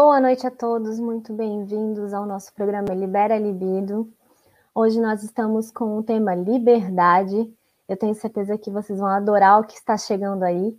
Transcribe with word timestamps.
Boa 0.00 0.20
noite 0.20 0.46
a 0.46 0.50
todos, 0.52 1.00
muito 1.00 1.32
bem-vindos 1.32 2.14
ao 2.14 2.24
nosso 2.24 2.54
programa 2.54 2.94
Libera 2.94 3.36
Libido. 3.36 4.08
Hoje 4.72 5.00
nós 5.00 5.24
estamos 5.24 5.72
com 5.72 5.98
o 5.98 6.04
tema 6.04 6.36
liberdade. 6.36 7.52
Eu 7.88 7.96
tenho 7.96 8.14
certeza 8.14 8.56
que 8.56 8.70
vocês 8.70 9.00
vão 9.00 9.08
adorar 9.08 9.58
o 9.58 9.64
que 9.64 9.74
está 9.74 9.96
chegando 9.98 10.44
aí. 10.44 10.78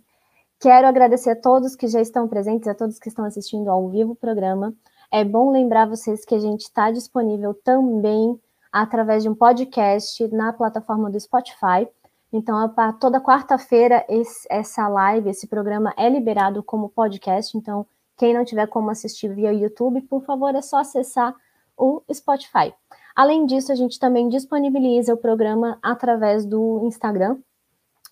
Quero 0.58 0.86
agradecer 0.86 1.28
a 1.32 1.36
todos 1.36 1.76
que 1.76 1.86
já 1.86 2.00
estão 2.00 2.26
presentes, 2.26 2.66
a 2.66 2.74
todos 2.74 2.98
que 2.98 3.10
estão 3.10 3.26
assistindo 3.26 3.68
ao 3.68 3.90
vivo 3.90 4.12
o 4.12 4.16
programa. 4.16 4.72
É 5.12 5.22
bom 5.22 5.52
lembrar 5.52 5.86
vocês 5.86 6.24
que 6.24 6.34
a 6.34 6.40
gente 6.40 6.62
está 6.62 6.90
disponível 6.90 7.52
também 7.52 8.40
através 8.72 9.22
de 9.22 9.28
um 9.28 9.34
podcast 9.34 10.26
na 10.28 10.50
plataforma 10.50 11.10
do 11.10 11.20
Spotify. 11.20 11.86
Então, 12.32 12.56
toda 12.98 13.20
quarta-feira, 13.20 14.02
essa 14.48 14.88
live, 14.88 15.28
esse 15.28 15.46
programa 15.46 15.92
é 15.98 16.08
liberado 16.08 16.62
como 16.62 16.88
podcast. 16.88 17.54
Então, 17.54 17.86
quem 18.20 18.34
não 18.34 18.44
tiver 18.44 18.66
como 18.66 18.90
assistir 18.90 19.32
via 19.32 19.50
YouTube, 19.50 20.02
por 20.02 20.22
favor, 20.22 20.54
é 20.54 20.60
só 20.60 20.76
acessar 20.76 21.34
o 21.74 22.02
Spotify. 22.12 22.70
Além 23.16 23.46
disso, 23.46 23.72
a 23.72 23.74
gente 23.74 23.98
também 23.98 24.28
disponibiliza 24.28 25.14
o 25.14 25.16
programa 25.16 25.78
através 25.82 26.44
do 26.44 26.82
Instagram, 26.84 27.38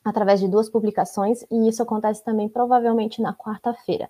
através 0.02 0.40
de 0.40 0.48
duas 0.48 0.70
publicações, 0.70 1.44
e 1.50 1.68
isso 1.68 1.82
acontece 1.82 2.24
também 2.24 2.48
provavelmente 2.48 3.20
na 3.20 3.34
quarta-feira. 3.34 4.08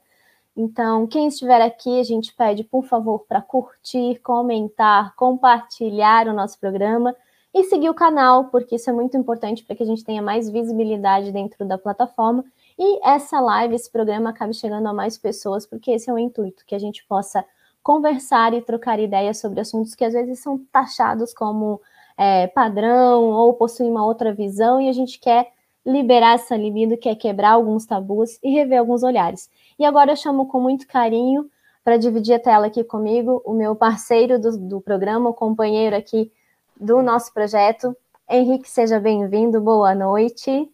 Então, 0.57 1.05
quem 1.05 1.27
estiver 1.27 1.61
aqui, 1.61 1.99
a 1.99 2.05
gente 2.05 2.33
pede, 2.33 2.62
por 2.62 2.85
favor, 2.85 3.25
para 3.29 3.43
curtir, 3.43 4.21
comentar, 4.23 5.17
compartilhar 5.17 6.29
o 6.29 6.33
nosso 6.33 6.61
programa 6.61 7.12
e 7.53 7.65
seguir 7.65 7.91
o 7.91 7.95
canal, 7.95 8.45
porque 8.45 8.77
isso 8.77 8.89
é 8.89 8.93
muito 8.93 9.17
importante 9.17 9.65
para 9.65 9.75
que 9.75 9.83
a 9.83 9.87
gente 9.87 10.05
tenha 10.05 10.23
mais 10.23 10.49
visibilidade 10.49 11.33
dentro 11.33 11.67
da 11.67 11.77
plataforma 11.77 12.45
e 12.79 13.01
essa 13.03 13.41
live, 13.41 13.75
esse 13.75 13.91
programa 13.91 14.31
acabe 14.31 14.55
chegando 14.55 14.87
a 14.87 14.93
mais 14.93 15.19
pessoas, 15.19 15.67
porque 15.67 15.91
esse 15.91 16.09
é 16.09 16.12
o 16.12 16.19
intuito, 16.19 16.65
que 16.65 16.75
a 16.75 16.79
gente 16.79 17.05
possa 17.07 17.45
conversar 17.83 18.55
e 18.55 18.62
trocar 18.62 19.01
ideias 19.01 19.39
sobre 19.39 19.61
assuntos 19.61 19.95
que 19.95 20.05
às 20.05 20.12
vezes 20.12 20.39
são 20.41 20.59
taxados 20.71 21.34
como 21.34 21.81
é, 22.17 22.47
padrão 22.47 23.25
ou 23.31 23.55
possuem 23.55 23.91
uma 23.91 24.05
outra 24.05 24.33
visão 24.33 24.81
e 24.81 24.89
a 24.89 24.93
gente 24.93 25.19
quer 25.19 25.51
liberar 25.84 26.34
essa 26.34 26.56
libido, 26.56 26.97
quer 26.97 27.15
quebrar 27.17 27.53
alguns 27.53 27.87
tabus 27.87 28.39
e 28.43 28.51
rever 28.51 28.79
alguns 28.79 29.03
olhares. 29.03 29.51
E 29.79 29.84
agora 29.84 30.12
eu 30.12 30.17
chamo 30.17 30.47
com 30.47 30.61
muito 30.61 30.87
carinho 30.87 31.51
para 31.83 31.97
dividir 31.97 32.34
a 32.34 32.39
tela 32.39 32.67
aqui 32.67 32.84
comigo 32.84 33.43
o 33.45 33.55
meu 33.55 33.75
parceiro 33.75 34.39
do, 34.39 34.56
do 34.59 34.81
programa, 34.81 35.31
o 35.31 35.34
companheiro 35.34 35.97
aqui 35.97 36.31
do 36.79 37.03
nosso 37.03 37.33
projeto. 37.33 37.97
Henrique, 38.29 38.69
seja 38.69 39.01
bem-vindo, 39.01 39.61
boa 39.61 39.95
noite. 39.95 40.71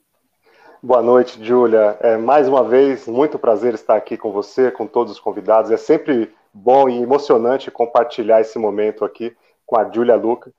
Boa 0.84 1.00
noite, 1.00 1.42
Júlia. 1.42 1.96
É, 1.98 2.18
mais 2.18 2.46
uma 2.46 2.62
vez, 2.62 3.08
muito 3.08 3.38
prazer 3.38 3.72
estar 3.72 3.96
aqui 3.96 4.18
com 4.18 4.30
você, 4.30 4.70
com 4.70 4.86
todos 4.86 5.14
os 5.14 5.18
convidados. 5.18 5.70
É 5.70 5.78
sempre 5.78 6.30
bom 6.52 6.90
e 6.90 7.02
emocionante 7.02 7.70
compartilhar 7.70 8.42
esse 8.42 8.58
momento 8.58 9.02
aqui 9.02 9.34
com 9.64 9.78
a 9.78 9.90
Júlia 9.90 10.14
Luca. 10.14 10.52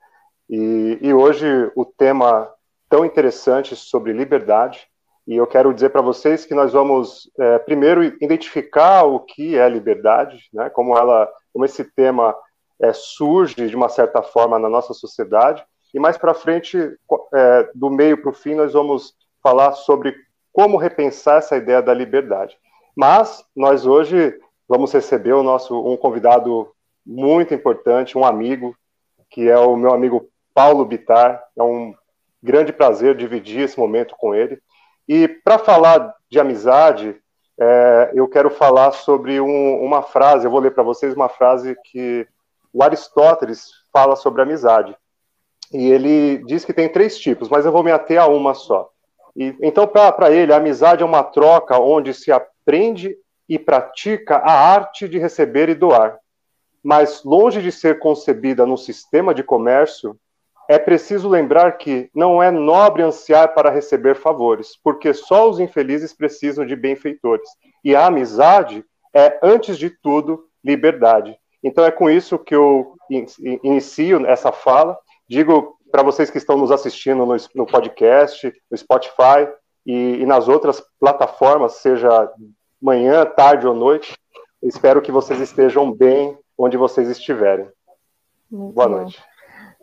E, 0.50 0.98
e 1.00 1.14
hoje 1.14 1.46
o 1.76 1.84
tema 1.84 2.52
tão 2.88 3.04
interessante 3.04 3.76
sobre 3.76 4.12
liberdade. 4.12 4.88
E 5.28 5.36
eu 5.36 5.46
quero 5.46 5.72
dizer 5.72 5.90
para 5.90 6.02
vocês 6.02 6.44
que 6.44 6.56
nós 6.56 6.72
vamos 6.72 7.30
é, 7.38 7.60
primeiro 7.60 8.02
identificar 8.02 9.04
o 9.04 9.20
que 9.20 9.56
é 9.56 9.68
liberdade, 9.68 10.48
né? 10.52 10.68
Como 10.70 10.98
ela, 10.98 11.30
como 11.52 11.64
esse 11.64 11.84
tema 11.84 12.34
é, 12.82 12.92
surge 12.92 13.68
de 13.68 13.76
uma 13.76 13.88
certa 13.88 14.24
forma 14.24 14.58
na 14.58 14.68
nossa 14.68 14.92
sociedade. 14.92 15.64
E 15.94 16.00
mais 16.00 16.18
para 16.18 16.34
frente, 16.34 16.76
é, 17.32 17.70
do 17.72 17.88
meio 17.90 18.20
para 18.20 18.30
o 18.30 18.34
fim, 18.34 18.56
nós 18.56 18.72
vamos 18.72 19.14
falar 19.46 19.74
sobre 19.74 20.12
como 20.52 20.76
repensar 20.76 21.38
essa 21.38 21.56
ideia 21.56 21.80
da 21.80 21.94
liberdade. 21.94 22.58
Mas 22.96 23.44
nós 23.54 23.86
hoje 23.86 24.36
vamos 24.68 24.92
receber 24.92 25.34
o 25.34 25.42
nosso 25.44 25.86
um 25.86 25.96
convidado 25.96 26.68
muito 27.06 27.54
importante, 27.54 28.18
um 28.18 28.24
amigo, 28.24 28.74
que 29.30 29.48
é 29.48 29.56
o 29.56 29.76
meu 29.76 29.94
amigo 29.94 30.28
Paulo 30.52 30.84
Bitar. 30.84 31.40
É 31.56 31.62
um 31.62 31.94
grande 32.42 32.72
prazer 32.72 33.14
dividir 33.14 33.60
esse 33.60 33.78
momento 33.78 34.16
com 34.18 34.34
ele. 34.34 34.58
E 35.08 35.28
para 35.28 35.58
falar 35.58 36.12
de 36.28 36.40
amizade, 36.40 37.14
é, 37.56 38.10
eu 38.14 38.26
quero 38.26 38.50
falar 38.50 38.90
sobre 38.90 39.40
um, 39.40 39.80
uma 39.80 40.02
frase. 40.02 40.44
Eu 40.44 40.50
vou 40.50 40.58
ler 40.58 40.72
para 40.72 40.82
vocês 40.82 41.14
uma 41.14 41.28
frase 41.28 41.76
que 41.84 42.26
o 42.72 42.82
Aristóteles 42.82 43.68
fala 43.92 44.16
sobre 44.16 44.42
amizade. 44.42 44.96
E 45.72 45.88
ele 45.88 46.38
diz 46.46 46.64
que 46.64 46.72
tem 46.72 46.88
três 46.88 47.16
tipos, 47.16 47.48
mas 47.48 47.64
eu 47.64 47.70
vou 47.70 47.84
me 47.84 47.92
ater 47.92 48.20
a 48.20 48.26
uma 48.26 48.52
só. 48.52 48.90
E, 49.36 49.54
então, 49.60 49.86
para 49.86 50.30
ele, 50.30 50.52
a 50.52 50.56
amizade 50.56 51.02
é 51.02 51.06
uma 51.06 51.22
troca 51.22 51.78
onde 51.78 52.14
se 52.14 52.32
aprende 52.32 53.16
e 53.48 53.58
pratica 53.58 54.36
a 54.36 54.52
arte 54.52 55.08
de 55.08 55.18
receber 55.18 55.68
e 55.68 55.74
doar. 55.74 56.18
Mas, 56.82 57.22
longe 57.24 57.60
de 57.60 57.70
ser 57.70 57.98
concebida 57.98 58.64
num 58.64 58.76
sistema 58.76 59.34
de 59.34 59.42
comércio, 59.42 60.16
é 60.68 60.78
preciso 60.78 61.28
lembrar 61.28 61.72
que 61.78 62.10
não 62.14 62.42
é 62.42 62.50
nobre 62.50 63.02
ansiar 63.02 63.54
para 63.54 63.70
receber 63.70 64.16
favores, 64.16 64.76
porque 64.82 65.12
só 65.14 65.48
os 65.48 65.60
infelizes 65.60 66.12
precisam 66.12 66.66
de 66.66 66.74
benfeitores. 66.74 67.48
E 67.84 67.94
a 67.94 68.06
amizade 68.06 68.84
é, 69.14 69.38
antes 69.42 69.78
de 69.78 69.90
tudo, 69.90 70.44
liberdade. 70.64 71.36
Então 71.62 71.84
é 71.84 71.90
com 71.90 72.10
isso 72.10 72.38
que 72.38 72.54
eu 72.54 72.94
inicio 73.62 74.26
essa 74.26 74.52
fala. 74.52 74.98
Digo 75.28 75.75
para 75.90 76.02
vocês 76.02 76.30
que 76.30 76.38
estão 76.38 76.56
nos 76.56 76.70
assistindo 76.70 77.24
no, 77.24 77.36
no 77.54 77.66
podcast, 77.66 78.52
no 78.70 78.76
Spotify 78.76 79.48
e, 79.84 80.18
e, 80.20 80.26
nas 80.26 80.48
outras 80.48 80.82
plataformas, 80.98 81.74
seja 81.74 82.30
manhã, 82.80 83.24
tarde 83.24 83.66
ou 83.66 83.74
noite, 83.74 84.16
espero 84.62 85.00
que 85.00 85.12
vocês 85.12 85.40
estejam 85.40 85.92
bem 85.92 86.36
onde 86.58 86.76
vocês 86.76 87.08
estiverem. 87.08 87.68
Muito 88.50 88.74
Boa 88.74 88.88
bom. 88.88 88.96
noite. 88.96 89.22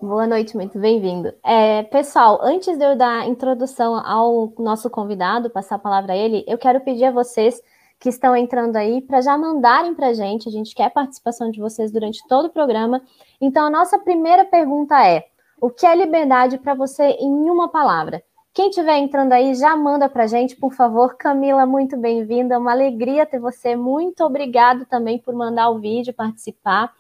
Boa 0.02 0.28
noite, 0.28 0.56
muito 0.56 0.78
bem-vindo. 0.78 1.34
É, 1.46 1.84
pessoal, 1.84 2.40
antes 2.42 2.78
de 2.78 2.84
eu 2.84 2.96
dar 2.97 3.25
introdução 3.28 3.96
ao 3.96 4.52
nosso 4.59 4.90
convidado, 4.90 5.50
passar 5.50 5.75
a 5.75 5.80
palavra 5.80 6.12
a 6.12 6.18
ele, 6.18 6.44
eu 6.46 6.58
quero 6.58 6.81
pedir 6.81 7.06
a 7.06 7.12
vocês 7.12 7.62
que 8.03 8.09
estão 8.09 8.36
entrando 8.36 8.75
aí 8.75 9.02
para 9.02 9.22
já 9.22 9.38
mandarem 9.38 9.96
para 9.96 10.08
a 10.08 10.13
gente. 10.13 10.50
A 10.50 10.52
gente 10.52 10.75
quer 10.75 10.86
a 10.86 10.90
participação 10.90 11.50
de 11.50 11.62
vocês 11.62 11.90
durante 11.90 12.19
todo 12.28 12.47
o 12.47 12.50
programa. 12.50 13.02
Então, 13.40 13.66
a 13.66 13.69
nossa 13.69 13.97
primeira 13.97 14.44
pergunta 14.44 15.08
é: 15.08 15.25
o 15.63 15.69
que 15.69 15.85
é 15.85 15.96
liberdade 15.96 16.57
para 16.57 16.74
você 16.74 17.03
em 17.22 17.50
uma 17.50 17.69
palavra? 17.69 18.22
Quem 18.53 18.68
estiver 18.68 18.97
entrando 18.97 19.31
aí, 19.31 19.56
já 19.56 19.78
manda 19.78 20.09
para 20.09 20.25
a 20.25 20.28
gente, 20.28 20.57
por 20.57 20.74
favor. 20.74 21.16
Camila, 21.16 21.66
muito 21.66 21.96
bem-vinda. 21.96 22.59
Uma 22.59 22.74
alegria 22.74 23.25
ter 23.25 23.40
você. 23.40 23.74
Muito 23.74 24.25
obrigado 24.25 24.85
também 24.85 25.19
por 25.19 25.34
mandar 25.34 25.69
o 25.69 25.79
vídeo, 25.79 26.13
participar. 26.13 26.94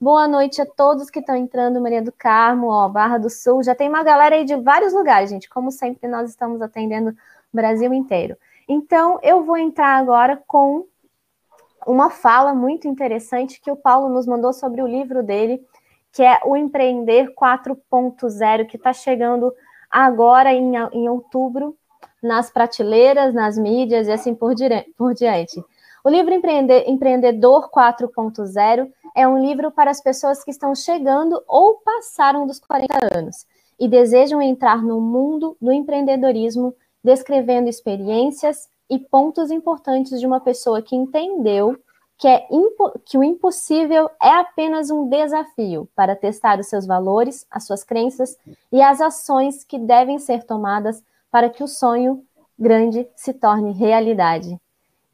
Boa 0.00 0.26
noite 0.26 0.60
a 0.60 0.66
todos 0.66 1.08
que 1.08 1.20
estão 1.20 1.36
entrando, 1.36 1.80
Maria 1.80 2.02
do 2.02 2.10
Carmo, 2.10 2.66
ó, 2.66 2.88
Barra 2.88 3.16
do 3.16 3.30
Sul. 3.30 3.62
Já 3.62 3.76
tem 3.76 3.88
uma 3.88 4.02
galera 4.02 4.34
aí 4.34 4.44
de 4.44 4.56
vários 4.56 4.92
lugares, 4.92 5.30
gente. 5.30 5.48
Como 5.48 5.70
sempre, 5.70 6.08
nós 6.08 6.28
estamos 6.28 6.60
atendendo 6.60 7.10
o 7.10 7.14
Brasil 7.52 7.94
inteiro. 7.94 8.36
Então, 8.68 9.20
eu 9.22 9.44
vou 9.44 9.56
entrar 9.56 9.94
agora 9.94 10.36
com 10.48 10.84
uma 11.86 12.10
fala 12.10 12.52
muito 12.54 12.88
interessante 12.88 13.60
que 13.60 13.70
o 13.70 13.76
Paulo 13.76 14.08
nos 14.08 14.26
mandou 14.26 14.52
sobre 14.52 14.82
o 14.82 14.86
livro 14.86 15.22
dele, 15.22 15.64
que 16.12 16.22
é 16.22 16.40
o 16.44 16.56
Empreender 16.56 17.32
4.0, 17.34 18.66
que 18.66 18.76
está 18.76 18.92
chegando 18.92 19.52
agora 19.90 20.52
em, 20.52 20.72
em 20.92 21.08
outubro 21.08 21.76
nas 22.22 22.50
prateleiras, 22.50 23.34
nas 23.34 23.56
mídias 23.56 24.06
e 24.06 24.12
assim 24.12 24.34
por, 24.34 24.54
por 24.96 25.14
diante. 25.14 25.62
O 26.04 26.08
livro 26.08 26.32
Empreendedor 26.32 27.70
4.0 27.70 28.90
é 29.14 29.26
um 29.26 29.38
livro 29.38 29.70
para 29.70 29.90
as 29.90 30.00
pessoas 30.00 30.42
que 30.44 30.50
estão 30.50 30.74
chegando 30.74 31.42
ou 31.46 31.74
passaram 31.84 32.46
dos 32.46 32.58
40 32.60 33.16
anos 33.16 33.46
e 33.78 33.88
desejam 33.88 34.40
entrar 34.40 34.82
no 34.82 35.00
mundo 35.00 35.56
do 35.60 35.72
empreendedorismo, 35.72 36.74
descrevendo 37.02 37.68
experiências 37.68 38.68
e 38.88 38.98
pontos 38.98 39.50
importantes 39.50 40.18
de 40.20 40.26
uma 40.26 40.40
pessoa 40.40 40.82
que 40.82 40.96
entendeu 40.96 41.78
que, 42.20 42.28
é 42.28 42.46
que 43.06 43.16
o 43.16 43.24
impossível 43.24 44.10
é 44.22 44.28
apenas 44.28 44.90
um 44.90 45.08
desafio 45.08 45.88
para 45.96 46.14
testar 46.14 46.60
os 46.60 46.66
seus 46.66 46.86
valores, 46.86 47.46
as 47.50 47.66
suas 47.66 47.82
crenças 47.82 48.36
e 48.70 48.82
as 48.82 49.00
ações 49.00 49.64
que 49.64 49.78
devem 49.78 50.18
ser 50.18 50.44
tomadas 50.44 51.02
para 51.32 51.48
que 51.48 51.64
o 51.64 51.66
sonho 51.66 52.22
grande 52.58 53.08
se 53.16 53.32
torne 53.32 53.72
realidade. 53.72 54.60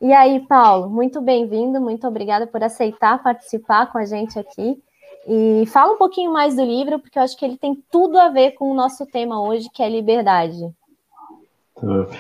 E 0.00 0.12
aí, 0.12 0.41
Paulo, 0.41 0.91
muito 0.91 1.20
bem-vindo, 1.20 1.81
muito 1.81 2.08
obrigada 2.08 2.44
por 2.44 2.62
aceitar 2.64 3.23
participar 3.23 3.93
com 3.93 3.99
a 3.99 4.05
gente 4.05 4.37
aqui. 4.37 4.82
E 5.29 5.64
fala 5.67 5.93
um 5.93 5.99
pouquinho 5.99 6.32
mais 6.32 6.56
do 6.56 6.64
livro, 6.64 6.99
porque 6.99 7.20
eu 7.20 7.23
acho 7.23 7.37
que 7.37 7.44
ele 7.44 7.56
tem 7.56 7.81
tudo 7.88 8.19
a 8.19 8.31
ver 8.31 8.53
com 8.53 8.69
o 8.70 8.75
nosso 8.75 9.06
tema 9.06 9.41
hoje, 9.41 9.70
que 9.73 9.82
é 9.82 9.88
liberdade. 9.88 10.69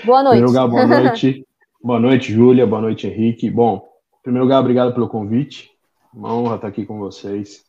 Boa 0.04 0.22
noite. 0.22 0.42
Lugar, 0.42 0.68
boa 0.68 0.86
noite. 0.86 1.44
boa 1.82 1.98
noite, 1.98 2.32
Júlia. 2.32 2.66
Boa 2.66 2.82
noite, 2.82 3.08
Henrique. 3.08 3.50
Bom, 3.50 3.95
primeiro 4.26 4.44
lugar, 4.44 4.58
obrigado 4.58 4.92
pelo 4.92 5.08
convite. 5.08 5.70
Uma 6.12 6.34
honra 6.34 6.56
estar 6.56 6.66
aqui 6.66 6.84
com 6.84 6.98
vocês. 6.98 7.64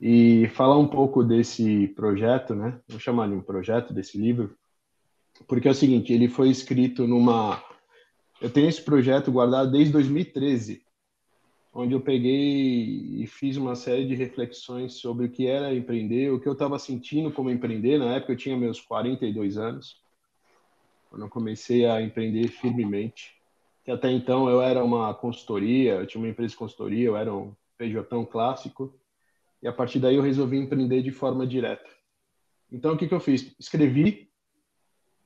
E 0.00 0.46
falar 0.54 0.78
um 0.78 0.86
pouco 0.86 1.24
desse 1.24 1.88
projeto, 1.96 2.54
né? 2.54 2.78
Vou 2.86 3.00
chamar 3.00 3.26
de 3.26 3.34
um 3.34 3.40
projeto 3.40 3.92
desse 3.92 4.16
livro, 4.16 4.56
porque 5.48 5.66
é 5.66 5.72
o 5.72 5.74
seguinte: 5.74 6.12
ele 6.12 6.28
foi 6.28 6.48
escrito 6.48 7.08
numa 7.08 7.60
eu 8.40 8.48
tenho 8.48 8.68
esse 8.68 8.80
projeto 8.82 9.32
guardado 9.32 9.72
desde 9.72 9.92
2013. 9.92 10.80
onde 11.74 11.92
eu 11.92 12.00
peguei 12.00 13.22
e 13.22 13.26
fiz 13.26 13.56
uma 13.56 13.74
série 13.74 14.06
de 14.06 14.14
reflexões 14.14 14.94
sobre 14.94 15.26
o 15.26 15.30
que 15.30 15.48
era 15.48 15.74
empreender, 15.74 16.30
o 16.30 16.38
que 16.38 16.48
eu 16.48 16.52
estava 16.52 16.78
sentindo 16.78 17.32
como 17.32 17.50
empreender. 17.50 17.98
Na 17.98 18.14
época 18.14 18.32
eu 18.32 18.36
tinha 18.36 18.56
meus 18.56 18.80
42 18.80 19.58
anos, 19.58 20.00
quando 21.10 21.22
eu 21.22 21.28
comecei 21.28 21.84
a 21.84 22.00
empreender 22.00 22.46
firmemente. 22.46 23.35
Que 23.86 23.92
até 23.92 24.10
então 24.10 24.50
eu 24.50 24.60
era 24.60 24.84
uma 24.84 25.14
consultoria, 25.14 25.94
eu 25.94 26.06
tinha 26.08 26.20
uma 26.20 26.28
empresa 26.28 26.50
de 26.50 26.56
consultoria, 26.56 27.06
eu 27.06 27.16
era 27.16 27.32
um 27.32 27.54
PJ 27.78 28.26
clássico, 28.26 28.92
e 29.62 29.68
a 29.68 29.72
partir 29.72 30.00
daí 30.00 30.16
eu 30.16 30.22
resolvi 30.22 30.58
empreender 30.58 31.02
de 31.02 31.12
forma 31.12 31.46
direta. 31.46 31.88
Então 32.70 32.94
o 32.94 32.98
que, 32.98 33.06
que 33.06 33.14
eu 33.14 33.20
fiz? 33.20 33.54
Escrevi, 33.60 34.28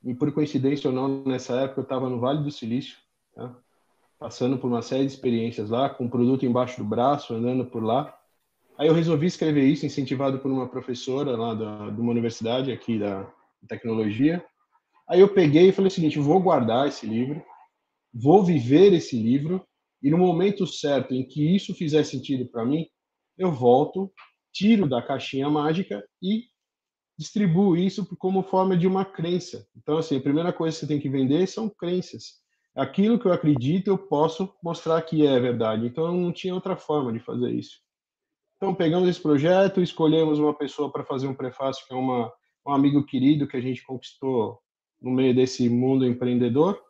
e 0.04 0.12
por 0.14 0.30
coincidência 0.32 0.90
ou 0.90 0.94
não, 0.94 1.24
nessa 1.24 1.54
época 1.54 1.80
eu 1.80 1.84
estava 1.84 2.10
no 2.10 2.20
Vale 2.20 2.44
do 2.44 2.50
Silício, 2.50 2.98
tá? 3.34 3.56
passando 4.18 4.58
por 4.58 4.66
uma 4.66 4.82
série 4.82 5.06
de 5.06 5.12
experiências 5.12 5.70
lá, 5.70 5.88
com 5.88 6.04
o 6.04 6.10
produto 6.10 6.44
embaixo 6.44 6.76
do 6.76 6.84
braço, 6.86 7.32
andando 7.32 7.64
por 7.64 7.82
lá. 7.82 8.14
Aí 8.76 8.88
eu 8.88 8.92
resolvi 8.92 9.26
escrever 9.26 9.64
isso, 9.64 9.86
incentivado 9.86 10.38
por 10.38 10.50
uma 10.50 10.68
professora 10.68 11.34
lá 11.34 11.54
da, 11.54 11.88
de 11.88 11.98
uma 11.98 12.10
universidade 12.10 12.70
aqui 12.70 12.98
da 12.98 13.26
tecnologia. 13.66 14.44
Aí 15.08 15.20
eu 15.20 15.28
peguei 15.28 15.70
e 15.70 15.72
falei 15.72 15.88
o 15.88 15.90
seguinte: 15.90 16.18
vou 16.18 16.38
guardar 16.40 16.86
esse 16.86 17.06
livro, 17.06 17.42
vou 18.12 18.44
viver 18.44 18.92
esse 18.92 19.16
livro, 19.16 19.66
e 20.02 20.10
no 20.10 20.18
momento 20.18 20.66
certo 20.66 21.14
em 21.14 21.26
que 21.26 21.54
isso 21.54 21.74
fizer 21.74 22.04
sentido 22.04 22.48
para 22.50 22.64
mim, 22.64 22.86
eu 23.36 23.52
volto, 23.52 24.12
tiro 24.52 24.88
da 24.88 25.02
caixinha 25.02 25.48
mágica 25.48 26.02
e 26.22 26.44
distribuo 27.18 27.76
isso 27.76 28.06
como 28.16 28.42
forma 28.42 28.76
de 28.76 28.86
uma 28.86 29.04
crença. 29.04 29.66
Então, 29.76 29.98
assim, 29.98 30.16
a 30.16 30.22
primeira 30.22 30.52
coisa 30.52 30.74
que 30.74 30.80
você 30.80 30.86
tem 30.86 31.00
que 31.00 31.08
vender 31.08 31.46
são 31.46 31.68
crenças 31.68 32.40
aquilo 32.74 33.18
que 33.18 33.26
eu 33.26 33.32
acredito 33.32 33.88
eu 33.88 33.98
posso 33.98 34.52
mostrar 34.62 35.00
que 35.02 35.26
é 35.26 35.38
verdade. 35.38 35.86
Então 35.86 36.12
não 36.14 36.32
tinha 36.32 36.54
outra 36.54 36.76
forma 36.76 37.12
de 37.12 37.20
fazer 37.20 37.50
isso. 37.50 37.78
Então 38.56 38.74
pegamos 38.74 39.08
esse 39.08 39.20
projeto, 39.20 39.80
escolhemos 39.80 40.38
uma 40.38 40.54
pessoa 40.54 40.90
para 40.90 41.04
fazer 41.04 41.26
um 41.26 41.34
prefácio 41.34 41.86
que 41.86 41.92
é 41.92 41.96
uma, 41.96 42.32
um 42.66 42.72
amigo 42.72 43.04
querido 43.04 43.46
que 43.46 43.56
a 43.56 43.60
gente 43.60 43.84
conquistou 43.84 44.58
no 45.00 45.10
meio 45.10 45.34
desse 45.34 45.68
mundo 45.68 46.06
empreendedor 46.06 46.80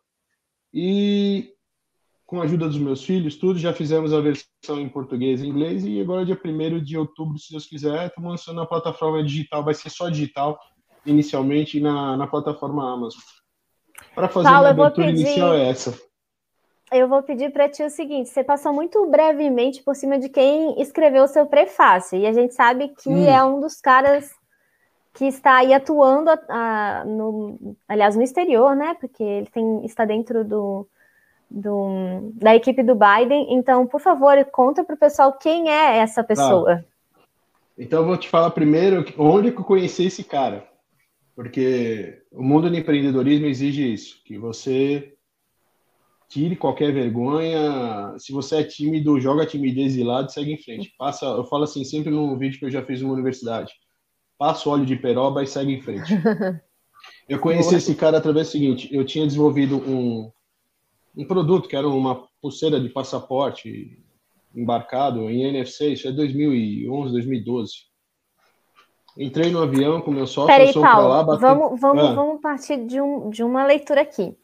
e 0.72 1.52
com 2.26 2.40
a 2.40 2.44
ajuda 2.44 2.69
dos 2.69 2.78
meus 2.78 3.02
filhos, 3.02 3.37
tudo, 3.37 3.58
já 3.58 3.72
fizemos 3.72 4.12
a 4.12 4.20
versão 4.20 4.78
em 4.81 4.88
português 4.88 5.43
e 5.43 5.49
inglês 5.49 5.84
e 5.84 6.00
agora 6.00 6.25
dia 6.25 6.40
1 6.43 6.81
de 6.81 6.96
outubro, 6.96 7.37
se 7.38 7.50
Deus 7.50 7.67
quiser, 7.67 8.06
estamos 8.06 8.31
lançando 8.31 8.56
na 8.56 8.67
plataforma 8.67 9.22
digital, 9.25 9.64
vai 9.64 9.75
ser 9.75 9.90
só 9.90 10.08
digital 10.08 10.56
inicialmente 11.05 11.81
na, 11.81 12.17
na 12.17 12.26
plataforma 12.26 12.93
Amazon. 12.93 13.20
Para 14.14 14.28
fazer 14.28 14.49
Paulo, 14.49 14.62
uma 14.62 14.70
abertura 14.70 15.08
pedir... 15.08 15.22
inicial 15.22 15.55
é 15.55 15.69
essa. 15.69 15.99
Eu 16.93 17.08
vou 17.08 17.23
pedir 17.23 17.52
para 17.52 17.69
ti 17.69 17.82
o 17.82 17.90
seguinte: 17.90 18.28
você 18.28 18.43
passou 18.43 18.73
muito 18.73 19.06
brevemente 19.06 19.82
por 19.82 19.94
cima 19.94 20.19
de 20.19 20.28
quem 20.28 20.81
escreveu 20.81 21.25
o 21.25 21.28
seu 21.28 21.46
prefácio, 21.46 22.19
e 22.19 22.26
a 22.26 22.32
gente 22.32 22.55
sabe 22.55 22.88
que 22.88 23.08
hum. 23.08 23.26
é 23.26 23.43
um 23.44 23.61
dos 23.61 23.81
caras 23.81 24.31
que 25.12 25.24
está 25.24 25.56
aí 25.56 25.74
atuando, 25.74 26.30
a, 26.48 27.04
no, 27.06 27.76
aliás, 27.88 28.16
no 28.16 28.22
exterior, 28.22 28.76
né? 28.76 28.96
Porque 29.00 29.22
ele 29.22 29.46
tem, 29.46 29.84
está 29.84 30.04
dentro 30.04 30.44
do, 30.44 30.86
do, 31.50 32.32
da 32.34 32.54
equipe 32.54 32.82
do 32.82 32.94
Biden. 32.94 33.54
Então, 33.54 33.86
por 33.86 34.00
favor, 34.00 34.44
conta 34.46 34.84
para 34.84 34.94
o 34.94 34.98
pessoal 34.98 35.32
quem 35.32 35.70
é 35.70 35.98
essa 35.98 36.22
pessoa. 36.22 36.76
Tá. 36.76 36.84
Então, 37.78 38.00
eu 38.00 38.06
vou 38.06 38.16
te 38.16 38.28
falar 38.28 38.50
primeiro 38.50 39.04
onde 39.18 39.52
que 39.52 39.60
eu 39.60 39.64
conheci 39.64 40.06
esse 40.06 40.22
cara 40.22 40.70
porque 41.40 42.22
o 42.30 42.42
mundo 42.42 42.68
do 42.68 42.76
empreendedorismo 42.76 43.46
exige 43.46 43.94
isso, 43.94 44.22
que 44.26 44.36
você 44.36 45.14
tire 46.28 46.54
qualquer 46.54 46.92
vergonha. 46.92 48.14
Se 48.18 48.30
você 48.30 48.56
é 48.56 48.62
tímido, 48.62 49.18
joga 49.18 49.44
a 49.44 49.46
timidez 49.46 49.94
de 49.94 50.02
lado 50.02 50.28
e 50.28 50.32
segue 50.32 50.52
em 50.52 50.62
frente. 50.62 50.94
Passa, 50.98 51.24
eu 51.24 51.44
falo 51.46 51.64
assim 51.64 51.82
sempre 51.82 52.10
num 52.10 52.36
vídeo 52.36 52.58
que 52.58 52.66
eu 52.66 52.70
já 52.70 52.84
fiz 52.84 53.00
numa 53.00 53.14
universidade. 53.14 53.72
Passa 54.40 54.66
o 54.66 54.72
óleo 54.72 54.87
de 54.87 54.96
peroba 54.96 55.42
e 55.42 55.46
segue 55.46 55.75
em 55.75 55.82
frente. 55.82 56.14
Eu 57.28 57.38
conheci 57.38 57.75
esse 57.75 57.94
cara 57.94 58.16
através 58.16 58.48
do 58.48 58.52
seguinte, 58.52 58.88
eu 58.92 59.04
tinha 59.06 59.25
desenvolvido 59.25 59.76
um, 59.76 60.31
um 61.16 61.25
produto 61.25 61.69
que 61.69 61.76
era 61.76 61.88
uma 61.88 62.26
pulseira 62.42 62.81
de 62.81 62.88
passaporte 62.88 64.02
embarcado 64.54 65.31
em 65.31 65.44
NFC, 65.44 65.92
isso 65.92 66.08
é 66.08 66.12
2011, 66.12 67.12
2012. 67.12 67.72
Entrei 69.16 69.50
no 69.50 69.62
avião 69.62 70.00
com 70.00 70.10
meu 70.10 70.26
sócio, 70.26 70.54
Peraí, 70.54 70.75
Paulo, 70.75 71.08
lá, 71.08 71.22
bate... 71.22 71.40
vamos, 71.40 71.81
vamos, 71.81 72.04
ah. 72.04 72.12
vamos 72.12 72.40
partir 72.40 72.84
de, 72.84 73.00
um, 73.00 73.31
de 73.31 73.44
uma 73.44 73.64
leitura 73.64 74.00
aqui. 74.00 74.37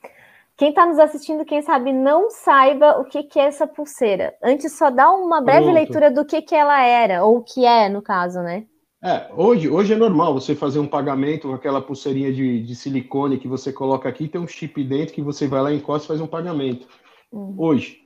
Quem 0.57 0.69
está 0.69 0.87
nos 0.87 0.99
assistindo, 0.99 1.45
quem 1.45 1.61
sabe, 1.61 1.93
não 1.93 2.31
saiba 2.31 3.01
o 3.01 3.05
que, 3.05 3.25
que 3.25 3.39
é 3.39 3.47
essa 3.47 3.67
pulseira. 3.67 4.35
Antes, 4.43 4.79
só 4.79 4.91
dá 4.91 5.11
uma 5.11 5.41
breve 5.41 5.65
Pronto. 5.65 5.75
leitura 5.75 6.11
do 6.11 6.25
que, 6.25 6.41
que 6.41 6.55
ela 6.55 6.81
era, 6.81 7.25
ou 7.25 7.39
o 7.39 7.43
que 7.43 7.67
é, 7.67 7.89
no 7.89 8.01
caso, 8.01 8.41
né? 8.41 8.65
É, 9.07 9.31
hoje, 9.37 9.69
hoje 9.69 9.93
é 9.93 9.97
normal 9.97 10.35
você 10.35 10.53
fazer 10.57 10.81
um 10.81 10.87
pagamento 10.89 11.47
com 11.47 11.55
aquela 11.55 11.81
pulseirinha 11.81 12.33
de, 12.33 12.61
de 12.61 12.75
silicone 12.75 13.39
que 13.39 13.47
você 13.47 13.73
coloca 13.73 14.09
aqui, 14.09 14.27
tem 14.27 14.41
um 14.41 14.49
chip 14.49 14.83
dentro 14.83 15.15
que 15.15 15.23
você 15.23 15.47
vai 15.47 15.63
lá, 15.63 15.73
encosta 15.73 16.07
e 16.07 16.09
faz 16.09 16.21
um 16.21 16.27
pagamento. 16.27 16.89
Uhum. 17.31 17.55
Hoje. 17.57 18.01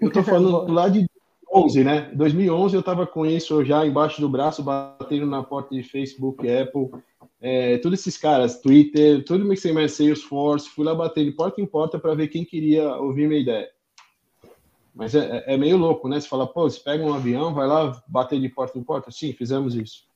Eu 0.00 0.08
estou 0.08 0.22
falando 0.24 0.72
lá 0.72 0.88
de 0.88 1.06
2011, 1.52 1.84
né? 1.84 2.10
2011 2.14 2.74
eu 2.74 2.80
estava 2.80 3.06
com 3.06 3.26
isso 3.26 3.62
já 3.66 3.86
embaixo 3.86 4.18
do 4.18 4.30
braço, 4.30 4.62
batendo 4.62 5.26
na 5.26 5.42
porta 5.42 5.74
de 5.74 5.82
Facebook, 5.82 6.50
Apple, 6.50 6.88
é, 7.38 7.76
todos 7.76 8.00
esses 8.00 8.16
caras, 8.16 8.62
Twitter, 8.62 9.22
tudo 9.26 9.46
que 9.46 9.56
você 9.56 9.74
mais 9.74 9.92
Salesforce, 9.92 10.70
fui 10.70 10.86
lá 10.86 10.94
bater 10.94 11.22
de 11.22 11.32
porta 11.32 11.60
em 11.60 11.66
porta 11.66 11.98
para 11.98 12.14
ver 12.14 12.28
quem 12.28 12.46
queria 12.46 12.96
ouvir 12.96 13.28
minha 13.28 13.42
ideia. 13.42 13.68
Mas 14.94 15.14
é, 15.14 15.44
é, 15.46 15.58
meio 15.58 15.76
louco, 15.76 16.08
né? 16.08 16.18
Você 16.18 16.26
fala, 16.26 16.46
pô, 16.46 16.62
você 16.62 16.80
pega 16.80 17.04
um 17.04 17.12
avião, 17.12 17.52
vai 17.52 17.66
lá 17.66 18.02
bater 18.08 18.40
de 18.40 18.48
porta 18.48 18.78
em 18.78 18.82
porta. 18.82 19.10
Sim, 19.10 19.34
fizemos 19.34 19.74
isso. 19.74 20.08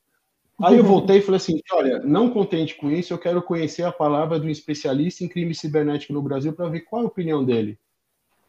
Aí 0.63 0.77
eu 0.77 0.83
voltei 0.83 1.17
e 1.17 1.21
falei 1.21 1.37
assim: 1.37 1.59
olha, 1.73 1.99
não 1.99 2.29
contente 2.29 2.75
com 2.75 2.89
isso, 2.89 3.13
eu 3.13 3.17
quero 3.17 3.41
conhecer 3.41 3.83
a 3.83 3.91
palavra 3.91 4.39
de 4.39 4.47
um 4.47 4.49
especialista 4.49 5.23
em 5.23 5.27
crime 5.27 5.53
cibernético 5.53 6.13
no 6.13 6.21
Brasil 6.21 6.53
para 6.53 6.69
ver 6.69 6.81
qual 6.81 7.01
é 7.01 7.05
a 7.05 7.07
opinião 7.07 7.43
dele. 7.43 7.77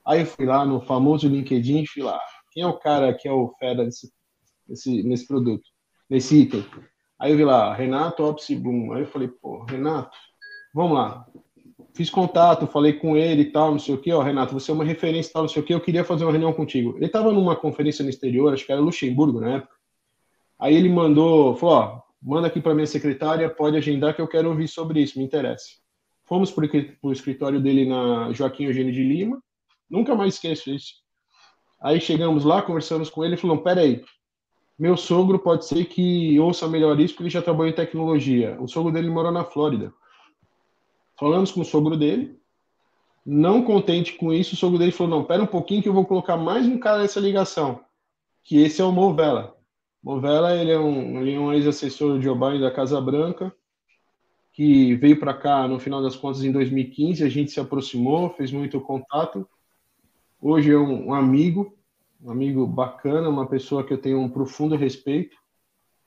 Aí 0.04 0.20
eu 0.20 0.26
fui 0.26 0.46
lá 0.46 0.64
no 0.64 0.80
famoso 0.80 1.28
LinkedIn, 1.28 1.84
fui 1.86 2.02
lá, 2.02 2.20
quem 2.52 2.62
é 2.62 2.66
o 2.66 2.78
cara 2.78 3.12
que 3.12 3.26
é 3.26 3.32
o 3.32 3.52
fera 3.58 3.84
desse, 3.84 4.12
desse, 4.66 5.02
nesse 5.02 5.26
produto, 5.26 5.68
nesse 6.08 6.36
item? 6.36 6.64
Aí 7.18 7.32
eu 7.32 7.36
vi 7.36 7.44
lá, 7.44 7.74
Renato 7.74 8.22
Opsibum. 8.24 8.92
Aí 8.92 9.02
eu 9.02 9.06
falei, 9.06 9.28
pô, 9.28 9.64
Renato, 9.64 10.16
vamos 10.74 10.96
lá. 10.96 11.26
Fiz 11.94 12.10
contato, 12.10 12.66
falei 12.66 12.92
com 12.92 13.16
ele 13.16 13.42
e 13.42 13.50
tal, 13.50 13.72
não 13.72 13.78
sei 13.78 13.94
o 13.94 14.00
quê. 14.00 14.12
Ó, 14.12 14.22
Renato, 14.22 14.52
você 14.52 14.70
é 14.70 14.74
uma 14.74 14.84
referência 14.84 15.30
e 15.30 15.32
tal, 15.32 15.42
não 15.42 15.48
sei 15.48 15.62
o 15.62 15.64
quê. 15.64 15.74
Eu 15.74 15.80
queria 15.80 16.04
fazer 16.04 16.24
uma 16.24 16.30
reunião 16.30 16.52
contigo. 16.52 16.94
Ele 16.96 17.06
estava 17.06 17.32
numa 17.32 17.56
conferência 17.56 18.02
no 18.02 18.10
exterior, 18.10 18.52
acho 18.52 18.64
que 18.64 18.72
era 18.72 18.80
Luxemburgo 18.80 19.40
na 19.40 19.56
época. 19.56 19.75
Aí 20.58 20.74
ele 20.74 20.88
mandou, 20.88 21.54
falou, 21.56 21.74
ó, 21.74 22.00
manda 22.22 22.46
aqui 22.46 22.60
para 22.60 22.74
minha 22.74 22.86
secretária, 22.86 23.48
pode 23.48 23.76
agendar 23.76 24.14
que 24.14 24.20
eu 24.20 24.28
quero 24.28 24.48
ouvir 24.48 24.68
sobre 24.68 25.00
isso, 25.00 25.18
me 25.18 25.24
interessa. 25.24 25.66
Fomos 26.24 26.50
para 26.50 26.66
o 27.02 27.12
escritório 27.12 27.60
dele 27.60 27.88
na 27.88 28.32
Joaquim 28.32 28.64
Eugênio 28.64 28.92
de 28.92 29.02
Lima. 29.02 29.40
Nunca 29.88 30.14
mais 30.14 30.34
esqueço 30.34 30.70
isso. 30.70 30.94
Aí 31.80 32.00
chegamos 32.00 32.44
lá, 32.44 32.62
conversamos 32.62 33.08
com 33.08 33.24
ele 33.24 33.34
e 33.34 33.38
falou: 33.38 33.58
peraí, 33.58 34.02
meu 34.78 34.96
sogro 34.96 35.38
pode 35.38 35.66
ser 35.66 35.84
que 35.84 36.38
ouça 36.40 36.66
melhor 36.66 36.98
isso 36.98 37.14
porque 37.14 37.24
ele 37.24 37.30
já 37.30 37.42
trabalhou 37.42 37.68
em 37.68 37.76
tecnologia. 37.76 38.56
O 38.60 38.66
sogro 38.66 38.92
dele 38.92 39.08
mora 39.08 39.30
na 39.30 39.44
Flórida. 39.44 39.92
Falamos 41.18 41.52
com 41.52 41.60
o 41.60 41.64
sogro 41.64 41.96
dele. 41.96 42.38
Não 43.24 43.62
contente 43.62 44.12
com 44.12 44.32
isso, 44.32 44.54
o 44.54 44.58
sogro 44.58 44.78
dele 44.78 44.92
falou: 44.92 45.18
não, 45.18 45.24
pera 45.24 45.42
um 45.42 45.46
pouquinho 45.46 45.82
que 45.82 45.88
eu 45.88 45.94
vou 45.94 46.04
colocar 46.04 46.36
mais 46.36 46.66
um 46.66 46.78
cara 46.78 46.98
nessa 46.98 47.20
ligação. 47.20 47.80
Que 48.42 48.62
esse 48.62 48.80
é 48.80 48.84
o 48.84 48.92
Movela. 48.92 49.55
Movela, 50.06 50.54
ele 50.54 50.70
é 50.70 50.78
um, 50.78 51.20
ele 51.20 51.34
é 51.34 51.40
um 51.40 51.52
ex-assessor 51.52 52.20
de 52.20 52.32
Biden 52.32 52.60
da 52.60 52.70
Casa 52.70 53.00
Branca, 53.00 53.52
que 54.52 54.94
veio 54.94 55.18
para 55.18 55.34
cá, 55.34 55.66
no 55.66 55.80
final 55.80 56.00
das 56.00 56.14
contas, 56.14 56.44
em 56.44 56.52
2015. 56.52 57.24
A 57.24 57.28
gente 57.28 57.50
se 57.50 57.58
aproximou, 57.58 58.30
fez 58.30 58.52
muito 58.52 58.80
contato 58.80 59.46
Hoje 60.40 60.70
é 60.70 60.78
um, 60.78 61.08
um 61.08 61.14
amigo, 61.14 61.74
um 62.22 62.30
amigo 62.30 62.66
bacana, 62.66 63.28
uma 63.28 63.48
pessoa 63.48 63.84
que 63.84 63.92
eu 63.92 63.98
tenho 63.98 64.20
um 64.20 64.28
profundo 64.28 64.76
respeito. 64.76 65.36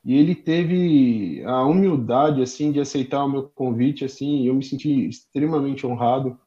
E 0.05 0.15
ele 0.15 0.33
teve 0.33 1.43
a 1.45 1.65
humildade 1.65 2.41
assim 2.41 2.71
de 2.71 2.79
aceitar 2.79 3.25
o 3.25 3.29
meu 3.29 3.49
convite 3.49 4.05
assim, 4.05 4.43
e 4.43 4.47
eu 4.47 4.53
me 4.53 4.63
senti 4.63 5.09
extremamente 5.09 5.85
honrado 5.85 6.39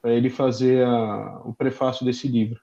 para 0.00 0.12
ele 0.12 0.30
fazer 0.30 0.86
a, 0.86 1.42
o 1.44 1.52
prefácio 1.52 2.06
desse 2.06 2.28
livro. 2.28 2.60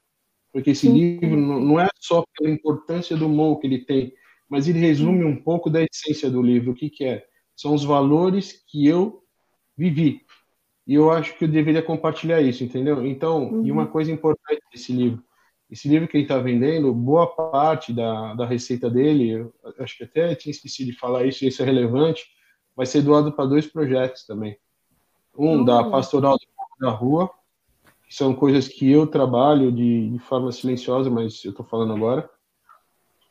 Porque 0.55 0.69
esse 0.69 0.87
Sim. 0.87 0.93
livro 0.93 1.35
não 1.35 1.77
é 1.77 1.89
só 1.99 2.23
pela 2.33 2.49
importância 2.49 3.17
do 3.17 3.27
Mo 3.27 3.59
que 3.59 3.67
ele 3.67 3.79
tem, 3.79 4.13
mas 4.49 4.69
ele 4.69 4.79
resume 4.79 5.25
um 5.25 5.35
pouco 5.35 5.69
da 5.69 5.83
essência 5.83 6.29
do 6.29 6.41
livro. 6.41 6.71
O 6.71 6.73
que, 6.73 6.89
que 6.89 7.03
é? 7.03 7.25
São 7.53 7.73
os 7.73 7.83
valores 7.83 8.63
que 8.65 8.87
eu 8.87 9.21
vivi. 9.77 10.21
E 10.87 10.93
eu 10.93 11.11
acho 11.11 11.37
que 11.37 11.43
eu 11.43 11.49
deveria 11.49 11.81
compartilhar 11.81 12.41
isso, 12.41 12.63
entendeu? 12.63 13.05
Então, 13.05 13.51
uhum. 13.51 13.65
e 13.65 13.71
uma 13.71 13.83
uhum. 13.83 13.91
coisa 13.91 14.13
importante 14.13 14.61
desse 14.71 14.93
livro, 14.93 15.21
esse 15.69 15.89
livro 15.89 16.07
que 16.07 16.15
ele 16.15 16.23
está 16.23 16.37
vendendo, 16.37 16.93
boa 16.93 17.27
parte 17.27 17.91
da, 17.91 18.33
da 18.33 18.45
receita 18.45 18.89
dele, 18.89 19.45
acho 19.77 19.97
que 19.97 20.05
até 20.05 20.35
tinha 20.35 20.51
esquecido 20.51 20.89
de 20.89 20.97
falar 20.97 21.25
isso, 21.25 21.43
isso 21.43 21.61
é 21.61 21.65
relevante, 21.65 22.23
vai 22.73 22.85
ser 22.85 23.01
doado 23.01 23.33
para 23.33 23.45
dois 23.45 23.67
projetos 23.67 24.25
também. 24.25 24.57
Um 25.37 25.57
uhum. 25.57 25.65
da 25.65 25.83
Pastoral 25.83 26.37
da 26.79 26.91
Rua, 26.91 27.29
são 28.09 28.33
coisas 28.33 28.67
que 28.67 28.89
eu 28.89 29.07
trabalho 29.07 29.71
de, 29.71 30.09
de 30.09 30.19
forma 30.19 30.51
silenciosa, 30.51 31.09
mas 31.09 31.43
eu 31.43 31.51
estou 31.51 31.65
falando 31.65 31.93
agora. 31.93 32.29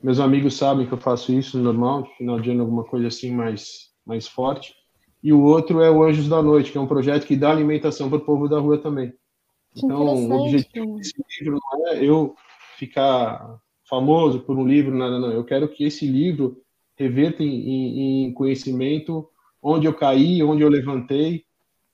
Meus 0.03 0.21
amigos 0.21 0.55
sabem 0.55 0.87
que 0.87 0.93
eu 0.93 0.99
faço 0.99 1.33
isso 1.33 1.59
normal, 1.59 2.07
final 2.19 2.39
de 2.39 2.51
ano 2.51 2.63
alguma 2.63 2.85
coisa 2.85 3.09
assim 3.09 3.31
mais 3.31 3.93
mais 4.05 4.29
forte. 4.29 4.75
E 5.23 5.33
o 5.33 5.43
outro 5.43 5.81
é 5.81 5.91
o 5.91 6.03
Anjos 6.03 6.29
da 6.29 6.43
Noite, 6.43 6.71
que 6.71 6.77
é 6.77 6.81
um 6.81 6.87
projeto 6.87 7.27
que 7.27 7.37
dá 7.37 7.51
alimentação 7.51 8.11
para 8.11 8.19
o 8.19 8.25
povo 8.25 8.47
da 8.47 8.59
rua 8.59 8.77
também. 8.77 9.11
Que 9.75 9.85
então, 9.85 10.05
o 10.05 10.43
objetivo 10.43 10.97
desse 10.97 11.15
livro 11.41 11.59
não 11.73 11.89
é 11.89 12.05
eu 12.05 12.35
ficar 12.77 13.59
famoso 13.89 14.41
por 14.41 14.59
um 14.59 14.67
livro, 14.67 14.95
nada, 14.95 15.19
não. 15.19 15.33
Eu 15.33 15.45
quero 15.45 15.69
que 15.69 15.85
esse 15.85 16.07
livro 16.07 16.63
reverta 16.97 17.43
em, 17.43 18.27
em 18.27 18.35
conhecimento 18.35 19.29
onde 19.63 19.87
eu 19.87 19.95
caí, 19.95 20.43
onde 20.43 20.63
eu 20.63 20.69
levantei, 20.69 21.47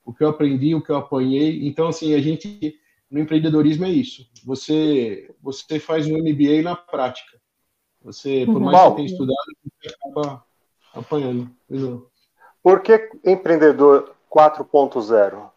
o 0.04 0.12
que 0.12 0.25
eu 0.25 0.28
aprendi, 0.28 0.75
o 0.75 0.83
que 0.83 0.90
eu 0.90 0.97
apanhei. 0.97 1.66
Então, 1.66 1.88
assim, 1.88 2.14
a 2.14 2.21
gente 2.21 2.78
no 3.11 3.19
empreendedorismo 3.19 3.85
é 3.85 3.90
isso. 3.90 4.28
Você 4.45 5.35
você 5.42 5.78
faz 5.78 6.07
um 6.07 6.19
MBA 6.19 6.62
na 6.62 6.76
prática. 6.76 7.40
Você, 8.02 8.47
por 8.47 8.57
uhum. 8.57 8.61
mais 8.61 8.78
que 8.78 8.85
você 8.85 8.97
tenha 8.97 9.09
estudado, 9.09 9.37
você 9.83 9.95
acaba 9.95 10.45
apanhando. 10.95 11.50
Por 12.62 12.80
que 12.83 13.11
empreendedor 13.25 14.14
4.0? 14.30 15.50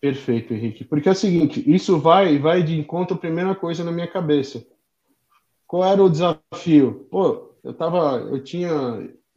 Perfeito, 0.00 0.52
Henrique. 0.52 0.84
Porque 0.84 1.08
é 1.08 1.12
o 1.12 1.16
seguinte, 1.16 1.62
isso 1.66 1.98
vai 1.98 2.38
vai 2.38 2.62
de 2.62 2.78
encontro 2.78 3.16
a 3.16 3.20
primeira 3.20 3.54
coisa 3.54 3.84
na 3.84 3.92
minha 3.92 4.08
cabeça. 4.08 4.64
Qual 5.66 5.84
era 5.84 6.02
o 6.02 6.10
desafio? 6.10 7.06
Pô, 7.10 7.52
eu 7.64 7.72
tava, 7.72 8.16
eu 8.18 8.42
tinha, 8.42 8.68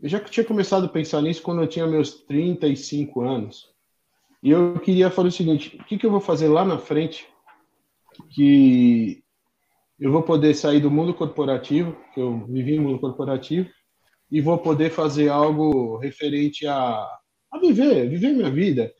eu 0.01 0.09
já 0.09 0.19
tinha 0.19 0.45
começado 0.45 0.85
a 0.85 0.89
pensar 0.89 1.21
nisso 1.21 1.41
quando 1.41 1.61
eu 1.61 1.67
tinha 1.67 1.87
meus 1.87 2.15
35 2.23 3.21
anos. 3.21 3.75
E 4.45 4.51
eu 4.51 4.79
queria 4.79 5.09
falar 5.09 5.29
o 5.29 5.31
seguinte, 5.31 5.75
o 5.81 5.83
que, 5.85 5.97
que 5.97 6.05
eu 6.05 6.11
vou 6.11 6.19
fazer 6.19 6.47
lá 6.47 6.63
na 6.63 6.77
frente 6.77 7.25
que 8.29 9.23
eu 9.99 10.11
vou 10.11 10.21
poder 10.21 10.53
sair 10.53 10.79
do 10.79 10.91
mundo 10.91 11.15
corporativo, 11.15 11.97
que 12.13 12.21
eu 12.21 12.45
vivi 12.45 12.77
no 12.77 12.83
mundo 12.83 12.99
corporativo, 12.99 13.67
e 14.31 14.39
vou 14.39 14.59
poder 14.59 14.91
fazer 14.91 15.29
algo 15.29 15.97
referente 15.97 16.67
a, 16.67 17.07
a 17.51 17.57
viver, 17.59 18.07
viver 18.07 18.33
minha 18.33 18.51
vida. 18.51 18.93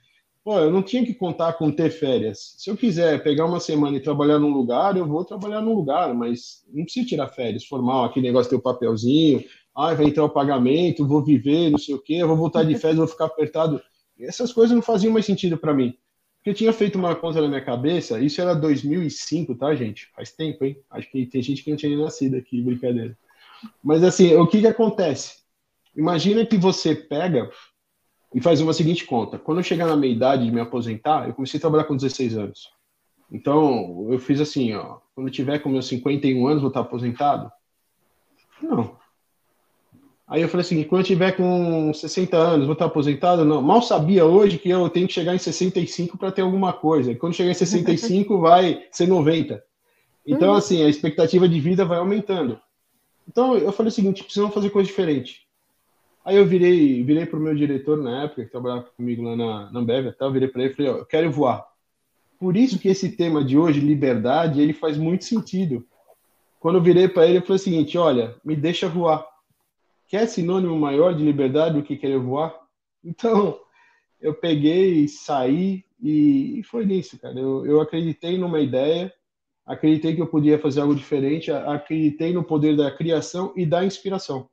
Pô, 0.44 0.58
eu 0.58 0.72
não 0.72 0.82
tinha 0.82 1.06
que 1.06 1.14
contar 1.14 1.54
com 1.54 1.70
ter 1.70 1.92
férias. 1.92 2.56
Se 2.58 2.72
eu 2.72 2.76
quiser 2.76 3.22
pegar 3.22 3.46
uma 3.46 3.60
semana 3.60 3.98
e 3.98 4.02
trabalhar 4.02 4.40
num 4.40 4.52
lugar, 4.52 4.98
eu 4.98 5.06
vou 5.06 5.24
trabalhar 5.24 5.62
num 5.62 5.76
lugar, 5.76 6.12
mas 6.16 6.66
não 6.74 6.86
preciso 6.86 7.08
tirar 7.08 7.28
férias, 7.28 7.66
formal, 7.66 8.06
aquele 8.06 8.26
negócio 8.26 8.50
ter 8.50 8.56
o 8.56 8.62
papelzinho, 8.62 9.44
ah, 9.76 9.94
vai 9.94 10.08
entrar 10.08 10.26
o 10.26 10.30
pagamento, 10.30 11.08
vou 11.08 11.24
viver, 11.24 11.70
não 11.70 11.78
sei 11.78 11.94
o 11.94 12.02
quê, 12.02 12.16
eu 12.16 12.28
vou 12.28 12.36
voltar 12.36 12.64
de 12.64 12.76
férias, 12.76 12.98
vou 12.98 13.08
ficar 13.08 13.26
apertado. 13.26 13.80
Essas 14.20 14.54
coisas 14.54 14.76
não 14.76 14.82
faziam 14.82 15.14
mais 15.14 15.26
sentido 15.26 15.58
para 15.58 15.74
mim. 15.74 15.98
Porque 16.38 16.50
eu 16.52 16.54
tinha 16.54 16.74
feito 16.74 16.98
uma 16.98 17.16
conta 17.16 17.42
na 17.42 17.48
minha 17.48 17.64
cabeça, 17.64 18.20
isso 18.20 18.40
era 18.40 18.54
2005, 18.54 19.56
tá, 19.56 19.74
gente? 19.74 20.12
Faz 20.16 20.32
tempo, 20.32 20.64
hein? 20.64 20.78
Acho 20.92 21.10
que 21.12 21.26
tem 21.26 21.42
gente 21.42 21.64
que 21.64 21.72
não 21.72 21.78
tinha 21.78 21.98
nascido 21.98 22.36
aqui, 22.36 22.62
brincadeira. 22.62 23.18
Mas 23.84 24.04
assim, 24.04 24.36
o 24.36 24.46
que 24.46 24.62
que 24.62 24.68
acontece? 24.68 25.38
Imagina 25.96 26.46
que 26.46 26.58
você 26.58 26.94
pega 26.94 27.50
e 28.34 28.42
faz 28.42 28.62
uma 28.62 28.74
seguinte 28.74 29.06
conta. 29.06 29.40
Quando 29.40 29.60
eu 29.60 29.64
chegar 29.64 29.88
na 29.88 29.96
meia 29.96 30.12
idade 30.12 30.46
de 30.46 30.52
me 30.52 30.60
aposentar, 30.60 31.28
eu 31.28 31.34
comecei 31.34 31.58
a 31.58 31.62
trabalhar 31.62 31.86
com 31.86 31.96
16 31.96 32.38
anos. 32.38 32.70
Então, 33.32 34.08
eu 34.12 34.20
fiz 34.20 34.40
assim, 34.40 34.74
ó, 34.74 35.00
quando 35.16 35.28
eu 35.28 35.34
tiver 35.34 35.60
com 35.60 35.70
meus 35.70 35.88
51 35.88 36.46
anos, 36.46 36.62
vou 36.62 36.68
estar 36.68 36.82
aposentado? 36.82 37.52
Não. 38.62 38.98
Aí 40.28 40.42
eu 40.42 40.50
falei 40.50 40.66
assim, 40.66 40.84
quando 40.84 41.02
eu 41.02 41.06
tiver 41.06 41.34
com 41.34 41.94
60 41.94 42.36
anos, 42.36 42.66
vou 42.66 42.74
estar 42.74 42.86
aposentado? 42.86 43.46
Não. 43.46 43.62
Mal 43.62 43.82
sabia 43.82 44.26
hoje 44.26 44.58
que 44.58 44.70
eu 44.70 44.90
tenho 44.90 45.08
que 45.08 45.14
chegar 45.14 45.36
em 45.36 45.40
65 45.40 46.18
para 46.18 46.32
ter 46.32 46.42
alguma 46.42 46.74
coisa. 46.74 47.12
E 47.12 47.16
quando 47.16 47.36
chegar 47.36 47.52
em 47.52 47.56
65, 47.56 48.38
vai 48.42 48.84
ser 48.92 49.08
90. 49.08 49.64
Então, 50.26 50.52
uhum. 50.52 50.56
assim, 50.56 50.84
a 50.84 50.90
expectativa 50.90 51.48
de 51.48 51.60
vida 51.60 51.86
vai 51.86 52.00
aumentando. 52.00 52.60
Então, 53.28 53.56
eu 53.56 53.72
falei 53.72 53.90
o 53.90 53.94
seguinte, 53.94 54.24
precisamos 54.24 54.54
fazer 54.54 54.72
coisa 54.72 54.88
diferente. 54.88 55.46
Aí 56.24 56.38
eu 56.38 56.46
virei, 56.46 57.04
virei 57.04 57.28
para 57.28 57.38
o 57.38 57.42
meu 57.42 57.54
diretor 57.54 57.98
na 57.98 58.24
época, 58.24 58.44
que 58.44 58.52
trabalhava 58.52 58.88
comigo 58.98 59.22
lá 59.22 59.36
na, 59.36 59.72
na 59.72 59.80
Ambev, 59.80 60.16
eu 60.20 60.32
virei 60.32 60.48
para 60.48 60.64
ele 60.64 60.74
e 60.74 60.76
falei, 60.76 60.92
ó, 60.92 60.96
eu 60.98 61.06
quero 61.06 61.32
voar. 61.32 61.64
Por 62.40 62.58
isso 62.58 62.80
que 62.80 62.88
esse 62.88 63.16
tema 63.16 63.44
de 63.44 63.56
hoje, 63.56 63.80
liberdade, 63.80 64.60
ele 64.60 64.74
faz 64.74 64.98
muito 64.98 65.24
sentido. 65.24 65.86
Quando 66.60 66.78
eu 66.78 66.82
virei 66.82 67.08
para 67.08 67.28
ele, 67.28 67.38
eu 67.38 67.42
falei 67.44 67.58
o 67.58 67.60
seguinte, 67.60 67.96
olha, 67.96 68.36
me 68.44 68.56
deixa 68.56 68.90
voar. 68.90 69.24
Quer 70.08 70.28
sinônimo 70.28 70.78
maior 70.78 71.14
de 71.14 71.24
liberdade 71.24 71.76
do 71.76 71.84
que 71.84 71.98
querer 71.98 72.20
voar? 72.20 72.56
Então, 73.04 73.60
eu 74.22 74.34
peguei, 74.34 75.08
saí 75.08 75.84
e, 76.02 76.60
e 76.60 76.64
foi 76.64 76.86
nisso, 76.86 77.20
cara. 77.20 77.40
Eu, 77.40 77.66
eu 77.66 77.82
acreditei 77.82 78.38
numa 78.38 78.60
ideia, 78.60 79.14
acreditei 79.66 80.16
que 80.16 80.22
eu 80.22 80.28
podia 80.28 80.60
fazer 80.60 80.82
algo 80.82 80.96
diferente, 80.96 81.52
acreditei 81.52 82.34
no 82.34 82.44
poder 82.44 82.76
da 82.76 82.92
criação 82.92 83.54
e 83.56 83.66
da 83.66 83.84
inspiração 83.84 84.50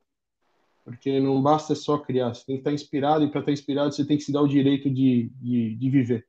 porque 0.85 1.21
não 1.21 1.41
basta 1.41 1.75
só 1.75 1.99
criar, 1.99 2.35
você 2.35 2.45
tem 2.45 2.57
que 2.57 2.61
estar 2.61 2.73
inspirado, 2.73 3.25
e 3.25 3.31
para 3.31 3.41
estar 3.41 3.53
inspirado 3.53 3.93
você 3.93 4.05
tem 4.05 4.17
que 4.17 4.25
se 4.25 4.33
dar 4.33 4.43
o 4.43 4.49
direito 4.49 4.91
de, 4.91 5.31
de, 5.41 5.77
de 5.77 5.91
viver. 5.91 6.27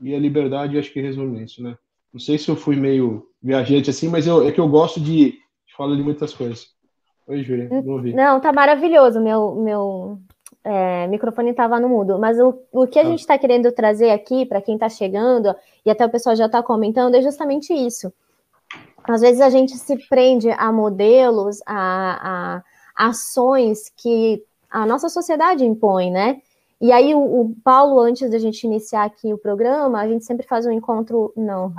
E 0.00 0.14
a 0.14 0.18
liberdade, 0.18 0.78
acho 0.78 0.92
que 0.92 1.00
resume 1.00 1.42
isso, 1.42 1.62
né? 1.62 1.76
Não 2.12 2.20
sei 2.20 2.38
se 2.38 2.48
eu 2.48 2.56
fui 2.56 2.76
meio 2.76 3.28
viajante 3.42 3.90
assim, 3.90 4.08
mas 4.08 4.26
eu, 4.26 4.46
é 4.46 4.52
que 4.52 4.60
eu 4.60 4.68
gosto 4.68 5.00
de, 5.00 5.32
de 5.32 5.74
falar 5.76 5.96
de 5.96 6.02
muitas 6.02 6.32
coisas. 6.32 6.68
Oi, 7.28 7.42
Júlia, 7.42 7.68
não 7.68 7.92
ouvi. 7.92 8.14
Não, 8.14 8.40
tá 8.40 8.52
maravilhoso, 8.52 9.20
meu, 9.20 9.54
meu 9.54 10.18
é, 10.64 11.06
microfone 11.08 11.50
estava 11.50 11.78
no 11.78 11.88
mudo, 11.88 12.18
mas 12.18 12.40
o, 12.40 12.58
o 12.72 12.86
que 12.86 12.98
a 12.98 13.02
ah. 13.02 13.04
gente 13.04 13.20
está 13.20 13.36
querendo 13.36 13.70
trazer 13.70 14.10
aqui, 14.10 14.46
para 14.46 14.62
quem 14.62 14.74
está 14.74 14.88
chegando, 14.88 15.54
e 15.84 15.90
até 15.90 16.06
o 16.06 16.10
pessoal 16.10 16.34
já 16.34 16.46
está 16.46 16.62
comentando, 16.62 17.14
é 17.14 17.22
justamente 17.22 17.72
isso. 17.72 18.12
Às 19.04 19.20
vezes 19.20 19.40
a 19.40 19.50
gente 19.50 19.76
se 19.76 19.96
prende 20.08 20.50
a 20.50 20.72
modelos, 20.72 21.60
a, 21.66 22.62
a 22.96 23.08
ações 23.08 23.92
que 23.96 24.42
a 24.70 24.84
nossa 24.84 25.08
sociedade 25.08 25.64
impõe, 25.64 26.10
né? 26.10 26.40
E 26.80 26.92
aí 26.92 27.14
o, 27.14 27.18
o, 27.18 27.54
Paulo, 27.64 28.00
antes 28.00 28.30
da 28.30 28.38
gente 28.38 28.64
iniciar 28.64 29.04
aqui 29.04 29.32
o 29.32 29.38
programa, 29.38 30.00
a 30.00 30.08
gente 30.08 30.24
sempre 30.24 30.46
faz 30.46 30.66
um 30.66 30.70
encontro, 30.70 31.32
não, 31.36 31.72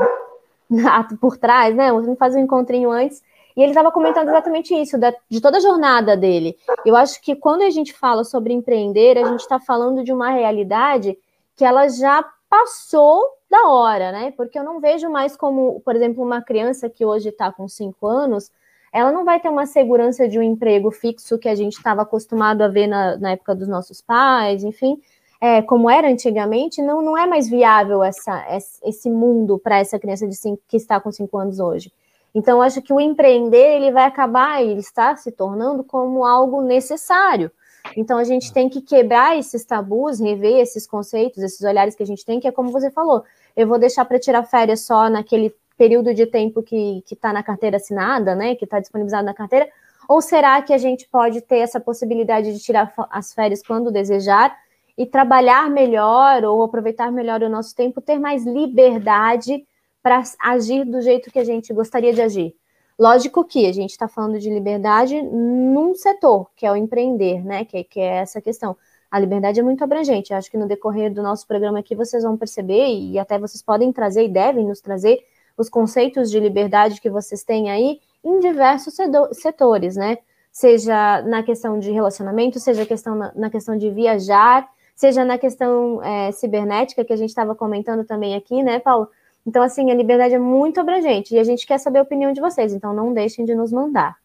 por 1.21 1.37
trás, 1.37 1.75
né? 1.75 1.91
A 1.91 2.01
gente 2.01 2.17
faz 2.17 2.35
um 2.35 2.39
encontrinho 2.39 2.91
antes, 2.91 3.21
e 3.59 3.61
ele 3.61 3.71
estava 3.71 3.91
comentando 3.91 4.29
exatamente 4.29 4.73
isso, 4.73 4.97
da, 4.97 5.13
de 5.27 5.41
toda 5.41 5.57
a 5.57 5.59
jornada 5.59 6.15
dele. 6.15 6.57
Eu 6.85 6.95
acho 6.95 7.21
que 7.21 7.35
quando 7.35 7.61
a 7.63 7.69
gente 7.69 7.91
fala 7.91 8.23
sobre 8.23 8.53
empreender, 8.53 9.17
a 9.17 9.27
gente 9.27 9.41
está 9.41 9.59
falando 9.59 10.01
de 10.01 10.13
uma 10.13 10.29
realidade 10.29 11.17
que 11.57 11.65
ela 11.65 11.89
já 11.89 12.23
passou 12.49 13.21
da 13.51 13.67
hora, 13.67 14.13
né? 14.13 14.31
Porque 14.37 14.57
eu 14.57 14.63
não 14.63 14.79
vejo 14.79 15.09
mais 15.09 15.35
como, 15.35 15.81
por 15.81 15.93
exemplo, 15.93 16.23
uma 16.23 16.41
criança 16.41 16.89
que 16.89 17.03
hoje 17.03 17.27
está 17.27 17.51
com 17.51 17.67
cinco 17.67 18.07
anos 18.07 18.49
ela 18.93 19.11
não 19.11 19.23
vai 19.23 19.41
ter 19.41 19.49
uma 19.49 19.65
segurança 19.65 20.27
de 20.27 20.39
um 20.39 20.41
emprego 20.41 20.89
fixo 20.89 21.37
que 21.37 21.47
a 21.47 21.53
gente 21.53 21.73
estava 21.73 22.01
acostumado 22.01 22.63
a 22.63 22.67
ver 22.67 22.87
na, 22.87 23.17
na, 23.17 23.31
época 23.33 23.53
dos 23.53 23.67
nossos 23.67 24.01
pais, 24.01 24.63
enfim, 24.63 24.99
é, 25.39 25.61
como 25.61 25.87
era 25.87 26.09
antigamente, 26.09 26.81
não, 26.81 26.99
não 26.99 27.15
é 27.15 27.27
mais 27.27 27.47
viável 27.47 28.03
essa, 28.03 28.43
esse 28.83 29.11
mundo 29.11 29.59
para 29.59 29.77
essa 29.77 29.99
criança 29.99 30.27
de 30.27 30.35
cinco, 30.35 30.59
que 30.67 30.75
está 30.75 30.99
com 30.99 31.11
cinco 31.11 31.37
anos 31.37 31.59
hoje. 31.59 31.93
Então, 32.33 32.61
acho 32.61 32.81
que 32.81 32.93
o 32.93 32.99
empreender 32.99 33.75
ele 33.75 33.91
vai 33.91 34.03
acabar, 34.05 34.63
ele 34.63 34.79
está 34.79 35.15
se 35.15 35.31
tornando 35.31 35.83
como 35.83 36.25
algo 36.25 36.61
necessário. 36.61 37.51
Então, 37.97 38.17
a 38.17 38.23
gente 38.23 38.53
tem 38.53 38.69
que 38.69 38.81
quebrar 38.81 39.37
esses 39.37 39.65
tabus, 39.65 40.19
rever 40.19 40.59
esses 40.59 40.85
conceitos, 40.85 41.41
esses 41.41 41.61
olhares 41.61 41.95
que 41.95 42.03
a 42.03 42.05
gente 42.05 42.25
tem, 42.25 42.39
que 42.39 42.47
é 42.47 42.51
como 42.51 42.71
você 42.71 42.91
falou, 42.91 43.23
eu 43.55 43.67
vou 43.67 43.79
deixar 43.79 44.05
para 44.05 44.19
tirar 44.19 44.43
férias 44.43 44.81
só 44.81 45.09
naquele 45.09 45.53
período 45.77 46.13
de 46.13 46.25
tempo 46.25 46.61
que 46.61 47.03
está 47.09 47.31
na 47.31 47.41
carteira 47.41 47.77
assinada, 47.77 48.35
né, 48.35 48.53
que 48.53 48.65
está 48.65 48.79
disponibilizado 48.79 49.25
na 49.25 49.33
carteira, 49.33 49.67
ou 50.09 50.21
será 50.21 50.61
que 50.61 50.73
a 50.73 50.77
gente 50.77 51.07
pode 51.07 51.39
ter 51.41 51.59
essa 51.59 51.79
possibilidade 51.79 52.51
de 52.51 52.59
tirar 52.59 52.93
as 53.09 53.33
férias 53.33 53.61
quando 53.65 53.91
desejar 53.91 54.55
e 54.97 55.05
trabalhar 55.05 55.69
melhor 55.69 56.43
ou 56.43 56.61
aproveitar 56.61 57.11
melhor 57.11 57.41
o 57.41 57.49
nosso 57.49 57.73
tempo, 57.73 58.01
ter 58.01 58.19
mais 58.19 58.45
liberdade 58.45 59.65
para 60.01 60.23
agir 60.41 60.85
do 60.85 61.01
jeito 61.01 61.31
que 61.31 61.39
a 61.39 61.43
gente 61.43 61.73
gostaria 61.73 62.13
de 62.13 62.21
agir? 62.21 62.55
Lógico 62.97 63.45
que 63.45 63.65
a 63.65 63.71
gente 63.71 63.91
está 63.91 64.09
falando 64.09 64.37
de 64.39 64.49
liberdade 64.49 65.21
num 65.21 65.95
setor, 65.95 66.49
que 66.55 66.65
é 66.65 66.71
o 66.71 66.75
empreender, 66.75 67.43
né? 67.45 67.63
Que, 67.63 67.83
que 67.85 67.99
é 67.99 68.17
essa 68.17 68.41
questão. 68.41 68.75
A 69.09 69.17
liberdade 69.17 69.59
é 69.59 69.63
muito 69.63 69.83
abrangente. 69.83 70.31
Eu 70.31 70.37
acho 70.37 70.51
que 70.51 70.57
no 70.57 70.67
decorrer 70.67 71.13
do 71.13 71.23
nosso 71.23 71.47
programa 71.47 71.79
aqui 71.79 71.95
vocês 71.95 72.23
vão 72.23 72.35
perceber, 72.35 72.87
e 72.87 73.17
até 73.17 73.39
vocês 73.39 73.61
podem 73.61 73.91
trazer 73.93 74.25
e 74.25 74.27
devem 74.27 74.65
nos 74.65 74.81
trazer 74.81 75.23
os 75.57 75.69
conceitos 75.69 76.29
de 76.29 76.39
liberdade 76.39 77.01
que 77.01 77.09
vocês 77.09 77.43
têm 77.43 77.69
aí 77.69 77.99
em 78.23 78.39
diversos 78.39 78.95
setores, 79.33 79.95
né? 79.95 80.17
Seja 80.51 81.21
na 81.21 81.41
questão 81.41 81.79
de 81.79 81.91
relacionamento, 81.91 82.59
seja 82.59 82.85
questão 82.85 83.15
na, 83.15 83.31
na 83.33 83.49
questão 83.49 83.77
de 83.77 83.89
viajar, 83.89 84.69
seja 84.93 85.23
na 85.23 85.37
questão 85.37 86.03
é, 86.03 86.31
cibernética, 86.33 87.05
que 87.05 87.13
a 87.13 87.15
gente 87.15 87.29
estava 87.29 87.55
comentando 87.55 88.03
também 88.03 88.35
aqui, 88.35 88.61
né, 88.61 88.79
Paulo? 88.79 89.09
Então, 89.49 89.63
assim, 89.63 89.89
a 89.89 89.95
liberdade 89.95 90.35
é 90.35 90.39
muito 90.39 90.79
abrangente 90.79 91.33
e 91.33 91.39
a 91.39 91.43
gente 91.43 91.65
quer 91.65 91.79
saber 91.79 91.97
a 91.97 92.03
opinião 92.03 92.31
de 92.31 92.39
vocês, 92.39 92.71
então 92.71 92.93
não 92.93 93.11
deixem 93.11 93.43
de 93.45 93.55
nos 93.55 93.71
mandar. 93.71 94.15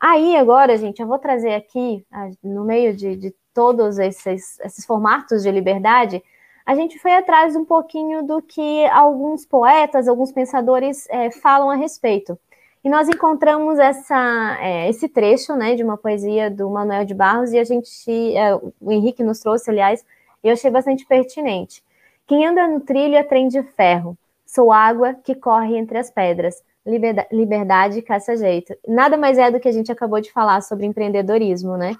Aí, 0.00 0.36
agora, 0.36 0.76
gente, 0.76 1.00
eu 1.00 1.06
vou 1.06 1.20
trazer 1.20 1.54
aqui, 1.54 2.04
no 2.42 2.64
meio 2.64 2.92
de, 2.92 3.14
de 3.14 3.32
todos 3.54 3.96
esses, 3.96 4.58
esses 4.58 4.84
formatos 4.84 5.44
de 5.44 5.52
liberdade, 5.52 6.20
a 6.66 6.74
gente 6.74 6.98
foi 6.98 7.12
atrás 7.12 7.54
um 7.54 7.64
pouquinho 7.64 8.24
do 8.24 8.42
que 8.42 8.84
alguns 8.86 9.46
poetas, 9.46 10.08
alguns 10.08 10.32
pensadores 10.32 11.08
é, 11.10 11.30
falam 11.30 11.70
a 11.70 11.76
respeito. 11.76 12.36
E 12.82 12.90
nós 12.90 13.08
encontramos 13.08 13.78
essa, 13.78 14.58
é, 14.60 14.88
esse 14.88 15.08
trecho 15.08 15.54
né, 15.54 15.76
de 15.76 15.84
uma 15.84 15.96
poesia 15.96 16.50
do 16.50 16.68
Manuel 16.68 17.04
de 17.04 17.14
Barros, 17.14 17.52
e 17.52 17.58
a 17.60 17.62
gente, 17.62 17.88
é, 18.36 18.52
o 18.56 18.90
Henrique 18.90 19.22
nos 19.22 19.38
trouxe, 19.38 19.70
aliás, 19.70 20.04
e 20.42 20.48
eu 20.48 20.54
achei 20.54 20.72
bastante 20.72 21.06
pertinente. 21.06 21.84
Quem 22.26 22.44
anda 22.44 22.66
no 22.66 22.80
trilho 22.80 23.14
é 23.14 23.22
trem 23.22 23.46
de 23.46 23.62
ferro, 23.62 24.18
sou 24.46 24.72
água 24.72 25.14
que 25.14 25.34
corre 25.34 25.76
entre 25.76 25.98
as 25.98 26.10
pedras, 26.10 26.62
liberdade 27.32 28.00
caça 28.00 28.36
jeito. 28.36 28.74
Nada 28.86 29.16
mais 29.16 29.36
é 29.36 29.50
do 29.50 29.58
que 29.58 29.68
a 29.68 29.72
gente 29.72 29.90
acabou 29.90 30.20
de 30.20 30.32
falar 30.32 30.62
sobre 30.62 30.86
empreendedorismo, 30.86 31.76
né? 31.76 31.96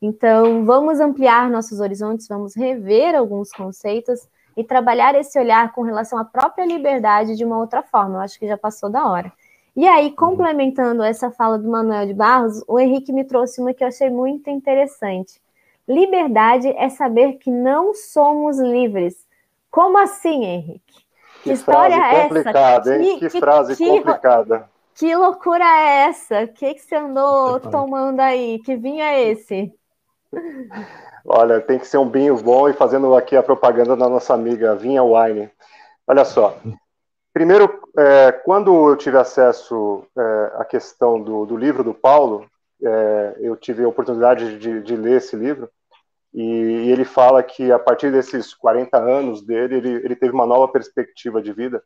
Então, 0.00 0.64
vamos 0.64 0.98
ampliar 0.98 1.50
nossos 1.50 1.78
horizontes, 1.78 2.26
vamos 2.26 2.56
rever 2.56 3.14
alguns 3.14 3.52
conceitos 3.52 4.26
e 4.56 4.64
trabalhar 4.64 5.14
esse 5.14 5.38
olhar 5.38 5.72
com 5.72 5.82
relação 5.82 6.18
à 6.18 6.24
própria 6.24 6.64
liberdade 6.64 7.36
de 7.36 7.44
uma 7.44 7.58
outra 7.58 7.82
forma. 7.82 8.16
Eu 8.16 8.20
acho 8.22 8.38
que 8.38 8.48
já 8.48 8.56
passou 8.56 8.88
da 8.88 9.06
hora. 9.06 9.30
E 9.76 9.86
aí, 9.86 10.08
uhum. 10.08 10.16
complementando 10.16 11.02
essa 11.02 11.30
fala 11.30 11.58
do 11.58 11.68
Manuel 11.68 12.06
de 12.06 12.14
Barros, 12.14 12.64
o 12.66 12.78
Henrique 12.78 13.12
me 13.12 13.24
trouxe 13.24 13.60
uma 13.60 13.74
que 13.74 13.84
eu 13.84 13.88
achei 13.88 14.10
muito 14.10 14.48
interessante. 14.48 15.40
Liberdade 15.86 16.68
é 16.68 16.88
saber 16.88 17.34
que 17.34 17.50
não 17.50 17.94
somos 17.94 18.58
livres. 18.58 19.26
Como 19.70 19.98
assim, 19.98 20.44
Henrique? 20.44 21.09
Que, 21.42 21.50
que 21.50 21.52
história 21.52 21.94
é 21.94 22.26
essa? 22.26 22.94
Hein? 22.96 23.18
Que, 23.18 23.30
que 23.30 23.40
frase 23.40 23.76
que, 23.76 23.88
complicada. 23.88 24.68
Que 24.94 25.14
loucura 25.16 25.64
é 25.64 26.08
essa? 26.08 26.42
O 26.42 26.48
que, 26.48 26.74
que 26.74 26.80
você 26.80 26.96
andou 26.96 27.58
tomando 27.60 28.20
aí? 28.20 28.58
Que 28.64 28.76
vinho 28.76 29.02
é 29.02 29.30
esse? 29.30 29.72
Olha, 31.24 31.60
tem 31.60 31.78
que 31.78 31.86
ser 31.86 31.98
um 31.98 32.10
vinho 32.10 32.36
bom 32.36 32.68
e 32.68 32.72
fazendo 32.72 33.14
aqui 33.14 33.36
a 33.36 33.42
propaganda 33.42 33.96
da 33.96 34.08
nossa 34.08 34.34
amiga 34.34 34.74
Vinha 34.74 35.02
Wine. 35.02 35.50
Olha 36.06 36.24
só. 36.24 36.56
Primeiro, 37.32 37.80
é, 37.96 38.32
quando 38.32 38.90
eu 38.90 38.96
tive 38.96 39.16
acesso 39.16 40.04
é, 40.18 40.52
à 40.56 40.64
questão 40.64 41.20
do, 41.20 41.46
do, 41.46 41.56
livro 41.56 41.84
do 41.84 41.94
Paulo, 41.94 42.44
é, 42.82 43.36
eu 43.38 43.56
tive 43.56 43.84
a 43.84 43.88
oportunidade 43.88 44.58
de, 44.58 44.82
de, 44.82 44.96
ler 44.96 45.18
esse 45.18 45.36
livro, 45.36 45.70
e 46.32 46.90
ele 46.90 47.04
fala 47.04 47.42
que 47.42 47.72
a 47.72 47.78
partir 47.78 48.12
desses 48.12 48.54
40 48.54 48.96
anos 48.96 49.42
dele, 49.42 49.76
ele, 49.76 49.90
ele 50.04 50.16
teve 50.16 50.32
uma 50.32 50.46
nova 50.46 50.68
perspectiva 50.68 51.42
de 51.42 51.52
vida. 51.52 51.82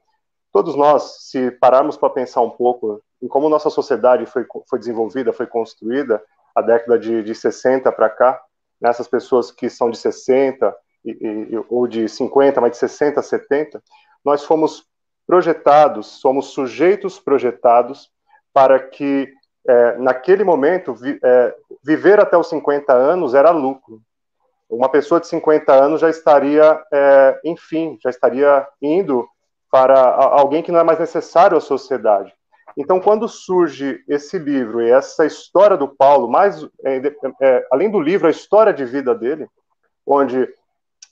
Todos 0.53 0.77
nós, 0.77 1.29
se 1.31 1.51
pararmos 1.51 1.97
para 1.97 2.11
pensar 2.11 2.43
um 2.43 2.51
pouco 2.51 3.03
em 3.23 3.27
como 3.27 3.49
nossa 3.49 3.71
sociedade 3.71 4.27
foi, 4.27 4.47
foi 4.69 4.79
desenvolvida, 4.79 5.33
foi 5.33 5.47
construída, 5.47 6.23
a 6.55 6.63
década 6.63 6.99
de, 6.99 7.23
de 7.23 7.35
60 7.35 7.91
para 7.91 8.09
cá, 8.09 8.41
nessas 8.81 9.09
pessoas 9.09 9.51
que 9.51 9.69
são 9.69 9.91
de 9.91 9.99
60 9.99 10.75
e, 11.05 11.11
e, 11.11 11.65
ou 11.69 11.87
de 11.87 12.09
50, 12.09 12.61
mas 12.61 12.73
de 12.73 12.77
60, 12.77 13.21
70, 13.23 13.83
nós 14.25 14.45
fomos 14.45 14.87
projetados, 15.27 16.07
somos 16.21 16.49
sujeitos 16.49 17.19
projetados 17.19 18.11
para 18.53 18.79
que, 18.79 19.33
é, 19.67 19.97
naquele 19.97 20.45
momento, 20.45 20.95
vi, 20.95 21.19
é, 21.23 21.55
viver 21.83 22.21
até 22.21 22.37
os 22.37 22.49
50 22.49 22.93
anos 22.93 23.35
era 23.35 23.51
lucro. 23.51 24.01
Uma 24.75 24.89
pessoa 24.89 25.21
de 25.21 25.27
50 25.29 25.73
anos 25.73 26.01
já 26.01 26.11
estaria, 26.11 26.83
é, 26.93 27.41
enfim, 27.45 27.99
já 28.03 28.11
estaria 28.11 28.67
indo 28.83 29.27
para 29.71 29.99
alguém 29.99 30.63
que 30.63 30.73
não 30.73 30.81
é 30.81 30.83
mais 30.83 30.99
necessário 30.99 31.57
à 31.57 31.61
sociedade. 31.61 32.33
Então, 32.77 33.01
quando 33.01 33.29
surge 33.29 34.03
esse 34.09 34.37
livro 34.39 34.83
e 34.83 34.91
essa 34.91 35.25
história 35.25 35.77
do 35.77 35.87
Paulo, 35.87 36.29
mais 36.29 36.65
é, 36.85 37.01
é, 37.41 37.67
além 37.71 37.89
do 37.89 38.01
livro, 38.01 38.27
a 38.27 38.31
história 38.31 38.73
de 38.73 38.85
vida 38.85 39.15
dele, 39.15 39.47
onde 40.05 40.49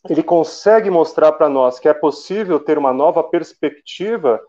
ele 0.09 0.23
consegue 0.23 0.91
mostrar 0.91 1.33
para 1.33 1.49
nós 1.49 1.79
que 1.79 1.89
é 1.89 1.95
possível 1.95 2.59
ter 2.59 2.77
uma 2.77 2.93
nova 2.93 3.23
perspectiva 3.23 4.41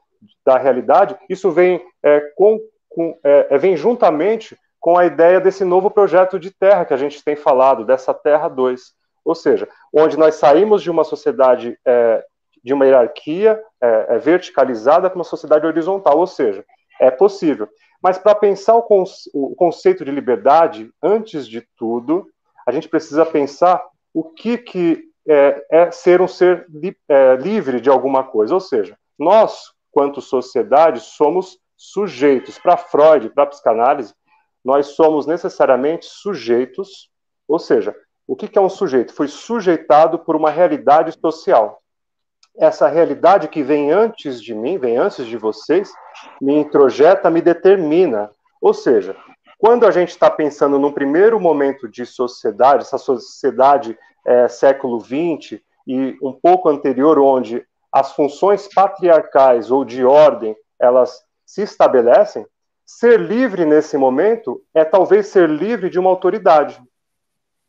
da 0.43 0.57
realidade, 0.57 1.15
isso 1.29 1.51
vem, 1.51 1.85
é, 2.01 2.19
com, 2.35 2.59
com, 2.89 3.17
é, 3.23 3.47
é 3.51 3.57
vem 3.59 3.77
juntamente 3.77 4.57
com 4.79 4.97
a 4.97 5.05
ideia 5.05 5.39
desse 5.39 5.63
novo 5.63 5.89
projeto 5.89 6.39
de 6.39 6.51
terra 6.51 6.83
que 6.83 6.93
a 6.93 6.97
gente 6.97 7.23
tem 7.23 7.35
falado, 7.35 7.85
dessa 7.85 8.13
Terra 8.13 8.49
2. 8.49 8.81
Ou 9.25 9.35
seja, 9.35 9.67
onde 9.93 10.17
nós 10.17 10.35
saímos 10.35 10.81
de 10.81 10.91
uma 10.91 11.03
sociedade 11.03 11.77
é, 11.85 12.23
de 12.63 12.73
uma 12.73 12.85
hierarquia 12.85 13.61
é, 13.81 14.17
verticalizada 14.17 15.09
para 15.09 15.17
uma 15.17 15.23
sociedade 15.23 15.65
horizontal. 15.65 16.17
Ou 16.17 16.27
seja, 16.27 16.63
é 16.99 17.11
possível. 17.11 17.67
Mas 18.01 18.17
para 18.17 18.35
pensar 18.35 18.75
o, 18.75 18.83
conce 18.83 19.29
o, 19.33 19.55
conceito 19.55 20.05
de 20.05 20.11
liberdade, 20.11 20.89
antes 21.01 21.47
de 21.47 21.61
tudo, 21.77 22.27
a 22.65 22.71
gente 22.71 22.87
precisa 22.87 23.25
pensar 23.25 23.83
o 24.13 24.23
que, 24.23 24.57
que 24.57 25.03
é, 25.27 25.65
é 25.69 25.91
ser 25.91 26.21
um 26.21 26.27
ser 26.27 26.65
li 26.69 26.95
é, 27.07 27.35
livre 27.35 27.81
de 27.81 27.89
alguma 27.89 28.23
coisa. 28.23 28.53
Ou 28.53 28.59
seja, 28.59 28.97
nós, 29.17 29.71
quanto 29.91 30.21
sociedade, 30.21 30.99
somos 31.01 31.57
sujeitos. 31.75 32.57
Para 32.57 32.77
Freud, 32.77 33.29
para 33.29 33.43
a 33.43 33.47
psicanálise, 33.47 34.13
nós 34.63 34.87
somos 34.87 35.25
necessariamente 35.25 36.05
sujeitos, 36.05 37.09
ou 37.47 37.59
seja, 37.59 37.93
o 38.27 38.35
que, 38.35 38.57
é 38.57 38.61
um 38.61 38.69
sujeito? 38.69 39.13
Foi 39.13 39.27
sujeitado 39.27 40.19
por 40.19 40.35
uma 40.35 40.49
realidade 40.49 41.17
social 41.19 41.83
essa 42.57 42.87
realidade 42.87 43.47
que 43.47 43.63
vem 43.63 43.91
antes 43.91 44.41
de 44.41 44.53
mim, 44.53 44.77
vem 44.77 44.97
antes 44.97 45.25
de 45.25 45.37
vocês, 45.37 45.91
me 46.39 46.53
introjeta, 46.53 47.29
me 47.29 47.41
determina. 47.41 48.29
Ou 48.61 48.73
seja, 48.73 49.15
quando 49.57 49.85
a 49.85 49.91
gente 49.91 50.09
está 50.09 50.29
pensando 50.29 50.77
num 50.77 50.91
primeiro 50.91 51.39
momento 51.39 51.87
de 51.87 52.05
sociedade, 52.05 52.83
essa 52.83 52.97
sociedade 52.97 53.97
é, 54.25 54.47
século 54.47 54.99
XX 54.99 55.59
e 55.87 56.15
um 56.21 56.31
pouco 56.31 56.69
anterior, 56.69 57.17
onde 57.19 57.65
as 57.91 58.13
funções 58.13 58.67
patriarcais 58.73 59.71
ou 59.71 59.83
de 59.83 60.03
ordem 60.05 60.55
elas 60.79 61.23
se 61.45 61.61
estabelecem, 61.61 62.45
ser 62.85 63.19
livre 63.19 63.65
nesse 63.65 63.97
momento 63.97 64.61
é 64.73 64.83
talvez 64.83 65.27
ser 65.27 65.49
livre 65.49 65.89
de 65.89 65.99
uma 65.99 66.09
autoridade. 66.09 66.81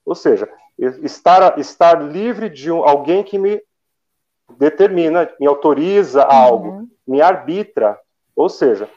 Ou 0.04 0.14
seja, 0.14 0.48
estar, 0.78 1.58
estar 1.58 2.02
livre 2.02 2.48
de 2.48 2.70
um, 2.70 2.86
alguém 2.86 3.22
que 3.22 3.38
me 3.38 3.62
determina, 4.58 5.30
me 5.40 5.46
autoriza 5.46 6.24
uhum. 6.24 6.32
algo, 6.32 6.88
me 7.06 7.20
arbitra. 7.20 7.98
Ou 8.36 8.48
seja, 8.48 8.88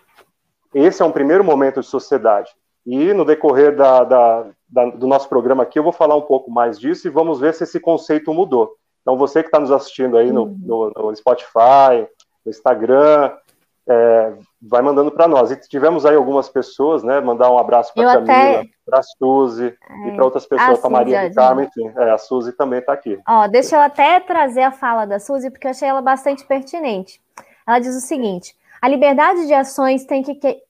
esse 0.74 1.02
é 1.02 1.06
um 1.06 1.12
primeiro 1.12 1.44
momento 1.44 1.80
de 1.80 1.88
sociedade. 1.88 2.52
E 2.86 3.14
no 3.14 3.26
decorrer 3.26 3.76
da, 3.76 4.04
da, 4.04 4.48
da, 4.68 4.86
do 4.92 5.08
nosso 5.08 5.28
programa 5.28 5.64
aqui, 5.64 5.78
eu 5.78 5.84
vou 5.84 5.92
falar 5.92 6.16
um 6.16 6.22
pouco 6.22 6.50
mais 6.50 6.80
disso 6.80 7.08
e 7.08 7.12
vamos 7.12 7.40
ver 7.40 7.54
se 7.54 7.64
esse 7.64 7.80
conceito 7.80 8.34
mudou. 8.34 8.76
Então, 9.02 9.18
você 9.18 9.42
que 9.42 9.48
está 9.48 9.60
nos 9.60 9.72
assistindo 9.72 10.18
aí 10.18 10.32
no, 10.32 10.44
uhum. 10.44 10.60
no, 10.62 10.90
no 10.90 11.16
Spotify, 11.16 12.08
no 12.46 12.50
Instagram, 12.50 13.32
é, 13.88 14.34
vai 14.62 14.82
mandando 14.82 15.12
para 15.12 15.28
nós. 15.28 15.50
E 15.52 15.56
tivemos 15.56 16.06
aí 16.06 16.16
algumas 16.16 16.50
pessoas, 16.50 17.04
né? 17.04 17.20
Mandar 17.22 17.50
um 17.52 17.58
abraço 17.58 17.94
para 17.94 18.12
a 18.12 18.14
Camila, 18.16 18.34
até... 18.34 18.70
para 18.86 19.00
a 19.00 19.04
Suzy 19.04 19.68
é, 19.68 20.08
e 20.08 20.12
para 20.16 20.26
outras 20.26 20.46
pessoas, 20.46 20.80
para 20.80 20.90
Maria 20.90 21.30
do 21.30 21.36
Carmo, 21.36 21.62
enfim. 21.62 21.92
É, 21.96 22.12
a 22.12 22.18
Suzy 22.18 22.52
também 22.52 22.80
está 22.80 22.94
aqui. 22.94 23.18
Ó, 23.28 23.48
deixa 23.48 23.76
eu 23.76 23.82
até 23.82 24.20
trazer 24.20 24.64
a 24.64 24.72
fala 24.72 25.06
da 25.06 25.20
Suzy, 25.20 25.50
porque 25.50 25.68
eu 25.68 25.72
achei 25.72 25.88
ela 25.88 26.02
bastante 26.02 26.46
pertinente. 26.46 27.22
Ela 27.66 27.80
diz 27.80 27.96
o 27.96 28.02
seguinte: 28.02 28.56
a 28.82 28.88
liberdade 28.88 29.48
de 29.48 29.54
ações 29.54 30.06
tem 30.06 30.22
que, 30.22 30.36
que, 30.36 30.62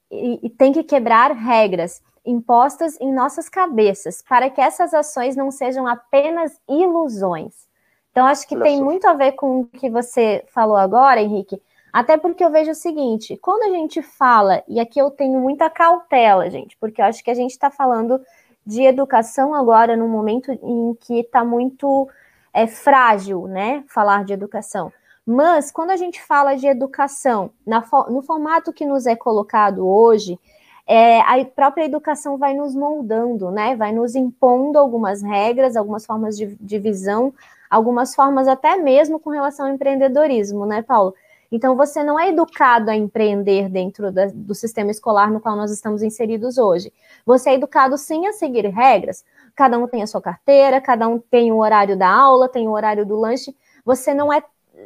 tem 0.57 0.71
que 0.71 0.83
quebrar 0.83 1.31
regras 1.31 2.01
impostas 2.25 2.99
em 2.99 3.13
nossas 3.13 3.47
cabeças, 3.47 4.21
para 4.27 4.49
que 4.49 4.59
essas 4.59 4.93
ações 4.93 5.35
não 5.35 5.49
sejam 5.49 5.87
apenas 5.87 6.59
ilusões. 6.67 7.67
Então, 8.11 8.25
acho 8.25 8.47
que 8.47 8.55
Olha 8.55 8.63
tem 8.63 8.77
só. 8.79 8.83
muito 8.83 9.07
a 9.07 9.13
ver 9.13 9.33
com 9.33 9.61
o 9.61 9.65
que 9.65 9.89
você 9.89 10.43
falou 10.53 10.75
agora, 10.75 11.21
Henrique, 11.21 11.61
até 11.97 12.15
porque 12.15 12.45
eu 12.45 12.51
vejo 12.51 12.69
o 12.69 12.75
seguinte: 12.75 13.35
quando 13.37 13.63
a 13.63 13.75
gente 13.75 14.03
fala, 14.03 14.63
e 14.67 14.79
aqui 14.79 14.99
eu 14.99 15.09
tenho 15.09 15.39
muita 15.39 15.67
cautela, 15.67 16.47
gente, 16.47 16.77
porque 16.77 17.01
eu 17.01 17.05
acho 17.05 17.23
que 17.23 17.31
a 17.31 17.33
gente 17.33 17.49
está 17.49 17.71
falando 17.71 18.21
de 18.63 18.83
educação 18.83 19.51
agora 19.51 19.97
num 19.97 20.07
momento 20.07 20.51
em 20.51 20.95
que 21.01 21.21
está 21.21 21.43
muito 21.43 22.07
é, 22.53 22.67
frágil, 22.67 23.47
né? 23.47 23.83
Falar 23.87 24.23
de 24.23 24.31
educação. 24.31 24.93
Mas 25.25 25.71
quando 25.71 25.89
a 25.89 25.95
gente 25.95 26.21
fala 26.21 26.53
de 26.53 26.67
educação 26.67 27.49
na, 27.65 27.83
no 28.09 28.21
formato 28.21 28.71
que 28.71 28.85
nos 28.85 29.07
é 29.07 29.15
colocado 29.15 29.87
hoje, 29.87 30.39
é, 30.85 31.19
a 31.21 31.43
própria 31.43 31.85
educação 31.85 32.37
vai 32.37 32.53
nos 32.53 32.75
moldando, 32.75 33.49
né? 33.49 33.75
Vai 33.75 33.91
nos 33.91 34.13
impondo 34.13 34.77
algumas 34.77 35.23
regras, 35.23 35.75
algumas 35.75 36.05
formas 36.05 36.37
de, 36.37 36.55
de 36.61 36.77
visão, 36.77 37.33
algumas 37.67 38.13
formas 38.13 38.47
até 38.47 38.75
mesmo 38.75 39.19
com 39.19 39.31
relação 39.31 39.65
ao 39.65 39.73
empreendedorismo, 39.73 40.63
né, 40.63 40.83
Paulo? 40.83 41.15
Então, 41.51 41.75
você 41.75 42.03
não 42.03 42.19
é 42.19 42.29
educado 42.29 42.91
a 42.91 42.95
empreender 42.95 43.69
dentro 43.69 44.11
da, 44.11 44.25
do 44.27 44.53
sistema 44.53 44.91
escolar 44.91 45.31
no 45.31 45.39
qual 45.39 45.55
nós 45.55 45.71
estamos 45.71 46.03
inseridos 46.03 46.57
hoje. 46.57 46.91
Você 47.25 47.51
é 47.51 47.53
educado 47.55 47.97
sim 47.97 48.27
a 48.27 48.33
seguir 48.33 48.65
regras. 48.67 49.23
Cada 49.55 49.77
um 49.77 49.87
tem 49.87 50.03
a 50.03 50.07
sua 50.07 50.21
carteira, 50.21 50.81
cada 50.81 51.07
um 51.07 51.19
tem 51.19 51.51
o 51.51 51.57
horário 51.57 51.97
da 51.97 52.09
aula, 52.09 52.49
tem 52.49 52.67
o 52.67 52.71
horário 52.71 53.05
do 53.05 53.15
lanche. 53.15 53.55
Você 53.85 54.13
não 54.13 54.31
é, 54.31 54.43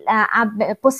a, 0.07 0.43
a, 0.43 0.51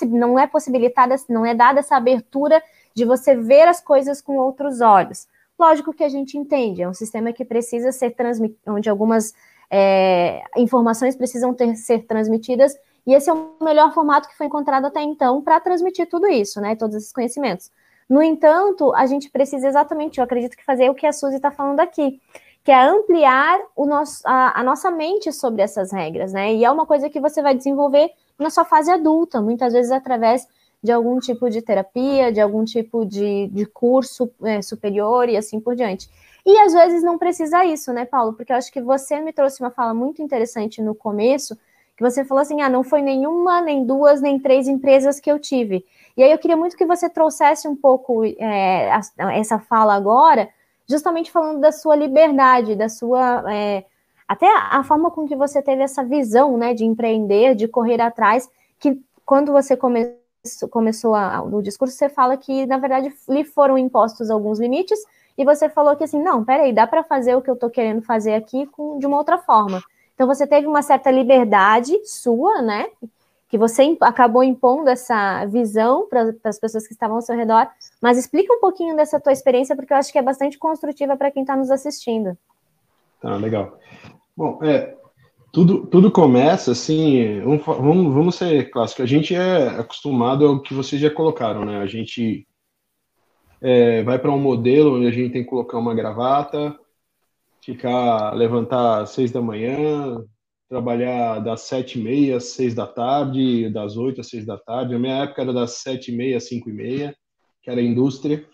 não 0.08 0.40
é 0.40 0.48
possibilitada, 0.48 1.16
não 1.30 1.46
é 1.46 1.54
dada 1.54 1.80
essa 1.80 1.96
abertura 1.96 2.62
de 2.94 3.06
você 3.06 3.36
ver 3.36 3.68
as 3.68 3.80
coisas 3.80 4.22
com 4.22 4.38
outros 4.38 4.82
olhos. 4.82 5.28
Lógico 5.58 5.94
que 5.94 6.04
a 6.04 6.10
gente 6.10 6.38
entende, 6.38 6.82
é 6.82 6.90
um 6.90 6.94
sistema 6.94 7.32
que 7.32 7.46
precisa 7.46 7.92
ser 7.92 8.12
transmitido, 8.12 8.60
onde 8.68 8.90
algumas 8.90 9.32
é, 9.70 10.42
informações 10.58 11.16
precisam 11.16 11.54
ter, 11.54 11.76
ser 11.76 12.00
transmitidas 12.06 12.76
E 13.06 13.14
esse 13.14 13.30
é 13.30 13.34
o 13.34 13.56
melhor 13.62 13.94
formato 13.94 14.28
que 14.28 14.38
foi 14.38 14.46
encontrado 14.48 14.86
até 14.86 15.02
então 15.02 15.42
para 15.42 15.60
transmitir 15.60 16.08
tudo 16.08 16.28
isso, 16.28 16.62
né? 16.62 16.76
Todos 16.76 16.96
esses 16.96 17.12
conhecimentos. 17.12 17.72
No 18.10 18.22
entanto, 18.22 18.94
a 18.94 19.06
gente 19.06 19.30
precisa 19.30 19.68
exatamente, 19.68 20.18
eu 20.20 20.24
acredito 20.24 20.58
que 20.58 20.66
fazer 20.66 20.90
o 20.90 20.94
que 20.94 21.08
a 21.08 21.14
Suzy 21.14 21.38
está 21.38 21.50
falando 21.50 21.80
aqui, 21.80 22.20
que 22.64 22.72
é 22.72 22.84
ampliar 22.84 23.60
o 23.76 23.86
nosso, 23.86 24.22
a, 24.26 24.60
a, 24.60 24.64
nossa 24.64 24.92
mente 24.92 25.32
sobre 25.32 25.62
essas 25.62 25.92
regras, 25.92 26.34
né? 26.34 26.54
E 26.54 26.64
é 26.64 26.70
uma 26.70 26.86
coisa 26.86 27.10
que 27.10 27.20
você 27.20 27.42
vai 27.42 27.56
desenvolver 27.56 28.12
na 28.38 28.50
sua 28.50 28.66
fase 28.66 28.92
adulta, 28.92 29.42
muitas 29.42 29.74
vezes 29.74 29.92
através 29.92 30.48
de 30.84 30.92
algum 30.92 31.20
tipo 31.20 31.50
de 31.50 31.62
terapia, 31.62 32.32
de 32.32 32.42
algum 32.42 32.66
tipo 32.66 33.06
de, 33.06 33.48
de 33.48 33.66
curso 33.66 34.30
é, 34.44 34.62
superior 34.62 35.30
e 35.30 35.38
assim 35.38 35.60
por 35.60 35.76
diante. 35.76 36.10
E 36.46 36.58
às 36.60 36.74
vezes 36.74 37.04
não 37.04 37.18
precisa 37.18 37.64
isso, 37.64 37.94
né, 37.94 38.04
Paulo? 38.04 38.34
Porque 38.34 38.52
eu 38.52 38.58
acho 38.58 38.72
que 38.72 38.82
você 38.82 39.20
me 39.20 39.32
trouxe 39.32 39.62
uma 39.62 39.70
fala 39.70 39.94
muito 39.94 40.22
interessante 40.22 40.82
no 40.82 40.96
começo, 40.96 41.58
que 42.02 42.10
você 42.10 42.26
falou 42.26 42.42
assim: 42.42 42.62
ah, 42.62 42.70
não 42.70 42.84
foi 42.84 43.02
nenhuma, 43.02 43.62
nem 43.62 43.86
duas, 43.86 44.20
nem 44.20 44.40
três 44.40 44.68
empresas 44.68 45.20
que 45.20 45.32
eu 45.32 45.38
tive. 45.38 45.86
E 46.18 46.24
aí 46.24 46.32
eu 46.32 46.38
queria 46.40 46.58
muito 46.58 46.76
que 46.76 46.86
você 46.86 47.08
trouxesse 47.08 47.68
um 47.68 47.76
pouco 47.76 48.26
é, 48.26 48.90
essa 49.34 49.60
fala 49.60 49.94
agora, 49.94 50.50
justamente 50.90 51.32
falando 51.32 51.62
da 51.62 51.72
sua 51.72 51.96
liberdade, 51.96 52.76
da 52.76 52.90
sua. 52.90 53.44
É, 53.54 53.86
até 54.28 54.48
a 54.48 54.84
forma 54.84 55.12
com 55.12 55.28
que 55.28 55.36
você 55.36 55.62
teve 55.62 55.84
essa 55.84 56.04
visão 56.04 56.58
né, 56.58 56.74
de 56.74 56.86
empreender, 56.86 57.54
de 57.54 57.68
correr 57.68 58.02
atrás, 58.02 58.50
que 58.80 59.00
quando 59.26 59.52
você 59.52 59.76
come, 59.76 60.10
começou 60.70 61.14
a, 61.14 61.42
no 61.42 61.62
discurso, 61.62 61.96
você 61.96 62.08
fala 62.08 62.38
que, 62.38 62.66
na 62.66 62.78
verdade, 62.78 63.14
lhe 63.28 63.44
foram 63.44 63.78
impostos 63.78 64.30
alguns 64.30 64.58
limites, 64.58 65.00
e 65.38 65.44
você 65.44 65.68
falou 65.68 65.98
que 65.98 66.06
assim, 66.06 66.22
não, 66.22 66.46
peraí, 66.46 66.72
dá 66.72 66.88
para 66.88 67.04
fazer 67.04 67.36
o 67.36 67.42
que 67.42 67.50
eu 67.50 67.56
estou 67.56 67.70
querendo 67.70 68.02
fazer 68.02 68.34
aqui 68.34 68.66
com, 68.68 68.98
de 69.00 69.06
uma 69.06 69.18
outra 69.18 69.38
forma. 69.38 69.84
Então 70.22 70.32
você 70.32 70.46
teve 70.46 70.68
uma 70.68 70.84
certa 70.84 71.10
liberdade 71.10 72.00
sua, 72.06 72.62
né? 72.62 72.86
Que 73.50 73.58
você 73.58 73.98
acabou 74.02 74.44
impondo 74.44 74.88
essa 74.88 75.44
visão 75.48 76.08
para 76.08 76.32
as 76.44 76.60
pessoas 76.60 76.86
que 76.86 76.94
estavam 76.94 77.16
ao 77.16 77.24
seu 77.24 77.36
redor. 77.36 77.68
Mas 78.00 78.20
explica 78.20 78.54
um 78.54 78.60
pouquinho 78.60 78.96
dessa 78.96 79.20
tua 79.20 79.34
experiência, 79.34 79.76
porque 79.76 79.92
eu 79.92 79.98
acho 79.98 80.12
que 80.12 80.20
é 80.20 80.22
bastante 80.22 80.60
construtiva 80.60 81.18
para 81.18 81.32
quem 81.32 81.42
está 81.42 81.58
nos 81.58 81.72
assistindo. 81.72 82.38
Tá, 83.20 83.36
legal. 83.38 83.80
Bom, 84.38 84.60
é, 84.62 84.96
tudo, 85.52 85.88
tudo 85.88 86.12
começa 86.12 86.74
assim, 86.74 87.42
vamos, 87.42 88.14
vamos, 88.14 88.36
ser 88.36 88.70
clássicos. 88.70 89.04
A 89.04 89.08
gente 89.08 89.34
é 89.34 89.70
acostumado 89.70 90.46
ao 90.46 90.60
que 90.60 90.76
vocês 90.76 91.02
já 91.02 91.10
colocaram, 91.10 91.66
né? 91.66 91.82
A 91.82 91.88
gente 91.88 92.48
é, 93.60 94.04
vai 94.04 94.20
para 94.20 94.30
um 94.30 94.40
modelo 94.40 94.98
onde 94.98 95.08
a 95.08 95.12
gente 95.12 95.34
tem 95.34 95.44
que 95.44 95.50
colocar 95.50 95.80
uma 95.80 95.96
gravata, 95.96 96.80
ficar, 97.62 98.34
levantar 98.34 99.02
às 99.02 99.12
seis 99.12 99.32
da 99.32 99.42
manhã, 99.42 100.18
trabalhar 100.68 101.40
das 101.40 101.62
sete 101.62 102.00
e 102.00 102.04
meia 102.04 102.38
às 102.38 102.46
seis 102.46 102.74
da 102.74 102.88
tarde, 102.88 103.70
das 103.70 103.98
oito 103.98 104.22
às 104.22 104.30
seis 104.30 104.46
da 104.46 104.58
tarde. 104.58 104.94
Na 104.94 105.00
minha 105.00 105.24
época 105.24 105.42
era 105.42 105.54
das 105.54 105.72
sete 105.78 106.12
e 106.12 106.16
meia 106.16 106.38
às 106.38 106.48
cinco 106.48 106.70
e 106.70 106.74
meia, 106.74 107.16
que 107.62 107.70
era 107.70 107.80
a 107.80 107.84
indústria. 107.84 108.46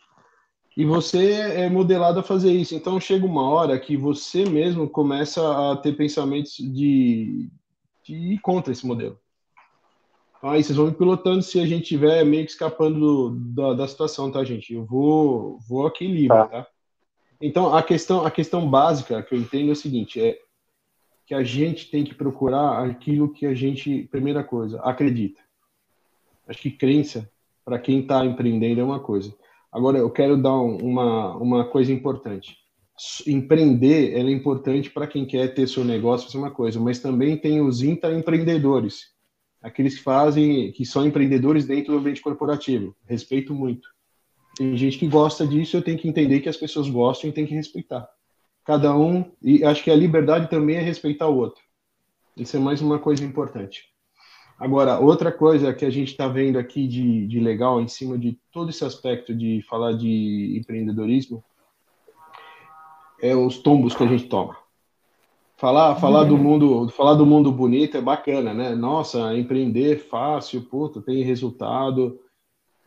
E 0.75 0.85
você 0.85 1.31
é 1.31 1.69
modelado 1.69 2.19
a 2.19 2.23
fazer 2.23 2.51
isso. 2.51 2.75
Então 2.75 2.99
chega 2.99 3.25
uma 3.25 3.49
hora 3.49 3.79
que 3.79 3.97
você 3.97 4.45
mesmo 4.45 4.87
começa 4.89 5.71
a 5.71 5.75
ter 5.77 5.93
pensamentos 5.95 6.53
de, 6.57 7.49
de 8.03 8.13
ir 8.13 8.39
contra 8.39 8.71
esse 8.71 8.85
modelo. 8.85 9.19
Então, 10.37 10.51
aí 10.51 10.63
vocês 10.63 10.77
vão 10.77 10.85
me 10.85 10.93
pilotando 10.93 11.41
se 11.41 11.59
a 11.59 11.65
gente 11.65 11.83
estiver 11.83 12.23
meio 12.23 12.45
que 12.45 12.51
escapando 12.51 12.99
do, 12.99 13.53
da, 13.55 13.73
da, 13.73 13.87
situação, 13.87 14.31
tá, 14.31 14.43
gente? 14.43 14.73
Eu 14.73 14.85
vou, 14.85 15.57
vou 15.67 15.87
aqui 15.87 16.05
livre, 16.05 16.27
tá. 16.27 16.47
tá? 16.47 16.67
Então, 17.39 17.75
a 17.75 17.83
questão, 17.83 18.25
a 18.25 18.31
questão 18.31 18.69
básica 18.69 19.21
que 19.21 19.33
eu 19.33 19.39
entendo 19.39 19.69
é 19.69 19.73
o 19.73 19.75
seguinte, 19.75 20.19
é 20.19 20.39
que 21.25 21.33
a 21.33 21.43
gente 21.43 21.91
tem 21.91 22.03
que 22.03 22.15
procurar 22.15 22.85
aquilo 22.85 23.31
que 23.31 23.45
a 23.45 23.53
gente, 23.53 24.07
primeira 24.09 24.43
coisa, 24.43 24.79
acredita. 24.81 25.41
Acho 26.47 26.61
que 26.61 26.71
crença, 26.71 27.29
para 27.65 27.77
quem 27.77 27.99
está 27.99 28.25
empreendendo, 28.25 28.79
é 28.79 28.83
uma 28.83 28.99
coisa. 28.99 29.35
Agora, 29.71 29.97
eu 29.97 30.09
quero 30.09 30.41
dar 30.41 30.55
uma, 30.55 31.35
uma 31.35 31.65
coisa 31.65 31.91
importante. 31.91 32.57
Empreender 33.27 34.15
é 34.15 34.21
importante 34.21 34.89
para 34.89 35.05
quem 35.05 35.25
quer 35.25 35.53
ter 35.53 35.67
seu 35.67 35.83
negócio, 35.83 36.27
isso 36.27 36.37
é 36.37 36.39
uma 36.39 36.49
coisa, 36.51 36.79
mas 36.79 36.99
também 36.99 37.37
tem 37.37 37.61
os 37.61 37.83
intraempreendedores, 37.83 39.11
aqueles 39.61 39.97
que 39.97 40.03
fazem, 40.03 40.71
que 40.71 40.85
são 40.85 41.05
empreendedores 41.05 41.65
dentro 41.65 41.91
do 41.93 41.99
ambiente 41.99 42.21
corporativo. 42.21 42.95
Respeito 43.05 43.53
muito. 43.53 43.87
Tem 44.57 44.75
gente 44.75 44.97
que 44.97 45.07
gosta 45.07 45.45
disso, 45.45 45.77
eu 45.77 45.83
tenho 45.83 45.99
que 45.99 46.07
entender 46.07 46.39
que 46.39 46.49
as 46.49 46.57
pessoas 46.57 46.89
gostam 46.89 47.29
e 47.29 47.33
tem 47.33 47.45
que 47.45 47.53
respeitar. 47.53 48.09
Cada 48.65 48.97
um, 48.97 49.31
e 49.41 49.63
acho 49.63 49.83
que 49.83 49.91
a 49.91 49.95
liberdade 49.95 50.49
também 50.49 50.77
é 50.77 50.81
respeitar 50.81 51.27
o 51.27 51.37
outro. 51.37 51.61
Isso 52.35 52.57
é 52.57 52.59
mais 52.59 52.81
uma 52.81 52.97
coisa 52.97 53.23
importante. 53.23 53.83
Agora, 54.59 54.99
outra 54.99 55.31
coisa 55.31 55.71
que 55.73 55.85
a 55.85 55.89
gente 55.91 56.09
está 56.09 56.27
vendo 56.27 56.57
aqui 56.57 56.87
de, 56.87 57.27
de 57.27 57.39
legal 57.39 57.79
em 57.79 57.87
cima 57.87 58.17
de 58.17 58.39
todo 58.51 58.71
esse 58.71 58.83
aspecto 58.83 59.35
de 59.35 59.61
falar 59.69 59.93
de 59.93 60.57
empreendedorismo 60.59 61.43
é 63.21 63.35
os 63.35 63.59
tombos 63.59 63.95
que 63.95 64.03
a 64.03 64.07
gente 64.07 64.25
toma. 64.25 64.57
Falar, 65.55 65.95
falar 65.95 66.23
do 66.23 66.37
mundo, 66.37 66.89
falar 66.89 67.15
do 67.15 67.25
mundo 67.25 67.51
bonito 67.51 67.97
é 67.97 68.01
bacana, 68.01 68.53
né? 68.53 68.75
Nossa, 68.75 69.35
empreender 69.35 69.97
fácil, 70.07 70.63
puta, 70.63 71.01
tem 71.01 71.23
resultado. 71.23 72.19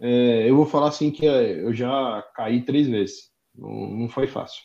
É, 0.01 0.49
eu 0.49 0.57
vou 0.57 0.65
falar 0.65 0.89
assim 0.89 1.11
que 1.11 1.27
é, 1.27 1.63
eu 1.63 1.75
já 1.75 2.23
caí 2.35 2.63
três 2.63 2.89
vezes. 2.89 3.31
Não, 3.55 3.91
não 3.91 4.09
foi 4.09 4.27
fácil. 4.27 4.63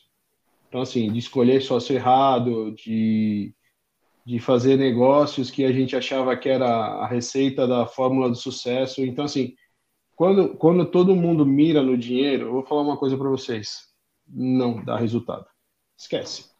Então, 0.69 0.81
assim, 0.81 1.11
de 1.11 1.19
escolher 1.19 1.61
sócio 1.61 1.95
errado, 1.95 2.71
de, 2.71 3.53
de 4.25 4.39
fazer 4.39 4.77
negócios 4.77 5.51
que 5.51 5.65
a 5.65 5.71
gente 5.71 5.95
achava 5.95 6.35
que 6.37 6.49
era 6.49 6.67
a 6.67 7.07
receita 7.07 7.67
da 7.67 7.85
fórmula 7.85 8.29
do 8.29 8.35
sucesso. 8.35 9.03
Então, 9.03 9.25
assim, 9.25 9.53
quando, 10.15 10.55
quando 10.55 10.85
todo 10.85 11.15
mundo 11.15 11.45
mira 11.45 11.83
no 11.83 11.97
dinheiro, 11.97 12.47
eu 12.47 12.51
vou 12.53 12.65
falar 12.65 12.81
uma 12.81 12.97
coisa 12.97 13.17
para 13.17 13.29
vocês: 13.29 13.81
não 14.27 14.83
dá 14.83 14.97
resultado. 14.97 15.45
Esquece. 15.97 16.55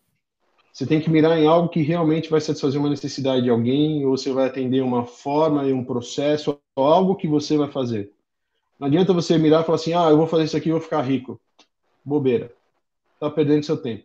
Você 0.73 0.85
tem 0.85 0.99
que 0.99 1.09
mirar 1.09 1.39
em 1.39 1.47
algo 1.47 1.69
que 1.69 1.81
realmente 1.81 2.29
vai 2.29 2.41
satisfazer 2.41 2.79
uma 2.79 2.89
necessidade 2.89 3.43
de 3.43 3.49
alguém, 3.49 4.05
ou 4.05 4.17
você 4.17 4.33
vai 4.33 4.47
atender 4.47 4.81
uma 4.81 5.05
forma 5.05 5.65
e 5.65 5.71
um 5.71 5.85
processo, 5.85 6.59
algo 6.75 7.15
que 7.15 7.29
você 7.29 7.57
vai 7.57 7.71
fazer. 7.71 8.11
Não 8.79 8.87
adianta 8.87 9.13
você 9.13 9.37
mirar 9.37 9.61
e 9.61 9.65
falar 9.65 9.75
assim, 9.75 9.93
ah, 9.93 10.09
eu 10.09 10.17
vou 10.17 10.27
fazer 10.27 10.43
isso 10.43 10.57
aqui 10.57 10.69
e 10.69 10.71
vou 10.71 10.81
ficar 10.81 11.01
rico. 11.01 11.39
Bobeira. 12.03 12.51
Tá 13.19 13.29
perdendo 13.29 13.65
seu 13.65 13.77
tempo. 13.77 14.03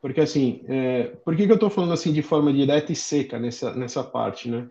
Porque 0.00 0.20
assim, 0.20 0.62
é... 0.66 1.04
por 1.24 1.36
que, 1.36 1.46
que 1.46 1.52
eu 1.52 1.56
estou 1.56 1.70
falando 1.70 1.92
assim 1.92 2.12
de 2.12 2.22
forma 2.22 2.52
direta 2.52 2.90
e 2.90 2.96
seca 2.96 3.38
nessa, 3.38 3.74
nessa 3.74 4.02
parte, 4.02 4.48
né? 4.48 4.68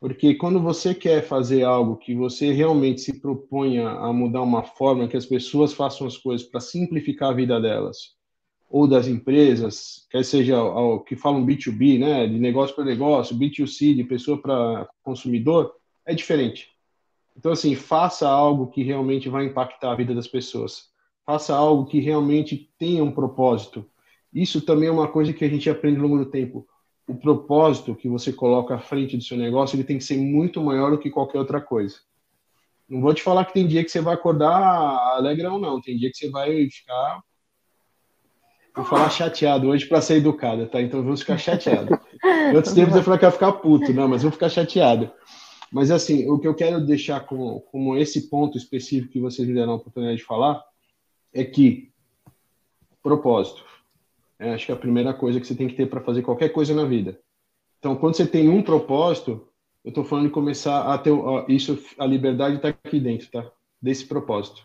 Porque 0.00 0.36
quando 0.36 0.62
você 0.62 0.94
quer 0.94 1.22
fazer 1.22 1.64
algo 1.64 1.96
que 1.96 2.14
você 2.14 2.52
realmente 2.52 3.00
se 3.00 3.20
proponha 3.20 3.88
a 3.88 4.12
mudar 4.12 4.42
uma 4.42 4.62
forma 4.62 5.08
que 5.08 5.16
as 5.16 5.26
pessoas 5.26 5.72
façam 5.72 6.06
as 6.06 6.16
coisas 6.16 6.46
para 6.46 6.60
simplificar 6.60 7.30
a 7.30 7.34
vida 7.34 7.60
delas, 7.60 8.16
ou 8.70 8.86
das 8.86 9.08
empresas, 9.08 10.06
quer 10.10 10.24
seja 10.24 10.62
o 10.62 11.00
que 11.00 11.16
falam 11.16 11.44
B2B, 11.44 11.98
né, 11.98 12.26
de 12.26 12.38
negócio 12.38 12.76
para 12.76 12.84
negócio, 12.84 13.36
B2C, 13.36 13.94
de 13.94 14.04
pessoa 14.04 14.40
para 14.40 14.88
consumidor, 15.02 15.74
é 16.06 16.14
diferente. 16.14 16.68
Então, 17.38 17.52
assim, 17.52 17.76
faça 17.76 18.28
algo 18.28 18.66
que 18.66 18.82
realmente 18.82 19.28
vai 19.28 19.44
impactar 19.44 19.92
a 19.92 19.94
vida 19.94 20.12
das 20.12 20.26
pessoas. 20.26 20.88
Faça 21.24 21.54
algo 21.54 21.86
que 21.86 22.00
realmente 22.00 22.68
tenha 22.76 23.04
um 23.04 23.12
propósito. 23.12 23.88
Isso 24.34 24.60
também 24.60 24.88
é 24.88 24.92
uma 24.92 25.06
coisa 25.06 25.32
que 25.32 25.44
a 25.44 25.48
gente 25.48 25.70
aprende 25.70 26.00
ao 26.00 26.02
longo 26.02 26.18
do 26.18 26.30
tempo. 26.30 26.66
O 27.06 27.14
propósito 27.14 27.94
que 27.94 28.08
você 28.08 28.32
coloca 28.32 28.74
à 28.74 28.78
frente 28.80 29.16
do 29.16 29.22
seu 29.22 29.36
negócio, 29.36 29.76
ele 29.76 29.84
tem 29.84 29.98
que 29.98 30.04
ser 30.04 30.18
muito 30.18 30.60
maior 30.60 30.90
do 30.90 30.98
que 30.98 31.10
qualquer 31.10 31.38
outra 31.38 31.60
coisa. 31.60 32.00
Não 32.88 33.00
vou 33.00 33.14
te 33.14 33.22
falar 33.22 33.44
que 33.44 33.52
tem 33.52 33.68
dia 33.68 33.84
que 33.84 33.90
você 33.90 34.00
vai 34.00 34.14
acordar 34.14 34.50
alegrão, 35.16 35.60
não. 35.60 35.80
Tem 35.80 35.96
dia 35.96 36.10
que 36.10 36.16
você 36.16 36.28
vai 36.30 36.68
ficar 36.68 37.22
Vou 38.74 38.84
falar 38.84 39.10
chateado 39.10 39.68
hoje 39.68 39.86
para 39.86 40.00
ser 40.00 40.16
educada, 40.16 40.66
tá? 40.66 40.80
Então 40.80 41.02
vamos 41.02 41.20
ficar 41.20 41.36
chateado. 41.36 41.98
Em 42.52 42.54
outros 42.54 42.74
tempos 42.74 42.94
eu 42.94 43.02
falei 43.02 43.18
que 43.18 43.24
ia 43.24 43.30
ficar 43.30 43.52
puto, 43.52 43.92
não, 43.92 44.06
mas 44.06 44.22
vou 44.22 44.30
ficar 44.30 44.48
chateado. 44.48 45.10
Mas, 45.72 45.90
assim, 45.90 46.28
o 46.28 46.38
que 46.38 46.48
eu 46.48 46.54
quero 46.54 46.84
deixar 46.84 47.20
como, 47.20 47.60
como 47.60 47.96
esse 47.96 48.28
ponto 48.28 48.56
específico 48.56 49.12
que 49.12 49.20
vocês 49.20 49.46
me 49.46 49.54
deram 49.54 49.72
a 49.72 49.76
oportunidade 49.76 50.18
de 50.18 50.24
falar 50.24 50.62
é 51.32 51.44
que 51.44 51.92
propósito. 53.02 53.64
É, 54.38 54.54
acho 54.54 54.66
que 54.66 54.72
é 54.72 54.74
a 54.74 54.78
primeira 54.78 55.12
coisa 55.12 55.40
que 55.40 55.46
você 55.46 55.54
tem 55.54 55.68
que 55.68 55.74
ter 55.74 55.88
para 55.88 56.00
fazer 56.00 56.22
qualquer 56.22 56.50
coisa 56.50 56.74
na 56.74 56.84
vida. 56.84 57.18
Então, 57.78 57.96
quando 57.96 58.16
você 58.16 58.26
tem 58.26 58.48
um 58.48 58.62
propósito, 58.62 59.48
eu 59.84 59.90
estou 59.90 60.04
falando 60.04 60.26
de 60.26 60.32
começar 60.32 60.92
a 60.92 60.98
ter 60.98 61.12
isso, 61.48 61.78
a 61.98 62.06
liberdade 62.06 62.56
está 62.56 62.68
aqui 62.68 63.00
dentro, 63.00 63.30
tá? 63.30 63.50
Desse 63.80 64.06
propósito. 64.06 64.62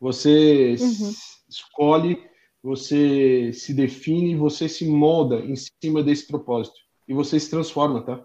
Você 0.00 0.76
uhum. 0.80 1.12
escolhe, 1.48 2.22
você 2.62 3.52
se 3.52 3.72
define, 3.72 4.36
você 4.36 4.68
se 4.68 4.86
molda 4.86 5.40
em 5.40 5.54
cima 5.56 6.02
desse 6.02 6.26
propósito 6.26 6.78
e 7.08 7.14
você 7.14 7.38
se 7.38 7.50
transforma, 7.50 8.02
tá? 8.02 8.24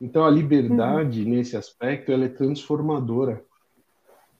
Então 0.00 0.24
a 0.24 0.30
liberdade 0.30 1.22
uhum. 1.22 1.30
nesse 1.30 1.56
aspecto 1.56 2.12
ela 2.12 2.24
é 2.24 2.28
transformadora. 2.28 3.44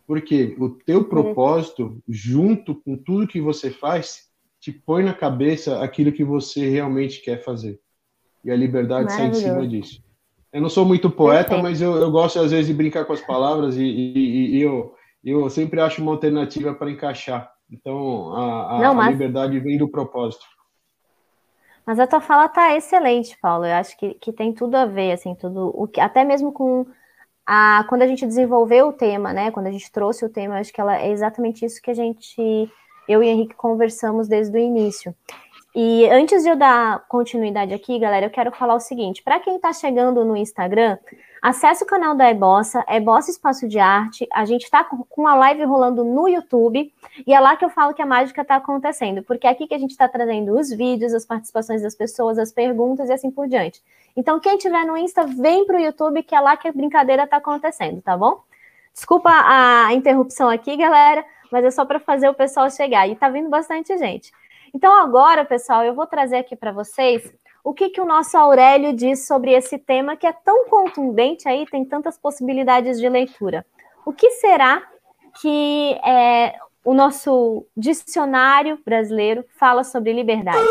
Porque 0.07 0.57
o 0.59 0.71
teu 0.71 1.05
propósito, 1.05 2.03
junto 2.09 2.75
com 2.75 2.97
tudo 2.97 3.27
que 3.27 3.41
você 3.41 3.71
faz, 3.71 4.29
te 4.61 4.73
põe 4.73 5.05
na 5.05 5.13
cabeça 5.13 5.83
aquilo 5.83 6.13
que 6.13 6.25
você 6.25 6.69
realmente 6.69 7.21
quer 7.21 7.45
fazer. 7.45 7.79
E 8.45 8.51
a 8.51 8.57
liberdade 8.57 9.13
sai 9.13 9.27
em 9.27 9.35
cima 9.35 9.67
disso. 9.67 10.03
Eu 10.53 10.63
não 10.63 10.71
sou 10.71 10.85
muito 10.85 11.11
poeta, 11.11 11.51
Perfeito. 11.51 11.63
mas 11.63 11.83
eu, 11.83 11.97
eu, 11.97 12.11
gosto 12.11 12.39
às 12.39 12.51
vezes 12.51 12.67
de 12.67 12.73
brincar 12.73 13.05
com 13.05 13.13
as 13.13 13.21
palavras 13.21 13.77
e, 13.77 13.83
e, 13.83 14.57
e 14.57 14.63
eu, 14.63 14.95
eu 15.23 15.51
sempre 15.51 15.81
acho 15.81 16.01
uma 16.01 16.13
alternativa 16.13 16.75
para 16.75 16.91
encaixar. 16.91 17.53
Então, 17.71 18.33
a, 18.35 18.77
a, 18.77 18.81
não, 18.81 18.95
mas... 18.95 19.09
a, 19.09 19.11
liberdade 19.11 19.61
vem 19.61 19.77
do 19.77 19.89
propósito. 19.89 20.45
Mas 21.89 21.99
a 21.99 22.07
tua 22.07 22.21
fala 22.21 22.51
tá 22.51 22.77
excelente, 22.77 23.35
Paulo. 23.41 23.65
Eu 23.65 23.73
acho 23.77 23.97
que, 23.97 24.13
que 24.13 24.31
tem 24.31 24.53
tudo 24.53 24.75
a 24.75 24.85
ver, 24.85 25.13
assim, 25.13 25.35
tudo 25.35 25.73
o 25.75 25.89
que, 25.89 25.99
até 25.99 26.23
mesmo 26.23 26.53
com 26.53 26.85
a 27.47 27.83
quando 27.89 28.03
a 28.03 28.07
gente 28.07 28.27
desenvolveu 28.27 28.89
o 28.89 28.93
tema, 28.93 29.33
né? 29.33 29.51
Quando 29.51 29.69
a 29.69 29.71
gente 29.71 29.91
trouxe 29.91 30.23
o 30.23 30.29
tema, 30.29 30.59
acho 30.59 30.71
que 30.71 30.83
ela 30.83 31.01
é 31.01 31.11
exatamente 31.11 31.65
isso 31.65 31.81
que 31.81 31.91
a 31.91 31.95
gente, 31.95 32.71
eu 33.09 33.23
e 33.23 33.29
Henrique 33.29 33.55
conversamos 33.55 34.29
desde 34.29 34.55
o 34.55 34.61
início. 34.61 35.15
E 35.75 36.07
antes 36.11 36.43
de 36.43 36.51
eu 36.51 36.57
dar 36.57 37.07
continuidade 37.09 37.73
aqui, 37.73 37.99
galera, 37.99 38.27
eu 38.27 38.31
quero 38.31 38.53
falar 38.53 38.75
o 38.75 38.81
seguinte: 38.81 39.23
para 39.23 39.41
quem 39.41 39.57
está 39.57 39.73
chegando 39.73 40.27
no 40.27 40.37
Instagram, 40.37 40.99
acesse 41.43 41.85
o 41.85 41.87
canal 41.87 42.15
da 42.15 42.31
Ebossa, 42.31 42.85
Ebossa 42.89 43.31
Espaço 43.31 43.69
de 43.69 43.79
Arte. 43.79 44.27
A 44.33 44.45
gente 44.45 44.65
está 44.65 44.85
com 44.85 45.27
a 45.27 45.35
live 45.35 45.65
rolando 45.65 46.05
no 46.05 46.29
YouTube 46.29 46.93
e 47.27 47.35
é 47.35 47.41
lá 47.41 47.57
que 47.57 47.65
eu 47.65 47.71
falo 47.71 47.95
que 47.95 48.03
a 48.03 48.07
mágica 48.07 48.43
está 48.43 48.57
acontecendo, 48.57 49.23
porque 49.23 49.47
é 49.47 49.51
aqui 49.51 49.67
que 49.67 49.75
a 49.75 49.79
gente 49.79 49.91
está 49.91 50.09
trazendo 50.09 50.59
os 50.59 50.71
vídeos, 50.71 51.15
as 51.15 51.25
participações 51.25 51.83
das 51.83 51.95
pessoas, 51.95 52.39
as 52.39 52.53
perguntas 52.53 53.09
e 53.09 53.13
assim 53.13 53.31
por 53.31 53.49
diante. 53.49 53.83
Então, 54.17 54.41
quem 54.41 54.59
tiver 54.59 54.85
no 54.85 54.97
Insta, 54.97 55.27
vem 55.27 55.65
para 55.65 55.77
o 55.77 55.81
YouTube, 55.81 56.23
que 56.23 56.35
é 56.35 56.41
lá 56.41 56.57
que 56.57 56.67
a 56.67 56.73
brincadeira 56.73 57.25
está 57.25 57.37
acontecendo, 57.37 58.03
tá 58.03 58.17
bom? 58.17 58.43
Desculpa 58.93 59.31
a 59.31 59.95
interrupção 59.95 60.49
aqui, 60.49 60.77
galera, 60.77 61.25
mas 61.53 61.65
é 61.65 61.71
só 61.71 61.85
para 61.85 62.01
fazer 62.01 62.29
o 62.29 62.35
pessoal 62.35 62.69
chegar. 62.69 63.09
E 63.09 63.15
tá 63.15 63.29
vindo 63.29 63.49
bastante 63.49 63.97
gente. 63.97 64.33
Então, 64.75 64.93
agora, 64.93 65.45
pessoal, 65.45 65.85
eu 65.85 65.95
vou 65.95 66.07
trazer 66.07 66.39
aqui 66.39 66.57
para 66.57 66.73
vocês 66.73 67.33
o 67.69 67.75
que, 67.75 67.91
que 67.91 68.01
o 68.01 68.07
nosso 68.07 68.35
Aurélio 68.35 68.95
diz 68.95 69.27
sobre 69.27 69.53
esse 69.53 69.77
tema 69.77 70.17
que 70.17 70.27
é 70.27 70.33
tão 70.33 70.71
contundente 70.71 71.47
aí, 71.47 71.67
tem 71.67 71.85
tantas 71.85 72.17
possibilidades 72.17 72.99
de 72.99 73.07
leitura. 73.11 73.63
O 74.07 74.13
que 74.13 74.31
será 74.31 74.83
que 75.39 75.93
é, 76.03 76.55
o 76.83 76.95
nosso 76.95 77.67
dicionário 77.77 78.79
brasileiro 78.87 79.45
fala 79.59 79.85
sobre 79.85 80.15
liberdade? 80.15 80.67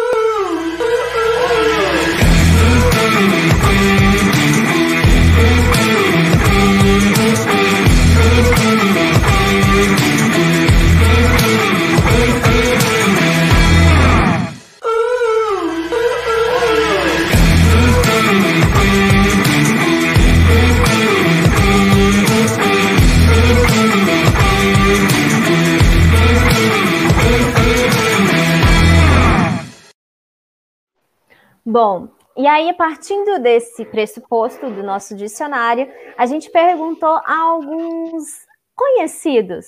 Bom, 31.70 32.08
e 32.38 32.48
aí, 32.48 32.72
partindo 32.72 33.40
desse 33.40 33.84
pressuposto 33.84 34.70
do 34.70 34.82
nosso 34.82 35.14
dicionário, 35.14 35.92
a 36.18 36.26
gente 36.26 36.50
perguntou 36.50 37.20
a 37.26 37.42
alguns 37.42 38.48
conhecidos. 38.74 39.66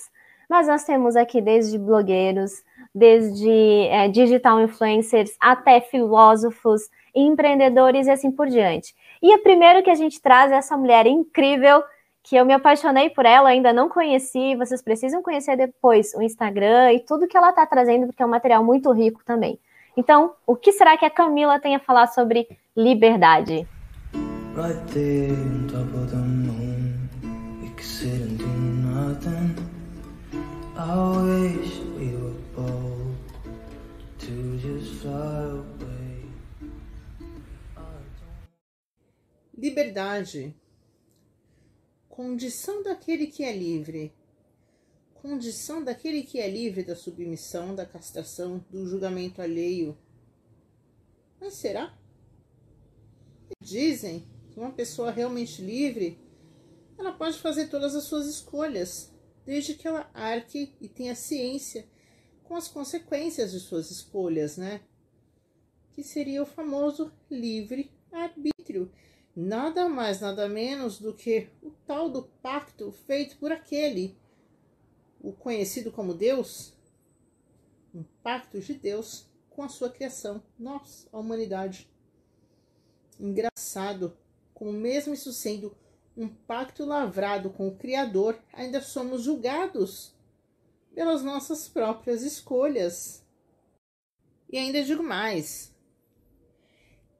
Mas 0.48 0.66
nós 0.66 0.82
temos 0.82 1.14
aqui 1.14 1.42
desde 1.42 1.76
blogueiros, 1.78 2.64
desde 2.94 3.50
é, 3.88 4.08
digital 4.08 4.62
influencers, 4.62 5.36
até 5.38 5.78
filósofos, 5.78 6.88
empreendedores 7.14 8.06
e 8.06 8.10
assim 8.10 8.30
por 8.30 8.46
diante. 8.46 8.94
E 9.20 9.34
o 9.34 9.42
primeiro 9.42 9.82
que 9.82 9.90
a 9.90 9.94
gente 9.94 10.22
traz 10.22 10.50
é 10.50 10.54
essa 10.54 10.78
mulher 10.78 11.06
incrível, 11.06 11.84
que 12.22 12.34
eu 12.34 12.46
me 12.46 12.54
apaixonei 12.54 13.10
por 13.10 13.26
ela, 13.26 13.50
ainda 13.50 13.74
não 13.74 13.90
conheci, 13.90 14.56
vocês 14.56 14.80
precisam 14.80 15.22
conhecer 15.22 15.54
depois 15.54 16.14
o 16.14 16.22
Instagram 16.22 16.94
e 16.94 17.00
tudo 17.00 17.28
que 17.28 17.36
ela 17.36 17.50
está 17.50 17.66
trazendo, 17.66 18.06
porque 18.06 18.22
é 18.22 18.26
um 18.26 18.30
material 18.30 18.64
muito 18.64 18.90
rico 18.90 19.20
também. 19.22 19.60
Então, 19.96 20.34
o 20.46 20.56
que 20.56 20.72
será 20.72 20.96
que 20.96 21.04
a 21.04 21.10
Camila 21.10 21.58
tem 21.58 21.74
a 21.74 21.80
falar 21.80 22.06
sobre 22.06 22.46
liberdade? 22.76 23.66
Liberdade. 39.56 40.54
Condição 42.08 42.82
daquele 42.82 43.26
que 43.26 43.44
é 43.44 43.56
livre 43.56 44.12
condição 45.20 45.84
daquele 45.84 46.22
que 46.22 46.38
é 46.38 46.48
livre 46.48 46.82
da 46.82 46.96
submissão, 46.96 47.74
da 47.74 47.84
castração, 47.84 48.64
do 48.70 48.86
julgamento 48.86 49.42
alheio. 49.42 49.96
Mas 51.40 51.54
será? 51.54 51.96
Dizem 53.60 54.26
que 54.50 54.58
uma 54.58 54.72
pessoa 54.72 55.10
realmente 55.10 55.62
livre, 55.62 56.18
ela 56.98 57.12
pode 57.12 57.38
fazer 57.38 57.68
todas 57.68 57.94
as 57.94 58.04
suas 58.04 58.26
escolhas, 58.26 59.12
desde 59.44 59.74
que 59.74 59.86
ela 59.86 60.10
arque 60.14 60.74
e 60.80 60.88
tenha 60.88 61.14
ciência 61.14 61.86
com 62.44 62.56
as 62.56 62.68
consequências 62.68 63.52
de 63.52 63.60
suas 63.60 63.90
escolhas, 63.90 64.56
né? 64.56 64.80
Que 65.92 66.02
seria 66.02 66.42
o 66.42 66.46
famoso 66.46 67.12
livre 67.30 67.90
arbítrio. 68.10 68.90
Nada 69.36 69.88
mais, 69.88 70.20
nada 70.20 70.48
menos 70.48 70.98
do 70.98 71.14
que 71.14 71.48
o 71.62 71.70
tal 71.86 72.10
do 72.10 72.24
pacto 72.42 72.90
feito 73.06 73.36
por 73.36 73.52
aquele 73.52 74.18
o 75.20 75.32
conhecido 75.32 75.92
como 75.92 76.14
Deus, 76.14 76.72
um 77.94 78.02
pacto 78.22 78.60
de 78.60 78.74
Deus 78.74 79.26
com 79.48 79.62
a 79.62 79.68
sua 79.68 79.90
criação, 79.90 80.42
nós, 80.58 81.08
a 81.12 81.18
humanidade. 81.18 81.88
Engraçado, 83.18 84.16
como 84.54 84.72
mesmo 84.72 85.12
isso 85.12 85.32
sendo 85.32 85.76
um 86.16 86.28
pacto 86.28 86.84
lavrado 86.84 87.50
com 87.50 87.68
o 87.68 87.76
Criador, 87.76 88.38
ainda 88.52 88.80
somos 88.80 89.22
julgados 89.22 90.14
pelas 90.94 91.22
nossas 91.22 91.68
próprias 91.68 92.22
escolhas. 92.22 93.24
E 94.48 94.58
ainda 94.58 94.82
digo 94.82 95.02
mais: 95.02 95.74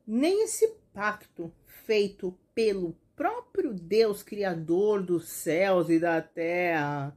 nem 0.07 0.45
esse 0.45 0.69
pacto 0.93 1.53
feito 1.67 2.37
pelo 2.55 2.97
próprio 3.15 3.75
Deus, 3.75 4.23
Criador 4.23 5.03
dos 5.03 5.29
céus 5.29 5.89
e 5.89 5.99
da 5.99 6.21
terra, 6.21 7.17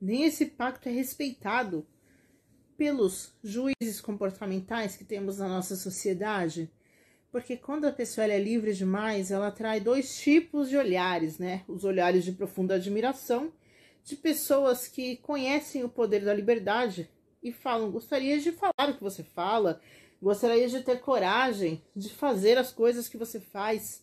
nem 0.00 0.24
esse 0.24 0.46
pacto 0.46 0.88
é 0.88 0.92
respeitado 0.92 1.86
pelos 2.76 3.32
juízes 3.42 4.00
comportamentais 4.00 4.96
que 4.96 5.04
temos 5.04 5.38
na 5.38 5.48
nossa 5.48 5.74
sociedade. 5.74 6.70
Porque 7.30 7.56
quando 7.56 7.86
a 7.86 7.92
pessoa 7.92 8.26
é 8.26 8.38
livre 8.38 8.72
demais, 8.72 9.30
ela 9.30 9.48
atrai 9.48 9.80
dois 9.80 10.18
tipos 10.18 10.68
de 10.68 10.76
olhares, 10.76 11.38
né? 11.38 11.64
Os 11.68 11.84
olhares 11.84 12.24
de 12.24 12.32
profunda 12.32 12.76
admiração 12.76 13.52
de 14.04 14.16
pessoas 14.16 14.88
que 14.88 15.16
conhecem 15.18 15.84
o 15.84 15.88
poder 15.88 16.24
da 16.24 16.32
liberdade 16.32 17.10
e 17.42 17.52
falam: 17.52 17.90
gostaria 17.90 18.38
de 18.38 18.52
falar 18.52 18.90
o 18.90 18.94
que 18.94 19.02
você 19.02 19.22
fala, 19.22 19.80
gostaria 20.22 20.68
de 20.68 20.82
ter 20.82 21.00
coragem 21.00 21.82
de 21.94 22.08
fazer 22.08 22.56
as 22.56 22.72
coisas 22.72 23.08
que 23.08 23.18
você 23.18 23.38
faz. 23.38 24.02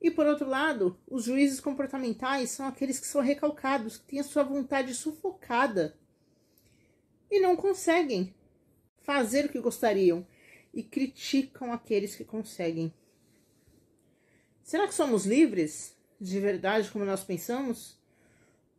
E 0.00 0.10
por 0.10 0.26
outro 0.26 0.48
lado, 0.48 0.96
os 1.08 1.24
juízes 1.24 1.60
comportamentais 1.60 2.50
são 2.50 2.66
aqueles 2.66 3.00
que 3.00 3.06
são 3.06 3.20
recalcados, 3.20 3.96
que 3.96 4.06
têm 4.06 4.20
a 4.20 4.24
sua 4.24 4.44
vontade 4.44 4.94
sufocada 4.94 5.96
e 7.30 7.40
não 7.40 7.56
conseguem 7.56 8.34
fazer 9.02 9.46
o 9.46 9.48
que 9.48 9.60
gostariam 9.60 10.26
e 10.72 10.82
criticam 10.82 11.72
aqueles 11.72 12.14
que 12.14 12.24
conseguem. 12.24 12.92
Será 14.62 14.86
que 14.86 14.94
somos 14.94 15.24
livres 15.26 15.96
de 16.20 16.38
verdade 16.38 16.90
como 16.90 17.04
nós 17.04 17.24
pensamos? 17.24 17.98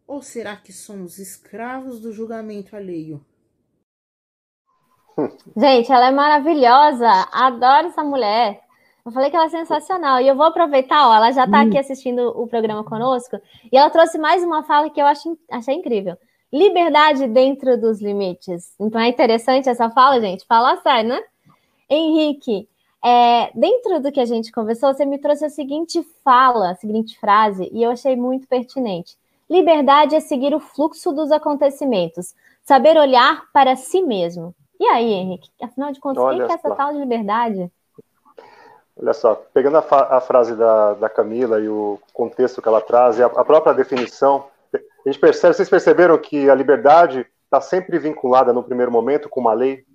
Ou 0.08 0.22
será 0.22 0.56
que 0.56 0.72
somos 0.72 1.20
escravos 1.20 2.00
do 2.00 2.12
julgamento 2.14 2.76
alheio? 2.76 3.26
Gente, 5.58 5.92
ela 5.92 6.08
é 6.08 6.12
maravilhosa. 6.12 7.10
Adoro 7.32 7.88
essa 7.88 8.04
mulher. 8.04 8.69
Eu 9.10 9.12
falei 9.12 9.32
que 9.32 9.36
ela 9.36 9.48
é 9.48 9.50
sensacional. 9.50 10.22
E 10.22 10.28
eu 10.28 10.36
vou 10.36 10.46
aproveitar, 10.46 11.10
ó, 11.10 11.16
ela 11.16 11.32
já 11.32 11.46
está 11.46 11.62
aqui 11.62 11.76
hum. 11.76 11.80
assistindo 11.80 12.28
o 12.40 12.48
programa 12.48 12.84
conosco, 12.84 13.38
e 13.72 13.76
ela 13.76 13.90
trouxe 13.90 14.20
mais 14.20 14.44
uma 14.44 14.62
fala 14.62 14.88
que 14.90 15.02
eu 15.02 15.06
acho, 15.08 15.36
achei 15.50 15.74
incrível. 15.74 16.16
Liberdade 16.54 17.28
dentro 17.28 17.76
dos 17.76 18.00
limites. 18.00 18.72
Então 18.80 19.02
é 19.02 19.08
interessante 19.08 19.68
essa 19.68 19.90
fala, 19.90 20.22
gente. 20.22 20.46
Fala 20.46 20.78
sério, 20.78 21.10
né? 21.10 21.24
Henrique, 21.90 22.70
é, 23.04 23.52
dentro 23.56 24.00
do 24.00 24.12
que 24.12 24.20
a 24.20 24.26
gente 24.26 24.52
conversou, 24.52 24.94
você 24.94 25.06
me 25.06 25.18
trouxe 25.18 25.46
a 25.46 25.50
seguinte 25.50 26.04
fala, 26.24 26.70
a 26.70 26.76
seguinte 26.76 27.20
frase, 27.20 27.68
e 27.74 27.82
eu 27.82 27.90
achei 27.90 28.16
muito 28.16 28.48
pertinente. 28.48 29.18
Liberdade 29.50 30.14
é 30.14 30.20
seguir 30.20 30.54
o 30.54 30.60
fluxo 30.60 31.12
dos 31.12 31.32
acontecimentos, 31.32 32.36
saber 32.62 32.96
olhar 32.96 33.46
para 33.52 33.76
si 33.76 34.04
mesmo. 34.04 34.54
E 34.80 34.86
aí, 34.86 35.14
Henrique? 35.14 35.50
Afinal 35.60 35.92
de 35.92 36.00
contas, 36.00 36.24
o 36.24 36.46
que 36.46 36.52
é 36.52 36.56
essa 36.56 36.76
tal 36.76 36.94
de 36.94 37.00
liberdade? 37.00 37.72
Olha 39.02 39.14
só, 39.14 39.36
pegando 39.54 39.78
a, 39.78 40.18
a 40.18 40.20
frase 40.20 40.56
da, 40.56 40.94
da, 40.96 41.10
Camila 41.10 41.60
e 41.60 41.70
o 41.70 41.98
contexto 42.14 42.62
que 42.62 42.68
ela 42.68 42.82
traz, 42.82 43.20
a, 43.20 43.28
a 43.28 43.46
própria 43.46 43.74
definição, 43.74 44.48
a 44.74 45.10
gente 45.10 45.20
percebe, 45.20 45.54
vocês 45.54 45.70
perceberam 45.70 46.18
que 46.18 46.50
a 46.50 46.56
liberdade 46.56 47.26
está 47.46 47.62
sempre 47.62 47.98
vinculada 47.98 48.52
no 48.52 48.62
primeiro 48.62 48.92
momento 48.92 49.30
com 49.30 49.40
uma 49.40 49.54
lei? 49.54 49.86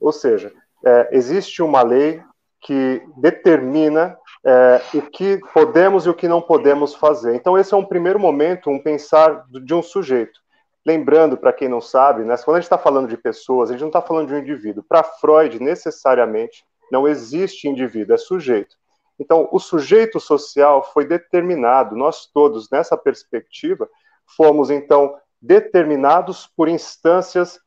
Ou 0.00 0.12
seja, 0.12 0.50
é, 0.84 1.08
existe 1.12 1.62
uma 1.62 1.82
lei 1.82 2.22
que 2.60 3.02
determina 3.18 4.16
é, 4.44 4.80
o 4.94 5.02
que 5.02 5.38
podemos 5.52 6.06
e 6.06 6.10
o 6.10 6.14
que 6.14 6.26
não 6.26 6.40
podemos 6.40 6.94
fazer. 6.94 7.34
Então, 7.34 7.58
esse 7.58 7.74
é 7.74 7.76
um 7.76 7.84
primeiro 7.84 8.18
momento, 8.18 8.70
um 8.70 8.82
pensar 8.82 9.44
de 9.50 9.74
um 9.74 9.82
sujeito. 9.82 10.40
Lembrando, 10.86 11.36
para 11.36 11.52
quem 11.52 11.68
não 11.68 11.82
sabe, 11.82 12.24
né, 12.24 12.34
quando 12.38 12.56
a 12.56 12.60
gente 12.60 12.64
está 12.64 12.78
falando 12.78 13.08
de 13.08 13.16
pessoas, 13.16 13.68
a 13.68 13.72
gente 13.72 13.82
não 13.82 13.88
está 13.88 14.00
falando 14.00 14.28
de 14.28 14.34
um 14.34 14.38
indivíduo. 14.38 14.82
Para 14.88 15.04
Freud, 15.04 15.62
necessariamente, 15.62 16.64
não 16.90 17.06
existe 17.06 17.68
indivíduo, 17.68 18.14
é 18.14 18.18
sujeito. 18.18 18.76
Então, 19.18 19.48
o 19.50 19.58
sujeito 19.58 20.20
social 20.20 20.82
foi 20.92 21.04
determinado, 21.04 21.96
nós 21.96 22.26
todos, 22.26 22.70
nessa 22.70 22.96
perspectiva, 22.96 23.88
fomos, 24.36 24.70
então, 24.70 25.16
determinados 25.40 26.46
por 26.56 26.68
instâncias 26.68 27.58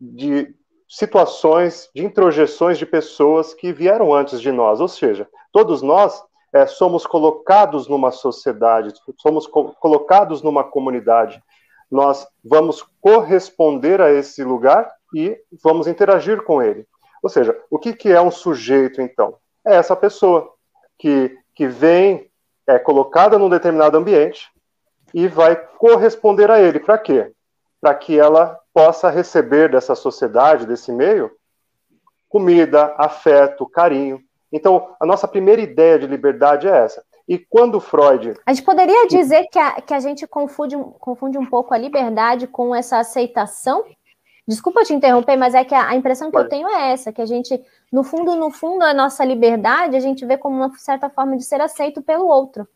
de 0.00 0.54
situações, 0.88 1.90
de 1.94 2.04
introjeções 2.04 2.78
de 2.78 2.86
pessoas 2.86 3.52
que 3.54 3.72
vieram 3.72 4.14
antes 4.14 4.40
de 4.40 4.52
nós, 4.52 4.80
ou 4.80 4.88
seja, 4.88 5.28
todos 5.50 5.82
nós 5.82 6.22
é, 6.52 6.66
somos 6.66 7.04
colocados 7.04 7.88
numa 7.88 8.12
sociedade, 8.12 8.94
somos 9.20 9.46
co 9.46 9.74
colocados 9.74 10.42
numa 10.42 10.62
comunidade, 10.62 11.42
nós 11.90 12.26
vamos 12.44 12.84
corresponder 13.00 14.00
a 14.00 14.12
esse 14.12 14.44
lugar 14.44 14.90
e 15.14 15.36
vamos 15.62 15.86
interagir 15.86 16.42
com 16.42 16.62
ele. 16.62 16.86
Ou 17.24 17.30
seja, 17.30 17.58
o 17.70 17.78
que, 17.78 17.94
que 17.94 18.12
é 18.12 18.20
um 18.20 18.30
sujeito, 18.30 19.00
então? 19.00 19.36
É 19.66 19.76
essa 19.76 19.96
pessoa 19.96 20.52
que, 20.98 21.34
que 21.54 21.66
vem, 21.66 22.30
é 22.66 22.78
colocada 22.78 23.38
num 23.38 23.48
determinado 23.48 23.96
ambiente 23.96 24.50
e 25.14 25.26
vai 25.26 25.56
corresponder 25.56 26.50
a 26.50 26.60
ele. 26.60 26.78
Para 26.78 26.98
quê? 26.98 27.32
Para 27.80 27.94
que 27.94 28.20
ela 28.20 28.60
possa 28.74 29.08
receber 29.08 29.70
dessa 29.70 29.94
sociedade, 29.94 30.66
desse 30.66 30.92
meio, 30.92 31.30
comida, 32.28 32.94
afeto, 32.98 33.66
carinho. 33.66 34.20
Então, 34.52 34.94
a 35.00 35.06
nossa 35.06 35.26
primeira 35.26 35.62
ideia 35.62 35.98
de 35.98 36.06
liberdade 36.06 36.68
é 36.68 36.76
essa. 36.76 37.02
E 37.26 37.38
quando 37.38 37.80
Freud. 37.80 38.34
A 38.44 38.52
gente 38.52 38.66
poderia 38.66 39.06
dizer 39.06 39.46
que 39.50 39.58
a, 39.58 39.80
que 39.80 39.94
a 39.94 40.00
gente 40.00 40.26
confunde, 40.26 40.76
confunde 41.00 41.38
um 41.38 41.46
pouco 41.46 41.72
a 41.72 41.78
liberdade 41.78 42.46
com 42.46 42.74
essa 42.74 42.98
aceitação 42.98 43.82
Desculpa 44.46 44.84
te 44.84 44.92
interromper, 44.92 45.36
mas 45.36 45.54
é 45.54 45.64
que 45.64 45.74
a, 45.74 45.94
impressão 45.94 46.30
que 46.30 46.36
eu 46.36 46.48
tenho 46.48 46.68
é 46.68 46.92
essa, 46.92 47.12
que 47.12 47.22
a 47.22 47.26
gente, 47.26 47.58
no 47.90 48.04
fundo, 48.04 48.34
no 48.36 48.50
fundo, 48.50 48.84
a 48.84 48.92
nossa 48.92 49.24
liberdade, 49.24 49.96
a 49.96 50.00
gente 50.00 50.26
vê 50.26 50.36
como 50.36 50.56
uma 50.56 50.70
certa 50.76 51.08
forma 51.08 51.36
de 51.36 51.44
ser 51.44 51.62
aceito 51.62 52.02
pelo 52.02 52.26
outro. 52.26 52.68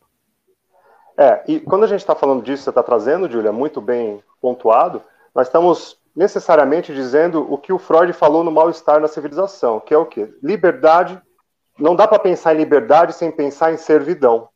É, 1.16 1.42
e 1.46 1.60
quando 1.60 1.84
a 1.84 1.86
gente 1.86 2.00
está 2.00 2.14
falando 2.14 2.42
disso, 2.42 2.62
você 2.62 2.70
está 2.70 2.82
trazendo, 2.82 3.30
Júlia, 3.30 3.52
muito 3.52 3.80
bem 3.80 4.22
pontuado, 4.40 5.02
nós 5.34 5.48
estamos 5.48 5.98
necessariamente 6.16 6.94
dizendo 6.94 7.46
o 7.52 7.58
que 7.58 7.72
o 7.72 7.78
Freud 7.78 8.12
falou 8.12 8.42
no 8.42 8.50
mal-estar 8.50 8.98
na 8.98 9.08
civilização, 9.08 9.78
que 9.78 9.92
é 9.92 9.98
o 9.98 10.06
quê? 10.06 10.34
Liberdade, 10.42 11.20
não 11.78 11.94
dá 11.94 12.08
para 12.08 12.18
pensar 12.18 12.54
em 12.54 12.58
liberdade 12.58 13.12
sem 13.12 13.30
pensar 13.30 13.72
em 13.72 13.76
servidão. 13.76 14.48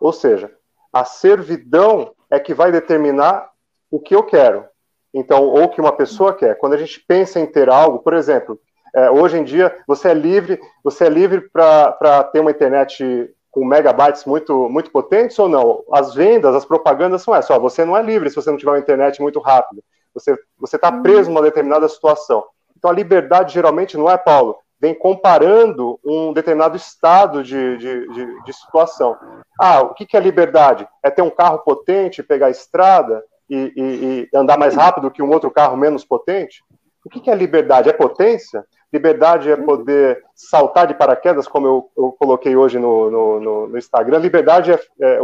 Ou 0.00 0.12
seja, 0.12 0.52
a 0.92 1.04
servidão 1.04 2.14
é 2.30 2.38
que 2.38 2.54
vai 2.54 2.70
determinar 2.70 3.50
o 3.90 3.98
que 3.98 4.14
eu 4.14 4.22
quero. 4.22 4.64
Então, 5.12 5.44
ou 5.44 5.68
que 5.68 5.80
uma 5.80 5.92
pessoa 5.92 6.34
quer. 6.34 6.56
Quando 6.56 6.74
a 6.74 6.76
gente 6.76 7.00
pensa 7.00 7.40
em 7.40 7.46
ter 7.46 7.68
algo, 7.68 8.00
por 8.00 8.12
exemplo, 8.12 8.60
é, 8.94 9.10
hoje 9.10 9.38
em 9.38 9.44
dia 9.44 9.74
você 9.86 10.08
é 10.08 10.14
livre, 10.14 10.60
você 10.82 11.04
é 11.06 11.08
livre 11.08 11.48
para 11.50 12.24
ter 12.32 12.40
uma 12.40 12.50
internet 12.50 13.30
com 13.50 13.64
megabytes 13.64 14.24
muito, 14.24 14.68
muito 14.68 14.90
potentes 14.90 15.38
ou 15.38 15.48
não? 15.48 15.82
As 15.92 16.14
vendas, 16.14 16.54
as 16.54 16.64
propagandas 16.64 17.22
são 17.22 17.34
essas. 17.34 17.50
Ó, 17.50 17.58
você 17.58 17.84
não 17.84 17.96
é 17.96 18.02
livre 18.02 18.28
se 18.28 18.36
você 18.36 18.50
não 18.50 18.58
tiver 18.58 18.72
uma 18.72 18.78
internet 18.78 19.20
muito 19.20 19.40
rápida. 19.40 19.82
Você 20.14 20.76
está 20.76 20.90
preso 20.90 21.30
numa 21.30 21.42
determinada 21.42 21.88
situação. 21.88 22.44
Então, 22.76 22.90
a 22.90 22.94
liberdade 22.94 23.54
geralmente 23.54 23.96
não 23.96 24.10
é, 24.10 24.16
Paulo, 24.16 24.56
vem 24.80 24.94
comparando 24.94 25.98
um 26.04 26.32
determinado 26.32 26.76
estado 26.76 27.42
de, 27.42 27.76
de, 27.78 28.08
de, 28.08 28.42
de 28.44 28.52
situação. 28.52 29.16
Ah, 29.60 29.82
o 29.82 29.94
que, 29.94 30.06
que 30.06 30.16
é 30.16 30.20
liberdade? 30.20 30.88
É 31.02 31.10
ter 31.10 31.22
um 31.22 31.30
carro 31.30 31.58
potente, 31.58 32.22
pegar 32.22 32.46
a 32.46 32.50
estrada? 32.50 33.24
E, 33.48 33.72
e, 33.76 34.28
e, 34.32 34.36
andar 34.36 34.58
mais 34.58 34.74
rápido 34.74 35.10
que 35.10 35.22
um 35.22 35.30
outro 35.30 35.50
carro 35.50 35.76
menos 35.76 36.04
potente? 36.04 36.62
O 37.04 37.08
que, 37.08 37.20
que 37.20 37.30
é 37.30 37.34
liberdade? 37.34 37.88
É 37.88 37.92
potência? 37.92 38.64
Liberdade 38.92 39.50
é 39.50 39.56
poder 39.56 40.22
saltar 40.34 40.86
de 40.86 40.94
paraquedas, 40.94 41.46
como 41.46 41.66
eu, 41.66 41.90
eu 41.96 42.16
coloquei 42.18 42.56
hoje 42.56 42.78
no, 42.78 43.10
no, 43.10 43.68
no 43.68 43.78
Instagram. 43.78 44.18
Liberdade 44.18 44.72
é, 44.72 44.80
é, 45.00 45.20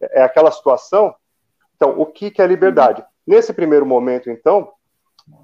é, 0.00 0.22
aquela 0.22 0.50
situação. 0.50 1.14
Então, 1.76 1.98
o 1.98 2.06
que, 2.06 2.30
que 2.30 2.42
é 2.42 2.46
liberdade? 2.46 3.04
Nesse 3.26 3.52
primeiro 3.52 3.86
momento, 3.86 4.30
então, 4.30 4.70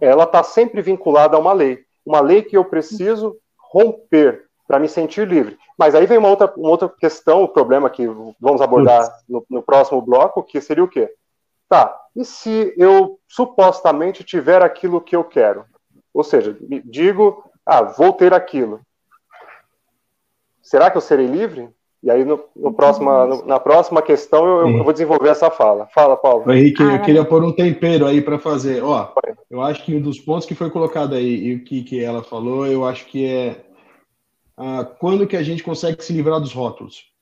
ela 0.00 0.24
está 0.24 0.42
sempre 0.42 0.82
vinculada 0.82 1.37
a 1.37 1.40
uma 1.40 1.52
lei. 1.52 1.84
Uma 2.04 2.20
lei 2.20 2.42
que 2.42 2.56
eu 2.56 2.64
preciso 2.64 3.37
romper 3.58 4.44
para 4.66 4.78
me 4.78 4.88
sentir 4.88 5.26
livre. 5.26 5.58
Mas 5.78 5.94
aí 5.94 6.06
vem 6.06 6.18
uma 6.18 6.28
outra, 6.28 6.52
uma 6.56 6.70
outra 6.70 6.88
questão, 6.88 7.42
o 7.42 7.48
problema 7.48 7.90
que 7.90 8.06
vamos 8.40 8.60
abordar 8.60 9.10
no, 9.28 9.44
no 9.50 9.62
próximo 9.62 10.00
bloco, 10.00 10.42
que 10.42 10.60
seria 10.60 10.84
o 10.84 10.88
quê? 10.88 11.10
Tá, 11.68 11.94
e 12.14 12.24
se 12.24 12.74
eu 12.77 13.18
supostamente 13.27 14.22
tiver 14.22 14.62
aquilo 14.62 15.00
que 15.00 15.16
eu 15.16 15.24
quero? 15.24 15.64
Ou 16.12 16.22
seja, 16.22 16.57
digo, 16.85 17.44
ah, 17.66 17.83
vou 17.83 18.12
ter 18.12 18.33
aquilo. 18.33 18.81
Será 20.62 20.90
que 20.90 20.96
eu 20.96 21.00
serei 21.00 21.27
livre? 21.27 21.68
E 22.03 22.11
aí, 22.11 22.22
no, 22.24 22.44
no 22.55 22.72
próxima, 22.72 23.27
no, 23.27 23.46
na 23.46 23.59
próxima 23.59 24.03
questão, 24.03 24.46
eu, 24.46 24.77
eu, 24.77 24.85
vou 24.85 24.92
desenvolver 24.92 25.31
essa 25.31 25.50
fala. 25.50 25.87
Fala, 25.87 26.16
Paulo. 26.16 26.53
Henrique, 26.53 26.83
eu 26.83 27.00
queria 27.00 27.24
pôr 27.24 27.42
um 27.42 27.50
tempero 27.50 28.07
aí 28.07 28.20
para 28.20 28.38
fazer. 28.38 28.85
Ó, 28.85 29.11
eu 29.50 29.62
acho 29.62 29.83
que 29.83 29.96
um 29.96 30.03
dos 30.03 30.20
pontos 30.20 30.46
que 30.46 30.55
foi 30.55 30.70
colocado 30.70 31.14
aí, 31.14 31.35
e 31.35 31.55
o 31.55 31.64
que, 31.64 31.83
que 31.83 32.05
ela 32.05 32.22
falou, 32.22 32.66
eu 32.66 32.85
acho 32.85 33.07
que 33.07 33.27
é 33.27 33.64
ah, 34.57 34.85
quando 34.98 35.27
que 35.27 35.37
a 35.37 35.42
gente 35.42 35.62
consegue 35.62 36.03
se 36.05 36.12
livrar 36.12 36.40
dos 36.40 36.53
rótulos. 36.53 37.13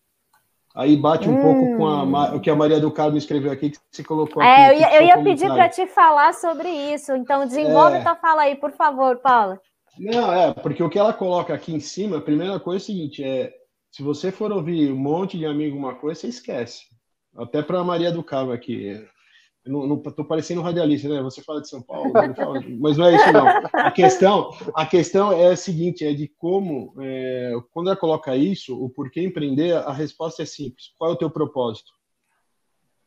Aí 0.75 0.97
bate 0.97 1.29
um 1.29 1.39
hum. 1.39 1.43
pouco 1.43 1.77
com 1.77 1.87
a, 1.87 2.03
hum. 2.05 2.37
o 2.37 2.41
que 2.41 2.51
a 2.51 2.57
Maria 2.57 2.81
do 2.81 2.91
Carmo 2.91 3.17
escreveu 3.17 3.53
aqui, 3.53 3.71
que 3.71 3.79
você 3.91 4.03
colocou 4.03 4.43
é, 4.43 4.47
aqui. 4.47 4.63
É, 4.63 4.69
eu 4.69 4.81
ia, 4.81 4.97
eu 4.97 5.03
ia 5.03 5.23
pedir 5.23 5.49
para 5.49 5.69
te 5.69 5.87
falar 5.87 6.33
sobre 6.35 6.69
isso. 6.69 7.13
Então, 7.15 7.47
desenvolve 7.47 7.97
é... 7.97 8.03
tua 8.03 8.17
fala 8.17 8.43
aí, 8.43 8.57
por 8.57 8.73
favor, 8.73 9.19
Paula. 9.19 9.61
Não, 9.99 10.33
é, 10.33 10.55
porque 10.55 10.83
o 10.83 10.89
que 10.89 10.99
ela 10.99 11.13
coloca 11.13 11.53
aqui 11.53 11.75
em 11.75 11.81
cima, 11.81 12.17
a 12.17 12.23
primeira 12.23 12.59
coisa 12.59 12.79
é 12.79 12.83
o 12.83 12.87
seguinte: 12.87 13.23
é 13.23 13.53
se 13.91 14.03
você 14.03 14.33
for 14.33 14.51
ouvir 14.51 14.91
um 14.91 14.97
monte 14.97 15.37
de 15.37 15.45
amigo 15.45 15.77
uma 15.77 15.95
coisa, 15.95 16.21
você 16.21 16.29
esquece. 16.29 16.85
Até 17.37 17.63
para 17.63 17.79
a 17.79 17.85
Maria 17.85 18.11
do 18.11 18.23
Carmo 18.23 18.51
aqui. 18.51 19.07
Eu 19.65 19.73
não, 19.73 19.87
não 19.87 19.97
tô 19.99 20.25
parecendo 20.25 20.61
radialista, 20.61 21.09
né? 21.09 21.23
Você 21.23 21.41
fala 21.41 21.61
de 21.61 21.69
São 21.69 21.81
Paulo, 21.81 22.11
fala, 22.35 22.61
mas 22.81 22.97
não 22.97 23.07
é 23.07 23.15
isso 23.15 23.33
não. 23.33 23.47
A 23.73 23.91
questão, 23.93 24.51
a 24.75 24.85
questão 24.85 25.33
é 25.33 25.53
a 25.53 25.57
seguinte, 25.57 26.05
é 26.05 26.13
de 26.13 26.27
como, 26.37 26.95
é, 27.01 27.53
quando 27.73 27.87
ela 27.89 27.97
coloca 27.97 28.37
isso, 28.37 28.77
o 28.77 28.91
porquê 28.91 29.23
empreender, 29.23 29.77
a 29.77 29.93
resposta 29.93 30.43
é 30.43 30.47
simples. 30.47 30.93
Qual 30.99 31.11
é 31.11 31.15
o 31.15 31.19
teu 31.19 31.31
propósito? 31.31 31.91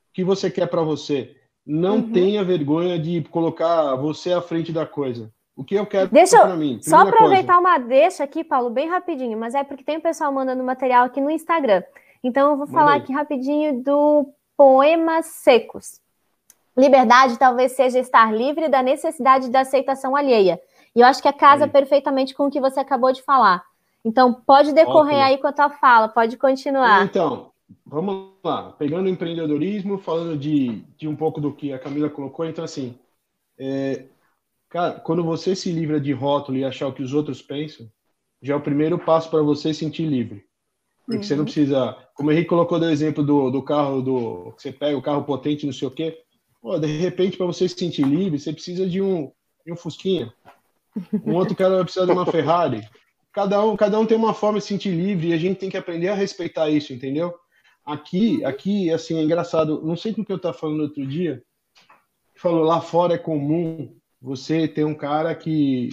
O 0.09 0.13
que 0.13 0.23
você 0.23 0.49
quer 0.49 0.67
para 0.67 0.81
você? 0.81 1.35
Não 1.65 1.95
uhum. 1.95 2.11
tenha 2.11 2.43
vergonha 2.43 2.97
de 2.97 3.21
colocar 3.23 3.95
você 3.95 4.31
à 4.31 4.41
frente 4.41 4.71
da 4.71 4.85
coisa. 4.85 5.33
O 5.57 5.63
que 5.63 5.75
eu 5.75 5.85
quero 5.85 6.09
para 6.09 6.55
mim? 6.55 6.79
Só 6.81 6.97
aproveitar 6.97 7.55
coisa. 7.55 7.59
uma 7.59 7.77
deixa 7.77 8.23
aqui, 8.23 8.43
Paulo, 8.43 8.69
bem 8.69 8.87
rapidinho, 8.87 9.37
mas 9.37 9.55
é 9.55 9.63
porque 9.63 9.83
tem 9.83 9.97
o 9.97 10.01
pessoal 10.01 10.31
mandando 10.31 10.63
material 10.63 11.05
aqui 11.05 11.19
no 11.19 11.31
Instagram. 11.31 11.83
Então 12.23 12.51
eu 12.51 12.57
vou 12.57 12.67
falar 12.67 12.95
aqui 12.95 13.11
rapidinho 13.13 13.81
do 13.81 14.27
Poemas 14.57 15.27
Secos. 15.27 16.04
Liberdade 16.77 17.39
talvez 17.39 17.71
seja 17.71 17.99
estar 17.99 18.33
livre 18.33 18.67
da 18.67 18.83
necessidade 18.83 19.49
da 19.49 19.61
aceitação 19.61 20.15
alheia. 20.15 20.59
E 20.95 21.01
eu 21.01 21.05
acho 21.05 21.21
que 21.21 21.31
casa 21.33 21.67
perfeitamente 21.67 22.33
com 22.33 22.47
o 22.47 22.51
que 22.51 22.59
você 22.59 22.79
acabou 22.79 23.11
de 23.11 23.21
falar. 23.21 23.63
Então, 24.03 24.33
pode 24.33 24.71
decorrer 24.71 25.15
Ótimo. 25.15 25.23
aí 25.23 25.37
com 25.37 25.47
a 25.47 25.53
tua 25.53 25.69
fala, 25.69 26.07
pode 26.07 26.37
continuar. 26.37 27.03
Então, 27.03 27.51
vamos 27.85 28.33
lá. 28.43 28.71
Pegando 28.73 29.07
o 29.07 29.09
empreendedorismo, 29.09 29.97
falando 29.97 30.37
de, 30.37 30.83
de 30.97 31.07
um 31.07 31.15
pouco 31.15 31.41
do 31.41 31.51
que 31.51 31.73
a 31.73 31.79
Camila 31.79 32.09
colocou, 32.09 32.45
então, 32.45 32.63
assim, 32.63 32.97
é, 33.57 34.05
cara, 34.69 34.99
quando 34.99 35.23
você 35.23 35.55
se 35.55 35.71
livra 35.71 35.99
de 35.99 36.13
rótulo 36.13 36.57
e 36.57 36.63
achar 36.63 36.87
o 36.87 36.93
que 36.93 37.01
os 37.01 37.13
outros 37.13 37.41
pensam, 37.41 37.89
já 38.41 38.53
é 38.53 38.57
o 38.57 38.61
primeiro 38.61 38.99
passo 38.99 39.29
para 39.29 39.41
você 39.41 39.73
sentir 39.73 40.05
livre. 40.05 40.45
Porque 41.05 41.17
uhum. 41.17 41.23
você 41.23 41.33
não 41.33 41.39
uhum. 41.39 41.45
precisa, 41.45 41.97
como 42.13 42.29
o 42.29 42.31
Henrique 42.31 42.49
colocou 42.49 42.79
do 42.79 42.89
exemplo 42.89 43.23
do, 43.23 43.49
do 43.49 43.63
carro, 43.63 44.01
do 44.01 44.53
que 44.55 44.61
você 44.61 44.71
pega 44.71 44.97
o 44.97 45.01
carro 45.01 45.23
potente, 45.23 45.65
não 45.65 45.73
sei 45.73 45.87
o 45.87 45.91
quê, 45.91 46.24
Pô, 46.65 46.79
de 46.79 46.87
repente, 46.87 47.37
para 47.37 47.45
você 47.45 47.69
se 47.69 47.77
sentir 47.77 48.03
livre, 48.03 48.39
você 48.39 48.51
precisa 48.51 48.89
de 48.89 48.99
um, 48.99 49.31
de 49.63 49.71
um 49.71 49.75
Fusquinha. 49.75 50.33
Um 51.23 51.35
outro 51.35 51.55
cara 51.55 51.75
vai 51.75 51.83
precisar 51.83 52.07
de 52.07 52.11
uma 52.11 52.25
Ferrari. 52.25 52.81
Cada 53.31 53.63
um, 53.63 53.77
cada 53.77 53.99
um 53.99 54.05
tem 54.07 54.17
uma 54.17 54.33
forma 54.33 54.57
de 54.57 54.63
se 54.63 54.69
sentir 54.69 54.89
livre 54.89 55.27
e 55.27 55.33
a 55.33 55.37
gente 55.37 55.59
tem 55.59 55.69
que 55.69 55.77
aprender 55.77 56.07
a 56.07 56.15
respeitar 56.15 56.67
isso, 56.67 56.91
entendeu? 56.91 57.35
Aqui, 57.85 58.43
aqui, 58.43 58.89
assim, 58.89 59.15
é 59.15 59.21
engraçado. 59.21 59.79
Não 59.83 59.95
sei 59.95 60.11
com 60.11 60.23
o 60.23 60.25
que 60.25 60.31
eu 60.31 60.37
estava 60.37 60.57
falando 60.57 60.79
outro 60.79 61.05
dia. 61.05 61.43
Falou 62.35 62.63
lá 62.63 62.81
fora 62.81 63.13
é 63.13 63.19
comum 63.19 63.95
você 64.19 64.67
ter 64.67 64.85
um 64.85 64.95
cara 64.95 65.35
que 65.35 65.89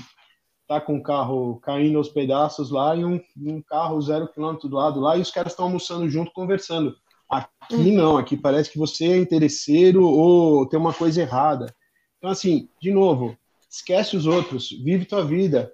tá 0.66 0.80
com 0.80 0.96
o 0.96 1.02
carro 1.02 1.60
caindo 1.60 1.98
aos 1.98 2.08
pedaços 2.08 2.70
lá 2.70 2.96
e 2.96 3.04
um, 3.04 3.20
um 3.36 3.60
carro 3.60 4.00
zero 4.00 4.26
quilômetro 4.26 4.70
do 4.70 4.76
lado 4.76 5.00
lá 5.00 5.18
e 5.18 5.20
os 5.20 5.30
caras 5.30 5.52
estão 5.52 5.66
almoçando 5.66 6.08
junto, 6.08 6.32
conversando. 6.32 6.96
Aqui 7.32 7.90
não, 7.90 8.18
aqui 8.18 8.36
parece 8.36 8.70
que 8.70 8.78
você 8.78 9.06
é 9.06 9.16
interesseiro 9.16 10.04
ou 10.04 10.68
tem 10.68 10.78
uma 10.78 10.92
coisa 10.92 11.22
errada. 11.22 11.74
Então, 12.18 12.30
assim, 12.30 12.68
de 12.80 12.92
novo, 12.92 13.36
esquece 13.70 14.16
os 14.16 14.26
outros, 14.26 14.68
vive 14.70 15.06
tua 15.06 15.24
vida. 15.24 15.72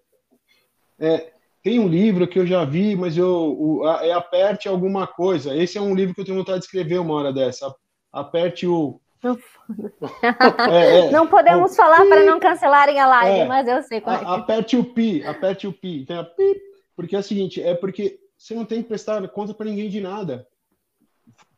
É, 0.98 1.32
tem 1.62 1.80
um 1.80 1.88
livro 1.88 2.28
que 2.28 2.38
eu 2.38 2.46
já 2.46 2.64
vi, 2.64 2.94
mas 2.94 3.18
eu 3.18 3.56
o, 3.58 3.88
é 3.88 4.12
aperte 4.12 4.68
alguma 4.68 5.06
coisa. 5.06 5.54
Esse 5.56 5.76
é 5.76 5.80
um 5.80 5.94
livro 5.94 6.14
que 6.14 6.20
eu 6.20 6.24
tenho 6.24 6.38
vontade 6.38 6.60
de 6.60 6.66
escrever 6.66 7.00
uma 7.00 7.14
hora 7.14 7.32
dessa. 7.32 7.74
Aperte 8.12 8.66
o 8.66 9.00
é, 10.70 10.98
é, 10.98 11.10
não 11.10 11.26
podemos 11.26 11.74
falar 11.74 12.06
para 12.06 12.22
não 12.22 12.38
cancelarem 12.38 13.00
a 13.00 13.06
live, 13.08 13.40
é, 13.40 13.46
mas 13.46 13.66
eu 13.66 13.82
sei 13.82 14.00
qual 14.00 14.14
é. 14.14 14.24
Aperte 14.24 14.76
o 14.76 14.84
pi, 14.84 15.24
aperte 15.24 15.66
o 15.66 15.72
pi. 15.72 16.06
A 16.08 16.22
pi, 16.22 16.56
porque 16.94 17.16
é 17.16 17.18
o 17.18 17.22
seguinte, 17.22 17.60
é 17.60 17.74
porque 17.74 18.20
você 18.36 18.54
não 18.54 18.64
tem 18.64 18.80
que 18.80 18.88
prestar 18.88 19.26
conta 19.28 19.52
para 19.52 19.66
ninguém 19.66 19.90
de 19.90 20.00
nada. 20.00 20.46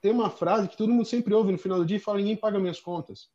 Tem 0.01 0.11
uma 0.11 0.31
frase 0.31 0.69
que 0.69 0.77
todo 0.77 0.93
mundo 0.93 1.05
sempre 1.05 1.35
ouve 1.35 1.53
no 1.53 1.59
final 1.59 1.79
do 1.79 1.87
dia 1.87 1.97
e 1.97 2.01
fala: 2.01 2.19
ninguém 2.19 2.37
paga 2.37 2.59
minhas 2.59 2.81
contas. 2.81 3.29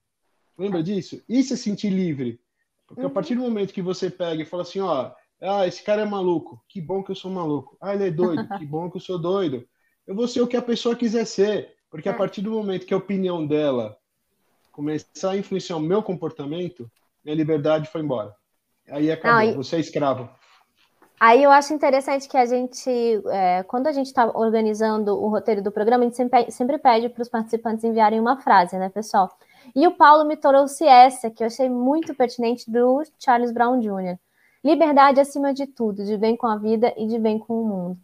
Lembra 0.58 0.82
disso? 0.82 1.22
Isso 1.28 1.54
é 1.54 1.58
sentir 1.58 1.90
livre. 1.90 2.40
Porque 2.88 3.02
uhum. 3.02 3.08
a 3.08 3.12
partir 3.12 3.36
do 3.36 3.42
momento 3.42 3.74
que 3.74 3.82
você 3.82 4.10
pega 4.10 4.42
e 4.42 4.46
fala 4.46 4.64
assim: 4.64 4.80
ó, 4.80 5.12
ah, 5.42 5.68
esse 5.68 5.84
cara 5.84 6.02
é 6.02 6.06
maluco, 6.06 6.64
que 6.68 6.82
bom 6.82 7.04
que 7.04 7.12
eu 7.12 7.16
sou 7.16 7.32
maluco. 7.32 7.78
Ah, 7.80 7.94
ele 7.94 8.08
é 8.08 8.12
doido, 8.12 8.48
que 8.58 8.66
bom 8.66 8.90
que 8.90 8.98
eu 8.98 9.02
sou 9.02 9.20
doido. 9.20 9.68
Eu 10.08 10.16
vou 10.16 10.28
ser 10.28 10.42
o 10.42 10.48
que 10.48 10.58
a 10.58 10.62
pessoa 10.62 10.96
quiser 10.96 11.26
ser. 11.26 11.76
Porque 11.90 12.10
a 12.10 12.12
é. 12.12 12.16
partir 12.16 12.42
do 12.42 12.52
momento 12.52 12.86
que 12.86 12.94
a 12.94 12.98
opinião 12.98 13.46
dela 13.46 13.98
começar 14.72 15.32
a 15.32 15.38
influenciar 15.38 15.78
o 15.78 15.82
meu 15.82 16.04
comportamento, 16.04 16.92
minha 17.24 17.36
liberdade 17.36 17.90
foi 17.90 18.02
embora. 18.02 18.36
Aí 18.90 19.10
acabou, 19.10 19.46
Não, 19.46 19.54
e... 19.54 19.56
você 19.56 19.78
é 19.78 19.80
escravo. 19.80 20.30
Aí 21.20 21.42
eu 21.42 21.50
acho 21.50 21.74
interessante 21.74 22.28
que 22.28 22.38
a 22.38 22.46
gente, 22.46 22.90
é, 23.30 23.64
quando 23.64 23.88
a 23.88 23.94
gente 23.94 24.08
está 24.08 24.26
organizando 24.38 25.18
o 25.18 25.30
roteiro 25.30 25.62
do 25.62 25.72
programa, 25.72 26.04
a 26.04 26.08
gente 26.08 26.18
sempre, 26.18 26.52
sempre 26.52 26.78
pede 26.78 27.08
para 27.10 27.22
os 27.22 27.30
participantes 27.30 27.84
enviarem 27.84 28.20
uma 28.20 28.38
frase, 28.42 28.78
né, 28.78 28.90
pessoal? 28.90 29.32
E 29.74 29.88
o 29.88 29.96
Paulo 29.96 30.26
me 30.26 30.36
trouxe 30.36 30.86
essa, 30.86 31.32
que 31.32 31.42
eu 31.42 31.48
achei 31.48 31.70
muito 31.70 32.14
pertinente, 32.14 32.70
do 32.70 33.02
Charles 33.18 33.52
Brown 33.52 33.80
Jr. 33.80 34.18
Liberdade 34.64 35.20
acima 35.20 35.54
de 35.54 35.68
tudo, 35.68 36.04
de 36.04 36.18
bem 36.18 36.36
com 36.36 36.48
a 36.48 36.58
vida 36.58 36.94
e 36.98 37.08
de 37.08 37.18
bem 37.18 37.40
com 37.40 37.62
o 37.62 37.66
mundo. 37.66 37.98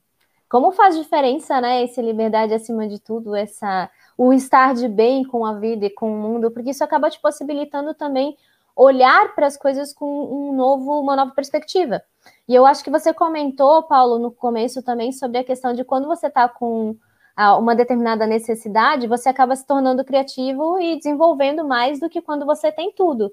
Como 0.50 0.72
faz 0.72 0.98
diferença, 0.98 1.60
né, 1.62 1.84
esse 1.84 2.02
liberdade 2.02 2.54
acima 2.54 2.88
de 2.88 3.00
tudo, 3.00 3.36
essa 3.36 3.90
o 4.18 4.34
estar 4.34 4.74
de 4.74 4.88
bem 4.88 5.24
com 5.24 5.46
a 5.46 5.54
vida 5.54 5.86
e 5.86 5.90
com 5.90 6.14
o 6.14 6.18
mundo, 6.18 6.52
porque 6.52 6.72
isso 6.72 6.84
acaba 6.84 7.10
te 7.10 7.20
possibilitando 7.20 7.94
também 7.94 8.38
olhar 8.76 9.34
para 9.36 9.48
as 9.48 9.58
coisas 9.58 9.94
com 9.94 10.06
um 10.06 10.54
novo, 10.54 11.00
uma 11.00 11.16
nova 11.16 11.32
perspectiva. 11.32 12.02
E 12.48 12.56
eu 12.56 12.66
acho 12.66 12.84
que 12.84 12.90
você 12.90 13.14
comentou, 13.14 13.84
Paulo, 13.84 14.20
no 14.20 14.32
começo 14.32 14.82
também 14.84 15.12
sobre 15.12 15.38
a 15.38 15.44
questão 15.44 15.74
de 15.74 15.84
quando 15.84 16.08
você 16.08 16.28
está 16.28 16.48
com 16.48 16.96
ah, 17.36 17.58
uma 17.58 17.76
determinada 17.76 18.28
necessidade, 18.28 19.08
você 19.08 19.30
acaba 19.30 19.56
se 19.56 19.66
tornando 19.66 20.04
criativo 20.04 20.80
e 20.80 20.98
desenvolvendo 20.98 21.68
mais 21.68 22.00
do 22.00 22.10
que 22.10 22.22
quando 22.22 22.46
você 22.46 22.72
tem 22.72 22.92
tudo. 22.92 23.32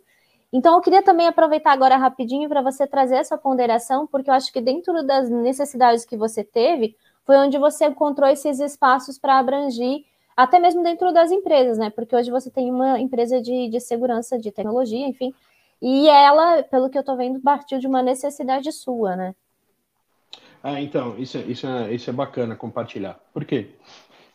Então, 0.52 0.76
eu 0.76 0.80
queria 0.80 1.02
também 1.02 1.26
aproveitar 1.26 1.72
agora 1.72 1.96
rapidinho 1.96 2.48
para 2.48 2.62
você 2.62 2.86
trazer 2.86 3.16
essa 3.16 3.36
ponderação, 3.36 4.06
porque 4.06 4.30
eu 4.30 4.34
acho 4.34 4.52
que 4.52 4.60
dentro 4.60 5.02
das 5.04 5.28
necessidades 5.28 6.06
que 6.06 6.16
você 6.16 6.42
teve, 6.42 6.96
foi 7.24 7.36
onde 7.36 7.58
você 7.58 7.86
encontrou 7.86 8.28
esses 8.30 8.58
espaços 8.58 9.18
para 9.18 9.38
abranger 9.38 10.00
até 10.38 10.60
mesmo 10.60 10.84
dentro 10.84 11.12
das 11.12 11.32
empresas, 11.32 11.78
né? 11.78 11.90
Porque 11.90 12.14
hoje 12.14 12.30
você 12.30 12.48
tem 12.48 12.70
uma 12.70 13.00
empresa 13.00 13.42
de, 13.42 13.68
de 13.68 13.80
segurança, 13.80 14.38
de 14.38 14.52
tecnologia, 14.52 15.04
enfim, 15.04 15.34
e 15.82 16.08
ela, 16.08 16.62
pelo 16.62 16.88
que 16.88 16.96
eu 16.96 17.00
estou 17.00 17.16
vendo, 17.16 17.40
partiu 17.40 17.80
de 17.80 17.88
uma 17.88 18.00
necessidade 18.04 18.70
sua, 18.70 19.16
né? 19.16 19.34
Ah, 20.62 20.80
então, 20.80 21.18
isso, 21.18 21.38
é, 21.38 21.40
isso, 21.40 21.66
é, 21.66 21.92
isso 21.92 22.08
é 22.08 22.12
bacana 22.12 22.54
compartilhar. 22.54 23.18
Por 23.34 23.44
quê? 23.44 23.70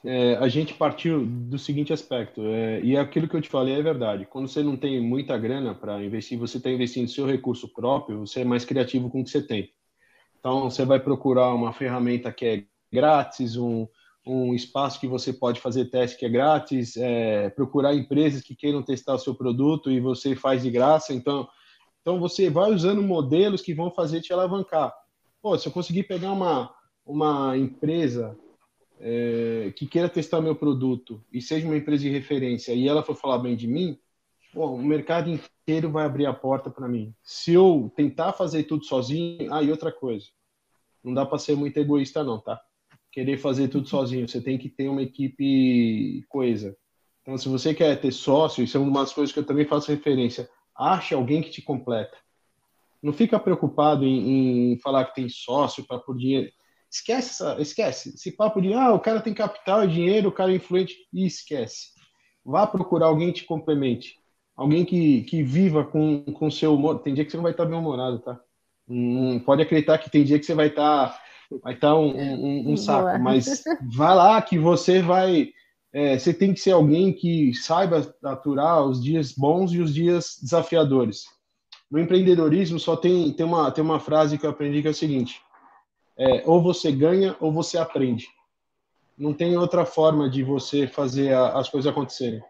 É, 0.03 0.35
a 0.35 0.49
gente 0.49 0.73
partiu 0.73 1.25
do 1.25 1.57
seguinte 1.57 1.93
aspecto, 1.93 2.41
é, 2.47 2.81
e 2.81 2.97
é 2.97 2.99
aquilo 2.99 3.29
que 3.29 3.37
eu 3.37 3.41
te 3.41 3.47
falei 3.47 3.73
é 3.73 3.81
verdade. 3.81 4.25
Quando 4.25 4.49
você 4.49 4.61
não 4.61 4.75
tem 4.75 4.99
muita 4.99 5.37
grana 5.37 5.73
para 5.73 6.03
investir, 6.03 6.37
você 6.37 6.57
está 6.57 6.69
investindo 6.69 7.07
seu 7.07 7.25
recurso 7.25 7.69
próprio, 7.69 8.27
você 8.27 8.41
é 8.41 8.45
mais 8.45 8.65
criativo 8.65 9.09
com 9.09 9.21
o 9.21 9.23
que 9.23 9.29
você 9.29 9.41
tem. 9.41 9.71
Então, 10.37 10.69
você 10.69 10.83
vai 10.83 10.99
procurar 10.99 11.53
uma 11.53 11.71
ferramenta 11.71 12.29
que 12.29 12.45
é 12.45 12.63
grátis, 12.91 13.55
um, 13.55 13.87
um 14.25 14.53
espaço 14.53 14.99
que 14.99 15.07
você 15.07 15.33
pode 15.33 15.59
fazer 15.59 15.85
teste 15.85 16.17
que 16.17 16.25
é 16.25 16.29
grátis, 16.29 16.95
é, 16.95 17.49
procurar 17.49 17.93
empresas 17.93 18.41
que 18.41 18.55
queiram 18.55 18.81
testar 18.81 19.15
o 19.15 19.19
seu 19.19 19.35
produto 19.35 19.91
e 19.91 19.99
você 19.99 20.35
faz 20.35 20.63
de 20.63 20.71
graça. 20.71 21.13
Então, 21.13 21.47
então 22.01 22.19
você 22.19 22.49
vai 22.49 22.71
usando 22.71 23.01
modelos 23.01 23.61
que 23.61 23.73
vão 23.73 23.91
fazer 23.91 24.21
te 24.21 24.31
alavancar. 24.31 24.93
Pô, 25.41 25.57
se 25.57 25.67
eu 25.67 25.71
conseguir 25.71 26.03
pegar 26.03 26.31
uma, 26.31 26.73
uma 27.05 27.57
empresa 27.57 28.37
é, 28.99 29.73
que 29.75 29.85
queira 29.85 30.07
testar 30.07 30.39
meu 30.39 30.55
produto 30.55 31.21
e 31.31 31.41
seja 31.41 31.65
uma 31.65 31.75
empresa 31.75 32.03
de 32.03 32.09
referência 32.09 32.73
e 32.73 32.87
ela 32.87 33.03
for 33.03 33.15
falar 33.15 33.39
bem 33.39 33.55
de 33.55 33.67
mim, 33.67 33.99
pô, 34.53 34.67
o 34.67 34.81
mercado 34.81 35.29
inteiro 35.29 35.91
vai 35.91 36.05
abrir 36.05 36.25
a 36.25 36.33
porta 36.33 36.69
para 36.69 36.87
mim. 36.87 37.13
Se 37.21 37.53
eu 37.53 37.91
tentar 37.93 38.31
fazer 38.31 38.63
tudo 38.63 38.85
sozinho, 38.85 39.53
ah, 39.53 39.61
e 39.61 39.69
outra 39.69 39.91
coisa, 39.91 40.27
não 41.03 41.13
dá 41.13 41.25
para 41.25 41.37
ser 41.37 41.57
muito 41.57 41.77
egoísta 41.77 42.23
não, 42.23 42.39
tá? 42.39 42.61
Querer 43.13 43.37
fazer 43.37 43.67
tudo 43.67 43.87
sozinho, 43.87 44.27
você 44.27 44.41
tem 44.41 44.57
que 44.57 44.67
ter 44.67 44.89
uma 44.89 45.03
equipe 45.03 46.25
coesa. 46.27 46.75
Então, 47.21 47.37
se 47.37 47.47
você 47.47 47.73
quer 47.73 48.01
ter 48.01 48.11
sócio, 48.11 48.63
isso 48.63 48.75
é 48.75 48.79
uma 48.79 49.01
das 49.01 49.13
coisas 49.13 49.31
que 49.31 49.39
eu 49.39 49.45
também 49.45 49.65
faço 49.65 49.91
referência, 49.91 50.49
ache 50.75 51.13
alguém 51.13 51.41
que 51.41 51.51
te 51.51 51.61
completa. 51.61 52.17
Não 53.01 53.13
fica 53.13 53.39
preocupado 53.39 54.03
em, 54.03 54.73
em 54.73 54.79
falar 54.79 55.05
que 55.05 55.15
tem 55.15 55.29
sócio 55.29 55.85
para 55.85 55.99
por 55.99 56.17
dinheiro. 56.17 56.51
Esquece, 56.91 57.43
esquece. 57.59 58.09
Esse 58.15 58.31
papo 58.31 58.59
de, 58.59 58.73
ah, 58.73 58.93
o 58.93 58.99
cara 58.99 59.21
tem 59.21 59.33
capital 59.33 59.83
e 59.83 59.87
dinheiro, 59.87 60.29
o 60.29 60.31
cara 60.31 60.51
é 60.51 60.55
influente, 60.55 60.95
e 61.13 61.25
esquece. 61.25 61.89
Vá 62.43 62.65
procurar 62.65 63.07
alguém 63.07 63.31
que 63.31 63.41
te 63.41 63.45
complemente. 63.45 64.15
Alguém 64.55 64.83
que, 64.83 65.21
que 65.23 65.43
viva 65.43 65.85
com 65.85 66.25
o 66.41 66.51
seu 66.51 66.73
humor. 66.73 66.99
Tem 66.99 67.13
dia 67.13 67.23
que 67.23 67.31
você 67.31 67.37
não 67.37 67.43
vai 67.43 67.51
estar 67.51 67.65
bem 67.65 67.77
humorado, 67.77 68.19
tá? 68.19 68.39
Não 68.87 69.39
pode 69.39 69.61
acreditar 69.61 69.97
que 69.99 70.09
tem 70.09 70.23
dia 70.23 70.39
que 70.39 70.45
você 70.45 70.53
vai 70.53 70.67
estar 70.67 71.22
vai 71.61 71.73
estar 71.73 71.95
um, 71.95 72.15
um, 72.15 72.71
um 72.71 72.77
saco. 72.77 73.21
Mas 73.21 73.63
vai 73.95 74.15
lá 74.15 74.41
que 74.41 74.57
você 74.57 75.01
vai. 75.01 75.49
É, 75.91 76.17
você 76.17 76.33
tem 76.33 76.53
que 76.53 76.59
ser 76.59 76.71
alguém 76.71 77.13
que 77.13 77.53
saiba 77.53 78.13
aturar 78.23 78.83
os 78.83 79.01
dias 79.01 79.31
bons 79.31 79.71
e 79.73 79.79
os 79.79 79.93
dias 79.93 80.37
desafiadores. 80.41 81.25
No 81.89 81.99
empreendedorismo 81.99 82.79
só 82.79 82.95
tem, 82.95 83.31
tem, 83.33 83.45
uma, 83.45 83.71
tem 83.71 83.83
uma 83.83 83.99
frase 83.99 84.37
que 84.37 84.45
eu 84.45 84.49
aprendi 84.49 84.81
que 84.81 84.87
é 84.87 84.91
o 84.91 84.95
seguinte: 84.95 85.39
é, 86.17 86.43
ou 86.45 86.61
você 86.61 86.91
ganha 86.91 87.35
ou 87.39 87.51
você 87.51 87.77
aprende. 87.77 88.27
Não 89.15 89.33
tem 89.33 89.55
outra 89.55 89.85
forma 89.85 90.27
de 90.29 90.43
você 90.43 90.87
fazer 90.87 91.33
a, 91.33 91.59
as 91.59 91.69
coisas 91.69 91.91
acontecerem. 91.91 92.41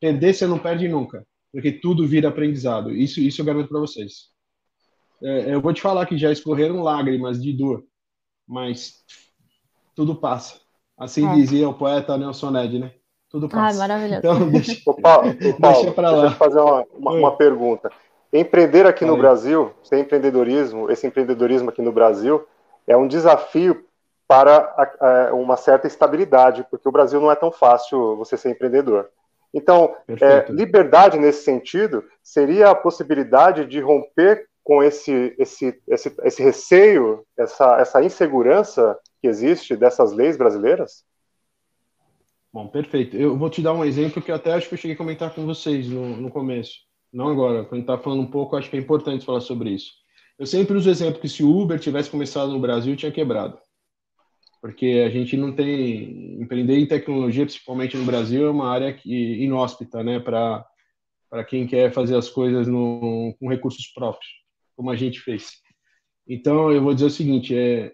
Perder 0.00 0.34
você 0.34 0.46
não 0.46 0.58
perde 0.58 0.88
nunca, 0.88 1.24
porque 1.52 1.72
tudo 1.72 2.06
vira 2.06 2.28
aprendizado. 2.28 2.90
Isso, 2.90 3.20
isso 3.20 3.40
eu 3.40 3.44
garanto 3.44 3.68
para 3.68 3.80
vocês. 3.80 4.28
É, 5.22 5.54
eu 5.54 5.60
vou 5.60 5.72
te 5.72 5.80
falar 5.80 6.06
que 6.06 6.18
já 6.18 6.30
escorreram 6.30 6.82
lágrimas 6.82 7.42
de 7.42 7.52
dor 7.52 7.84
mas 8.48 9.04
tudo 9.94 10.14
passa. 10.14 10.56
Assim 10.96 11.28
é. 11.28 11.34
dizia 11.34 11.68
o 11.68 11.74
poeta 11.74 12.16
Nelson 12.16 12.50
Ned, 12.50 12.78
né? 12.78 12.92
Tudo 13.30 13.48
passa. 13.48 13.76
Ah, 13.76 13.88
maravilhoso. 13.88 14.18
Então, 14.18 14.48
deixa, 14.50 14.80
Ô, 14.86 14.94
Paulo, 14.94 15.34
Paulo, 15.60 15.76
deixa 15.76 15.92
para 15.92 16.10
lá. 16.10 16.20
Deixa 16.22 16.34
eu 16.34 16.38
fazer 16.38 16.60
uma, 16.60 16.86
uma, 16.94 17.12
uma 17.12 17.36
pergunta. 17.36 17.90
Empreender 18.32 18.86
aqui 18.86 19.04
no 19.04 19.16
Brasil, 19.16 19.72
sem 19.82 20.00
empreendedorismo, 20.00 20.90
esse 20.90 21.06
empreendedorismo 21.06 21.70
aqui 21.70 21.80
no 21.80 21.92
Brasil 21.92 22.46
é 22.86 22.96
um 22.96 23.08
desafio 23.08 23.84
para 24.26 24.56
a, 24.56 25.28
a, 25.28 25.34
uma 25.34 25.56
certa 25.56 25.86
estabilidade, 25.86 26.66
porque 26.70 26.86
o 26.86 26.92
Brasil 26.92 27.20
não 27.20 27.32
é 27.32 27.34
tão 27.34 27.50
fácil 27.50 28.16
você 28.16 28.36
ser 28.36 28.50
empreendedor. 28.50 29.08
Então, 29.52 29.96
é, 30.06 30.44
liberdade 30.50 31.18
nesse 31.18 31.42
sentido 31.42 32.04
seria 32.22 32.70
a 32.70 32.74
possibilidade 32.74 33.64
de 33.64 33.80
romper 33.80 34.46
com 34.68 34.82
esse, 34.82 35.34
esse, 35.38 35.80
esse, 35.88 36.14
esse 36.22 36.42
receio, 36.42 37.24
essa, 37.38 37.80
essa 37.80 38.04
insegurança 38.04 38.98
que 39.18 39.26
existe 39.26 39.74
dessas 39.74 40.12
leis 40.12 40.36
brasileiras? 40.36 41.06
Bom, 42.52 42.68
perfeito. 42.68 43.16
Eu 43.16 43.34
vou 43.38 43.48
te 43.48 43.62
dar 43.62 43.72
um 43.72 43.82
exemplo 43.82 44.20
que 44.20 44.30
até 44.30 44.52
acho 44.52 44.68
que 44.68 44.74
eu 44.74 44.78
cheguei 44.78 44.94
a 44.94 44.98
comentar 44.98 45.34
com 45.34 45.46
vocês 45.46 45.88
no, 45.88 46.18
no 46.18 46.30
começo. 46.30 46.80
Não 47.10 47.28
agora, 47.28 47.64
quando 47.64 47.80
está 47.80 47.96
falando 47.96 48.20
um 48.20 48.30
pouco, 48.30 48.56
acho 48.56 48.68
que 48.68 48.76
é 48.76 48.78
importante 48.78 49.24
falar 49.24 49.40
sobre 49.40 49.70
isso. 49.70 49.90
Eu 50.38 50.44
sempre 50.44 50.76
uso 50.76 50.90
o 50.90 50.92
exemplo 50.92 51.18
que 51.18 51.30
se 51.30 51.42
o 51.42 51.50
Uber 51.50 51.80
tivesse 51.80 52.10
começado 52.10 52.52
no 52.52 52.60
Brasil, 52.60 52.94
tinha 52.94 53.10
quebrado. 53.10 53.58
Porque 54.60 55.02
a 55.06 55.08
gente 55.08 55.34
não 55.34 55.50
tem. 55.50 56.42
Empreender 56.42 56.76
em 56.76 56.86
tecnologia, 56.86 57.46
principalmente 57.46 57.96
no 57.96 58.04
Brasil, 58.04 58.46
é 58.46 58.50
uma 58.50 58.68
área 58.68 58.92
que, 58.92 59.42
inóspita, 59.42 60.04
né, 60.04 60.20
para 60.20 61.44
quem 61.48 61.66
quer 61.66 61.90
fazer 61.90 62.16
as 62.16 62.28
coisas 62.28 62.68
no, 62.68 63.34
com 63.40 63.48
recursos 63.48 63.86
próprios 63.86 64.37
como 64.78 64.92
a 64.92 64.96
gente 64.96 65.18
fez. 65.18 65.60
Então, 66.24 66.70
eu 66.70 66.80
vou 66.80 66.94
dizer 66.94 67.06
o 67.06 67.10
seguinte, 67.10 67.52
é, 67.52 67.92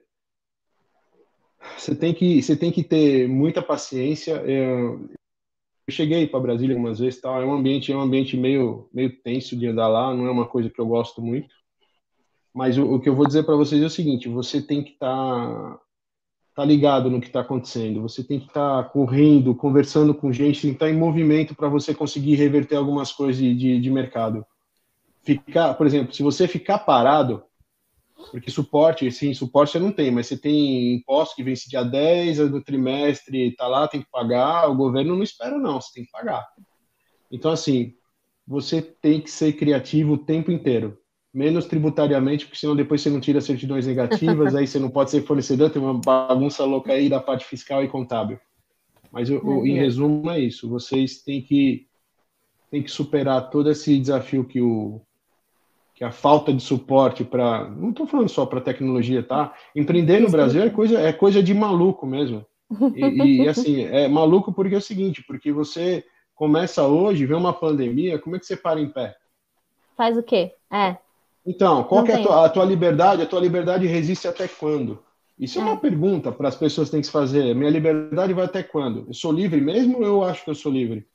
você 1.78 1.95
tem 1.97 2.12
que 2.12 2.43
você 2.43 2.55
tem 2.55 2.70
que 2.70 2.85
ter 2.85 3.26
muita 3.26 3.62
paciência. 3.62 4.35
É, 4.45 4.70
eu 5.87 5.91
cheguei 5.91 6.26
para 6.26 6.41
Brasília 6.41 6.76
algumas 6.76 6.99
vezes, 6.99 7.22
tal. 7.22 7.41
É 7.41 7.47
um 7.47 7.55
ambiente 7.55 7.91
é 7.91 7.97
um 7.97 8.03
ambiente 8.03 8.37
meio 8.37 8.87
meio 8.93 9.11
tenso 9.22 9.57
de 9.57 9.66
andar 9.66 9.89
lá. 9.89 10.14
Não 10.14 10.26
é 10.26 10.30
uma 10.30 10.47
coisa 10.47 10.68
que 10.68 10.78
eu 10.78 10.87
gosto 10.87 11.22
muito. 11.22 11.55
Mas 12.53 12.76
o, 12.76 12.85
o 12.97 13.01
que 13.01 13.09
eu 13.09 13.16
vou 13.16 13.26
dizer 13.26 13.45
para 13.45 13.57
vocês 13.57 13.82
é 13.82 13.87
o 13.87 13.91
seguinte: 13.91 14.28
você 14.28 14.61
tem 14.61 14.85
que 14.85 14.93
estar 14.93 15.09
tá, 15.09 15.80
tá 16.57 16.64
ligado 16.66 17.09
no 17.09 17.18
que 17.18 17.28
está 17.28 17.41
acontecendo, 17.41 18.03
você 18.03 18.22
tem 18.22 18.41
que 18.41 18.49
estar 18.49 18.82
tá 18.82 18.89
correndo, 18.91 19.55
conversando 19.55 20.14
com 20.14 20.30
gente, 20.30 20.68
estar 20.68 20.87
tá 20.87 20.91
em 20.91 20.99
movimento 20.99 21.55
para 21.55 21.68
você 21.68 21.95
conseguir 21.95 22.35
reverter 22.35 22.76
algumas 22.76 23.11
coisas 23.11 23.41
de, 23.41 23.55
de, 23.55 23.80
de 23.80 23.91
mercado. 23.91 24.45
Ficar, 25.25 25.75
por 25.75 25.87
exemplo, 25.87 26.12
se 26.12 26.22
você 26.22 26.47
ficar 26.47 26.81
parado, 26.81 27.43
porque 28.31 28.51
suporte, 28.51 29.11
sim, 29.11 29.35
suporte 29.35 29.72
você 29.72 29.79
não 29.79 29.93
tem, 29.93 30.11
mas 30.11 30.27
você 30.27 30.37
tem 30.37 30.95
imposto 30.95 31.37
que 31.37 31.43
vence 31.43 31.68
dia 31.68 31.83
10 31.83 32.51
do 32.51 32.62
trimestre, 32.62 33.55
tá 33.57 33.66
lá, 33.66 33.89
tem 33.89 34.03
que 34.03 34.11
pagar, 34.11 34.68
o 34.68 34.77
governo 34.77 35.16
não 35.16 35.22
espera 35.22 35.59
não, 35.59 35.81
você 35.81 35.93
tem 35.95 36.05
que 36.05 36.11
pagar. 36.11 36.47
Então, 37.31 37.51
assim, 37.51 37.95
você 38.47 38.81
tem 38.81 39.20
que 39.20 39.31
ser 39.31 39.55
criativo 39.55 40.14
o 40.14 40.18
tempo 40.18 40.51
inteiro. 40.51 40.99
Menos 41.33 41.66
tributariamente, 41.66 42.47
porque 42.47 42.59
senão 42.59 42.77
depois 42.77 43.01
você 43.01 43.11
não 43.11 43.20
tira 43.20 43.41
certidões 43.41 43.87
negativas, 43.87 44.55
aí 44.55 44.66
você 44.66 44.79
não 44.79 44.91
pode 44.91 45.11
ser 45.11 45.22
fornecedor, 45.22 45.70
tem 45.70 45.83
uma 45.83 45.99
bagunça 45.99 46.64
louca 46.64 46.93
aí 46.93 47.09
da 47.09 47.20
parte 47.20 47.45
fiscal 47.45 47.83
e 47.83 47.89
contábil. 47.89 48.39
Mas 49.11 49.31
o, 49.31 49.39
o, 49.45 49.66
em 49.66 49.75
resumo 49.75 50.31
é 50.31 50.41
isso, 50.41 50.68
vocês 50.68 51.22
têm 51.22 51.43
que, 51.43 51.87
têm 52.70 52.83
que 52.83 52.91
superar 52.91 53.51
todo 53.51 53.70
esse 53.70 53.99
desafio 53.99 54.45
que 54.45 54.61
o, 54.61 55.01
que 55.95 56.03
a 56.03 56.11
falta 56.11 56.53
de 56.53 56.63
suporte 56.63 57.25
para. 57.25 57.69
Não 57.71 57.91
estou 57.91 58.07
falando 58.07 58.29
só 58.29 58.45
para 58.45 58.61
tecnologia, 58.61 59.23
tá? 59.23 59.55
Empreender 59.75 60.21
no 60.21 60.31
Brasil 60.31 60.63
é 60.63 60.69
coisa, 60.69 60.99
é 61.01 61.13
coisa 61.13 61.43
de 61.43 61.55
maluco 61.55 62.05
mesmo. 62.07 62.45
E, 62.95 63.43
e, 63.43 63.49
assim, 63.49 63.85
é 63.85 64.09
maluco 64.09 64.53
porque 64.53 64.75
é 64.75 64.79
o 64.79 64.83
seguinte, 64.83 65.23
porque 65.23 65.53
você 65.53 66.05
começa 66.35 66.83
hoje, 66.85 67.27
vê 67.27 67.35
uma 67.35 67.53
pandemia, 67.53 68.19
como 68.19 68.35
é 68.35 68.39
que 68.41 68.47
você 68.47 68.57
para 68.57 68.81
em 68.81 68.89
pé? 68.89 69.17
Faz 69.97 70.19
o 70.19 70.23
quê? 70.23 70.53
É. 70.73 70.97
Então, 71.47 71.85
qual 71.85 72.05
é 72.07 72.15
a 72.15 72.23
tua, 72.23 72.47
a 72.47 72.49
tua, 72.49 72.65
liberdade? 72.65 73.23
A 73.23 73.27
tua 73.27 73.39
liberdade 73.39 73.87
resiste 73.87 74.27
até 74.27 74.49
quando? 74.49 74.99
Isso 75.39 75.59
é, 75.59 75.63
é 75.63 75.65
uma 75.65 75.77
pergunta 75.77 76.33
para 76.33 76.49
as 76.49 76.57
pessoas 76.57 76.91
têm 76.91 77.01
que 77.01 77.07
se 77.07 77.13
fazer. 77.13 77.55
Minha 77.55 77.71
liberdade 77.71 78.33
vai 78.33 78.47
até 78.47 78.63
quando? 78.63 79.05
Eu 79.07 79.15
sou 79.15 79.31
livre 79.31 79.61
mesmo 79.61 79.99
ou 79.99 80.05
eu 80.05 80.25
acho 80.25 80.43
que 80.43 80.51
eu 80.51 80.55
sou 80.55 80.73
livre? 80.73 81.07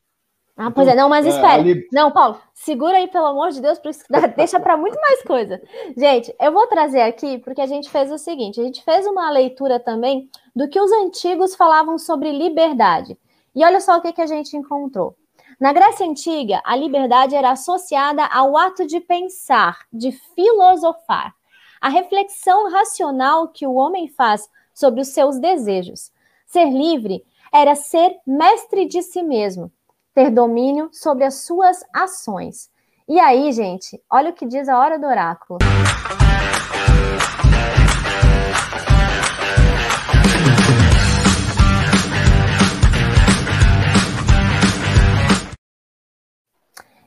Ah, 0.61 0.69
pois 0.69 0.89
é, 0.89 0.93
não, 0.93 1.07
mas 1.07 1.25
é, 1.25 1.29
espera. 1.29 1.61
Ali... 1.61 1.87
Não, 1.89 2.11
Paulo, 2.11 2.37
segura 2.53 2.97
aí, 2.97 3.07
pelo 3.07 3.27
amor 3.27 3.49
de 3.51 3.61
Deus, 3.61 3.79
deixa 4.35 4.59
para 4.59 4.75
muito 4.75 4.99
mais 4.99 5.23
coisa. 5.23 5.61
Gente, 5.95 6.35
eu 6.37 6.51
vou 6.51 6.67
trazer 6.67 6.99
aqui, 6.99 7.37
porque 7.37 7.61
a 7.61 7.65
gente 7.65 7.89
fez 7.89 8.11
o 8.11 8.17
seguinte: 8.17 8.59
a 8.59 8.63
gente 8.65 8.83
fez 8.83 9.07
uma 9.07 9.31
leitura 9.31 9.79
também 9.79 10.29
do 10.53 10.67
que 10.67 10.77
os 10.77 10.91
antigos 10.91 11.55
falavam 11.55 11.97
sobre 11.97 12.33
liberdade. 12.33 13.17
E 13.55 13.63
olha 13.63 13.79
só 13.79 13.97
o 13.97 14.01
que, 14.01 14.11
que 14.11 14.21
a 14.21 14.25
gente 14.25 14.57
encontrou. 14.57 15.15
Na 15.57 15.71
Grécia 15.71 16.05
Antiga, 16.05 16.61
a 16.65 16.75
liberdade 16.75 17.35
era 17.35 17.51
associada 17.51 18.25
ao 18.25 18.57
ato 18.57 18.85
de 18.85 18.99
pensar, 18.99 19.85
de 19.93 20.11
filosofar, 20.11 21.33
a 21.79 21.87
reflexão 21.87 22.69
racional 22.69 23.47
que 23.47 23.65
o 23.65 23.75
homem 23.75 24.09
faz 24.09 24.49
sobre 24.73 24.99
os 24.99 25.07
seus 25.07 25.39
desejos. 25.39 26.11
Ser 26.45 26.65
livre 26.65 27.23
era 27.53 27.75
ser 27.75 28.13
mestre 28.27 28.85
de 28.85 29.01
si 29.01 29.23
mesmo 29.23 29.71
ter 30.19 30.31
domínio 30.31 30.89
sobre 30.91 31.23
as 31.23 31.45
suas 31.45 31.79
ações. 31.95 32.69
E 33.07 33.17
aí, 33.17 33.53
gente, 33.53 34.03
olha 34.11 34.31
o 34.31 34.33
que 34.33 34.45
diz 34.45 34.67
a 34.67 34.77
hora 34.77 34.99
do 34.99 35.07
oráculo. 35.07 35.59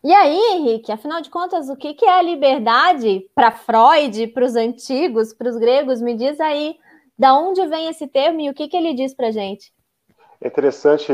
E 0.02 0.10
aí, 0.10 0.38
Henrique, 0.54 0.90
afinal 0.90 1.20
de 1.20 1.28
contas, 1.28 1.68
o 1.68 1.76
que, 1.76 1.94
é 2.06 2.18
a 2.18 2.22
liberdade 2.22 3.28
para 3.34 3.50
Freud, 3.50 4.28
para 4.28 4.46
os 4.46 4.56
antigos, 4.56 5.34
para 5.34 5.50
os 5.50 5.58
gregos? 5.58 6.00
Me 6.00 6.14
diz 6.14 6.40
aí, 6.40 6.76
da 7.18 7.38
onde 7.38 7.66
vem 7.66 7.90
esse 7.90 8.08
termo 8.08 8.40
e 8.40 8.48
o 8.48 8.54
que, 8.54 8.68
que 8.68 8.76
ele 8.76 8.94
diz 8.94 9.12
para 9.12 9.30
gente? 9.30 9.70
É 10.40 10.48
interessante 10.48 11.12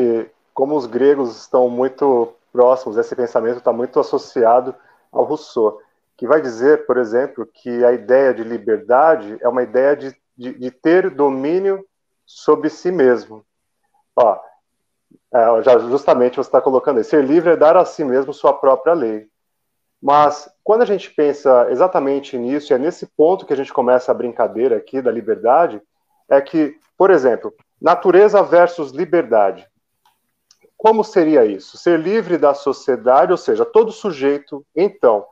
como 0.59 0.75
os 0.75 0.87
gregos 0.87 1.37
estão 1.37 1.71
muito 1.71 2.35
próximos, 2.51 2.97
esse 2.97 3.15
pensamento 3.15 3.59
está 3.59 3.73
muito 3.73 4.01
associado 4.01 4.75
ao 5.13 5.23
Rousseau, 5.23 5.81
que 6.17 6.27
vai 6.27 6.43
dizer, 6.43 6.85
por 6.85 6.97
exemplo, 6.97 7.47
que 7.47 7.85
a 7.85 7.93
ideia 7.93 8.35
de 8.35 8.43
liberdade 8.43 9.39
é 9.41 9.49
uma 9.49 9.63
ideia 9.63 9.95
de, 9.95 10.17
de, 10.37 10.59
de 10.59 10.71
ter 10.73 11.11
domínio 11.11 11.87
sobre 12.27 12.71
si 12.71 12.91
mesmo. 12.91 13.45
Ó, 14.17 14.37
é, 15.33 15.63
já 15.63 15.79
justamente 15.79 16.35
você 16.35 16.49
está 16.49 16.61
colocando 16.61 16.99
aí, 16.99 17.05
ser 17.05 17.23
livre 17.23 17.51
é 17.51 17.57
dar 17.57 17.77
a 17.77 17.85
si 17.85 18.03
mesmo 18.03 18.35
sua 18.35 18.53
própria 18.53 18.95
lei. 18.95 19.29
Mas 20.03 20.51
quando 20.65 20.83
a 20.83 20.87
gente 20.87 21.09
pensa 21.09 21.69
exatamente 21.71 22.37
nisso, 22.37 22.73
e 22.73 22.75
é 22.75 22.79
nesse 22.79 23.07
ponto 23.07 23.47
que 23.47 23.53
a 23.53 23.57
gente 23.57 23.73
começa 23.73 24.11
a 24.11 24.15
brincadeira 24.15 24.77
aqui 24.77 25.01
da 25.01 25.13
liberdade, 25.13 25.81
é 26.29 26.41
que, 26.41 26.77
por 26.97 27.13
exemplo, 27.13 27.55
natureza 27.81 28.43
versus 28.43 28.91
liberdade. 28.91 29.65
Como 30.79 31.03
seria 31.03 31.45
isso? 31.45 31.77
Ser 31.77 31.99
livre 31.99 32.39
da 32.39 32.55
sociedade, 32.55 33.33
ou 33.33 33.37
seja, 33.37 33.65
todo 33.65 33.91
sujeito, 33.91 34.65
então, 34.77 35.27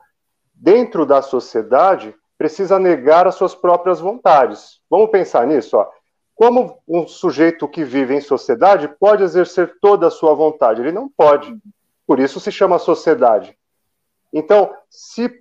dentro 0.53 1.05
da 1.05 1.21
sociedade, 1.21 2.13
precisa 2.37 2.77
negar 2.77 3.25
as 3.25 3.35
suas 3.35 3.55
próprias 3.55 4.01
vontades. 4.01 4.81
Vamos 4.89 5.09
pensar 5.09 5.47
nisso, 5.47 5.77
ó. 5.77 5.89
Como 6.35 6.77
um 6.87 7.07
sujeito 7.07 7.67
que 7.67 7.83
vive 7.83 8.13
em 8.13 8.21
sociedade 8.21 8.87
pode 8.99 9.23
exercer 9.23 9.77
toda 9.81 10.07
a 10.07 10.11
sua 10.11 10.35
vontade? 10.35 10.81
Ele 10.81 10.91
não 10.91 11.09
pode. 11.09 11.57
Por 12.05 12.19
isso 12.19 12.39
se 12.39 12.51
chama 12.51 12.77
sociedade. 12.77 13.57
Então, 14.31 14.71
se 14.89 15.31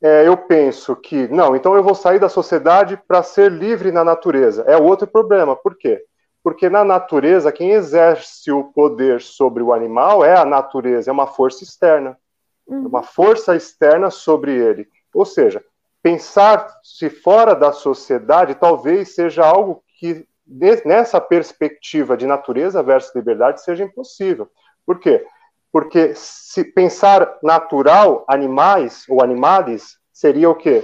é, 0.00 0.26
eu 0.26 0.36
penso 0.36 0.96
que, 0.96 1.26
não, 1.28 1.56
então 1.56 1.74
eu 1.74 1.82
vou 1.82 1.94
sair 1.94 2.20
da 2.20 2.28
sociedade 2.28 2.96
para 3.08 3.22
ser 3.22 3.50
livre 3.50 3.90
na 3.90 4.04
natureza, 4.04 4.62
é 4.68 4.76
outro 4.76 5.06
problema. 5.06 5.56
Por 5.56 5.76
quê? 5.76 6.04
Porque 6.48 6.70
na 6.70 6.82
natureza, 6.82 7.52
quem 7.52 7.72
exerce 7.72 8.50
o 8.50 8.64
poder 8.64 9.20
sobre 9.20 9.62
o 9.62 9.70
animal 9.70 10.24
é 10.24 10.34
a 10.34 10.46
natureza, 10.46 11.10
é 11.10 11.12
uma 11.12 11.26
força 11.26 11.62
externa. 11.62 12.18
Uhum. 12.66 12.86
Uma 12.86 13.02
força 13.02 13.54
externa 13.54 14.10
sobre 14.10 14.54
ele. 14.54 14.88
Ou 15.12 15.26
seja, 15.26 15.62
pensar-se 16.02 17.10
fora 17.10 17.54
da 17.54 17.70
sociedade 17.70 18.54
talvez 18.54 19.14
seja 19.14 19.44
algo 19.44 19.84
que, 19.98 20.26
nessa 20.86 21.20
perspectiva 21.20 22.16
de 22.16 22.26
natureza 22.26 22.82
versus 22.82 23.14
liberdade, 23.14 23.62
seja 23.62 23.84
impossível. 23.84 24.48
Por 24.86 25.00
quê? 25.00 25.26
Porque 25.70 26.14
se 26.14 26.64
pensar 26.64 27.36
natural, 27.42 28.24
animais 28.26 29.04
ou 29.06 29.22
animais, 29.22 29.98
seria 30.10 30.48
o 30.48 30.54
quê? 30.54 30.82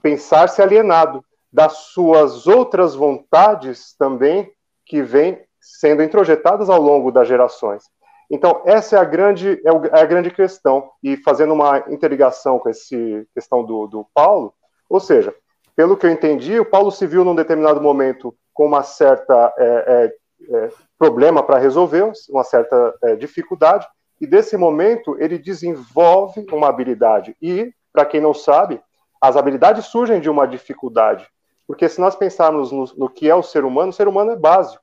Pensar-se 0.00 0.62
alienado 0.62 1.22
das 1.52 1.74
suas 1.92 2.46
outras 2.46 2.94
vontades 2.94 3.94
também 3.98 4.50
que 4.92 5.00
vem 5.00 5.40
sendo 5.58 6.02
introjetadas 6.02 6.68
ao 6.68 6.78
longo 6.78 7.10
das 7.10 7.26
gerações. 7.26 7.84
Então, 8.30 8.60
essa 8.66 8.96
é 8.96 8.98
a 8.98 9.04
grande, 9.04 9.58
é, 9.64 9.98
é 9.98 10.02
a 10.02 10.04
grande 10.04 10.30
questão, 10.30 10.90
e 11.02 11.16
fazendo 11.16 11.54
uma 11.54 11.78
interligação 11.88 12.58
com 12.58 12.68
essa 12.68 12.94
questão 13.34 13.64
do, 13.64 13.86
do 13.86 14.06
Paulo, 14.12 14.52
ou 14.90 15.00
seja, 15.00 15.34
pelo 15.74 15.96
que 15.96 16.04
eu 16.04 16.10
entendi, 16.10 16.60
o 16.60 16.64
Paulo 16.66 16.90
se 16.90 17.06
viu 17.06 17.24
num 17.24 17.34
determinado 17.34 17.80
momento 17.80 18.36
com 18.52 18.66
uma 18.66 18.82
certa 18.82 19.54
é, 19.56 20.12
é, 20.50 20.56
é 20.66 20.68
problema 20.98 21.42
para 21.42 21.56
resolver, 21.56 22.12
uma 22.28 22.44
certa 22.44 22.94
é, 23.02 23.16
dificuldade, 23.16 23.88
e 24.20 24.26
desse 24.26 24.58
momento 24.58 25.16
ele 25.18 25.38
desenvolve 25.38 26.44
uma 26.52 26.68
habilidade. 26.68 27.34
E, 27.40 27.72
para 27.90 28.04
quem 28.04 28.20
não 28.20 28.34
sabe, 28.34 28.78
as 29.22 29.38
habilidades 29.38 29.86
surgem 29.86 30.20
de 30.20 30.28
uma 30.28 30.46
dificuldade. 30.46 31.26
Porque 31.66 31.88
se 31.88 32.00
nós 32.00 32.16
pensarmos 32.16 32.72
no, 32.72 32.84
no, 32.96 33.08
que 33.08 33.28
é 33.28 33.34
o 33.34 33.42
ser 33.42 33.64
humano, 33.64 33.90
o 33.90 33.92
ser 33.92 34.08
humano 34.08 34.32
é 34.32 34.36
básico. 34.36 34.82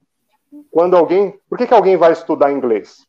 Quando 0.71 0.95
alguém, 0.97 1.39
por 1.47 1.57
que, 1.57 1.67
que 1.67 1.73
alguém 1.73 1.97
vai 1.97 2.11
estudar 2.11 2.51
inglês? 2.51 3.05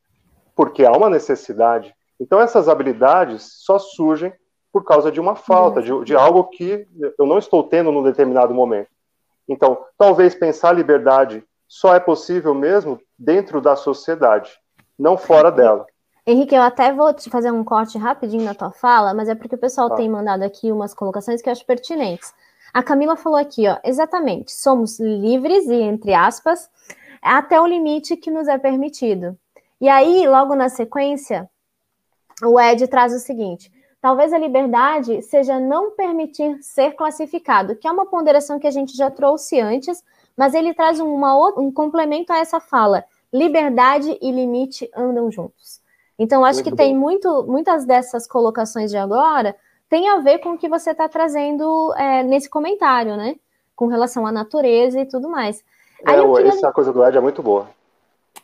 Porque 0.55 0.85
há 0.85 0.93
uma 0.93 1.09
necessidade. 1.09 1.95
Então 2.21 2.41
essas 2.41 2.69
habilidades 2.69 3.51
só 3.65 3.79
surgem 3.79 4.33
por 4.73 4.85
causa 4.85 5.11
de 5.11 5.21
uma 5.21 5.35
falta, 5.35 5.83
de, 5.83 6.05
de 6.05 6.15
algo 6.15 6.45
que 6.45 6.87
eu 7.19 7.27
não 7.27 7.39
estou 7.39 7.63
tendo 7.65 7.91
num 7.91 8.03
determinado 8.03 8.55
momento. 8.55 8.89
Então, 9.49 9.85
talvez 9.99 10.35
pensar 10.35 10.73
liberdade 10.73 11.45
só 11.67 11.95
é 11.95 12.01
possível 12.01 12.55
mesmo 12.55 13.01
dentro 13.19 13.61
da 13.61 13.75
sociedade, 13.75 14.51
não 14.99 15.17
fora 15.17 15.51
dela. 15.51 15.87
Henrique, 16.27 16.55
eu 16.55 16.63
até 16.63 16.93
vou 16.93 17.13
te 17.13 17.29
fazer 17.31 17.51
um 17.51 17.65
corte 17.65 17.99
rapidinho 17.99 18.45
na 18.45 18.55
tua 18.55 18.71
fala, 18.71 19.13
mas 19.15 19.29
é 19.29 19.35
porque 19.35 19.55
o 19.55 19.59
pessoal 19.59 19.89
tá. 19.89 19.97
tem 19.97 20.09
mandado 20.09 20.43
aqui 20.43 20.71
umas 20.71 20.95
colocações 20.95 21.43
que 21.43 21.49
eu 21.49 21.53
acho 21.53 21.67
pertinentes. 21.67 22.33
A 22.73 22.83
Camila 22.83 23.17
falou 23.17 23.39
aqui, 23.39 23.67
ó, 23.69 23.79
exatamente, 23.85 24.53
somos 24.53 24.99
livres 25.01 25.67
e, 25.67 25.75
entre 25.75 26.15
aspas, 26.15 26.71
até 27.21 27.61
o 27.61 27.67
limite 27.67 28.17
que 28.17 28.31
nos 28.31 28.49
é 28.49 28.57
permitido. 28.59 29.37
E 29.81 29.89
aí, 29.89 30.27
logo 30.29 30.55
na 30.55 30.69
sequência, 30.69 31.49
o 32.43 32.61
Ed 32.61 32.87
traz 32.87 33.13
o 33.13 33.19
seguinte: 33.19 33.73
talvez 34.01 34.33
a 34.33 34.39
liberdade 34.39 35.23
seja 35.23 35.59
não 35.59 35.91
permitir 35.93 36.63
ser 36.63 36.93
classificado, 36.93 37.77
que 37.77 37.89
é 37.89 37.91
uma 37.91 38.07
ponderação 38.07 38.59
que 38.59 38.67
a 38.67 38.71
gente 38.71 38.97
já 38.97 39.11
trouxe 39.11 39.61
antes, 39.61 40.03
mas 40.37 40.55
ele 40.55 40.73
traz 40.73 41.01
uma, 41.01 41.35
um 41.59 41.73
complemento 41.73 42.33
a 42.33 42.39
essa 42.39 42.61
fala: 42.61 43.05
liberdade 43.33 44.17
e 44.21 44.31
limite 44.31 44.91
andam 44.95 45.31
juntos. 45.31 45.81
Então, 46.19 46.45
acho 46.45 46.59
muito 46.59 46.65
que 46.65 46.71
bom. 46.71 46.77
tem 46.77 46.97
muito, 46.97 47.45
muitas 47.45 47.87
dessas 47.87 48.27
colocações 48.27 48.91
de 48.91 48.97
agora 48.97 49.57
tem 49.91 50.09
a 50.09 50.21
ver 50.21 50.39
com 50.39 50.53
o 50.53 50.59
que 50.59 50.69
você 50.69 50.93
está 50.93 51.09
trazendo 51.09 51.93
é, 51.97 52.23
nesse 52.23 52.49
comentário, 52.49 53.17
né? 53.17 53.35
Com 53.75 53.89
relação 53.89 54.25
à 54.25 54.31
natureza 54.31 55.01
e 55.01 55.05
tudo 55.05 55.29
mais. 55.29 55.65
É, 56.07 56.13
Aí 56.13 56.33
queria... 56.33 56.49
essa 56.49 56.73
coisa 56.73 56.93
do 56.93 57.05
Ed 57.05 57.19
é 57.19 57.21
muito 57.21 57.43
boa. 57.43 57.69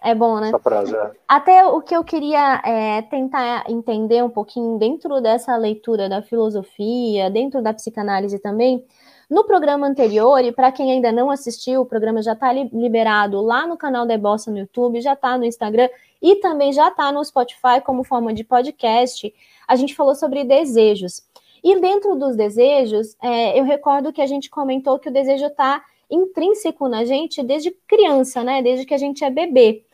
É 0.03 0.15
bom, 0.15 0.41
né? 0.41 0.49
Essa 0.49 0.59
frase, 0.59 0.95
é. 0.95 1.11
Até 1.29 1.65
o 1.65 1.81
que 1.81 1.97
eu 1.97 2.03
queria 2.03 2.61
é, 2.65 3.01
tentar 3.03 3.65
entender 3.71 4.23
um 4.23 4.29
pouquinho 4.29 4.77
dentro 4.77 5.21
dessa 5.21 5.57
leitura 5.57 6.09
da 6.09 6.21
filosofia, 6.21 7.31
dentro 7.31 7.63
da 7.63 7.73
psicanálise 7.73 8.39
também, 8.41 8.85
no 9.31 9.45
programa 9.45 9.87
anterior, 9.87 10.45
e 10.45 10.53
para 10.53 10.73
quem 10.73 10.91
ainda 10.91 11.13
não 11.13 11.31
assistiu, 11.31 11.81
o 11.81 11.87
programa 11.87 12.23
já 12.23 12.33
está 12.33 12.53
liberado 12.53 13.41
lá 13.41 13.67
no 13.67 13.77
canal 13.77 14.05
da 14.05 14.19
Bossa 14.19 14.51
no 14.51 14.59
YouTube, 14.59 15.01
já 15.01 15.15
está 15.15 15.39
no 15.39 15.45
Instagram 15.45 15.89
e 16.21 16.37
também 16.37 16.73
já 16.73 16.89
está 16.89 17.11
no 17.13 17.25
Spotify 17.25 17.81
como 17.85 18.05
forma 18.05 18.35
de 18.35 18.45
podcast. 18.45 19.33
A 19.67 19.77
gente 19.77 19.95
falou 19.95 20.15
sobre 20.15 20.45
desejos. 20.45 21.23
E 21.63 21.81
dentro 21.81 22.15
dos 22.17 22.37
desejos, 22.37 23.17
é, 23.23 23.59
eu 23.59 23.65
recordo 23.65 24.13
que 24.13 24.23
a 24.23 24.27
gente 24.27 24.51
comentou 24.51 24.99
que 24.99 25.09
o 25.09 25.13
desejo 25.13 25.47
está 25.47 25.83
intrínseco 26.11 26.89
na 26.89 27.05
gente 27.05 27.43
desde 27.43 27.71
criança, 27.87 28.43
né? 28.45 28.63
Desde 28.63 28.87
que 28.87 28.95
a 28.95 28.99
gente 28.99 29.25
é 29.25 29.31
bebê. 29.31 29.85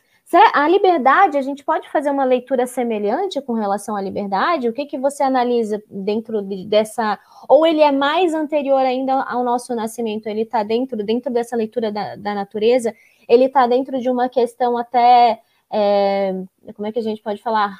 A 0.53 0.67
liberdade, 0.67 1.37
a 1.37 1.41
gente 1.41 1.63
pode 1.63 1.87
fazer 1.89 2.09
uma 2.09 2.23
leitura 2.23 2.65
semelhante 2.65 3.39
com 3.41 3.53
relação 3.53 3.95
à 3.95 4.01
liberdade? 4.01 4.67
O 4.67 4.73
que, 4.73 4.85
que 4.85 4.97
você 4.97 5.21
analisa 5.21 5.83
dentro 5.87 6.41
de, 6.41 6.65
dessa. 6.65 7.19
Ou 7.47 7.67
ele 7.67 7.81
é 7.81 7.91
mais 7.91 8.33
anterior 8.33 8.79
ainda 8.79 9.21
ao 9.23 9.43
nosso 9.43 9.75
nascimento? 9.75 10.25
Ele 10.27 10.41
está 10.41 10.63
dentro, 10.63 11.03
dentro 11.03 11.31
dessa 11.31 11.55
leitura 11.55 11.91
da, 11.91 12.15
da 12.15 12.33
natureza? 12.33 12.95
Ele 13.27 13.45
está 13.45 13.67
dentro 13.67 13.99
de 13.99 14.09
uma 14.09 14.27
questão 14.27 14.75
até. 14.75 15.39
É, 15.71 16.33
como 16.73 16.87
é 16.87 16.91
que 16.91 16.99
a 16.99 17.03
gente 17.03 17.21
pode 17.21 17.41
falar? 17.41 17.77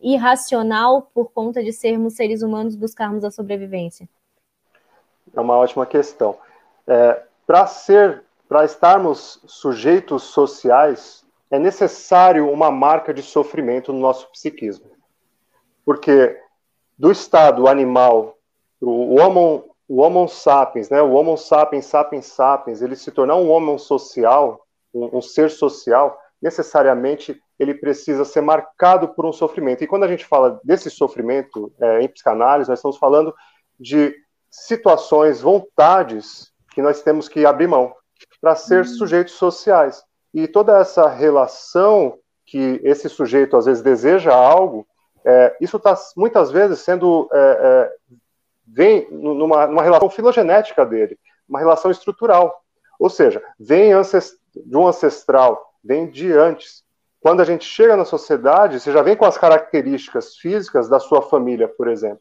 Irracional 0.00 1.10
por 1.14 1.32
conta 1.32 1.62
de 1.62 1.72
sermos 1.72 2.14
seres 2.14 2.42
humanos 2.42 2.76
buscarmos 2.76 3.24
a 3.24 3.30
sobrevivência? 3.30 4.08
É 5.34 5.40
uma 5.40 5.56
ótima 5.56 5.86
questão. 5.86 6.36
É, 6.86 7.22
para 7.46 7.66
ser, 7.66 8.24
para 8.48 8.64
estarmos 8.64 9.40
sujeitos 9.46 10.24
sociais, 10.24 11.24
é 11.50 11.58
necessário 11.58 12.50
uma 12.50 12.70
marca 12.70 13.14
de 13.14 13.22
sofrimento 13.22 13.92
no 13.92 14.00
nosso 14.00 14.30
psiquismo. 14.30 14.90
Porque 15.84 16.40
do 16.98 17.10
estado 17.10 17.68
animal, 17.68 18.36
o 18.80 19.20
homo, 19.20 19.64
o 19.88 20.00
homo 20.00 20.26
sapiens, 20.28 20.90
né, 20.90 21.00
o 21.00 21.12
homo 21.12 21.36
sapiens 21.36 21.86
sapiens 21.86 22.26
sapiens, 22.26 22.82
ele 22.82 22.96
se 22.96 23.10
tornar 23.10 23.36
um 23.36 23.50
homem 23.50 23.78
social, 23.78 24.66
um, 24.92 25.18
um 25.18 25.22
ser 25.22 25.50
social, 25.50 26.18
necessariamente 26.40 27.40
ele 27.58 27.74
precisa 27.74 28.24
ser 28.24 28.40
marcado 28.40 29.08
por 29.08 29.24
um 29.24 29.32
sofrimento. 29.32 29.82
E 29.82 29.86
quando 29.86 30.04
a 30.04 30.08
gente 30.08 30.24
fala 30.24 30.60
desse 30.62 30.90
sofrimento 30.90 31.72
é, 31.80 32.02
em 32.02 32.08
psicanálise, 32.08 32.68
nós 32.68 32.78
estamos 32.78 32.98
falando 32.98 33.34
de 33.78 34.14
situações, 34.50 35.40
vontades 35.40 36.52
que 36.72 36.82
nós 36.82 37.02
temos 37.02 37.28
que 37.28 37.46
abrir 37.46 37.66
mão 37.66 37.94
para 38.40 38.54
ser 38.54 38.78
uhum. 38.78 38.84
sujeitos 38.84 39.34
sociais. 39.34 40.02
E 40.32 40.46
toda 40.46 40.78
essa 40.78 41.08
relação 41.08 42.18
que 42.44 42.80
esse 42.84 43.08
sujeito 43.08 43.56
às 43.56 43.66
vezes 43.66 43.82
deseja 43.82 44.34
algo, 44.34 44.86
é, 45.24 45.56
isso 45.60 45.76
está 45.76 45.96
muitas 46.16 46.52
vezes 46.52 46.78
sendo 46.80 47.28
é, 47.32 47.38
é, 47.38 47.92
vem 48.66 49.08
numa, 49.10 49.66
numa, 49.66 49.82
relação 49.82 50.08
filogenética 50.08 50.86
dele, 50.86 51.18
uma 51.48 51.58
relação 51.58 51.90
estrutural. 51.90 52.62
Ou 52.98 53.10
seja, 53.10 53.42
vem 53.58 53.90
de 54.54 54.76
um 54.76 54.86
ancestral, 54.86 55.74
vem 55.82 56.08
de 56.08 56.32
antes. 56.32 56.84
Quando 57.26 57.40
a 57.40 57.44
gente 57.44 57.64
chega 57.64 57.96
na 57.96 58.04
sociedade, 58.04 58.78
você 58.78 58.92
já 58.92 59.02
vem 59.02 59.16
com 59.16 59.24
as 59.24 59.36
características 59.36 60.36
físicas 60.36 60.88
da 60.88 61.00
sua 61.00 61.20
família, 61.20 61.66
por 61.66 61.88
exemplo. 61.88 62.20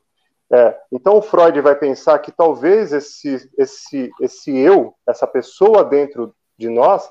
É, 0.51 0.75
então 0.91 1.17
o 1.17 1.21
Freud 1.21 1.61
vai 1.61 1.75
pensar 1.75 2.17
que 2.17 2.31
talvez 2.31 2.91
esse, 2.91 3.47
esse, 3.55 4.09
esse 4.19 4.57
eu, 4.57 4.95
essa 5.07 5.27
pessoa 5.27 5.83
dentro 5.83 6.33
de 6.57 6.69
nós, 6.69 7.07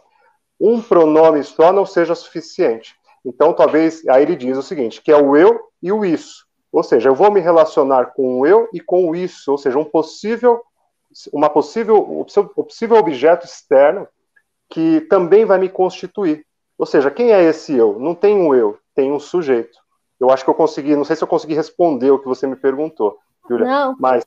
um 0.61 0.82
pronome 0.82 1.45
só 1.45 1.72
não 1.72 1.86
seja 1.86 2.16
suficiente. 2.16 2.97
Então 3.24 3.53
talvez, 3.53 4.05
aí 4.09 4.24
ele 4.24 4.34
diz 4.34 4.59
o 4.59 4.62
seguinte, 4.62 5.01
que 5.01 5.12
é 5.12 5.16
o 5.16 5.36
eu 5.36 5.61
e 5.80 5.92
o 5.92 6.05
isso. 6.05 6.47
Ou 6.72 6.82
seja, 6.82 7.11
eu 7.11 7.14
vou 7.14 7.30
me 7.30 7.38
relacionar 7.38 8.07
com 8.07 8.40
o 8.40 8.45
eu 8.45 8.68
e 8.72 8.80
com 8.80 9.09
o 9.09 9.14
isso, 9.14 9.53
ou 9.53 9.57
seja, 9.57 9.78
um 9.78 9.84
possível, 9.84 10.61
uma 11.32 11.49
possível, 11.49 12.26
um 12.26 12.64
possível 12.64 12.97
objeto 12.97 13.47
externo 13.47 14.09
que 14.68 15.03
também 15.03 15.45
vai 15.45 15.61
me 15.61 15.68
constituir. 15.68 16.45
Ou 16.79 16.87
seja, 16.87 17.11
quem 17.11 17.33
é 17.33 17.43
esse 17.43 17.75
eu? 17.75 17.99
Não 17.99 18.14
tem 18.14 18.37
um 18.37 18.55
eu, 18.55 18.79
tem 18.95 19.12
um 19.12 19.20
sujeito. 19.20 19.79
Eu 20.20 20.31
acho 20.31 20.45
que 20.45 20.51
eu 20.51 20.55
consegui, 20.55 20.97
não 20.97 21.05
sei 21.05 21.16
se 21.16 21.22
eu 21.22 21.29
consegui 21.29 21.55
responder 21.55 22.11
o 22.11 22.18
que 22.18 22.27
você 22.27 22.47
me 22.47 22.57
perguntou, 22.57 23.18
Julia. 23.49 23.66
Não. 23.66 23.97
Mas, 23.99 24.25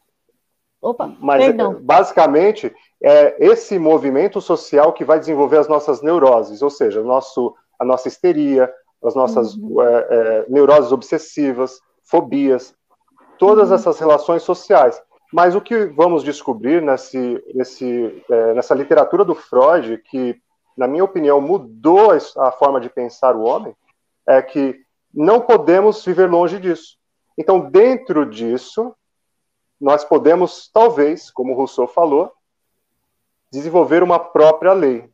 Opa, 0.82 1.12
mas 1.20 1.44
perdão. 1.44 1.76
basicamente 1.82 2.74
é 3.02 3.36
esse 3.46 3.80
movimento 3.80 4.40
social 4.40 4.94
que 4.94 5.06
vai 5.06 5.20
desenvolver 5.20 5.58
as 5.58 5.68
nossas 5.68 6.02
neuroses, 6.02 6.62
ou 6.62 6.70
seja, 6.70 7.02
nosso, 7.04 7.56
a 7.80 7.86
nossa 7.86 8.08
histeria, 8.08 8.72
as 9.04 9.16
nossas 9.16 9.56
uhum. 9.56 9.82
é, 9.82 10.08
é, 10.10 10.46
neuroses 10.50 10.92
obsessivas, 10.92 11.80
fobias, 12.04 12.76
todas 13.38 13.70
uhum. 13.70 13.76
essas 13.76 14.00
relações 14.00 14.44
sociais. 14.44 15.02
Mas 15.32 15.56
o 15.56 15.62
que 15.62 15.86
vamos 15.88 16.24
descobrir 16.24 16.82
nesse, 16.82 17.44
nesse, 17.54 18.24
é, 18.30 18.54
nessa 18.54 18.74
literatura 18.74 19.26
do 19.26 19.36
Freud, 19.36 20.02
que, 20.10 20.40
na 20.78 20.88
minha 20.88 21.04
opinião, 21.04 21.42
mudou 21.42 22.12
a 22.38 22.52
forma 22.52 22.80
de 22.80 22.90
pensar 22.90 23.36
o 23.36 23.44
homem, 23.44 23.76
é 24.28 24.42
que 24.42 24.80
não 25.12 25.42
podemos 25.42 26.06
viver 26.06 26.30
longe 26.30 26.60
disso. 26.60 26.98
Então, 27.36 27.60
dentro 27.60 28.30
disso, 28.30 28.96
nós 29.82 30.04
podemos, 30.04 30.70
talvez, 30.72 31.32
como 31.32 31.56
Rousseau 31.56 31.88
falou, 31.88 32.32
desenvolver 33.52 34.04
uma 34.04 34.20
própria 34.20 34.74
lei. 34.74 35.10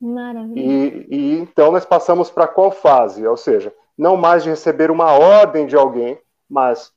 Maravilha. 0.00 0.60
E, 0.60 1.06
e 1.10 1.38
então 1.38 1.72
nós 1.72 1.84
passamos 1.84 2.30
para 2.30 2.46
qual 2.46 2.70
fase? 2.70 3.26
Ou 3.26 3.36
seja, 3.36 3.74
não 3.98 4.16
mais 4.16 4.42
de 4.42 4.50
receber 4.50 4.90
uma 4.90 5.12
ordem 5.12 5.66
de 5.66 5.76
alguém, 5.76 6.18
mas 6.48 6.92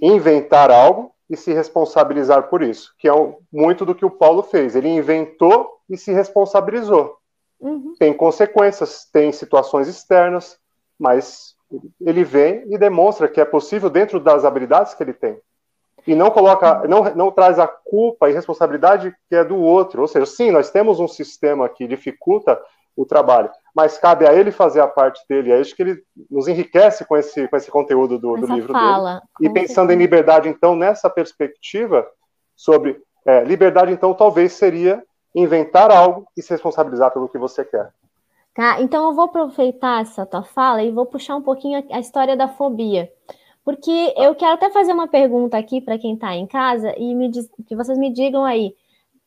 inventar 0.00 0.70
algo 0.70 1.14
e 1.28 1.36
se 1.36 1.52
responsabilizar 1.52 2.48
por 2.48 2.62
isso, 2.62 2.94
que 2.98 3.08
é 3.08 3.12
muito 3.52 3.84
do 3.84 3.94
que 3.94 4.04
o 4.04 4.10
Paulo 4.10 4.42
fez. 4.42 4.76
Ele 4.76 4.88
inventou 4.88 5.80
e 5.88 5.96
se 5.96 6.12
responsabilizou. 6.12 7.16
Uhum. 7.60 7.94
Tem 7.98 8.12
consequências, 8.12 9.08
tem 9.12 9.32
situações 9.32 9.88
externas, 9.88 10.58
mas 10.98 11.54
ele 12.00 12.22
vem 12.22 12.64
e 12.72 12.78
demonstra 12.78 13.28
que 13.28 13.40
é 13.40 13.44
possível 13.44 13.90
dentro 13.90 14.20
das 14.20 14.44
habilidades 14.44 14.94
que 14.94 15.02
ele 15.02 15.12
tem. 15.12 15.38
E 16.06 16.14
não 16.14 16.30
coloca, 16.30 16.86
não, 16.86 17.02
não 17.16 17.30
traz 17.32 17.58
a 17.58 17.66
culpa 17.66 18.30
e 18.30 18.32
responsabilidade 18.32 19.12
que 19.28 19.34
é 19.34 19.44
do 19.44 19.56
outro. 19.56 20.02
Ou 20.02 20.08
seja, 20.08 20.26
sim, 20.26 20.52
nós 20.52 20.70
temos 20.70 21.00
um 21.00 21.08
sistema 21.08 21.68
que 21.68 21.88
dificulta 21.88 22.60
o 22.94 23.04
trabalho, 23.04 23.50
mas 23.76 23.98
cabe 23.98 24.26
a 24.26 24.32
ele 24.32 24.50
fazer 24.50 24.80
a 24.80 24.88
parte 24.88 25.20
dele. 25.28 25.52
É 25.52 25.60
isso 25.60 25.76
que 25.76 25.82
ele 25.82 26.02
nos 26.30 26.48
enriquece 26.48 27.04
com 27.04 27.14
esse, 27.14 27.46
com 27.46 27.56
esse 27.58 27.70
conteúdo 27.70 28.18
do, 28.18 28.34
do 28.34 28.46
livro 28.46 28.72
fala, 28.72 29.20
dele. 29.38 29.50
E 29.50 29.52
pensando 29.52 29.92
em 29.92 29.96
liberdade, 29.96 30.48
então, 30.48 30.74
nessa 30.74 31.10
perspectiva 31.10 32.06
sobre 32.56 32.98
é, 33.26 33.44
liberdade, 33.44 33.92
então, 33.92 34.14
talvez 34.14 34.54
seria 34.54 35.04
inventar 35.34 35.90
algo 35.90 36.26
e 36.34 36.40
se 36.40 36.50
responsabilizar 36.54 37.12
pelo 37.12 37.28
que 37.28 37.36
você 37.36 37.66
quer. 37.66 37.92
Tá? 38.54 38.80
Então 38.80 39.10
eu 39.10 39.14
vou 39.14 39.26
aproveitar 39.26 40.00
essa 40.00 40.24
tua 40.24 40.42
fala 40.42 40.82
e 40.82 40.90
vou 40.90 41.04
puxar 41.04 41.36
um 41.36 41.42
pouquinho 41.42 41.78
a, 41.90 41.96
a 41.96 42.00
história 42.00 42.34
da 42.34 42.48
fobia. 42.48 43.12
Porque 43.62 44.14
eu 44.16 44.34
quero 44.34 44.54
até 44.54 44.70
fazer 44.70 44.94
uma 44.94 45.06
pergunta 45.06 45.58
aqui 45.58 45.82
para 45.82 45.98
quem 45.98 46.14
está 46.14 46.34
em 46.34 46.46
casa 46.46 46.94
e 46.96 47.14
me 47.14 47.28
diz, 47.28 47.46
que 47.66 47.76
vocês 47.76 47.98
me 47.98 48.10
digam 48.10 48.42
aí. 48.42 48.74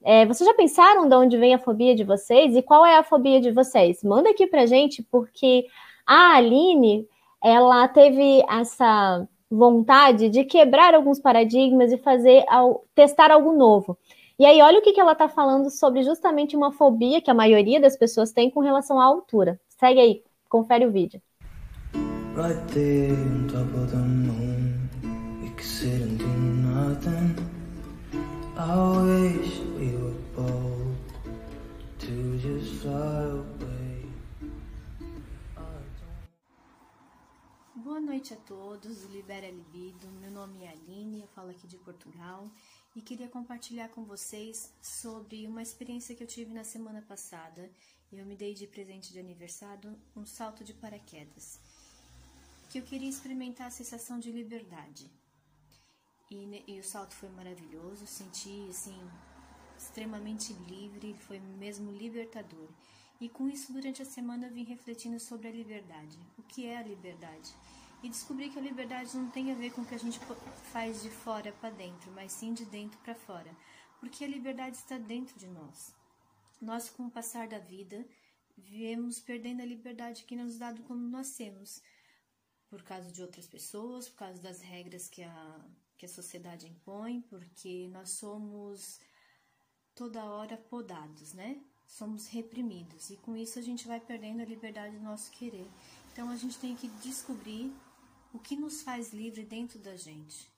É, 0.03 0.25
vocês 0.25 0.47
já 0.47 0.53
pensaram 0.53 1.07
de 1.09 1.15
onde 1.15 1.37
vem 1.37 1.53
a 1.53 1.59
fobia 1.59 1.93
de 1.93 2.03
vocês 2.03 2.55
e 2.55 2.61
qual 2.61 2.85
é 2.85 2.97
a 2.97 3.03
fobia 3.03 3.41
de 3.41 3.51
vocês? 3.51 4.03
Manda 4.03 4.29
aqui 4.29 4.47
para 4.47 4.65
gente, 4.65 5.03
porque 5.03 5.65
a 6.05 6.35
Aline 6.35 7.07
ela 7.43 7.87
teve 7.87 8.43
essa 8.49 9.27
vontade 9.49 10.29
de 10.29 10.43
quebrar 10.43 10.93
alguns 10.93 11.19
paradigmas 11.19 11.91
e 11.91 11.97
fazer 11.97 12.45
testar 12.93 13.31
algo 13.31 13.51
novo. 13.51 13.97
E 14.37 14.45
aí, 14.45 14.61
olha 14.61 14.79
o 14.79 14.81
que, 14.81 14.97
ela 14.97 15.11
está 15.11 15.27
falando 15.27 15.69
sobre 15.69 16.01
justamente 16.01 16.55
uma 16.55 16.71
fobia 16.71 17.21
que 17.21 17.29
a 17.29 17.33
maioria 17.33 17.79
das 17.79 17.97
pessoas 17.97 18.31
tem 18.31 18.49
com 18.49 18.61
relação 18.61 18.99
à 18.99 19.03
altura. 19.03 19.59
Segue 19.67 19.99
aí, 19.99 20.23
confere 20.47 20.85
o 20.85 20.91
vídeo. 20.91 21.21
Right 22.35 22.73
Boa 37.75 37.99
noite 37.99 38.33
a 38.33 38.37
todos, 38.37 39.03
Libera 39.03 39.51
Libido. 39.51 40.07
Meu 40.21 40.31
nome 40.31 40.63
é 40.63 40.69
Aline, 40.69 41.19
eu 41.19 41.27
falo 41.27 41.49
aqui 41.49 41.67
de 41.67 41.77
Portugal 41.77 42.49
e 42.95 43.01
queria 43.01 43.27
compartilhar 43.27 43.89
com 43.89 44.05
vocês 44.05 44.73
sobre 44.81 45.45
uma 45.45 45.61
experiência 45.61 46.15
que 46.15 46.23
eu 46.23 46.27
tive 46.27 46.53
na 46.53 46.63
semana 46.63 47.01
passada. 47.01 47.69
Eu 48.13 48.25
me 48.25 48.37
dei 48.37 48.53
de 48.53 48.65
presente 48.65 49.11
de 49.11 49.19
aniversário 49.19 49.99
um 50.15 50.25
salto 50.25 50.63
de 50.63 50.73
paraquedas, 50.73 51.59
que 52.69 52.79
eu 52.79 52.83
queria 52.83 53.09
experimentar 53.09 53.67
a 53.67 53.71
sensação 53.71 54.19
de 54.19 54.31
liberdade. 54.31 55.11
E, 56.31 56.63
e 56.65 56.79
o 56.79 56.83
salto 56.83 57.13
foi 57.13 57.27
maravilhoso, 57.27 58.07
senti 58.07 58.67
assim 58.69 58.97
extremamente 59.79 60.53
livre, 60.53 61.15
foi 61.27 61.39
mesmo 61.39 61.91
libertador. 61.91 62.69
E 63.19 63.27
com 63.27 63.49
isso, 63.49 63.73
durante 63.73 64.01
a 64.01 64.05
semana, 64.05 64.47
eu 64.47 64.53
vim 64.53 64.63
refletindo 64.63 65.19
sobre 65.19 65.47
a 65.47 65.51
liberdade. 65.51 66.19
O 66.37 66.43
que 66.43 66.65
é 66.65 66.77
a 66.77 66.83
liberdade? 66.83 67.53
E 68.03 68.09
descobri 68.09 68.49
que 68.49 68.59
a 68.59 68.61
liberdade 68.61 69.15
não 69.15 69.29
tem 69.29 69.51
a 69.51 69.55
ver 69.55 69.71
com 69.71 69.81
o 69.81 69.85
que 69.85 69.95
a 69.95 69.99
gente 69.99 70.19
faz 70.71 71.01
de 71.01 71.09
fora 71.09 71.51
para 71.53 71.69
dentro, 71.69 72.11
mas 72.11 72.31
sim 72.31 72.53
de 72.53 72.65
dentro 72.65 72.97
para 72.99 73.15
fora. 73.15 73.53
Porque 73.99 74.23
a 74.23 74.27
liberdade 74.27 74.77
está 74.77 74.97
dentro 74.97 75.37
de 75.37 75.47
nós. 75.47 75.93
Nós, 76.61 76.89
com 76.89 77.07
o 77.07 77.11
passar 77.11 77.47
da 77.47 77.59
vida, 77.59 78.05
viemos 78.57 79.19
perdendo 79.19 79.61
a 79.61 79.65
liberdade 79.65 80.23
que 80.23 80.35
nos 80.35 80.57
dado 80.57 80.83
quando 80.83 81.09
nascemos, 81.09 81.81
por 82.69 82.83
causa 82.83 83.11
de 83.11 83.21
outras 83.21 83.47
pessoas, 83.47 84.07
por 84.07 84.17
causa 84.17 84.41
das 84.41 84.61
regras 84.61 85.09
que 85.09 85.23
a, 85.23 85.65
que 85.97 86.05
a 86.05 86.09
sociedade 86.09 86.67
impõe, 86.67 87.21
porque 87.21 87.89
nós 87.91 88.11
somos 88.11 89.01
toda 89.99 90.23
hora 90.23 90.55
podados, 90.55 91.33
né? 91.33 91.61
Somos 91.85 92.29
reprimidos 92.29 93.09
e 93.09 93.17
com 93.17 93.35
isso 93.35 93.59
a 93.59 93.61
gente 93.61 93.85
vai 93.85 93.99
perdendo 93.99 94.41
a 94.41 94.45
liberdade 94.45 94.95
do 94.95 95.03
nosso 95.03 95.29
querer. 95.31 95.69
Então 96.13 96.29
a 96.29 96.37
gente 96.37 96.57
tem 96.57 96.73
que 96.73 96.87
descobrir 97.03 97.69
o 98.33 98.39
que 98.39 98.55
nos 98.55 98.81
faz 98.81 99.11
livre 99.11 99.43
dentro 99.43 99.77
da 99.77 99.97
gente 99.97 100.49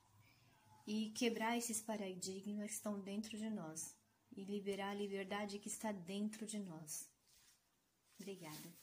e 0.85 1.09
quebrar 1.15 1.57
esses 1.57 1.81
paradigmas 1.81 2.67
que 2.67 2.73
estão 2.73 2.99
dentro 2.99 3.35
de 3.35 3.49
nós 3.49 3.95
e 4.37 4.43
liberar 4.43 4.91
a 4.91 4.93
liberdade 4.93 5.57
que 5.57 5.69
está 5.69 5.91
dentro 5.91 6.45
de 6.45 6.59
nós. 6.59 7.09
Obrigada. 8.19 8.80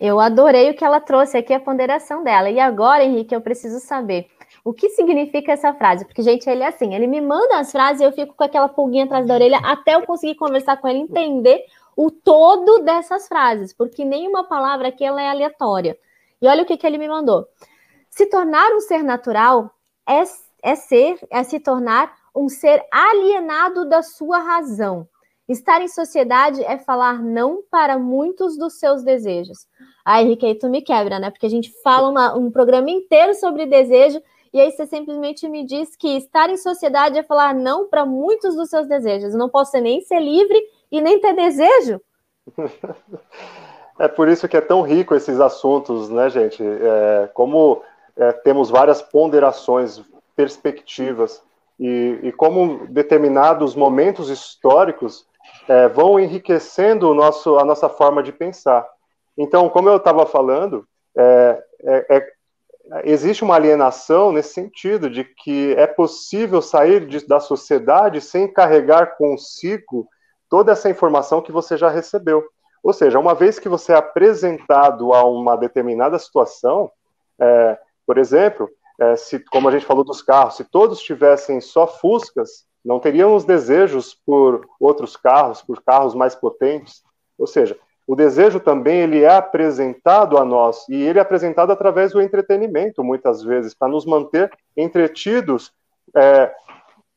Eu 0.00 0.18
adorei 0.18 0.70
o 0.70 0.74
que 0.74 0.82
ela 0.82 0.98
trouxe 0.98 1.36
aqui, 1.36 1.52
a 1.52 1.60
ponderação 1.60 2.24
dela. 2.24 2.48
E 2.48 2.58
agora, 2.58 3.04
Henrique, 3.04 3.34
eu 3.34 3.40
preciso 3.42 3.78
saber 3.78 4.28
o 4.64 4.72
que 4.72 4.88
significa 4.88 5.52
essa 5.52 5.74
frase. 5.74 6.06
Porque, 6.06 6.22
gente, 6.22 6.48
ele 6.48 6.62
é 6.62 6.68
assim, 6.68 6.94
ele 6.94 7.06
me 7.06 7.20
manda 7.20 7.58
as 7.58 7.70
frases 7.70 8.00
e 8.00 8.04
eu 8.04 8.12
fico 8.12 8.34
com 8.34 8.42
aquela 8.42 8.68
pulguinha 8.68 9.04
atrás 9.04 9.26
da 9.26 9.34
orelha 9.34 9.58
até 9.62 9.94
eu 9.96 10.02
conseguir 10.02 10.36
conversar 10.36 10.78
com 10.78 10.88
ele, 10.88 11.00
entender 11.00 11.64
o 11.94 12.10
todo 12.10 12.82
dessas 12.82 13.28
frases, 13.28 13.74
porque 13.74 14.02
nenhuma 14.02 14.44
palavra 14.44 14.88
aqui 14.88 15.04
ela 15.04 15.20
é 15.20 15.28
aleatória. 15.28 15.98
E 16.40 16.48
olha 16.48 16.62
o 16.62 16.66
que, 16.66 16.78
que 16.78 16.86
ele 16.86 16.96
me 16.96 17.06
mandou. 17.06 17.46
Se 18.08 18.24
tornar 18.24 18.72
um 18.72 18.80
ser 18.80 19.02
natural 19.02 19.70
é, 20.08 20.22
é 20.62 20.74
ser, 20.76 21.18
é 21.30 21.42
se 21.42 21.60
tornar 21.60 22.10
um 22.34 22.48
ser 22.48 22.82
alienado 22.90 23.86
da 23.86 24.02
sua 24.02 24.38
razão. 24.38 25.06
Estar 25.50 25.82
em 25.82 25.88
sociedade 25.88 26.62
é 26.62 26.78
falar 26.78 27.20
não 27.20 27.60
para 27.68 27.98
muitos 27.98 28.56
dos 28.56 28.78
seus 28.78 29.02
desejos. 29.02 29.66
Ai, 30.04 30.22
Henrique, 30.22 30.46
aí 30.46 30.54
tu 30.54 30.68
me 30.68 30.80
quebra, 30.80 31.18
né? 31.18 31.28
Porque 31.28 31.44
a 31.44 31.50
gente 31.50 31.72
fala 31.82 32.08
uma, 32.08 32.36
um 32.36 32.52
programa 32.52 32.88
inteiro 32.88 33.34
sobre 33.34 33.66
desejo 33.66 34.22
e 34.54 34.60
aí 34.60 34.70
você 34.70 34.86
simplesmente 34.86 35.48
me 35.48 35.66
diz 35.66 35.96
que 35.96 36.16
estar 36.16 36.48
em 36.50 36.56
sociedade 36.56 37.18
é 37.18 37.24
falar 37.24 37.52
não 37.52 37.88
para 37.88 38.06
muitos 38.06 38.54
dos 38.54 38.70
seus 38.70 38.86
desejos. 38.86 39.32
Eu 39.32 39.40
não 39.40 39.48
posso 39.48 39.76
nem 39.78 40.00
ser 40.02 40.20
livre 40.20 40.56
e 40.88 41.00
nem 41.00 41.20
ter 41.20 41.34
desejo. 41.34 42.00
É 43.98 44.08
por 44.08 44.28
isso 44.28 44.48
que 44.48 44.56
é 44.56 44.62
tão 44.62 44.80
rico 44.80 45.14
esses 45.14 45.38
assuntos, 45.40 46.08
né, 46.08 46.30
gente? 46.30 46.62
É, 46.62 47.28
como 47.34 47.82
é, 48.16 48.32
temos 48.32 48.70
várias 48.70 49.02
ponderações, 49.02 50.00
perspectivas, 50.34 51.42
e, 51.78 52.18
e 52.22 52.32
como 52.32 52.86
determinados 52.86 53.76
momentos 53.76 54.30
históricos 54.30 55.26
é, 55.70 55.88
vão 55.88 56.18
enriquecendo 56.18 57.14
nosso, 57.14 57.56
a 57.56 57.64
nossa 57.64 57.88
forma 57.88 58.24
de 58.24 58.32
pensar. 58.32 58.84
Então, 59.38 59.68
como 59.68 59.88
eu 59.88 59.98
estava 59.98 60.26
falando, 60.26 60.84
é, 61.16 61.64
é, 61.84 62.16
é, 62.16 62.32
existe 63.04 63.44
uma 63.44 63.54
alienação 63.54 64.32
nesse 64.32 64.52
sentido 64.52 65.08
de 65.08 65.22
que 65.22 65.72
é 65.74 65.86
possível 65.86 66.60
sair 66.60 67.06
de, 67.06 67.24
da 67.24 67.38
sociedade 67.38 68.20
sem 68.20 68.52
carregar 68.52 69.16
consigo 69.16 70.08
toda 70.48 70.72
essa 70.72 70.90
informação 70.90 71.40
que 71.40 71.52
você 71.52 71.76
já 71.76 71.88
recebeu. 71.88 72.44
Ou 72.82 72.92
seja, 72.92 73.20
uma 73.20 73.36
vez 73.36 73.60
que 73.60 73.68
você 73.68 73.92
é 73.92 73.96
apresentado 73.96 75.14
a 75.14 75.24
uma 75.24 75.54
determinada 75.54 76.18
situação, 76.18 76.90
é, 77.38 77.78
por 78.04 78.18
exemplo, 78.18 78.68
é, 78.98 79.14
se, 79.14 79.38
como 79.38 79.68
a 79.68 79.70
gente 79.70 79.86
falou 79.86 80.02
dos 80.02 80.20
carros, 80.20 80.56
se 80.56 80.64
todos 80.64 81.00
tivessem 81.00 81.60
só 81.60 81.86
Fuscas, 81.86 82.68
não 82.84 82.98
teríamos 82.98 83.44
desejos 83.44 84.14
por 84.14 84.66
outros 84.78 85.16
carros, 85.16 85.62
por 85.62 85.82
carros 85.82 86.14
mais 86.14 86.34
potentes. 86.34 87.02
Ou 87.38 87.46
seja, 87.46 87.78
o 88.06 88.16
desejo 88.16 88.58
também 88.58 89.00
ele 89.00 89.22
é 89.22 89.36
apresentado 89.36 90.36
a 90.36 90.44
nós 90.44 90.88
e 90.88 91.00
ele 91.00 91.18
é 91.18 91.22
apresentado 91.22 91.70
através 91.70 92.12
do 92.12 92.20
entretenimento, 92.20 93.04
muitas 93.04 93.42
vezes, 93.42 93.74
para 93.74 93.88
nos 93.88 94.04
manter 94.04 94.50
entretidos 94.76 95.72
é, 96.16 96.52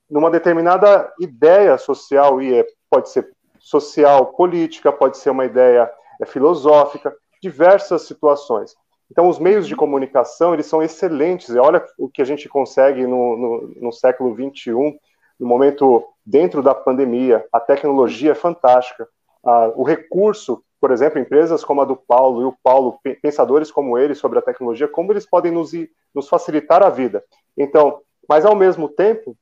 numa 0.10 0.30
determinada 0.30 1.12
ideia 1.20 1.78
social 1.78 2.42
e 2.42 2.60
é, 2.60 2.68
pode 2.90 3.10
ser 3.10 3.32
social, 3.60 4.28
política, 4.34 4.92
pode 4.92 5.18
ser 5.18 5.30
uma 5.30 5.46
ideia 5.46 5.92
é, 6.22 6.26
filosófica, 6.26 7.16
diversas 7.42 8.04
situações. 8.04 8.76
Então, 9.10 9.28
os 9.28 9.40
meios 9.40 9.68
de 9.68 9.76
comunicação 9.76 10.54
eles 10.54 10.66
são 10.66 10.82
excelentes. 10.82 11.50
E 11.50 11.58
olha 11.58 11.84
o 11.98 12.10
que 12.10 12.22
a 12.22 12.26
gente 12.26 12.48
consegue 12.50 13.06
no, 13.06 13.38
no, 13.38 13.74
no 13.82 13.92
século 13.92 14.34
21 14.34 14.98
no 15.44 15.50
momento 15.50 16.06
dentro 16.26 16.64
da 16.64 16.74
pandemia, 16.74 17.46
a 17.52 17.60
tecnologia 17.60 18.32
é 18.32 18.36
fantástica. 18.36 19.06
Ah, 19.46 19.74
o 19.76 19.84
recurso, 19.84 20.64
por 20.80 20.90
exemplo, 20.90 21.20
empresas 21.20 21.66
como 21.66 21.82
a 21.82 21.86
do 21.86 21.98
Paulo 21.98 22.42
e 22.42 22.46
o 22.46 22.56
Paulo, 22.64 22.98
pensadores 23.22 23.70
como 23.70 23.98
ele 23.98 24.16
sobre 24.16 24.40
a 24.40 24.42
tecnologia, 24.42 24.88
como 24.88 25.12
eles 25.12 25.26
podem 25.26 25.52
nos, 25.52 25.72
nos 26.16 26.30
facilitar 26.30 26.82
a 26.82 26.90
vida. 26.90 27.22
Então, 27.58 28.00
mas 28.28 28.46
ao 28.46 28.56
mesmo 28.56 28.88
tempo, 28.88 29.36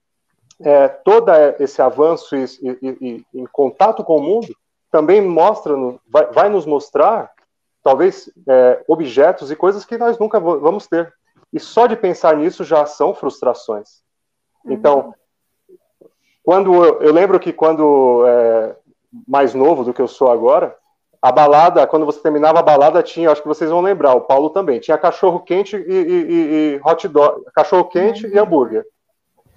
é, 0.60 0.88
todo 0.88 1.32
esse 1.60 1.84
avanço 1.84 2.36
e, 2.36 2.46
e, 2.64 2.98
e, 3.00 3.26
em 3.40 3.46
contato 3.52 4.04
com 4.04 4.18
o 4.18 4.24
mundo 4.24 4.48
também 4.92 5.22
mostra, 5.22 5.76
vai, 6.08 6.26
vai 6.32 6.50
nos 6.50 6.66
mostrar, 6.66 7.32
talvez, 7.84 8.28
é, 8.50 8.84
objetos 8.88 9.52
e 9.52 9.56
coisas 9.56 9.86
que 9.86 10.00
nós 10.00 10.18
nunca 10.18 10.40
vamos 10.40 10.88
ter. 10.88 11.14
E 11.54 11.60
só 11.60 11.86
de 11.86 11.96
pensar 11.96 12.38
nisso 12.38 12.64
já 12.64 12.88
são 12.88 13.14
frustrações. 13.14 14.02
Então, 14.66 15.14
quando 16.44 16.74
eu, 16.74 17.02
eu 17.02 17.14
lembro 17.14 17.40
que 17.40 17.54
quando 17.54 18.24
é, 18.28 18.76
mais 19.28 19.54
novo 19.54 19.84
do 19.84 19.94
que 19.94 20.02
eu 20.02 20.08
sou 20.08 20.32
agora, 20.32 20.76
a 21.22 21.32
balada, 21.32 21.86
quando 21.86 22.06
você 22.06 22.20
terminava 22.20 22.60
a 22.60 22.64
balada, 22.64 23.04
tinha, 23.04 23.30
acho 23.32 23.42
que 23.42 23.48
vocês 23.48 23.70
vão 23.70 23.82
lembrar, 23.82 24.16
o 24.16 24.22
Paulo 24.22 24.50
também, 24.50 24.80
tinha 24.80 24.98
cachorro 24.98 25.40
quente 25.42 25.76
e, 25.76 25.94
e, 25.94 26.76
e 26.76 26.82
hot 26.84 27.08
dog, 27.08 27.44
cachorro 27.54 27.86
quente 27.86 28.26
uhum. 28.26 28.34
e 28.34 28.40
hambúrguer. 28.40 28.86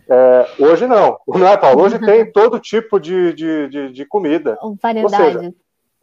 É, 0.07 0.47
hoje 0.59 0.87
não, 0.87 1.19
não 1.27 1.47
é, 1.47 1.57
Paulo? 1.57 1.83
Hoje 1.83 1.99
tem 1.99 2.31
todo 2.31 2.61
tipo 2.61 3.01
de, 3.01 3.33
de, 3.33 3.69
de, 3.69 3.93
de 3.93 4.05
comida. 4.05 4.59
Variedade. 4.83 5.17
Seja, 5.17 5.55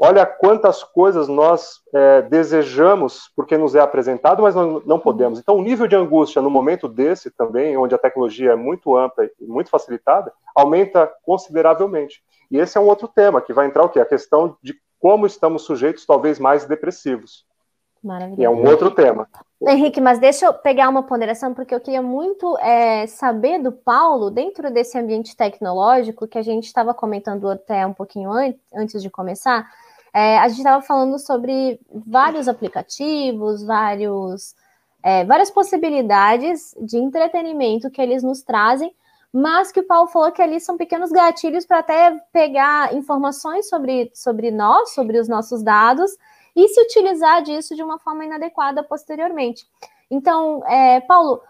olha 0.01 0.25
quantas 0.25 0.83
coisas 0.83 1.27
nós 1.27 1.79
é, 1.93 2.23
desejamos 2.23 3.31
porque 3.35 3.55
nos 3.55 3.75
é 3.75 3.79
apresentado, 3.79 4.41
mas 4.41 4.55
não, 4.55 4.81
não 4.83 4.99
podemos. 4.99 5.37
Então, 5.37 5.55
o 5.55 5.61
nível 5.61 5.87
de 5.87 5.95
angústia 5.95 6.41
no 6.41 6.49
momento 6.49 6.87
desse 6.87 7.29
também, 7.29 7.77
onde 7.77 7.93
a 7.93 7.99
tecnologia 7.99 8.53
é 8.53 8.55
muito 8.55 8.97
ampla 8.97 9.29
e 9.39 9.45
muito 9.45 9.69
facilitada, 9.69 10.33
aumenta 10.55 11.11
consideravelmente. 11.23 12.23
E 12.49 12.57
esse 12.57 12.77
é 12.77 12.81
um 12.81 12.87
outro 12.87 13.07
tema 13.07 13.41
que 13.41 13.53
vai 13.53 13.67
entrar 13.67 13.83
o 13.83 13.89
quê? 13.89 13.99
A 13.99 14.05
questão 14.05 14.57
de 14.61 14.75
como 14.99 15.27
estamos 15.27 15.63
sujeitos, 15.63 16.05
talvez 16.05 16.39
mais 16.39 16.65
depressivos. 16.65 17.45
Maravilha. 18.03 18.41
E 18.41 18.43
é 18.43 18.49
um 18.49 18.67
outro 18.67 18.89
tema. 18.89 19.27
Henrique, 19.67 20.01
mas 20.01 20.17
deixa 20.17 20.47
eu 20.47 20.53
pegar 20.53 20.89
uma 20.89 21.03
ponderação, 21.03 21.53
porque 21.53 21.73
eu 21.73 21.79
queria 21.79 22.01
muito 22.01 22.57
é, 22.57 23.05
saber 23.05 23.59
do 23.59 23.71
Paulo, 23.71 24.31
dentro 24.31 24.71
desse 24.71 24.97
ambiente 24.97 25.37
tecnológico, 25.37 26.27
que 26.27 26.39
a 26.39 26.41
gente 26.41 26.65
estava 26.65 26.95
comentando 26.95 27.47
até 27.47 27.85
um 27.85 27.93
pouquinho 27.93 28.31
an 28.31 28.55
antes 28.73 29.03
de 29.03 29.09
começar, 29.11 29.69
é, 30.13 30.37
a 30.37 30.47
gente 30.47 30.57
estava 30.57 30.81
falando 30.81 31.17
sobre 31.17 31.79
vários 31.89 32.47
aplicativos, 32.47 33.63
vários, 33.63 34.55
é, 35.01 35.23
várias 35.23 35.49
possibilidades 35.49 36.75
de 36.81 36.97
entretenimento 36.97 37.89
que 37.89 38.01
eles 38.01 38.21
nos 38.21 38.41
trazem, 38.41 38.93
mas 39.33 39.71
que 39.71 39.79
o 39.79 39.87
Paulo 39.87 40.09
falou 40.09 40.31
que 40.31 40.41
ali 40.41 40.59
são 40.59 40.75
pequenos 40.75 41.11
gatilhos 41.11 41.65
para 41.65 41.79
até 41.79 42.11
pegar 42.33 42.93
informações 42.93 43.69
sobre, 43.69 44.11
sobre 44.13 44.51
nós, 44.51 44.93
sobre 44.93 45.17
os 45.17 45.29
nossos 45.29 45.63
dados, 45.63 46.11
e 46.53 46.67
se 46.67 46.81
utilizar 46.81 47.41
disso 47.41 47.75
de 47.75 47.81
uma 47.81 47.97
forma 47.97 48.25
inadequada 48.25 48.83
posteriormente. 48.83 49.65
Então, 50.09 50.61
é, 50.67 50.99
Paulo, 50.99 51.41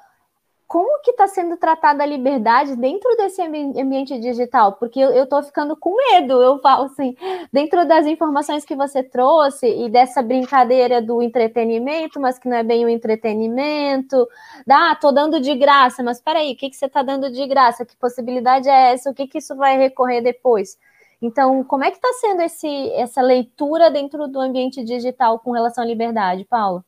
como 0.72 1.02
que 1.02 1.12
está 1.12 1.28
sendo 1.28 1.58
tratada 1.58 2.02
a 2.02 2.06
liberdade 2.06 2.78
dentro 2.78 3.14
desse 3.18 3.42
ambiente 3.42 4.18
digital? 4.18 4.72
Porque 4.72 5.02
eu 5.02 5.26
estou 5.26 5.44
ficando 5.44 5.76
com 5.76 5.94
medo, 5.94 6.42
eu 6.42 6.60
falo 6.60 6.86
assim, 6.86 7.14
dentro 7.52 7.86
das 7.86 8.06
informações 8.06 8.64
que 8.64 8.74
você 8.74 9.04
trouxe 9.04 9.68
e 9.68 9.90
dessa 9.90 10.22
brincadeira 10.22 11.02
do 11.02 11.22
entretenimento, 11.22 12.22
mas 12.22 12.40
que 12.40 12.48
não 12.48 12.56
é 12.56 12.64
bem 12.64 12.86
o 12.86 12.90
entretenimento, 12.90 14.26
ah, 14.70 14.96
tô 14.96 15.12
dando 15.12 15.42
de 15.42 15.54
graça, 15.56 16.02
mas 16.02 16.22
peraí, 16.22 16.54
o 16.54 16.56
que, 16.56 16.70
que 16.70 16.78
você 16.78 16.86
está 16.86 17.04
dando 17.04 17.30
de 17.30 17.46
graça? 17.48 17.86
Que 17.86 17.98
possibilidade 17.98 18.70
é 18.70 18.94
essa? 18.94 19.12
O 19.12 19.14
que, 19.14 19.28
que 19.28 19.40
isso 19.40 19.54
vai 19.58 19.78
recorrer 19.78 20.22
depois? 20.22 20.78
Então, 21.22 21.66
como 21.66 21.84
é 21.84 21.92
que 21.92 21.98
está 21.98 22.14
sendo 22.14 22.44
esse, 22.44 22.92
essa 22.94 23.22
leitura 23.22 23.92
dentro 23.92 24.26
do 24.26 24.40
ambiente 24.40 24.86
digital 24.86 25.38
com 25.38 25.52
relação 25.52 25.84
à 25.84 25.88
liberdade, 25.88 26.46
Paulo? 26.46 26.82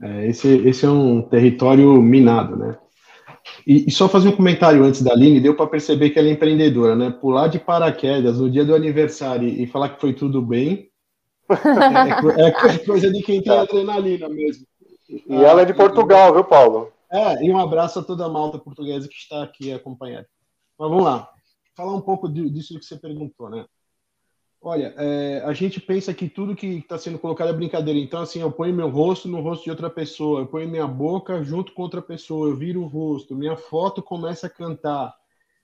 É, 0.00 0.28
esse, 0.28 0.48
esse 0.66 0.86
é 0.86 0.88
um 0.88 1.20
território 1.20 2.00
minado, 2.00 2.56
né? 2.56 2.78
E, 3.66 3.88
e, 3.88 3.90
só 3.90 4.08
fazer 4.08 4.28
um 4.28 4.36
comentário 4.36 4.84
antes 4.84 5.02
da 5.02 5.12
Aline, 5.12 5.40
deu 5.40 5.56
para 5.56 5.66
perceber 5.66 6.10
que 6.10 6.18
ela 6.18 6.28
é 6.28 6.32
empreendedora, 6.32 6.94
né? 6.94 7.10
Pular 7.10 7.48
de 7.48 7.58
paraquedas 7.58 8.38
no 8.38 8.50
dia 8.50 8.64
do 8.64 8.74
aniversário 8.74 9.48
e 9.48 9.66
falar 9.66 9.90
que 9.90 10.00
foi 10.00 10.12
tudo 10.12 10.40
bem 10.40 10.90
é, 11.50 12.42
é, 12.42 12.48
é 12.48 12.78
coisa 12.78 13.10
de 13.10 13.22
quem 13.22 13.42
tem 13.42 13.52
adrenalina 13.52 14.28
mesmo. 14.28 14.66
E 15.08 15.34
ah, 15.34 15.48
ela 15.48 15.62
é 15.62 15.64
de 15.64 15.74
Portugal, 15.74 16.32
viu, 16.32 16.44
Paulo? 16.44 16.92
É, 17.10 17.44
e 17.44 17.52
um 17.52 17.58
abraço 17.58 17.98
a 17.98 18.02
toda 18.02 18.24
a 18.24 18.28
malta 18.28 18.58
portuguesa 18.58 19.08
que 19.08 19.14
está 19.14 19.42
aqui 19.42 19.72
acompanhando. 19.72 20.26
Mas 20.78 20.88
vamos 20.88 21.04
lá, 21.04 21.28
falar 21.76 21.94
um 21.94 22.00
pouco 22.00 22.28
disso 22.28 22.78
que 22.78 22.84
você 22.84 22.96
perguntou, 22.96 23.50
né? 23.50 23.66
Olha, 24.64 24.94
é, 24.96 25.42
a 25.44 25.52
gente 25.52 25.80
pensa 25.80 26.14
que 26.14 26.28
tudo 26.28 26.54
que 26.54 26.66
está 26.78 26.96
sendo 26.96 27.18
colocado 27.18 27.50
é 27.50 27.52
brincadeira. 27.52 27.98
Então, 27.98 28.20
assim, 28.22 28.40
eu 28.40 28.52
ponho 28.52 28.72
meu 28.72 28.88
rosto 28.88 29.26
no 29.26 29.40
rosto 29.40 29.64
de 29.64 29.70
outra 29.70 29.90
pessoa, 29.90 30.40
eu 30.40 30.46
ponho 30.46 30.68
minha 30.68 30.86
boca 30.86 31.42
junto 31.42 31.72
com 31.72 31.82
outra 31.82 32.00
pessoa, 32.00 32.48
eu 32.48 32.56
viro 32.56 32.80
o 32.80 32.86
rosto, 32.86 33.34
minha 33.34 33.56
foto 33.56 34.00
começa 34.00 34.46
a 34.46 34.50
cantar. 34.50 35.12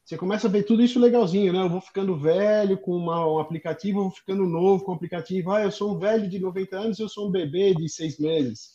Você 0.04 0.16
começa 0.16 0.48
a 0.48 0.50
ver 0.50 0.64
tudo 0.64 0.82
isso 0.82 0.98
legalzinho, 0.98 1.52
né? 1.52 1.62
Eu 1.62 1.68
vou 1.68 1.80
ficando 1.80 2.16
velho 2.16 2.76
com 2.76 2.90
uma, 2.96 3.24
um 3.24 3.38
aplicativo, 3.38 4.00
eu 4.00 4.02
vou 4.04 4.10
ficando 4.10 4.44
novo 4.44 4.82
com 4.82 4.90
o 4.90 4.94
aplicativo. 4.96 5.52
Ah, 5.52 5.62
eu 5.62 5.70
sou 5.70 5.94
um 5.94 5.98
velho 5.98 6.28
de 6.28 6.40
90 6.40 6.76
anos, 6.76 6.98
eu 6.98 7.08
sou 7.08 7.28
um 7.28 7.30
bebê 7.30 7.74
de 7.74 7.88
seis 7.88 8.18
meses. 8.18 8.74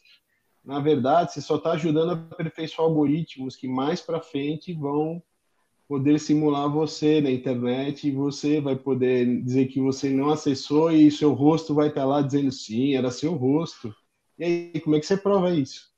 Na 0.63 0.79
verdade, 0.79 1.33
você 1.33 1.41
só 1.41 1.57
está 1.57 1.73
ajudando 1.73 2.11
a 2.11 2.13
aperfeiçoar 2.13 2.87
algoritmos 2.87 3.57
que 3.57 3.67
mais 3.67 3.99
para 3.99 4.21
frente 4.21 4.71
vão 4.73 5.21
poder 5.93 6.19
simular 6.19 6.67
você 6.67 7.21
na 7.21 7.29
internet 7.29 8.07
e 8.07 8.11
você 8.11 8.59
vai 8.59 8.75
poder 8.75 9.43
dizer 9.43 9.67
que 9.67 9.79
você 9.79 10.09
não 10.09 10.31
acessou 10.31 10.91
e 10.91 11.11
seu 11.11 11.33
rosto 11.33 11.75
vai 11.75 11.89
estar 11.89 12.03
lá 12.03 12.19
dizendo 12.19 12.51
sim, 12.51 12.95
era 12.95 13.11
seu 13.11 13.35
rosto. 13.35 13.93
E 14.39 14.43
aí, 14.43 14.79
como 14.79 14.95
é 14.95 14.99
que 14.99 15.05
você 15.05 15.15
prova 15.15 15.51
isso? 15.51 15.91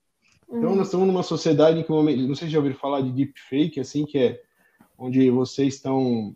Então, 0.50 0.72
uhum. 0.72 0.76
nós 0.76 0.88
estamos 0.88 1.08
numa 1.08 1.24
sociedade 1.24 1.80
em 1.80 1.84
que, 1.84 1.90
não 1.90 2.36
sei 2.36 2.48
se 2.48 2.50
já 2.50 2.58
ouviram 2.60 2.76
falar 2.76 3.00
de 3.00 3.12
deepfake, 3.14 3.80
assim, 3.80 4.06
que 4.06 4.18
é 4.18 4.42
onde 4.98 5.30
vocês 5.32 5.76
estão 5.76 6.36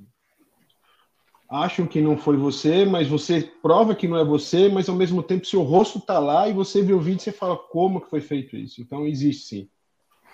acham 1.49 1.85
que 1.85 1.99
não 1.99 2.15
foi 2.15 2.37
você, 2.37 2.85
mas 2.85 3.09
você 3.09 3.41
prova 3.61 3.93
que 3.93 4.07
não 4.07 4.15
é 4.15 4.23
você, 4.23 4.69
mas 4.69 4.87
ao 4.87 4.95
mesmo 4.95 5.21
tempo 5.21 5.45
seu 5.45 5.63
rosto 5.63 5.97
está 5.97 6.17
lá 6.17 6.47
e 6.47 6.53
você 6.53 6.81
vê 6.81 6.93
o 6.93 7.01
vídeo 7.01 7.19
e 7.19 7.23
você 7.23 7.33
fala 7.33 7.57
como 7.57 7.99
que 7.99 8.09
foi 8.09 8.21
feito 8.21 8.55
isso. 8.55 8.79
Então 8.79 9.05
existe 9.05 9.43
sim. 9.43 9.69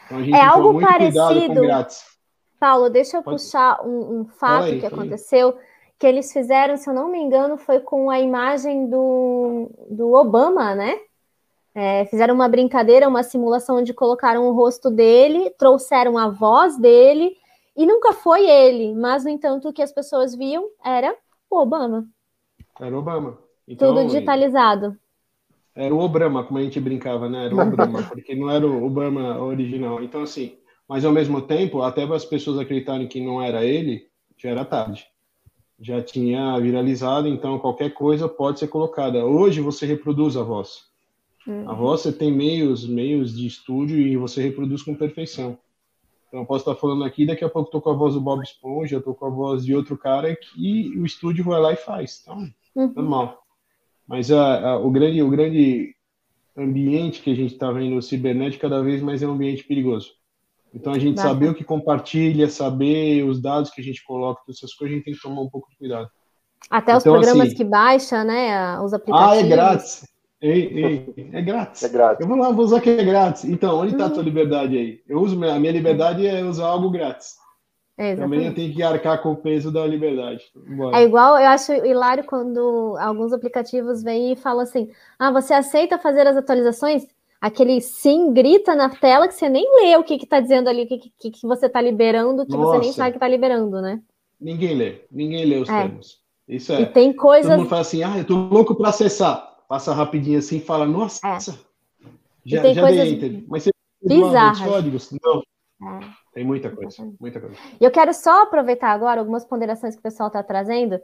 Então, 0.05 0.19
a 0.19 0.21
gente 0.21 0.35
é 0.35 0.45
algo 0.45 0.73
muito 0.73 0.87
parecido. 0.87 1.55
Paulo, 2.59 2.89
deixa 2.89 3.17
eu 3.17 3.23
Pode... 3.23 3.37
puxar 3.37 3.85
um, 3.85 4.21
um 4.21 4.25
fato 4.25 4.65
aí, 4.65 4.79
que 4.79 4.85
aconteceu, 4.85 5.57
que 5.97 6.05
eles 6.05 6.31
fizeram, 6.31 6.77
se 6.77 6.89
eu 6.89 6.93
não 6.93 7.09
me 7.09 7.19
engano, 7.19 7.57
foi 7.57 7.79
com 7.79 8.09
a 8.09 8.19
imagem 8.19 8.89
do, 8.89 9.69
do 9.89 10.13
Obama, 10.13 10.75
né? 10.75 10.99
É, 11.73 12.05
fizeram 12.05 12.33
uma 12.33 12.47
brincadeira, 12.47 13.07
uma 13.07 13.23
simulação 13.23 13.77
onde 13.77 13.93
colocaram 13.93 14.47
o 14.47 14.53
rosto 14.53 14.89
dele, 14.89 15.49
trouxeram 15.57 16.17
a 16.17 16.29
voz 16.29 16.77
dele, 16.77 17.35
e 17.75 17.85
nunca 17.85 18.13
foi 18.13 18.49
ele, 18.49 18.95
mas, 18.95 19.25
no 19.25 19.29
entanto, 19.29 19.67
o 19.67 19.73
que 19.73 19.81
as 19.81 19.91
pessoas 19.91 20.33
viam 20.33 20.69
era 20.83 21.13
o 21.49 21.57
Obama. 21.57 22.07
Era 22.79 22.95
o 22.95 22.99
Obama. 22.99 23.37
Então, 23.67 23.93
Tudo 23.93 24.07
digitalizado. 24.07 24.97
Era 25.75 25.93
o 25.93 25.99
Obama, 25.99 26.45
como 26.45 26.59
a 26.59 26.63
gente 26.63 26.79
brincava, 26.79 27.27
né? 27.27 27.47
Era 27.47 27.55
o 27.55 27.59
Obama, 27.67 28.03
porque 28.03 28.33
não 28.33 28.49
era 28.49 28.65
o 28.65 28.85
Obama 28.85 29.41
original. 29.41 30.01
Então, 30.01 30.21
assim, 30.23 30.57
mas 30.87 31.03
ao 31.03 31.11
mesmo 31.11 31.41
tempo, 31.41 31.81
até 31.81 32.03
as 32.03 32.25
pessoas 32.25 32.59
acreditarem 32.59 33.07
que 33.07 33.19
não 33.19 33.41
era 33.41 33.65
ele, 33.65 34.07
já 34.37 34.49
era 34.49 34.65
tarde. 34.65 35.07
Já 35.79 36.01
tinha 36.01 36.57
viralizado, 36.59 37.27
então 37.27 37.59
qualquer 37.59 37.93
coisa 37.93 38.29
pode 38.29 38.59
ser 38.59 38.67
colocada. 38.67 39.25
Hoje 39.25 39.61
você 39.61 39.85
reproduz 39.85 40.37
a 40.37 40.43
voz. 40.43 40.85
Uhum. 41.45 41.69
A 41.69 41.73
voz 41.73 42.01
você 42.01 42.13
tem 42.13 42.31
meios, 42.31 42.87
meios 42.87 43.35
de 43.35 43.45
estúdio 43.45 43.97
e 43.97 44.15
você 44.15 44.41
reproduz 44.41 44.81
com 44.83 44.95
perfeição. 44.95 45.57
Então 46.27 46.39
eu 46.39 46.45
posso 46.45 46.69
estar 46.69 46.79
falando 46.79 47.03
aqui, 47.03 47.25
daqui 47.25 47.43
a 47.43 47.49
pouco 47.49 47.67
estou 47.67 47.81
com 47.81 47.89
a 47.89 47.93
voz 47.93 48.13
do 48.13 48.21
Bob 48.21 48.41
Esponja, 48.43 48.97
estou 48.97 49.13
com 49.13 49.25
a 49.25 49.29
voz 49.29 49.65
de 49.65 49.75
outro 49.75 49.97
cara 49.97 50.35
que 50.35 50.93
o 50.97 51.05
estúdio 51.05 51.43
vai 51.43 51.59
lá 51.59 51.73
e 51.73 51.77
faz. 51.77 52.21
Então, 52.21 52.51
uhum. 52.75 52.93
normal. 52.95 53.43
Mas 54.07 54.31
a, 54.31 54.71
a, 54.71 54.77
o, 54.77 54.89
grande, 54.91 55.21
o 55.21 55.29
grande 55.29 55.95
ambiente 56.57 57.21
que 57.21 57.31
a 57.31 57.35
gente 57.35 57.53
está 57.53 57.71
vendo 57.71 58.01
cibernético 58.01 58.61
cada 58.61 58.81
vez 58.81 59.01
mais 59.01 59.21
é 59.21 59.27
um 59.27 59.33
ambiente 59.33 59.63
perigoso. 59.63 60.13
Então, 60.75 60.91
a 60.91 60.99
gente 60.99 61.21
saber 61.21 61.49
o 61.49 61.55
que 61.55 61.63
compartilha, 61.63 62.49
saber 62.49 63.23
os 63.23 63.41
dados 63.41 63.69
que 63.69 63.79
a 63.79 63.83
gente 63.83 64.03
coloca, 64.03 64.41
todas 64.45 64.57
essas 64.57 64.73
coisas, 64.73 64.93
a 64.93 64.97
gente 64.97 65.05
tem 65.05 65.13
que 65.13 65.21
tomar 65.21 65.41
um 65.41 65.49
pouco 65.49 65.69
de 65.69 65.77
cuidado. 65.77 66.09
Até 66.69 66.95
os 66.95 67.01
então, 67.01 67.13
programas 67.13 67.47
assim, 67.47 67.55
que 67.55 67.63
baixa, 67.63 68.23
né? 68.23 68.79
Os 68.81 68.93
aplicativos. 68.93 69.31
Ah, 69.31 69.37
é 69.37 69.47
grátis. 69.47 70.07
Ei, 70.41 70.67
ei, 70.67 71.29
é 71.31 71.41
grátis. 71.41 71.83
É 71.83 71.89
grátis. 71.89 72.19
Eu 72.19 72.27
vou 72.27 72.37
lá, 72.37 72.51
vou 72.51 72.65
usar 72.65 72.81
que 72.81 72.89
é 72.89 73.03
grátis. 73.03 73.45
Então, 73.45 73.79
onde 73.79 73.93
está 73.93 74.07
a 74.07 74.09
tua 74.09 74.19
uhum. 74.19 74.25
liberdade 74.25 74.77
aí? 74.77 75.01
Eu 75.07 75.19
uso, 75.19 75.41
a 75.43 75.59
minha 75.59 75.71
liberdade 75.71 76.27
é 76.27 76.43
usar 76.43 76.67
algo 76.67 76.89
grátis. 76.89 77.35
É, 77.97 78.13
Também 78.13 78.45
eu 78.45 78.53
tenho 78.53 78.73
que 78.73 78.83
arcar 78.83 79.21
com 79.21 79.31
o 79.31 79.37
peso 79.37 79.71
da 79.71 79.87
liberdade. 79.87 80.43
Bora. 80.53 80.97
É 80.97 81.03
igual, 81.03 81.37
eu 81.37 81.47
acho 81.47 81.71
hilário 81.71 82.25
quando 82.25 82.97
alguns 82.99 83.31
aplicativos 83.31 84.03
vêm 84.03 84.33
e 84.33 84.35
falam 84.35 84.63
assim: 84.63 84.91
ah, 85.17 85.31
você 85.31 85.53
aceita 85.53 85.97
fazer 85.97 86.27
as 86.27 86.35
atualizações? 86.35 87.07
Aquele 87.45 87.79
sim 87.79 88.33
grita 88.33 88.73
na 88.73 88.89
tela 88.89 89.27
que 89.27 89.35
você 89.35 89.47
nem 89.47 89.63
lê 89.79 89.95
o 89.97 90.03
que 90.03 90.15
está 90.15 90.39
dizendo 90.39 90.67
ali, 90.67 90.81
o 90.81 90.87
que, 90.87 90.97
que, 91.19 91.29
que 91.29 91.47
você 91.47 91.67
está 91.67 91.79
liberando, 91.79 92.43
que 92.43 92.57
Nossa. 92.57 92.79
você 92.79 92.79
nem 92.79 92.91
sabe 92.91 93.11
que 93.11 93.17
está 93.17 93.27
liberando, 93.27 93.79
né? 93.81 94.01
Ninguém 94.41 94.73
lê, 94.73 95.05
ninguém 95.11 95.45
lê 95.45 95.57
os 95.59 95.69
é. 95.69 95.81
termos. 95.83 96.21
Isso 96.47 96.73
é. 96.73 96.81
E 96.81 96.85
tem 96.87 97.13
coisas. 97.13 97.51
Todo 97.51 97.59
mundo 97.59 97.69
fala 97.69 97.81
assim, 97.81 98.01
ah, 98.01 98.17
eu 98.17 98.25
tô 98.25 98.35
louco 98.35 98.73
para 98.73 98.89
acessar. 98.89 99.57
Passa 99.69 99.93
rapidinho 99.93 100.39
assim 100.39 100.57
e 100.57 100.61
fala, 100.61 100.87
nossa, 100.87 101.19
é. 101.23 101.39
já, 102.43 102.61
tem 102.63 102.73
já 102.73 102.81
coisas 102.81 103.07
enter. 103.07 103.43
Mas 103.47 103.63
você 103.63 103.71
bizarras. 104.03 104.61
Códigos? 104.61 105.11
Não. 105.23 105.43
É. 105.87 105.99
Tem 106.33 106.43
muita 106.43 106.71
coisa, 106.71 107.13
muita 107.19 107.39
coisa. 107.39 107.55
E 107.79 107.83
eu 107.83 107.91
quero 107.91 108.11
só 108.11 108.41
aproveitar 108.41 108.89
agora 108.89 109.19
algumas 109.19 109.45
ponderações 109.45 109.93
que 109.93 109.99
o 109.99 110.03
pessoal 110.03 110.27
está 110.27 110.41
trazendo. 110.41 110.99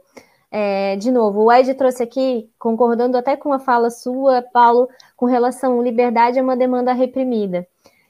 É, 0.54 0.96
de 0.96 1.10
novo, 1.10 1.44
o 1.44 1.50
Ed 1.50 1.72
trouxe 1.72 2.02
aqui, 2.02 2.46
concordando 2.58 3.16
até 3.16 3.34
com 3.38 3.54
a 3.54 3.58
fala 3.58 3.88
sua, 3.88 4.42
Paulo, 4.42 4.86
com 5.16 5.24
relação 5.24 5.80
à 5.80 5.82
liberdade 5.82 6.38
é 6.38 6.42
uma 6.42 6.54
demanda 6.54 6.92
reprimida. 6.92 7.66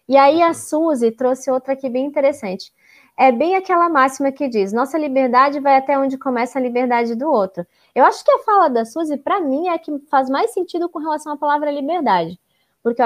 E 0.08 0.16
aí 0.16 0.42
a 0.42 0.52
Suzy 0.52 1.12
trouxe 1.12 1.48
outra 1.52 1.74
aqui 1.74 1.88
bem 1.88 2.04
interessante. 2.04 2.72
É 3.16 3.30
bem 3.30 3.54
aquela 3.54 3.88
máxima 3.88 4.32
que 4.32 4.48
diz: 4.48 4.72
nossa 4.72 4.98
liberdade 4.98 5.60
vai 5.60 5.76
até 5.76 5.96
onde 5.96 6.18
começa 6.18 6.58
a 6.58 6.62
liberdade 6.62 7.14
do 7.14 7.30
outro. 7.30 7.64
Eu 7.94 8.04
acho 8.04 8.24
que 8.24 8.32
a 8.32 8.40
fala 8.40 8.68
da 8.68 8.84
Suzy, 8.84 9.18
para 9.18 9.40
mim, 9.40 9.68
é 9.68 9.74
a 9.74 9.78
que 9.78 9.96
faz 10.10 10.28
mais 10.28 10.52
sentido 10.52 10.88
com 10.88 10.98
relação 10.98 11.32
à 11.32 11.36
palavra 11.36 11.70
liberdade. 11.70 12.40
Porque, 12.82 13.00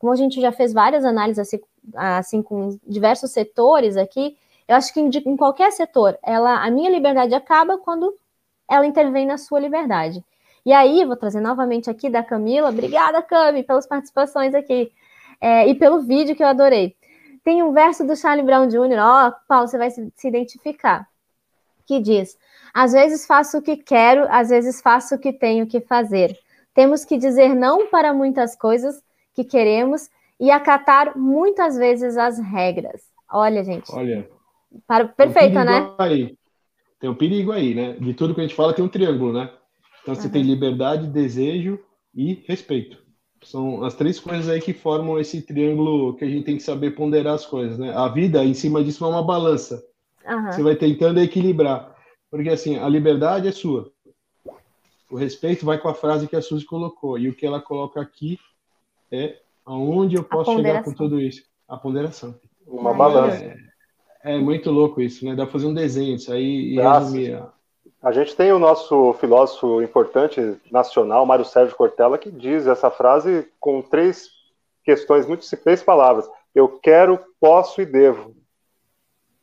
como 0.00 0.12
a 0.12 0.16
gente 0.16 0.40
já 0.40 0.50
fez 0.50 0.72
várias 0.72 1.04
análises 1.04 1.38
assim, 1.38 1.60
assim 1.94 2.42
com 2.42 2.76
diversos 2.84 3.30
setores 3.30 3.96
aqui, 3.96 4.36
eu 4.66 4.74
acho 4.76 4.92
que 4.92 5.00
em, 5.00 5.36
qualquer 5.36 5.70
setor, 5.70 6.18
ela, 6.22 6.64
a 6.64 6.70
minha 6.70 6.90
liberdade 6.90 7.34
acaba 7.34 7.78
quando 7.78 8.14
ela 8.70 8.86
intervém 8.86 9.26
na 9.26 9.36
sua 9.36 9.58
liberdade. 9.58 10.24
E 10.64 10.72
aí, 10.72 11.04
vou 11.04 11.16
trazer 11.16 11.40
novamente 11.40 11.90
aqui 11.90 12.08
da 12.08 12.22
Camila. 12.22 12.68
Obrigada, 12.68 13.20
Cami, 13.20 13.64
pelas 13.64 13.86
participações 13.86 14.54
aqui. 14.54 14.92
É, 15.40 15.66
e 15.66 15.74
pelo 15.74 16.02
vídeo 16.02 16.36
que 16.36 16.42
eu 16.42 16.46
adorei. 16.46 16.94
Tem 17.42 17.62
um 17.62 17.72
verso 17.72 18.06
do 18.06 18.14
Charlie 18.14 18.44
Brown 18.44 18.68
Jr., 18.68 18.98
ó, 19.00 19.32
Paulo, 19.48 19.66
você 19.66 19.78
vai 19.78 19.90
se, 19.90 20.12
se 20.14 20.28
identificar, 20.28 21.08
que 21.86 21.98
diz: 21.98 22.38
Às 22.72 22.92
vezes 22.92 23.26
faço 23.26 23.58
o 23.58 23.62
que 23.62 23.76
quero, 23.76 24.26
às 24.30 24.50
vezes 24.50 24.82
faço 24.82 25.14
o 25.14 25.18
que 25.18 25.32
tenho 25.32 25.66
que 25.66 25.80
fazer. 25.80 26.38
Temos 26.74 27.04
que 27.04 27.16
dizer 27.16 27.54
não 27.54 27.88
para 27.88 28.12
muitas 28.12 28.54
coisas 28.54 29.02
que 29.34 29.42
queremos 29.42 30.10
e 30.38 30.50
acatar 30.50 31.16
muitas 31.16 31.76
vezes 31.76 32.18
as 32.18 32.38
regras. 32.38 33.02
Olha, 33.32 33.64
gente. 33.64 33.90
Olha. 33.94 34.28
Para, 34.86 35.08
perfeita, 35.08 35.64
né? 35.64 35.90
Aí 35.98 36.38
tem 37.00 37.08
um 37.08 37.14
perigo 37.14 37.50
aí, 37.50 37.74
né? 37.74 37.94
De 37.94 38.12
tudo 38.12 38.34
que 38.34 38.40
a 38.40 38.44
gente 38.44 38.54
fala 38.54 38.74
tem 38.74 38.84
um 38.84 38.88
triângulo, 38.88 39.32
né? 39.32 39.50
Então 40.02 40.14
você 40.14 40.26
uhum. 40.26 40.32
tem 40.32 40.42
liberdade, 40.42 41.06
desejo 41.08 41.80
e 42.14 42.44
respeito. 42.46 42.98
São 43.42 43.82
as 43.82 43.94
três 43.94 44.20
coisas 44.20 44.48
aí 44.48 44.60
que 44.60 44.74
formam 44.74 45.18
esse 45.18 45.40
triângulo 45.40 46.14
que 46.14 46.24
a 46.24 46.28
gente 46.28 46.44
tem 46.44 46.56
que 46.56 46.62
saber 46.62 46.90
ponderar 46.90 47.34
as 47.34 47.46
coisas, 47.46 47.78
né? 47.78 47.94
A 47.96 48.06
vida, 48.08 48.44
em 48.44 48.52
cima 48.52 48.84
disso, 48.84 49.02
é 49.04 49.08
uma 49.08 49.22
balança. 49.22 49.82
Uhum. 50.28 50.52
Você 50.52 50.62
vai 50.62 50.76
tentando 50.76 51.20
equilibrar. 51.20 51.96
Porque, 52.30 52.50
assim, 52.50 52.76
a 52.76 52.88
liberdade 52.88 53.48
é 53.48 53.52
sua. 53.52 53.90
O 55.10 55.16
respeito 55.16 55.64
vai 55.64 55.78
com 55.78 55.88
a 55.88 55.94
frase 55.94 56.28
que 56.28 56.36
a 56.36 56.42
Suzy 56.42 56.66
colocou. 56.66 57.18
E 57.18 57.28
o 57.28 57.34
que 57.34 57.46
ela 57.46 57.60
coloca 57.60 58.00
aqui 58.00 58.38
é 59.10 59.38
aonde 59.64 60.16
eu 60.16 60.22
posso 60.22 60.54
chegar 60.54 60.84
com 60.84 60.92
tudo 60.92 61.18
isso. 61.18 61.42
A 61.66 61.78
ponderação. 61.78 62.38
Uma 62.66 62.92
balança. 62.92 63.42
É, 63.42 63.56
é 64.24 64.38
muito 64.38 64.70
louco 64.70 65.00
isso, 65.00 65.24
né? 65.24 65.34
Dá 65.34 65.44
pra 65.44 65.52
fazer 65.52 65.66
um 65.66 65.74
desenho 65.74 66.16
isso 66.16 66.32
aí 66.32 66.74
e 66.74 66.80
resumir. 66.80 67.42
A 68.02 68.12
gente 68.12 68.34
tem 68.34 68.50
o 68.52 68.58
nosso 68.58 69.12
filósofo 69.14 69.82
importante 69.82 70.56
nacional, 70.70 71.26
Mário 71.26 71.44
Sérgio 71.44 71.76
Cortella, 71.76 72.16
que 72.16 72.30
diz 72.30 72.66
essa 72.66 72.90
frase 72.90 73.46
com 73.58 73.82
três 73.82 74.28
questões, 74.82 75.26
muito 75.26 75.46
três 75.58 75.82
palavras. 75.82 76.28
Eu 76.54 76.68
quero, 76.82 77.18
posso 77.38 77.80
e 77.80 77.86
devo. 77.86 78.34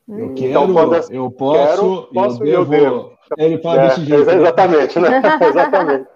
Eu 0.07 0.33
então, 0.35 0.35
quero, 0.35 0.73
quando 0.73 0.95
é, 0.95 1.01
eu 1.11 1.31
posso, 1.31 1.53
quero, 1.53 2.09
posso 2.13 2.43
eu 2.43 2.47
e 2.47 2.51
eu 2.51 2.65
devo. 2.65 3.11
Ele 3.37 3.61
fala 3.61 3.81
é, 3.81 3.87
desse 3.87 4.05
jeito. 4.05 4.29
Exatamente, 4.29 4.99
né? 4.99 5.21
exatamente. 5.47 6.09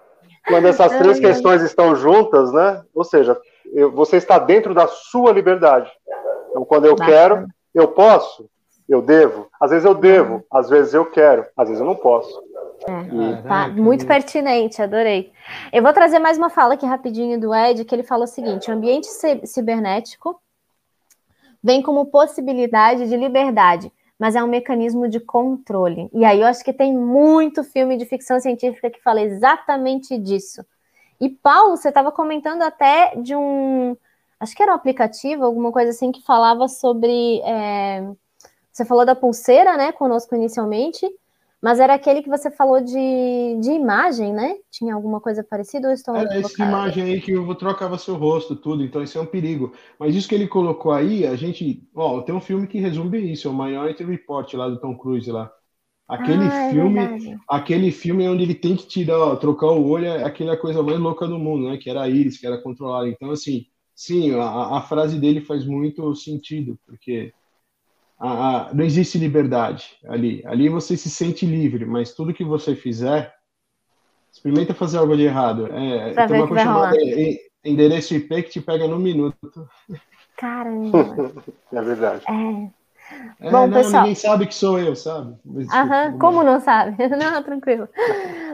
Quando 0.47 0.67
essas 0.67 0.97
três 0.97 1.19
questões 1.19 1.61
estão 1.61 1.95
juntas, 1.95 2.51
né? 2.51 2.81
Ou 2.95 3.03
seja, 3.03 3.37
eu, 3.71 3.91
você 3.91 4.17
está 4.17 4.39
dentro 4.39 4.73
da 4.73 4.87
sua 4.87 5.31
liberdade. 5.31 5.91
Então, 6.49 6.65
quando 6.65 6.85
eu 6.85 6.95
quero, 6.95 7.45
Eu 7.73 7.87
posso? 7.89 8.49
Eu 8.87 9.01
devo? 9.01 9.47
Às 9.59 9.71
vezes 9.71 9.85
eu 9.85 9.95
devo, 9.95 10.43
às 10.51 10.69
vezes 10.69 10.93
eu 10.93 11.05
quero, 11.05 11.45
às 11.55 11.67
vezes 11.67 11.79
eu 11.79 11.85
não 11.85 11.95
posso. 11.95 12.43
É, 12.87 13.41
tá 13.47 13.67
muito 13.67 14.05
pertinente, 14.07 14.81
adorei. 14.81 15.31
Eu 15.71 15.83
vou 15.83 15.93
trazer 15.93 16.19
mais 16.19 16.37
uma 16.37 16.49
fala 16.49 16.73
aqui 16.73 16.85
rapidinho 16.85 17.39
do 17.39 17.53
Ed, 17.53 17.85
que 17.85 17.93
ele 17.93 18.03
fala 18.03 18.25
o 18.25 18.27
seguinte: 18.27 18.69
o 18.69 18.73
ambiente 18.73 19.07
cibernético 19.45 20.41
vem 21.63 21.81
como 21.81 22.07
possibilidade 22.07 23.07
de 23.07 23.15
liberdade, 23.15 23.91
mas 24.17 24.35
é 24.35 24.43
um 24.43 24.47
mecanismo 24.47 25.07
de 25.07 25.19
controle. 25.19 26.09
E 26.11 26.25
aí 26.25 26.41
eu 26.41 26.47
acho 26.47 26.63
que 26.63 26.73
tem 26.73 26.95
muito 26.95 27.63
filme 27.63 27.97
de 27.97 28.05
ficção 28.05 28.39
científica 28.39 28.89
que 28.89 29.01
fala 29.01 29.21
exatamente 29.21 30.17
disso. 30.17 30.65
E 31.19 31.29
Paulo, 31.29 31.77
você 31.77 31.89
estava 31.89 32.11
comentando 32.11 32.63
até 32.63 33.15
de 33.15 33.35
um, 33.35 33.95
acho 34.41 34.55
que 34.55 34.63
era 34.63 34.71
um 34.71 34.75
aplicativo, 34.75 35.45
alguma 35.45 35.71
coisa 35.71 35.91
assim 35.91 36.11
que 36.11 36.23
falava 36.23 36.67
sobre, 36.67 37.39
é, 37.41 38.11
você 38.71 38.83
falou 38.83 39.05
da 39.05 39.15
pulseira, 39.15 39.77
né, 39.77 39.91
conosco 39.91 40.35
inicialmente, 40.35 41.07
mas 41.61 41.79
era 41.79 41.93
aquele 41.93 42.23
que 42.23 42.29
você 42.29 42.49
falou 42.49 42.81
de, 42.81 43.59
de 43.59 43.69
imagem, 43.69 44.33
né? 44.33 44.55
Tinha 44.71 44.95
alguma 44.95 45.21
coisa 45.21 45.43
parecida 45.43 45.89
ou 45.89 45.93
estou 45.93 46.15
Era 46.15 46.39
essa 46.39 46.63
imagem 46.63 47.03
aí 47.03 47.21
que 47.21 47.33
eu 47.33 47.53
trocava 47.53 47.99
seu 47.99 48.15
rosto, 48.15 48.55
tudo, 48.55 48.83
então 48.83 49.03
isso 49.03 49.15
é 49.19 49.21
um 49.21 49.27
perigo. 49.27 49.71
Mas 49.99 50.15
isso 50.15 50.27
que 50.27 50.33
ele 50.33 50.47
colocou 50.47 50.91
aí, 50.91 51.23
a 51.23 51.35
gente. 51.35 51.87
Ó, 51.93 52.21
tem 52.21 52.33
um 52.33 52.41
filme 52.41 52.65
que 52.65 52.79
resume 52.79 53.31
isso, 53.31 53.47
é 53.47 53.51
o 53.51 53.53
Minority 53.53 54.03
Report 54.03 54.51
lá 54.55 54.69
do 54.69 54.79
Tom 54.79 54.97
Cruise 54.97 55.31
lá. 55.31 55.51
Aquele 56.07 56.45
ah, 56.45 56.63
é 56.63 56.71
filme, 56.71 56.99
é 56.99 57.37
aquele 57.47 57.91
filme 57.91 58.27
onde 58.27 58.41
ele 58.41 58.55
tem 58.55 58.75
que 58.75 58.87
tirar, 58.87 59.19
ó, 59.19 59.35
trocar 59.35 59.67
o 59.67 59.87
olho, 59.87 60.07
é 60.07 60.23
aquela 60.23 60.57
coisa 60.57 60.81
mais 60.81 60.99
louca 60.99 61.27
do 61.27 61.37
mundo, 61.37 61.69
né? 61.69 61.77
Que 61.77 61.91
era 61.91 62.01
a 62.01 62.09
íris, 62.09 62.39
que 62.39 62.47
era 62.47 62.59
controlada. 62.59 63.07
Então, 63.07 63.29
assim, 63.29 63.67
sim, 64.01 64.33
a, 64.33 64.77
a 64.77 64.81
frase 64.81 65.19
dele 65.19 65.41
faz 65.41 65.63
muito 65.63 66.15
sentido, 66.15 66.77
porque 66.87 67.31
a, 68.17 68.69
a, 68.69 68.73
não 68.73 68.83
existe 68.83 69.19
liberdade 69.19 69.95
ali. 70.05 70.41
Ali 70.45 70.69
você 70.69 70.97
se 70.97 71.07
sente 71.07 71.45
livre, 71.45 71.85
mas 71.85 72.15
tudo 72.15 72.33
que 72.33 72.43
você 72.43 72.75
fizer, 72.75 73.31
experimenta 74.31 74.73
fazer 74.73 74.97
algo 74.97 75.15
de 75.15 75.21
errado. 75.21 75.67
É, 75.67 76.25
tem 76.25 76.37
uma 76.37 76.47
coisa 76.47 76.63
chamada 76.63 76.97
endereço 77.63 78.15
IP 78.15 78.41
que 78.41 78.49
te 78.49 78.61
pega 78.61 78.87
no 78.87 78.97
minuto. 78.97 79.69
Caramba! 80.35 81.31
é 81.71 81.81
verdade. 81.83 82.25
É. 82.27 82.80
É, 83.39 83.49
Bom, 83.49 83.67
não, 83.67 83.71
pessoal... 83.71 84.03
ninguém 84.03 84.15
sabe 84.15 84.45
que 84.45 84.53
sou 84.53 84.79
eu, 84.79 84.95
sabe? 84.95 85.35
Aham, 85.73 86.17
como 86.19 86.43
não 86.43 86.59
sabe? 86.59 86.95
Não, 87.17 87.41
tranquilo. 87.41 87.89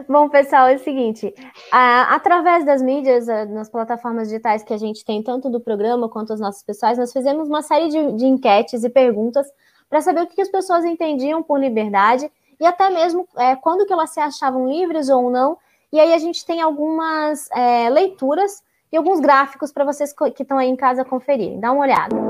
Bom, 0.08 0.28
pessoal, 0.28 0.68
é 0.68 0.76
o 0.76 0.78
seguinte: 0.78 1.34
a, 1.70 2.14
através 2.14 2.64
das 2.64 2.80
mídias, 2.80 3.28
a, 3.28 3.44
nas 3.44 3.68
plataformas 3.68 4.28
digitais 4.28 4.62
que 4.62 4.72
a 4.72 4.78
gente 4.78 5.04
tem, 5.04 5.22
tanto 5.22 5.50
do 5.50 5.60
programa 5.60 6.08
quanto 6.08 6.32
os 6.32 6.40
nossos 6.40 6.62
pessoais, 6.62 6.96
nós 6.96 7.12
fizemos 7.12 7.48
uma 7.48 7.60
série 7.62 7.88
de, 7.88 8.12
de 8.12 8.26
enquetes 8.26 8.82
e 8.82 8.88
perguntas 8.88 9.46
para 9.90 10.00
saber 10.00 10.22
o 10.22 10.26
que, 10.26 10.36
que, 10.36 10.42
as 10.42 10.50
pessoas 10.50 10.84
entendiam 10.84 11.42
por 11.42 11.60
liberdade 11.60 12.30
e 12.58 12.66
até 12.66 12.88
mesmo 12.90 13.28
é, 13.36 13.56
quando 13.56 13.86
que 13.86 13.92
elas 13.92 14.10
se 14.10 14.20
achavam 14.20 14.68
livres 14.68 15.08
ou 15.08 15.30
não. 15.30 15.58
E 15.92 16.00
aí 16.00 16.12
a 16.12 16.18
gente 16.18 16.44
tem 16.44 16.60
algumas 16.60 17.50
é, 17.50 17.88
leituras 17.88 18.62
e 18.92 18.96
alguns 18.96 19.20
gráficos 19.20 19.70
para 19.72 19.84
vocês 19.84 20.14
que 20.34 20.42
estão 20.42 20.58
aí 20.58 20.68
em 20.68 20.76
casa 20.76 21.04
conferirem. 21.04 21.60
Dá 21.60 21.72
uma 21.72 21.82
olhada. 21.82 22.27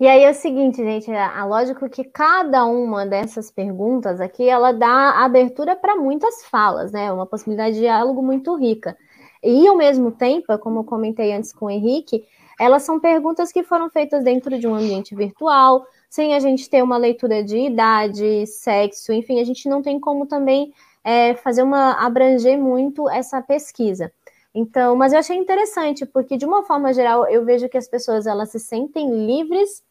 E 0.00 0.08
aí 0.08 0.24
é 0.24 0.30
o 0.30 0.34
seguinte, 0.34 0.78
gente, 0.78 1.10
a, 1.10 1.40
a 1.40 1.44
lógico 1.44 1.86
que 1.90 2.04
cada 2.04 2.64
uma 2.64 3.04
dessas 3.04 3.50
perguntas 3.50 4.18
aqui, 4.18 4.48
ela 4.48 4.72
dá 4.72 5.22
abertura 5.22 5.76
para 5.76 5.94
muitas 5.94 6.42
falas, 6.46 6.90
né? 6.90 7.12
Uma 7.12 7.26
possibilidade 7.26 7.74
de 7.74 7.82
diálogo 7.82 8.22
muito 8.22 8.54
rica. 8.56 8.96
E 9.42 9.68
ao 9.68 9.76
mesmo 9.76 10.10
tempo, 10.10 10.56
como 10.58 10.80
eu 10.80 10.84
comentei 10.84 11.34
antes 11.34 11.52
com 11.52 11.66
o 11.66 11.70
Henrique, 11.70 12.24
elas 12.58 12.82
são 12.82 12.98
perguntas 12.98 13.52
que 13.52 13.62
foram 13.62 13.90
feitas 13.90 14.24
dentro 14.24 14.58
de 14.58 14.66
um 14.66 14.74
ambiente 14.74 15.14
virtual, 15.14 15.84
sem 16.08 16.34
a 16.34 16.40
gente 16.40 16.70
ter 16.70 16.82
uma 16.82 16.96
leitura 16.96 17.44
de 17.44 17.58
idade, 17.58 18.46
sexo, 18.46 19.12
enfim, 19.12 19.38
a 19.38 19.44
gente 19.44 19.68
não 19.68 19.82
tem 19.82 20.00
como 20.00 20.24
também 20.24 20.72
é, 21.04 21.34
fazer 21.34 21.62
uma 21.62 21.92
abranger 22.04 22.58
muito 22.58 23.06
essa 23.10 23.42
pesquisa. 23.42 24.10
Então, 24.54 24.96
mas 24.96 25.12
eu 25.12 25.18
achei 25.18 25.36
interessante 25.36 26.06
porque 26.06 26.38
de 26.38 26.46
uma 26.46 26.62
forma 26.64 26.92
geral 26.94 27.28
eu 27.28 27.44
vejo 27.44 27.68
que 27.68 27.76
as 27.76 27.86
pessoas 27.86 28.26
elas 28.26 28.50
se 28.50 28.58
sentem 28.58 29.26
livres 29.26 29.82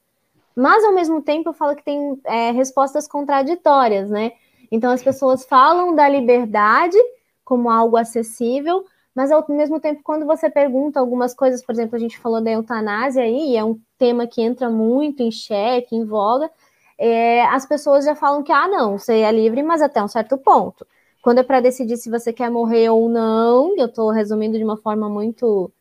mas 0.60 0.84
ao 0.84 0.94
mesmo 0.94 1.22
tempo 1.22 1.50
eu 1.50 1.54
falo 1.54 1.76
que 1.76 1.84
tem 1.84 2.20
é, 2.26 2.52
respostas 2.52 3.08
contraditórias, 3.08 4.10
né? 4.10 4.34
Então 4.72 4.92
as 4.92 5.02
pessoas 5.02 5.46
falam 5.46 5.96
da 5.96 6.08
liberdade 6.08 6.98
como 7.44 7.70
algo 7.70 7.98
acessível, 7.98 8.86
mas 9.16 9.32
ao 9.32 9.44
mesmo 9.50 9.80
tempo, 9.80 10.02
quando 10.04 10.26
você 10.26 10.50
pergunta 10.50 11.00
algumas 11.00 11.34
coisas, 11.34 11.64
por 11.64 11.72
exemplo, 11.72 11.96
a 11.96 12.00
gente 12.00 12.20
falou 12.20 12.42
da 12.42 12.52
eutanásia 12.52 13.24
aí, 13.24 13.56
é 13.56 13.64
um 13.64 13.80
tema 13.98 14.28
que 14.28 14.42
entra 14.42 14.70
muito 14.70 15.24
em 15.24 15.32
xeque, 15.32 15.96
em 15.96 16.06
voga, 16.06 16.50
é, 16.98 17.44
as 17.46 17.66
pessoas 17.66 18.06
já 18.06 18.14
falam 18.14 18.44
que, 18.44 18.52
ah, 18.52 18.68
não, 18.68 18.98
você 18.98 19.20
é 19.22 19.32
livre, 19.32 19.64
mas 19.64 19.82
até 19.82 20.04
um 20.04 20.08
certo 20.08 20.38
ponto. 20.38 20.86
Quando 21.22 21.40
é 21.40 21.44
para 21.44 21.60
decidir 21.60 21.98
se 21.98 22.10
você 22.10 22.32
quer 22.32 22.50
morrer 22.52 22.90
ou 22.90 23.10
não, 23.10 23.76
eu 23.78 23.88
estou 23.88 24.10
resumindo 24.12 24.58
de 24.58 24.64
uma 24.64 24.78
forma 24.78 25.10
muito 25.10 25.72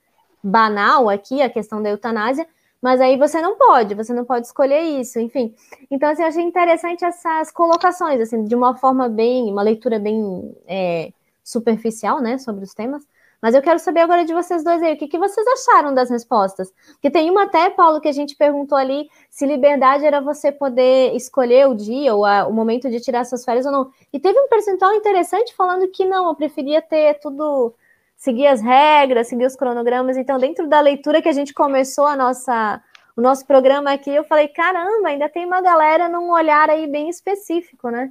banal 0.43 1.09
aqui 1.09 1.43
a 1.43 1.51
questão 1.51 1.83
da 1.83 1.91
eutanásia, 1.91 2.47
mas 2.81 3.01
aí 3.01 3.17
você 3.17 3.41
não 3.41 3.57
pode, 3.57 3.95
você 3.95 4.13
não 4.13 4.25
pode 4.25 4.47
escolher 4.47 4.81
isso, 4.81 5.19
enfim. 5.19 5.55
Então, 5.91 6.11
assim, 6.11 6.23
eu 6.23 6.29
achei 6.29 6.43
interessante 6.43 7.05
essas 7.05 7.51
colocações, 7.51 8.21
assim, 8.21 8.45
de 8.45 8.55
uma 8.55 8.77
forma 8.77 9.09
bem, 9.09 9.51
uma 9.51 9.63
leitura 9.63 9.99
bem 9.99 10.55
é, 10.67 11.13
superficial, 11.43 12.21
né, 12.21 12.39
sobre 12.39 12.65
os 12.65 12.75
temas. 12.75 13.05
Mas 13.41 13.55
eu 13.55 13.63
quero 13.63 13.79
saber 13.79 14.01
agora 14.01 14.25
de 14.25 14.35
vocês 14.35 14.65
dois 14.65 14.83
aí, 14.83 14.95
o 14.95 14.97
que, 14.97 15.07
que 15.07 15.19
vocês 15.19 15.47
acharam 15.47 15.95
das 15.95 16.11
respostas? 16.11 16.73
Porque 16.93 17.11
tem 17.11 17.31
uma 17.31 17.45
até, 17.45 17.71
Paulo, 17.71 18.01
que 18.01 18.09
a 18.09 18.13
gente 18.13 18.35
perguntou 18.37 18.77
ali 18.77 19.09
se 19.31 19.47
liberdade 19.47 20.05
era 20.05 20.21
você 20.21 20.51
poder 20.51 21.15
escolher 21.15 21.69
o 21.69 21.75
dia 21.75 22.15
ou 22.15 22.25
a, 22.25 22.47
o 22.49 22.53
momento 22.53 22.91
de 22.91 23.01
tirar 23.01 23.25
suas 23.25 23.45
férias 23.45 23.65
ou 23.65 23.71
não. 23.71 23.93
E 24.13 24.19
teve 24.19 24.39
um 24.41 24.49
percentual 24.49 24.93
interessante 24.93 25.55
falando 25.55 25.89
que 25.89 26.05
não, 26.05 26.29
eu 26.29 26.35
preferia 26.35 26.83
ter 26.83 27.21
tudo 27.21 27.75
seguir 28.19 28.49
as 28.49 28.61
regras, 28.61 29.29
seguir 29.29 29.47
os 29.47 29.57
cronogramas. 29.57 30.17
Então, 30.17 30.39
dentro 30.39 30.69
da 30.69 30.81
leitura 30.81 31.23
que 31.23 31.29
a 31.29 31.33
gente 31.33 31.55
começou 31.55 32.05
a 32.05 32.17
nossa, 32.17 32.83
o 33.17 33.23
nosso 33.23 33.47
programa 33.47 33.93
aqui, 33.93 34.11
eu 34.11 34.25
falei, 34.25 34.49
caramba, 34.49 35.09
ainda 35.09 35.29
tem 35.29 35.47
uma 35.47 35.63
galera 35.63 36.09
num 36.09 36.31
olhar 36.33 36.69
aí 36.69 36.87
bem 36.89 37.09
específico, 37.09 37.89
né? 37.89 38.11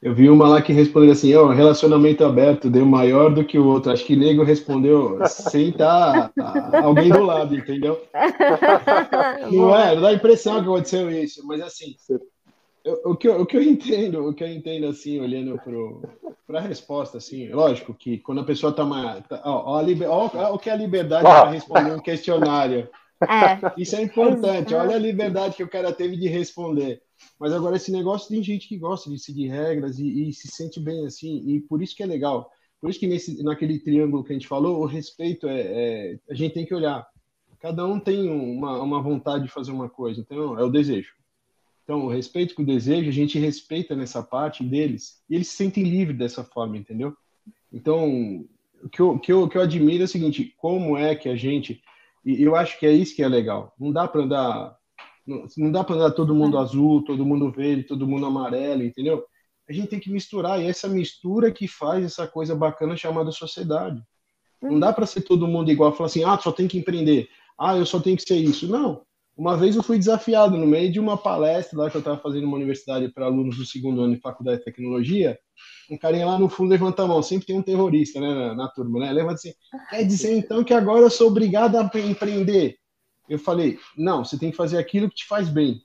Eu 0.00 0.14
vi 0.14 0.30
uma 0.30 0.48
lá 0.48 0.62
que 0.62 0.72
respondeu 0.72 1.10
assim, 1.10 1.34
ó, 1.34 1.46
oh, 1.46 1.48
relacionamento 1.48 2.24
aberto 2.24 2.70
deu 2.70 2.86
maior 2.86 3.34
do 3.34 3.44
que 3.44 3.58
o 3.58 3.66
outro. 3.66 3.90
Acho 3.90 4.04
que 4.04 4.14
nego 4.14 4.44
respondeu 4.44 5.18
sem 5.26 5.70
estar 5.70 6.30
tá, 6.30 6.82
alguém 6.84 7.10
do 7.10 7.24
lado, 7.24 7.56
entendeu? 7.56 8.00
não 9.50 9.76
é, 9.76 9.96
não 9.96 10.02
dá 10.02 10.08
a 10.08 10.14
impressão 10.14 10.62
que 10.62 10.68
aconteceu 10.68 11.10
isso, 11.10 11.44
mas 11.44 11.60
assim, 11.60 11.96
o, 13.04 13.16
que 13.16 13.28
eu, 13.28 13.40
o 13.40 13.46
que 13.46 13.56
eu 13.56 13.62
entendo, 13.64 14.26
o 14.26 14.34
que 14.34 14.42
eu 14.42 14.48
entendo 14.48 14.86
assim, 14.86 15.20
olhando 15.20 15.60
para 16.46 16.58
a 16.58 16.62
resposta, 16.62 17.18
assim, 17.18 17.48
lógico 17.50 17.94
que 17.94 18.18
quando 18.18 18.40
a 18.40 18.44
pessoa 18.44 18.70
está 18.70 18.84
uma. 18.84 19.20
Tá, 19.22 19.42
ó, 19.44 19.76
ó, 19.76 19.80
liber, 19.80 20.08
ó, 20.08 20.30
ó, 20.32 20.54
o 20.54 20.58
que 20.58 20.70
é 20.70 20.72
a 20.72 20.76
liberdade 20.76 21.24
para 21.24 21.50
responder 21.50 21.92
um 21.92 22.00
questionário. 22.00 22.88
É. 23.20 23.80
Isso 23.80 23.96
é 23.96 24.02
importante. 24.02 24.74
Olha 24.74 24.94
a 24.94 24.98
liberdade 24.98 25.56
que 25.56 25.64
o 25.64 25.68
cara 25.68 25.92
teve 25.92 26.16
de 26.16 26.28
responder. 26.28 27.02
Mas 27.38 27.52
agora 27.52 27.76
esse 27.76 27.90
negócio 27.90 28.28
tem 28.28 28.42
gente 28.42 28.68
que 28.68 28.78
gosta 28.78 29.10
de 29.10 29.18
seguir 29.18 29.48
regras 29.48 29.98
e, 29.98 30.28
e, 30.28 30.32
se 30.32 30.48
sente 30.48 30.78
bem 30.78 31.04
assim, 31.04 31.42
e 31.46 31.60
por 31.60 31.82
isso 31.82 31.96
que 31.96 32.02
é 32.02 32.06
legal. 32.06 32.48
Por 32.80 32.90
isso 32.90 33.00
que 33.00 33.08
nesse, 33.08 33.42
naquele 33.42 33.80
triângulo 33.80 34.22
que 34.22 34.32
a 34.32 34.34
gente 34.34 34.46
falou, 34.46 34.80
o 34.80 34.86
respeito 34.86 35.48
é, 35.48 35.60
é 35.60 36.18
a 36.30 36.34
gente 36.34 36.54
tem 36.54 36.64
que 36.64 36.74
olhar. 36.74 37.04
Cada 37.58 37.84
um 37.84 37.98
tem 37.98 38.30
uma, 38.30 38.80
uma 38.80 39.02
vontade 39.02 39.44
de 39.44 39.50
fazer 39.50 39.72
uma 39.72 39.88
coisa, 39.88 40.20
então 40.20 40.56
é 40.56 40.62
o 40.62 40.70
desejo. 40.70 41.17
Então, 41.88 42.04
o 42.04 42.10
respeito 42.10 42.54
com 42.54 42.60
o 42.60 42.66
desejo, 42.66 43.08
a 43.08 43.12
gente 43.12 43.38
respeita 43.38 43.96
nessa 43.96 44.22
parte 44.22 44.62
deles 44.62 45.22
e 45.26 45.34
eles 45.34 45.48
se 45.48 45.56
sentem 45.56 45.84
livres 45.84 46.18
dessa 46.18 46.44
forma, 46.44 46.76
entendeu? 46.76 47.16
Então, 47.72 48.44
o 48.82 48.90
que 48.90 49.00
eu, 49.00 49.18
que 49.18 49.32
eu, 49.32 49.48
que 49.48 49.56
eu 49.56 49.62
admiro 49.62 50.02
é 50.02 50.04
o 50.04 50.08
seguinte: 50.08 50.52
como 50.58 50.98
é 50.98 51.14
que 51.14 51.30
a 51.30 51.34
gente. 51.34 51.80
E 52.26 52.42
eu 52.42 52.54
acho 52.54 52.78
que 52.78 52.84
é 52.84 52.92
isso 52.92 53.16
que 53.16 53.22
é 53.22 53.28
legal. 53.28 53.72
Não 53.80 53.90
dá 53.90 54.06
para 54.06 54.20
andar 54.20 54.76
Não, 55.26 55.46
não 55.56 55.72
dá 55.72 55.82
para 55.82 55.94
andar 55.94 56.10
todo 56.10 56.34
mundo 56.34 56.58
é. 56.58 56.60
azul, 56.60 57.02
todo 57.06 57.24
mundo 57.24 57.50
verde, 57.50 57.84
todo 57.84 58.06
mundo 58.06 58.26
amarelo, 58.26 58.82
entendeu? 58.82 59.24
A 59.66 59.72
gente 59.72 59.88
tem 59.88 59.98
que 59.98 60.10
misturar, 60.10 60.60
e 60.60 60.66
essa 60.66 60.88
mistura 60.88 61.50
que 61.50 61.66
faz 61.66 62.04
essa 62.04 62.26
coisa 62.26 62.54
bacana 62.54 62.98
chamada 62.98 63.32
sociedade. 63.32 64.02
Não 64.60 64.72
uhum. 64.72 64.80
dá 64.80 64.92
para 64.92 65.06
ser 65.06 65.22
todo 65.22 65.48
mundo 65.48 65.70
igual, 65.70 65.94
falar 65.94 66.08
assim, 66.08 66.22
ah, 66.22 66.36
só 66.36 66.52
tem 66.52 66.68
que 66.68 66.76
empreender, 66.76 67.30
ah, 67.58 67.78
eu 67.78 67.86
só 67.86 67.98
tenho 67.98 68.18
que 68.18 68.24
ser 68.24 68.36
isso. 68.36 68.68
Não. 68.68 69.07
Uma 69.38 69.56
vez 69.56 69.76
eu 69.76 69.84
fui 69.84 69.96
desafiado 69.96 70.56
no 70.56 70.66
meio 70.66 70.90
de 70.90 70.98
uma 70.98 71.16
palestra 71.16 71.78
lá 71.78 71.88
que 71.88 71.96
eu 71.96 72.00
estava 72.00 72.18
fazendo 72.18 72.42
numa 72.42 72.56
universidade 72.56 73.08
para 73.08 73.26
alunos 73.26 73.56
do 73.56 73.64
segundo 73.64 74.00
ano 74.00 74.16
de 74.16 74.20
faculdade 74.20 74.58
de 74.58 74.64
tecnologia. 74.64 75.38
Um 75.88 75.96
carinha 75.96 76.26
lá 76.26 76.36
no 76.36 76.48
fundo 76.48 76.70
levanta 76.70 77.04
a 77.04 77.06
mão, 77.06 77.22
sempre 77.22 77.46
tem 77.46 77.56
um 77.56 77.62
terrorista 77.62 78.20
né, 78.20 78.34
na, 78.34 78.54
na 78.56 78.68
turma, 78.68 78.98
né? 78.98 79.12
Levanta 79.12 79.34
assim, 79.34 79.54
quer 79.90 80.04
dizer 80.04 80.36
então 80.36 80.64
que 80.64 80.74
agora 80.74 81.02
eu 81.02 81.10
sou 81.10 81.28
obrigado 81.28 81.76
a 81.76 81.88
empreender? 82.00 82.78
Eu 83.28 83.38
falei, 83.38 83.78
não, 83.96 84.24
você 84.24 84.36
tem 84.36 84.50
que 84.50 84.56
fazer 84.56 84.76
aquilo 84.76 85.08
que 85.08 85.14
te 85.14 85.26
faz 85.28 85.48
bem. 85.48 85.82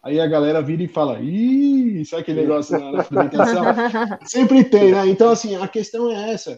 Aí 0.00 0.20
a 0.20 0.26
galera 0.28 0.62
vira 0.62 0.84
e 0.84 0.88
fala, 0.88 1.20
ih, 1.20 2.04
sabe 2.04 2.22
aquele 2.22 2.42
negócio 2.42 2.78
na, 2.78 2.92
na 2.92 3.00
apresentação? 3.00 3.64
Sempre 4.22 4.62
tem, 4.62 4.92
né? 4.92 5.08
Então, 5.08 5.28
assim, 5.30 5.56
a 5.56 5.66
questão 5.66 6.08
é 6.08 6.30
essa. 6.30 6.56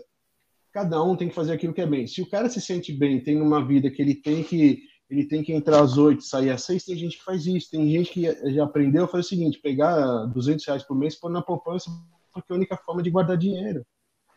Cada 0.75 1.03
um 1.03 1.17
tem 1.17 1.31
que 1.31 1.35
fazer 1.35 1.55
aquilo 1.55 1.73
que 1.73 1.81
é 1.81 1.87
bem. 1.87 2.07
Se 2.07 2.21
o 2.21 2.29
cara 2.29 2.51
se 2.51 2.61
sente 2.61 2.93
bem, 2.93 3.19
tem 3.19 3.41
uma 3.41 3.67
vida 3.67 3.91
que 3.91 4.03
ele 4.03 4.15
tem 4.15 4.43
que 4.43 4.83
ele 5.11 5.25
tem 5.25 5.43
que 5.43 5.53
entrar 5.53 5.81
às 5.81 5.97
oito, 5.97 6.23
sair 6.23 6.51
às 6.51 6.65
seis, 6.65 6.85
tem 6.85 6.97
gente 6.97 7.17
que 7.17 7.25
faz 7.25 7.47
isso. 7.47 7.71
Tem 7.71 7.91
gente 7.91 8.11
que 8.11 8.53
já 8.53 8.65
aprendeu 8.65 9.05
a 9.05 9.09
fazer 9.09 9.23
o 9.23 9.29
seguinte, 9.29 9.59
pegar 9.59 10.27
200 10.27 10.65
reais 10.67 10.83
por 10.83 10.97
mês 10.97 11.15
e 11.15 11.21
pôr 11.21 11.31
na 11.31 11.41
poupança, 11.41 11.91
porque 12.33 12.53
é 12.53 12.55
a 12.55 12.59
única 12.59 12.77
forma 12.77 13.03
de 13.03 13.11
guardar 13.11 13.37
dinheiro. 13.37 13.87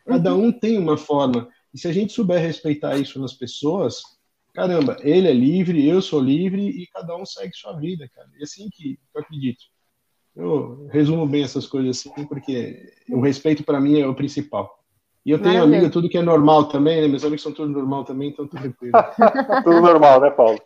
Cada 0.06 0.34
uhum. 0.34 0.46
um 0.46 0.52
tem 0.52 0.78
uma 0.78 0.98
forma. 0.98 1.50
E 1.74 1.80
se 1.80 1.88
a 1.88 1.94
gente 1.94 2.14
souber 2.14 2.42
respeitar 2.42 2.98
isso 2.98 3.20
nas 3.20 3.34
pessoas, 3.34 4.02
caramba, 4.54 4.98
ele 5.02 5.28
é 5.28 5.34
livre, 5.34 5.86
eu 5.88 6.02
sou 6.02 6.22
livre 6.22 6.70
e 6.70 6.88
cada 6.88 7.16
um 7.18 7.26
segue 7.26 7.54
sua 7.54 7.74
vida, 7.74 8.10
cara. 8.10 8.30
E 8.38 8.42
é 8.42 8.44
assim 8.44 8.70
que 8.72 8.98
eu 9.14 9.22
acredito. 9.22 9.66
Eu 10.34 10.88
resumo 10.88 11.28
bem 11.28 11.44
essas 11.44 11.68
coisas 11.68 11.98
assim, 11.98 12.26
porque 12.26 12.94
o 13.10 13.20
respeito 13.20 13.64
para 13.64 13.82
mim 13.82 14.00
é 14.00 14.08
o 14.08 14.16
principal. 14.16 14.81
E 15.26 15.32
eu 15.32 15.38
tenho 15.38 15.56
Maravilha. 15.56 15.78
amigo 15.78 15.94
tudo 15.94 16.10
que 16.10 16.18
é 16.18 16.22
normal 16.22 16.66
também, 16.66 17.02
né? 17.02 17.08
Meus 17.08 17.24
amigos 17.24 17.44
são 17.44 17.52
tudo 17.52 17.72
normal 17.72 18.04
também, 18.04 18.30
então 18.30 18.48
tudo 18.48 18.62
tranquilo. 18.62 18.94
tudo 19.64 19.82
normal, 19.82 20.20
né, 20.20 20.32
Paulo? 20.32 20.60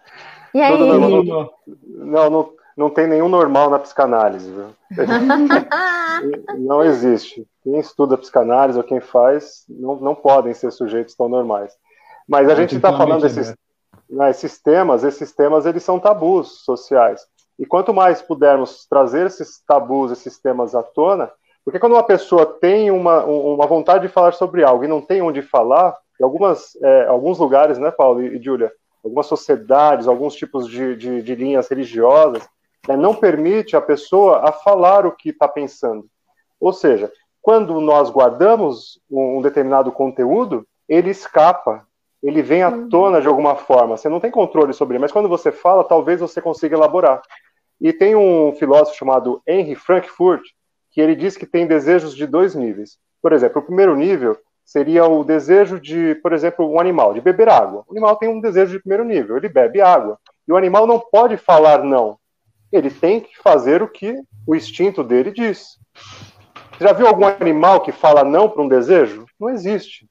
E 0.53 0.61
aí? 0.61 0.77
Tudo 0.77 0.85
normal. 0.85 1.53
Não, 1.87 2.29
não, 2.29 2.53
não 2.77 2.89
tem 2.89 3.07
nenhum 3.07 3.27
normal 3.27 3.69
na 3.69 3.79
psicanálise, 3.79 4.49
viu? 4.49 4.67
não 6.57 6.83
existe. 6.83 7.45
Quem 7.63 7.79
estuda 7.79 8.17
psicanálise 8.17 8.77
ou 8.77 8.83
quem 8.83 9.01
faz, 9.01 9.65
não, 9.67 9.97
não 9.97 10.15
podem 10.15 10.53
ser 10.53 10.71
sujeitos 10.71 11.15
tão 11.15 11.27
normais. 11.27 11.73
Mas 12.27 12.49
a 12.49 12.55
gente 12.55 12.75
está 12.75 12.95
falando 12.95 13.21
desses, 13.21 13.53
né, 14.09 14.29
esses 14.29 14.61
temas, 14.61 15.03
esses 15.03 15.33
temas 15.33 15.65
eles 15.65 15.83
são 15.83 15.99
tabus 15.99 16.63
sociais. 16.63 17.21
E 17.57 17.65
quanto 17.65 17.93
mais 17.93 18.21
pudermos 18.21 18.85
trazer 18.89 19.27
esses 19.27 19.61
tabus, 19.65 20.11
esses 20.11 20.39
temas 20.39 20.75
à 20.75 20.83
tona, 20.83 21.31
porque 21.65 21.79
quando 21.79 21.93
uma 21.93 22.03
pessoa 22.03 22.45
tem 22.45 22.91
uma, 22.91 23.25
uma 23.25 23.65
vontade 23.65 24.07
de 24.07 24.13
falar 24.13 24.33
sobre 24.33 24.63
algo 24.63 24.83
e 24.83 24.87
não 24.87 25.01
tem 25.01 25.23
onde 25.23 25.41
falar, 25.41 25.97
em 26.21 26.23
algumas, 26.23 26.75
é, 26.81 27.07
alguns 27.07 27.39
lugares, 27.39 27.79
né, 27.79 27.89
Paulo 27.89 28.21
e, 28.21 28.41
Júlia, 28.41 28.71
algumas 29.03 29.25
sociedades, 29.25 30.07
alguns 30.07 30.35
tipos 30.35 30.69
de, 30.69 30.95
de, 30.95 31.23
de 31.23 31.35
linhas 31.35 31.67
religiosas, 31.67 32.47
né, 32.87 32.95
não 32.95 33.15
permite 33.15 33.75
a 33.75 33.81
pessoa 33.81 34.47
a 34.47 34.51
falar 34.51 35.07
o 35.07 35.11
que 35.11 35.29
está 35.29 35.47
pensando. 35.47 36.05
Ou 36.59 36.71
seja, 36.71 37.11
quando 37.41 37.81
nós 37.81 38.11
guardamos 38.11 38.99
um, 39.09 39.41
determinado 39.41 39.91
conteúdo, 39.91 40.67
ele 40.87 41.09
escapa, 41.09 41.85
ele 42.21 42.41
vem 42.43 42.61
à 42.61 42.69
uhum. 42.69 42.89
tona 42.89 43.21
de 43.21 43.27
alguma 43.27 43.55
forma. 43.55 43.97
Você 43.97 44.07
não 44.07 44.19
tem 44.19 44.31
controle 44.31 44.73
sobre 44.73 44.95
ele, 44.95 45.01
mas 45.01 45.11
quando 45.11 45.29
você 45.29 45.51
fala, 45.51 45.83
talvez 45.83 46.19
você 46.19 46.41
consiga 46.41 46.75
elaborar. 46.75 47.21
E 47.81 47.91
tem 47.91 48.15
um 48.15 48.53
filósofo 48.53 48.97
chamado 48.97 49.41
Henry 49.47 49.75
Frankfurt, 49.75 50.41
que 50.95 51.01
ele 51.01 51.13
diz 51.13 51.35
que 51.35 51.45
tem 51.45 51.67
desejos 51.67 52.15
de 52.15 52.25
dois 52.25 52.55
níveis. 52.55 52.97
Por 53.21 53.33
exemplo, 53.33 53.61
o 53.61 53.65
primeiro 53.65 53.93
nível 53.97 54.37
seria 54.63 55.05
o 55.05 55.25
desejo 55.25 55.77
de, 55.77 56.15
por 56.23 56.31
exemplo, 56.31 56.71
um 56.71 56.79
animal, 56.79 57.13
de 57.13 57.19
beber 57.19 57.49
água. 57.49 57.83
O 57.85 57.91
animal 57.91 58.15
tem 58.15 58.29
um 58.29 58.39
desejo 58.39 58.71
de 58.71 58.79
primeiro 58.79 59.03
nível, 59.03 59.35
ele 59.35 59.49
bebe 59.49 59.81
água. 59.81 60.17
E 60.47 60.53
o 60.53 60.55
animal 60.55 60.87
não 60.87 60.97
pode 60.97 61.35
falar 61.35 61.83
não. 61.83 62.17
Ele 62.71 62.89
tem 62.89 63.19
que 63.19 63.37
fazer 63.43 63.83
o 63.83 63.89
que 63.89 64.17
o 64.47 64.55
instinto 64.55 65.03
dele 65.03 65.31
diz. 65.31 65.77
Já 66.79 66.93
viu 66.93 67.07
algum 67.07 67.25
animal 67.25 67.81
que 67.81 67.91
fala 67.91 68.23
não 68.23 68.49
para 68.49 68.61
um 68.61 68.69
desejo? 68.69 69.25
Não 69.37 69.49
existe. 69.49 70.07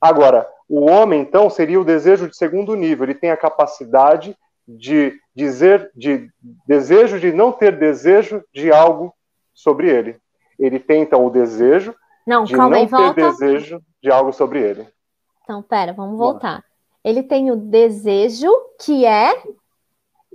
Agora, 0.00 0.48
o 0.68 0.90
homem, 0.90 1.20
então, 1.20 1.48
seria 1.48 1.80
o 1.80 1.84
desejo 1.84 2.28
de 2.28 2.36
segundo 2.36 2.74
nível. 2.74 3.04
Ele 3.04 3.14
tem 3.14 3.30
a 3.30 3.36
capacidade 3.36 4.36
de 4.66 5.14
dizer, 5.34 5.92
de 5.94 6.28
desejo 6.66 7.20
de 7.20 7.32
não 7.32 7.52
ter 7.52 7.78
desejo 7.78 8.42
de 8.52 8.72
algo 8.72 9.14
sobre 9.58 9.90
ele. 9.90 10.16
Ele 10.58 10.78
tem, 10.78 11.02
então, 11.02 11.26
o 11.26 11.30
desejo 11.30 11.94
não, 12.26 12.44
de 12.44 12.54
calma 12.54 12.76
não 12.76 12.82
aí, 12.82 12.88
ter 12.88 12.96
volta. 12.96 13.14
desejo 13.14 13.82
de 14.00 14.10
algo 14.10 14.32
sobre 14.32 14.60
ele. 14.60 14.88
Então, 15.42 15.62
pera, 15.62 15.92
vamos 15.92 16.16
voltar. 16.16 16.64
Ele 17.02 17.22
tem 17.22 17.50
o 17.50 17.56
desejo 17.56 18.50
que 18.80 19.04
é... 19.04 19.34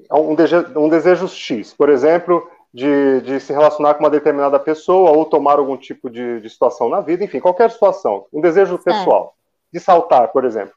é 0.09 0.15
um, 0.15 0.35
desejo, 0.35 0.79
um 0.79 0.89
desejo 0.89 1.27
X. 1.27 1.73
Por 1.73 1.89
exemplo, 1.89 2.49
de, 2.73 3.21
de, 3.21 3.39
se 3.39 3.53
relacionar 3.53 3.93
com 3.93 4.03
uma 4.03 4.09
determinada 4.09 4.59
pessoa 4.59 5.11
ou 5.11 5.25
tomar 5.25 5.57
algum 5.57 5.77
tipo 5.77 6.09
de, 6.09 6.41
de 6.41 6.49
situação 6.49 6.89
na 6.89 6.99
vida, 6.99 7.23
enfim, 7.23 7.39
qualquer 7.39 7.71
situação. 7.71 8.25
Um 8.33 8.41
desejo 8.41 8.77
pessoal. 8.77 9.35
De 9.71 9.79
saltar, 9.79 10.29
por 10.29 10.43
exemplo. 10.43 10.73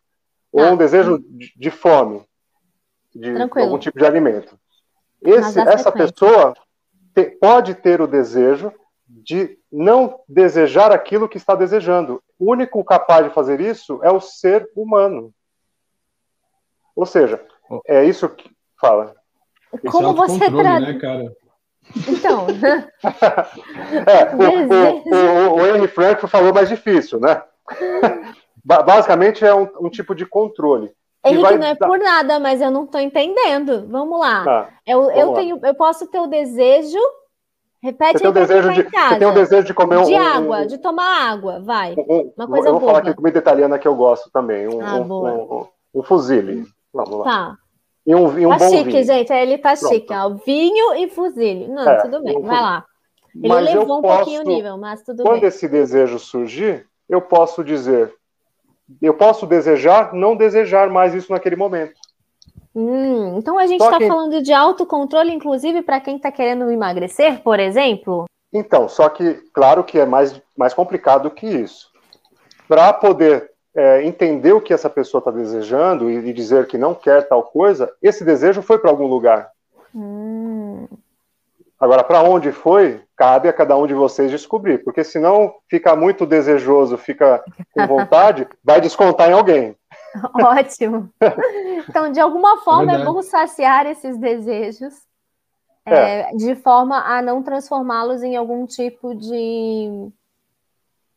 Ou 0.52 0.64
ah. 0.64 0.70
um 0.70 0.76
desejo 0.76 1.18
de, 1.18 1.52
de 1.56 1.70
fome. 1.70 2.22
De 3.14 3.34
Tranquilo. 3.34 3.66
algum 3.66 3.78
tipo 3.78 3.98
de 3.98 4.06
alimento. 4.06 4.56
Esse, 5.22 5.58
essa 5.58 5.90
pessoa 5.90 6.54
te, 7.16 7.30
pode 7.40 7.74
ter 7.74 8.02
o 8.02 8.06
desejo 8.06 8.70
de 9.08 9.58
não 9.72 10.20
desejar 10.28 10.92
aquilo 10.92 11.28
que 11.28 11.38
está 11.38 11.54
desejando. 11.54 12.22
O 12.38 12.52
único 12.52 12.84
capaz 12.84 13.24
de 13.26 13.32
fazer 13.32 13.60
isso 13.60 13.98
é 14.02 14.10
o 14.10 14.20
ser 14.20 14.68
humano. 14.76 15.32
Ou 16.94 17.06
seja, 17.06 17.42
é 17.86 18.04
isso 18.04 18.28
que 18.28 18.50
fala. 18.78 19.14
Como 19.90 20.14
você 20.14 20.50
traduz? 20.50 20.94
Né, 20.94 21.00
cara? 21.00 21.32
Então. 22.08 22.46
é, 24.06 24.34
o, 24.34 24.40
o, 24.74 25.54
o, 25.54 25.56
o 25.56 25.66
Henry 25.66 25.88
Frankfurt 25.88 26.30
falou 26.30 26.52
mais 26.52 26.68
difícil, 26.68 27.18
né? 27.20 27.42
Basicamente 28.64 29.44
é 29.44 29.54
um, 29.54 29.68
um 29.80 29.88
tipo 29.88 30.14
de 30.14 30.26
controle. 30.26 30.92
Henrique, 31.28 31.42
vai... 31.42 31.58
não 31.58 31.66
é 31.66 31.74
por 31.74 31.98
nada, 31.98 32.38
mas 32.38 32.60
eu 32.60 32.70
não 32.70 32.84
estou 32.84 33.00
entendendo. 33.00 33.86
Vamos 33.88 34.18
lá. 34.18 34.44
Tá, 34.44 34.68
eu, 34.86 35.02
vamos 35.02 35.18
eu, 35.18 35.30
lá. 35.30 35.36
Tenho, 35.36 35.60
eu 35.62 35.74
posso 35.74 36.06
ter 36.06 36.18
o 36.18 36.26
desejo. 36.26 36.98
Repete 37.82 38.18
você 38.18 38.18
tem, 38.18 38.30
o 38.30 38.32
desejo 38.32 38.72
de, 38.72 38.82
você 38.82 39.18
tem 39.18 39.28
o 39.28 39.34
desejo 39.34 39.66
de 39.66 39.74
comer 39.74 39.98
um. 39.98 40.04
De 40.04 40.14
água, 40.14 40.66
de 40.66 40.78
tomar 40.78 41.30
água, 41.30 41.60
vai. 41.60 41.94
Um, 41.96 42.32
Uma 42.36 42.48
coisa 42.48 42.68
eu 42.68 42.72
vou 42.72 42.80
boa. 42.80 42.92
falar 42.92 42.98
aqui 42.98 43.14
comida 43.14 43.38
italiana 43.38 43.78
que 43.78 43.86
eu 43.86 43.94
gosto 43.94 44.30
também. 44.30 44.66
Um, 44.66 44.84
ah, 44.84 44.96
um, 44.96 45.66
um, 45.94 46.02
fuzile. 46.02 46.64
Vamos 46.92 47.18
lá. 47.18 47.24
Tá. 47.24 47.56
E 48.06 48.14
um, 48.14 48.38
e 48.38 48.46
um 48.46 48.50
tá 48.50 48.58
bom 48.58 48.70
chique, 48.70 48.90
vinho. 48.90 49.04
gente. 49.04 49.32
Ele 49.32 49.58
tá 49.58 49.76
Pronto. 49.76 49.92
chique, 49.92 50.12
ó. 50.12 50.30
Vinho 50.30 50.94
e 50.94 51.08
fuzile. 51.08 51.68
Não, 51.68 51.88
é, 51.88 52.00
tudo 52.00 52.22
bem, 52.22 52.40
vai 52.40 52.60
lá. 52.60 52.84
Ele 53.34 53.48
mas 53.48 53.64
levou 53.66 53.98
um 53.98 54.02
posso, 54.02 54.16
pouquinho 54.16 54.40
o 54.40 54.44
nível, 54.44 54.78
mas 54.78 55.02
tudo 55.02 55.22
quando 55.22 55.32
bem. 55.32 55.40
Quando 55.40 55.48
esse 55.48 55.68
desejo 55.68 56.18
surgir, 56.18 56.86
eu 57.08 57.20
posso 57.20 57.62
dizer, 57.62 58.12
eu 59.00 59.14
posso 59.14 59.46
desejar, 59.46 60.12
não 60.12 60.36
desejar 60.36 60.88
mais 60.90 61.14
isso 61.14 61.32
naquele 61.32 61.56
momento. 61.56 61.94
Hum, 62.74 63.38
então 63.38 63.58
a 63.58 63.66
gente 63.66 63.82
está 63.82 63.98
que... 63.98 64.06
falando 64.06 64.42
de 64.42 64.52
autocontrole, 64.52 65.32
inclusive, 65.32 65.82
para 65.82 66.00
quem 66.00 66.16
está 66.16 66.30
querendo 66.30 66.70
emagrecer, 66.70 67.42
por 67.42 67.58
exemplo? 67.58 68.26
Então, 68.52 68.88
só 68.88 69.08
que, 69.08 69.34
claro 69.52 69.82
que 69.82 69.98
é 69.98 70.04
mais, 70.04 70.40
mais 70.56 70.74
complicado 70.74 71.30
que 71.30 71.46
isso. 71.46 71.90
Para 72.68 72.92
poder 72.92 73.50
é, 73.74 74.04
entender 74.04 74.52
o 74.52 74.60
que 74.60 74.72
essa 74.72 74.90
pessoa 74.90 75.18
está 75.20 75.30
desejando 75.30 76.10
e, 76.10 76.16
e, 76.16 76.32
dizer 76.32 76.66
que 76.66 76.78
não 76.78 76.94
quer 76.94 77.28
tal 77.28 77.42
coisa, 77.42 77.92
esse 78.02 78.24
desejo 78.24 78.62
foi 78.62 78.78
para 78.78 78.90
algum 78.90 79.06
lugar. 79.06 79.50
Hum. 79.94 80.55
Agora, 81.78 82.02
para 82.02 82.22
onde 82.22 82.52
foi, 82.52 83.02
cabe 83.16 83.48
a 83.48 83.52
cada 83.52 83.76
um 83.76 83.86
de 83.86 83.94
vocês 83.94 84.30
descobrir, 84.30 84.82
porque 84.82 85.04
senão 85.04 85.54
fica 85.68 85.94
muito 85.94 86.24
desejoso, 86.24 86.96
fica 86.96 87.44
com 87.74 87.86
vontade, 87.88 88.48
vai 88.64 88.80
descontar 88.80 89.30
em 89.30 89.34
alguém. 89.34 89.76
Ótimo. 90.34 91.10
Então, 91.88 92.10
de 92.10 92.20
alguma 92.20 92.58
forma, 92.58 92.92
é, 92.92 93.00
é 93.00 93.04
bom 93.04 93.20
saciar 93.22 93.86
esses 93.86 94.16
desejos 94.16 94.94
é. 95.86 96.32
É, 96.32 96.34
de 96.34 96.56
forma 96.56 96.98
a 96.98 97.22
não 97.22 97.44
transformá-los 97.44 98.22
em 98.24 98.34
algum 98.34 98.66
tipo 98.66 99.14
de. 99.14 100.10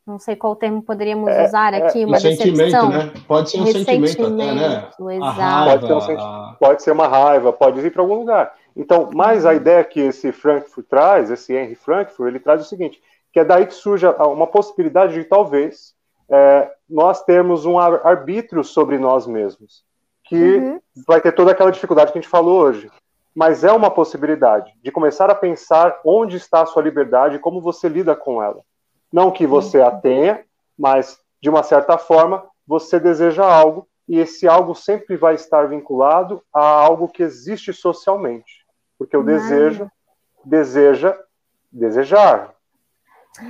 Não 0.06 0.20
sei 0.20 0.36
qual 0.36 0.56
termo 0.56 0.82
poderíamos 0.82 1.30
é, 1.30 1.46
usar 1.46 1.74
é. 1.74 1.88
aqui, 1.88 2.06
uma 2.06 2.20
decepção. 2.20 2.90
Né? 2.90 3.12
Pode 3.28 3.50
ser 3.50 3.62
um 3.62 3.66
sentimento, 3.66 4.26
até, 4.26 4.32
né? 4.34 4.90
Exato. 5.16 5.88
Pode, 5.88 6.06
ser 6.06 6.18
um, 6.18 6.54
pode 6.60 6.84
ser 6.84 6.92
uma 6.92 7.08
raiva, 7.08 7.52
pode 7.52 7.80
ir 7.80 7.92
para 7.92 8.02
algum 8.02 8.16
lugar. 8.16 8.54
Então, 8.76 9.10
mais 9.14 9.46
a 9.46 9.54
ideia 9.54 9.84
que 9.84 10.00
esse 10.00 10.32
Frankfurt 10.32 10.88
traz, 10.88 11.30
esse 11.30 11.54
Henry 11.54 11.76
Frankfurt, 11.76 12.28
ele 12.28 12.40
traz 12.40 12.62
o 12.62 12.66
seguinte, 12.66 13.02
que 13.32 13.40
é 13.40 13.46
daí 13.46 13.66
que 13.66 13.74
surge 13.74 14.06
uma 14.08 14.48
possibilidade 14.48 15.14
de 15.14 15.24
talvez 15.24 15.94
é, 16.30 16.72
nós 16.90 17.24
termos 17.24 17.66
um 17.66 17.80
arbítrio 17.80 18.64
sobre 18.64 18.98
nós 18.98 19.28
mesmos, 19.28 19.84
que 20.24 20.56
uhum. 20.56 20.80
vai 21.08 21.20
ter 21.20 21.32
toda 21.32 21.52
aquela 21.52 21.72
dificuldade 21.72 22.12
que 22.12 22.18
a 22.18 22.22
gente 22.22 22.30
falou 22.30 22.62
hoje. 22.62 22.90
mas 23.36 23.64
é 23.64 23.72
uma 23.72 23.92
possibilidade 23.92 24.74
de 24.84 24.92
começar 24.92 25.30
a 25.30 25.36
pensar 25.36 26.00
onde 26.04 26.36
está 26.36 26.62
a 26.62 26.66
sua 26.66 26.84
liberdade 26.84 27.36
e 27.36 27.40
como 27.40 27.62
você 27.62 27.88
lida 27.88 28.16
com 28.16 28.42
ela. 28.44 28.62
Não 29.12 29.32
que 29.32 29.48
você 29.48 29.82
a 29.82 29.92
tenha, 29.92 30.44
mas 30.78 31.20
de 31.42 31.50
uma 31.50 31.64
certa 31.64 31.98
forma 31.98 32.44
você 32.68 33.00
deseja 33.00 33.46
algo 33.46 33.88
e 34.08 34.20
esse 34.20 34.48
algo 34.48 34.76
sempre 34.76 35.16
vai 35.16 35.36
estar 35.36 35.68
vinculado 35.68 36.42
a 36.54 36.62
algo 36.62 37.08
que 37.08 37.24
existe 37.24 37.72
socialmente, 37.72 38.59
porque 39.00 39.16
o 39.16 39.24
desejo 39.24 39.90
deseja 40.46 41.18
desejar. 41.72 42.54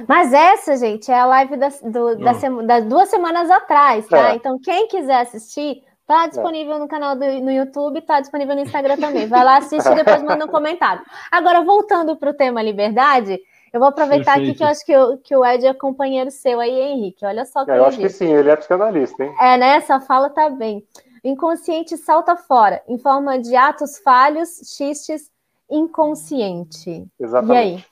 Mas 0.08 0.32
essa, 0.32 0.78
gente, 0.78 1.12
é 1.12 1.20
a 1.20 1.26
live 1.26 1.58
das, 1.58 1.82
do, 1.82 2.16
da 2.18 2.36
sema, 2.36 2.64
das 2.64 2.86
duas 2.86 3.10
semanas 3.10 3.50
atrás, 3.50 4.08
tá? 4.08 4.32
É. 4.32 4.36
Então, 4.36 4.60
quem 4.60 4.88
quiser 4.88 5.22
assistir, 5.22 5.82
tá 6.06 6.28
disponível 6.28 6.76
é. 6.76 6.80
no 6.80 6.88
canal 6.88 7.16
do 7.16 7.26
no 7.42 7.52
YouTube, 7.52 8.02
tá 8.02 8.20
disponível 8.20 8.56
no 8.56 8.62
Instagram 8.62 8.98
também. 8.98 9.26
Vai 9.26 9.44
lá 9.44 9.58
assistir 9.58 9.92
e 9.92 9.96
depois 9.96 10.22
manda 10.22 10.46
um 10.46 10.50
comentário. 10.50 11.02
Agora, 11.32 11.64
voltando 11.64 12.16
para 12.16 12.30
o 12.30 12.34
tema 12.34 12.62
liberdade, 12.62 13.40
eu 13.74 13.80
vou 13.80 13.90
aproveitar 13.90 14.36
Perfeito. 14.36 14.50
aqui 14.50 14.58
que 14.58 14.64
eu 14.64 14.68
acho 14.68 14.86
que, 14.86 14.92
eu, 14.92 15.18
que 15.18 15.36
o 15.36 15.46
Ed 15.46 15.66
é 15.66 15.74
companheiro 15.74 16.30
seu 16.30 16.60
aí, 16.60 16.72
Henrique. 16.72 17.26
Olha 17.26 17.46
só 17.46 17.66
que 17.66 17.72
é, 17.72 17.78
Eu 17.78 17.86
acho 17.86 17.98
que 17.98 18.10
sim, 18.10 18.32
ele 18.32 18.50
é 18.50 18.56
psicanalista, 18.56 19.24
hein? 19.24 19.34
É, 19.40 19.58
né? 19.58 19.78
Essa 19.78 20.00
fala 20.00 20.30
tá 20.30 20.50
bem. 20.50 20.84
O 21.24 21.28
inconsciente 21.28 21.98
salta 21.98 22.36
fora, 22.36 22.82
em 22.88 22.98
forma 22.98 23.40
de 23.40 23.56
atos 23.56 23.98
falhos, 24.00 24.50
xistes, 24.76 25.30
inconsciente. 25.70 27.08
Exatamente. 27.20 27.56
E 27.56 27.76
aí? 27.76 27.86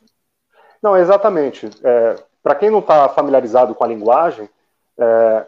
Não, 0.81 0.95
exatamente. 0.95 1.69
É, 1.83 2.15
Para 2.41 2.55
quem 2.55 2.69
não 2.69 2.79
está 2.79 3.09
familiarizado 3.09 3.75
com 3.75 3.83
a 3.83 3.87
linguagem, 3.87 4.49
é, 4.97 5.47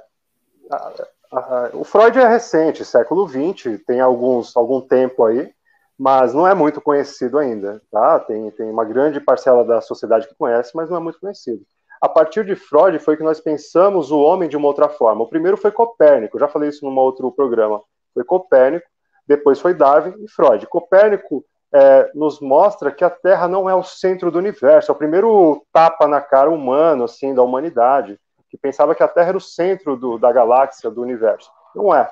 a, 0.72 0.94
a, 1.32 1.70
o 1.74 1.84
Freud 1.84 2.18
é 2.18 2.28
recente, 2.28 2.86
século 2.86 3.28
XX, 3.28 3.82
tem 3.86 4.00
alguns, 4.00 4.56
algum 4.56 4.82
tempo 4.82 5.26
aí, 5.26 5.52
mas 5.98 6.34
não 6.34 6.48
é 6.48 6.54
muito 6.54 6.82
conhecido 6.82 7.38
ainda. 7.38 7.82
Tá? 7.92 8.20
Tem, 8.20 8.50
tem 8.52 8.70
uma 8.70 8.86
grande 8.86 9.20
parcela 9.20 9.64
da 9.64 9.82
sociedade 9.82 10.28
que 10.28 10.36
conhece, 10.36 10.72
mas 10.76 10.90
não 10.90 10.98
é 10.98 11.00
muito 11.00 11.20
conhecido. 11.20 11.62
A 12.02 12.08
partir 12.08 12.46
de 12.46 12.56
Freud 12.56 12.98
foi 13.00 13.18
que 13.18 13.24
nós 13.24 13.42
pensamos 13.42 14.10
o 14.10 14.20
homem 14.20 14.48
de 14.48 14.56
uma 14.56 14.68
outra 14.68 14.88
forma. 14.88 15.24
O 15.24 15.28
primeiro 15.28 15.58
foi 15.58 15.72
Copérnico, 15.72 16.40
já 16.40 16.48
falei 16.48 16.70
isso 16.70 16.86
num 16.86 16.98
outro 16.98 17.30
programa. 17.32 17.82
Foi 18.14 18.24
Copérnico, 18.24 18.88
depois 19.28 19.60
foi 19.60 19.74
Darwin 19.74 20.16
e 20.24 20.28
Freud. 20.30 20.66
Copérnico 20.68 21.46
é, 21.74 22.12
nos 22.16 22.40
mostra 22.40 22.92
que 22.92 23.04
a 23.04 23.10
Terra 23.10 23.48
não 23.48 23.70
é 23.70 23.76
o 23.76 23.84
centro 23.84 24.32
do 24.32 24.40
universo, 24.40 24.92
é 24.92 24.94
o 24.94 24.98
primeiro 24.98 25.64
tapa 25.72 26.08
na 26.08 26.20
cara 26.20 26.50
humano, 26.50 27.04
assim, 27.04 27.34
da 27.34 27.44
humanidade, 27.44 28.20
que 28.50 28.58
pensava 28.58 28.96
que 28.96 29.04
a 29.04 29.08
Terra 29.08 29.30
era 29.30 29.38
o 29.38 29.42
centro 29.42 29.96
do, 29.96 30.18
da 30.18 30.32
galáxia, 30.32 30.90
do 30.90 31.02
universo. 31.02 31.50
Não 31.76 31.94
é. 31.94 32.10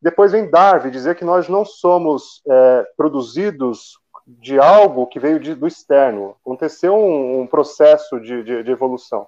Depois 0.00 0.32
vem 0.32 0.50
Darwin 0.50 0.90
dizer 0.90 1.16
que 1.16 1.24
nós 1.24 1.48
não 1.48 1.64
somos 1.64 2.42
é, 2.48 2.86
produzidos 2.96 3.98
de 4.26 4.60
algo 4.60 5.06
que 5.06 5.18
veio 5.18 5.40
de, 5.40 5.54
do 5.54 5.66
externo. 5.66 6.36
Aconteceu 6.44 6.94
um, 6.94 7.40
um 7.40 7.46
processo 7.46 8.20
de, 8.20 8.42
de, 8.42 8.62
de 8.62 8.70
evolução. 8.70 9.26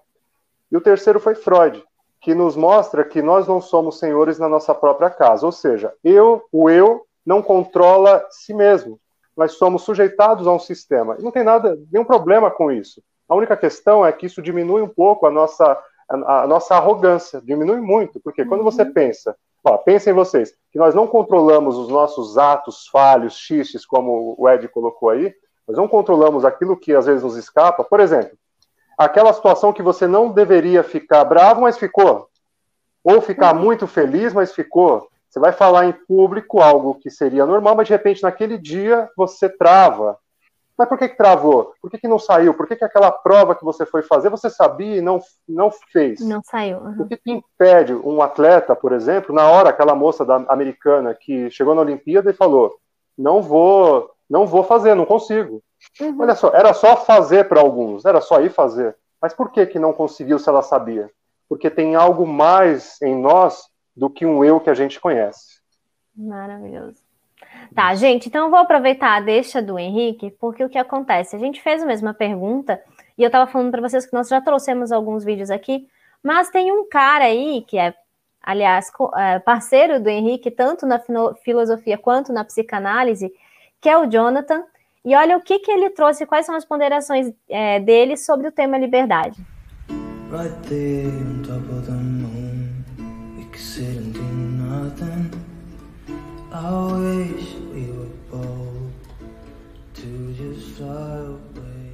E 0.70 0.77
o 0.77 0.81
terceiro 0.81 1.19
foi 1.19 1.35
Freud, 1.35 1.82
que 2.20 2.35
nos 2.35 2.55
mostra 2.55 3.02
que 3.02 3.23
nós 3.23 3.48
não 3.48 3.61
somos 3.61 3.98
senhores 3.98 4.39
na 4.39 4.48
nossa 4.48 4.74
própria 4.74 5.09
casa. 5.09 5.47
Ou 5.47 5.51
seja, 5.51 5.93
eu, 6.05 6.44
o 6.52 6.69
eu, 6.69 7.07
não 7.24 7.43
controla 7.43 8.24
si 8.31 8.55
mesmo 8.55 9.01
nós 9.36 9.52
somos 9.52 9.82
sujeitados 9.82 10.47
a 10.47 10.52
um 10.52 10.59
sistema. 10.59 11.16
E 11.19 11.23
não 11.23 11.31
tem 11.31 11.44
nada, 11.44 11.78
nenhum 11.90 12.05
problema 12.05 12.51
com 12.51 12.70
isso. 12.70 13.02
A 13.28 13.35
única 13.35 13.57
questão 13.57 14.05
é 14.05 14.12
que 14.12 14.27
isso 14.27 14.43
diminui 14.43 14.82
um 14.82 14.89
pouco 14.89 15.27
a 15.27 15.31
nossa, 15.31 15.78
a, 16.09 16.43
a 16.43 16.47
nossa 16.47 16.74
arrogância, 16.74 17.40
diminui 17.40 17.81
muito, 17.81 18.20
porque 18.20 18.44
quando 18.44 18.65
você 18.65 18.82
uhum. 18.82 18.93
pensa, 18.93 19.36
ó, 19.62 19.77
pensem 19.78 20.12
vocês, 20.12 20.52
que 20.73 20.78
nós 20.78 20.94
não 20.94 21.07
controlamos 21.07 21.77
os 21.77 21.89
nossos 21.89 22.36
atos 22.36 22.89
falhos, 22.89 23.35
xixes, 23.35 23.86
como 23.86 24.35
o 24.36 24.48
Ed 24.48 24.66
colocou 24.69 25.11
aí, 25.11 25.32
nós 25.66 25.77
não 25.77 25.86
controlamos 25.86 26.44
aquilo 26.44 26.77
que 26.77 26.93
às 26.93 27.07
vezes 27.07 27.23
nos 27.23 27.36
escapa. 27.36 27.85
Por 27.85 28.01
exemplo, 28.01 28.36
aquela 28.98 29.32
situação 29.32 29.73
que 29.73 29.82
você 29.82 30.07
não 30.09 30.32
deveria 30.32 30.82
ficar 30.82 31.23
bravo, 31.24 31.61
mas 31.61 31.78
ficou. 31.78 32.28
Ou 33.05 33.23
ficar 33.23 33.55
uhum. 33.55 33.62
muito 33.62 33.86
feliz, 33.86 34.32
mas 34.32 34.52
ficou. 34.52 35.09
Você 35.31 35.39
vai 35.39 35.52
falar 35.52 35.86
em 35.86 35.93
público 35.93 36.61
algo 36.61 36.97
que 36.97 37.09
seria 37.09 37.47
normal, 37.47 37.77
mas 37.77 37.86
de 37.86 37.93
repente 37.93 38.23
naquele 38.23 38.59
dia 38.59 39.09
você 39.16 39.48
trava. 39.48 40.19
Mas 40.77 40.89
por 40.89 40.98
que, 40.98 41.09
que 41.09 41.16
travou? 41.16 41.73
Por 41.81 41.89
que, 41.89 41.98
que 41.98 42.09
não 42.09 42.19
saiu? 42.19 42.52
Por 42.52 42.66
que, 42.66 42.74
que 42.74 42.85
aquela 42.85 43.12
prova 43.12 43.55
que 43.55 43.65
você 43.65 43.86
foi 43.86 44.02
fazer 44.02 44.28
você 44.28 44.51
sabia 44.51 44.97
e 44.97 45.01
não, 45.01 45.20
não 45.48 45.70
fez? 45.70 46.20
Não 46.20 46.40
saiu. 46.43 46.78
Uhum. 46.78 47.02
O 47.02 47.07
que, 47.07 47.16
que 47.16 47.31
impede 47.31 47.94
um 47.94 48.20
atleta, 48.20 48.74
por 48.74 48.93
exemplo, 48.93 49.32
na 49.32 49.48
hora 49.48 49.69
aquela 49.69 49.94
moça 49.94 50.24
da, 50.24 50.36
americana 50.48 51.15
que 51.15 51.48
chegou 51.51 51.77
na 51.77 51.82
Olimpíada 51.82 52.31
e 52.31 52.35
falou: 52.35 52.74
não 53.16 53.40
vou, 53.40 54.11
não 54.28 54.47
vou 54.47 54.65
fazer, 54.65 54.97
não 54.97 55.07
consigo. 55.07 55.62
Uhum. 56.01 56.16
Olha 56.19 56.35
só, 56.35 56.51
era 56.52 56.73
só 56.73 56.97
fazer 56.97 57.48
para 57.48 57.61
alguns, 57.61 58.05
era 58.05 58.20
só 58.20 58.40
ir 58.40 58.51
fazer. 58.51 58.97
Mas 59.23 59.32
por 59.32 59.52
que, 59.52 59.65
que 59.66 59.78
não 59.78 59.93
conseguiu 59.93 60.40
se 60.40 60.48
ela 60.48 60.62
sabia? 60.62 61.09
Porque 61.48 61.70
tem 61.70 61.94
algo 61.94 62.27
mais 62.27 63.01
em 63.01 63.15
nós 63.15 63.69
do 64.01 64.09
que 64.09 64.24
um 64.24 64.43
eu 64.43 64.59
que 64.59 64.70
a 64.70 64.74
gente 64.74 64.98
conhece. 64.98 65.60
Maravilhoso. 66.16 66.97
Tá, 67.74 67.94
gente, 67.94 68.28
então 68.28 68.47
eu 68.47 68.51
vou 68.51 68.59
aproveitar 68.59 69.14
a 69.14 69.20
deixa 69.20 69.60
do 69.60 69.78
Henrique, 69.78 70.31
porque 70.40 70.64
o 70.64 70.70
que 70.70 70.78
acontece? 70.78 71.36
A 71.36 71.39
gente 71.39 71.60
fez 71.60 71.82
a 71.82 71.86
mesma 71.86 72.14
pergunta, 72.14 72.82
e 73.18 73.22
eu 73.22 73.27
estava 73.27 73.51
falando 73.51 73.70
para 73.70 73.82
vocês 73.82 74.06
que 74.06 74.14
nós 74.14 74.27
já 74.28 74.40
trouxemos 74.40 74.90
alguns 74.90 75.22
vídeos 75.22 75.51
aqui, 75.51 75.86
mas 76.22 76.48
tem 76.48 76.72
um 76.72 76.89
cara 76.89 77.24
aí 77.24 77.62
que 77.68 77.77
é, 77.78 77.94
aliás, 78.43 78.90
é, 79.18 79.39
parceiro 79.39 80.01
do 80.01 80.09
Henrique, 80.09 80.51
tanto 80.51 80.86
na 80.86 80.98
filosofia 81.44 81.98
quanto 81.98 82.32
na 82.32 82.43
psicanálise, 82.43 83.31
que 83.82 83.89
é 83.90 83.98
o 83.98 84.06
Jonathan, 84.06 84.64
e 85.05 85.14
olha 85.14 85.36
o 85.36 85.43
que, 85.43 85.59
que 85.59 85.70
ele 85.70 85.90
trouxe, 85.90 86.24
quais 86.24 86.47
são 86.47 86.55
as 86.55 86.64
ponderações 86.64 87.31
é, 87.51 87.78
dele 87.81 88.16
sobre 88.16 88.48
o 88.48 88.52
tema 88.52 88.78
liberdade. 88.78 89.39
Right 90.31 90.56
there 90.68 91.31
sit 93.81 93.97
and 93.97 94.12
do 94.12 94.23
nothing. 94.66 95.24
I 96.52 96.70
wish 97.01 97.55
we 97.73 97.85
were 97.97 98.15
bold 98.31 98.93
to 99.94 100.35
just 100.35 100.77
fly 100.77 101.16
away. 101.35 101.93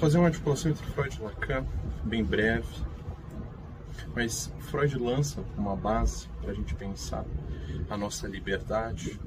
Fazer 0.00 0.18
uma 0.18 0.28
articulação 0.28 0.70
entre 0.70 0.86
Freud 0.86 1.18
e 1.18 1.22
Lacan, 1.22 1.66
bem 2.04 2.24
breve, 2.24 2.66
mas 4.14 4.50
Freud 4.60 4.96
lança 4.96 5.44
uma 5.58 5.76
base 5.76 6.26
para 6.40 6.52
a 6.52 6.54
gente 6.54 6.74
pensar 6.74 7.26
a 7.90 7.98
nossa 7.98 8.26
liberdade 8.26 9.20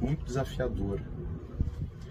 muito 0.00 0.24
desafiadora. 0.24 1.04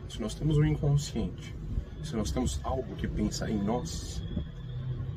Se 0.07 0.21
nós 0.21 0.33
temos 0.33 0.57
um 0.57 0.63
inconsciente, 0.63 1.53
se 2.01 2.15
nós 2.15 2.31
temos 2.31 2.61
algo 2.63 2.95
que 2.95 3.07
pensa 3.07 3.49
em 3.49 3.61
nós, 3.61 4.21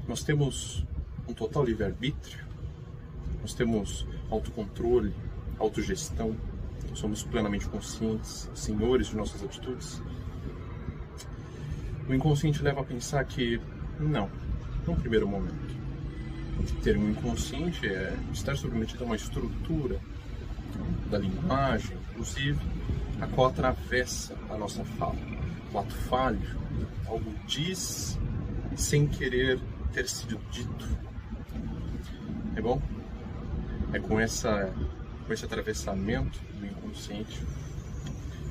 nós 0.06 0.22
temos 0.22 0.84
um 1.28 1.32
total 1.32 1.64
livre-arbítrio, 1.64 2.44
nós 3.40 3.54
temos 3.54 4.06
autocontrole, 4.30 5.14
autogestão, 5.58 6.36
somos 6.94 7.22
plenamente 7.22 7.68
conscientes, 7.68 8.48
senhores 8.54 9.08
de 9.08 9.16
nossas 9.16 9.42
atitudes. 9.42 10.00
O 12.08 12.14
inconsciente 12.14 12.62
leva 12.62 12.82
a 12.82 12.84
pensar 12.84 13.24
que 13.24 13.60
não, 13.98 14.30
num 14.86 14.94
primeiro 14.94 15.26
momento. 15.26 15.74
Ter 16.82 16.96
um 16.96 17.10
inconsciente 17.10 17.86
é 17.86 18.16
estar 18.32 18.56
submetido 18.56 19.02
a 19.02 19.06
uma 19.06 19.16
estrutura 19.16 19.98
da 21.10 21.18
linguagem, 21.18 21.96
inclusive, 22.10 22.60
a 23.20 23.26
qual 23.26 23.48
atravessa 23.48 24.34
a 24.48 24.56
nossa 24.56 24.84
fala. 24.84 25.16
O 25.72 25.78
ato 25.78 25.94
falho, 25.94 26.40
algo 27.06 27.34
diz 27.46 28.18
sem 28.76 29.06
querer 29.06 29.60
ter 29.94 30.08
sido 30.08 30.38
dito. 30.50 30.98
É 32.56 32.60
bom? 32.60 32.82
É 33.92 34.00
com, 34.00 34.18
essa, 34.18 34.74
com 35.24 35.32
esse 35.32 35.44
atravessamento 35.44 36.40
do 36.58 36.66
inconsciente 36.66 37.40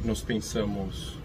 que 0.01 0.07
nós 0.07 0.21
pensamos: 0.21 1.17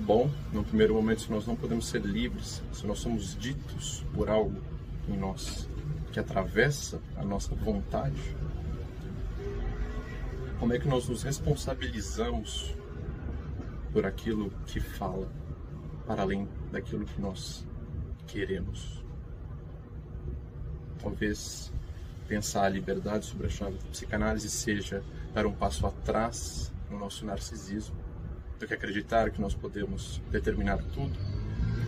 bom, 0.00 0.28
no 0.52 0.64
primeiro 0.64 0.94
momento, 0.94 1.22
se 1.22 1.30
nós 1.30 1.46
não 1.46 1.54
podemos 1.54 1.86
ser 1.86 2.02
livres, 2.02 2.62
se 2.72 2.84
nós 2.84 2.98
somos 2.98 3.38
ditos 3.38 4.04
por 4.12 4.28
algo 4.28 4.60
em 5.08 5.16
nós 5.16 5.68
que 6.12 6.18
atravessa 6.18 7.00
a 7.16 7.24
nossa 7.24 7.54
vontade, 7.54 8.36
como 10.58 10.72
é 10.72 10.78
que 10.78 10.88
nós 10.88 11.08
nos 11.08 11.22
responsabilizamos 11.22 12.74
por 13.92 14.04
aquilo 14.04 14.50
que 14.66 14.80
fala, 14.80 15.28
para 16.06 16.22
além 16.22 16.48
daquilo 16.72 17.04
que 17.04 17.20
nós 17.20 17.65
queremos. 18.26 19.04
Talvez 21.00 21.72
pensar 22.26 22.64
a 22.64 22.68
liberdade 22.68 23.24
sobre 23.24 23.46
a 23.46 23.50
chave 23.50 23.78
da 23.78 23.88
psicanálise 23.88 24.50
seja 24.50 25.02
dar 25.32 25.46
um 25.46 25.52
passo 25.52 25.86
atrás 25.86 26.72
no 26.90 26.98
nosso 26.98 27.24
narcisismo, 27.24 27.96
do 28.58 28.66
que 28.66 28.74
acreditar 28.74 29.30
que 29.30 29.40
nós 29.40 29.54
podemos 29.54 30.20
determinar 30.30 30.78
tudo, 30.94 31.16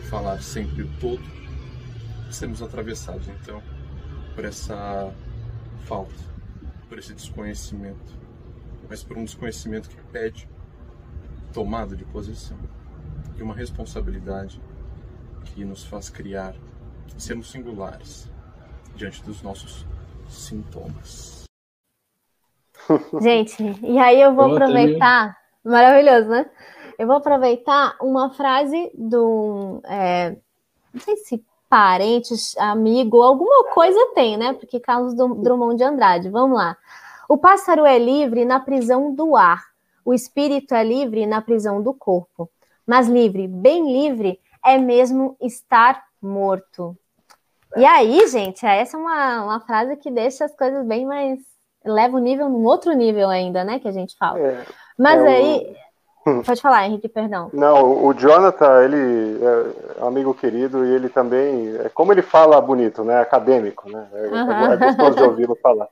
falar 0.08 0.40
sempre 0.42 0.82
o 0.82 0.98
todo, 0.98 1.22
sermos 2.30 2.62
atravessados 2.62 3.26
então 3.28 3.62
por 4.34 4.44
essa 4.44 5.12
falta 5.86 6.28
por 6.88 6.98
esse 6.98 7.12
desconhecimento, 7.12 8.18
mas 8.88 9.02
por 9.02 9.18
um 9.18 9.24
desconhecimento 9.24 9.88
que 9.88 10.00
pede 10.10 10.48
tomada 11.52 11.94
de 11.94 12.04
posição 12.04 12.58
e 13.36 13.42
uma 13.42 13.54
responsabilidade 13.54 14.60
que 15.44 15.64
nos 15.64 15.84
faz 15.84 16.08
criar 16.08 16.54
e 17.16 17.22
sermos 17.22 17.50
singulares 17.50 18.28
diante 18.94 19.22
dos 19.22 19.42
nossos 19.42 19.86
sintomas. 20.28 21.44
Gente, 23.20 23.62
e 23.82 23.98
aí 23.98 24.20
eu 24.20 24.34
vou 24.34 24.52
aproveitar. 24.52 25.36
Maravilhoso, 25.64 26.28
né? 26.28 26.46
Eu 26.98 27.06
vou 27.06 27.16
aproveitar 27.16 27.96
uma 28.00 28.30
frase 28.30 28.90
do. 28.94 29.80
É, 29.84 30.36
não 30.92 31.00
sei 31.00 31.16
se 31.16 31.44
parente, 31.68 32.34
amigo, 32.58 33.22
alguma 33.22 33.70
coisa 33.72 34.12
tem, 34.14 34.36
né? 34.36 34.54
Porque 34.54 34.80
Carlos 34.80 35.14
Drummond 35.14 35.76
de 35.76 35.84
Andrade. 35.84 36.30
Vamos 36.30 36.56
lá. 36.56 36.76
O 37.28 37.36
pássaro 37.36 37.84
é 37.84 37.98
livre 37.98 38.44
na 38.44 38.58
prisão 38.58 39.14
do 39.14 39.36
ar, 39.36 39.62
o 40.02 40.14
espírito 40.14 40.74
é 40.74 40.82
livre 40.82 41.26
na 41.26 41.42
prisão 41.42 41.82
do 41.82 41.92
corpo. 41.92 42.48
Mas 42.86 43.06
livre, 43.06 43.46
bem 43.46 43.92
livre, 43.92 44.40
é 44.68 44.78
mesmo 44.78 45.36
estar 45.40 46.02
morto. 46.20 46.96
E 47.76 47.84
aí, 47.84 48.26
gente, 48.28 48.64
essa 48.64 48.96
é 48.96 49.00
uma, 49.00 49.44
uma 49.44 49.60
frase 49.60 49.96
que 49.96 50.10
deixa 50.10 50.44
as 50.44 50.54
coisas 50.54 50.86
bem 50.86 51.06
mais. 51.06 51.38
leva 51.84 52.16
o 52.16 52.20
nível 52.20 52.48
num 52.48 52.64
outro 52.64 52.92
nível 52.92 53.28
ainda, 53.28 53.64
né? 53.64 53.78
Que 53.78 53.88
a 53.88 53.92
gente 53.92 54.16
fala. 54.16 54.38
É, 54.38 54.64
Mas 54.98 55.22
é 55.22 55.28
aí. 55.28 55.76
O... 56.26 56.42
Pode 56.44 56.60
falar, 56.60 56.86
Henrique, 56.86 57.08
perdão. 57.08 57.50
Não, 57.54 58.04
o 58.04 58.12
Jonathan, 58.12 58.82
ele 58.82 59.38
é 59.42 60.02
um 60.02 60.08
amigo 60.08 60.34
querido 60.34 60.84
e 60.84 60.94
ele 60.94 61.08
também, 61.08 61.76
é 61.78 61.88
como 61.88 62.12
ele 62.12 62.20
fala 62.20 62.60
bonito, 62.60 63.02
né? 63.02 63.18
Acadêmico, 63.20 63.90
né? 63.90 64.06
É, 64.12 64.26
uhum. 64.26 64.72
é 64.72 64.76
gostoso 64.76 65.16
de 65.16 65.22
ouvi-lo 65.22 65.56
falar. 65.62 65.88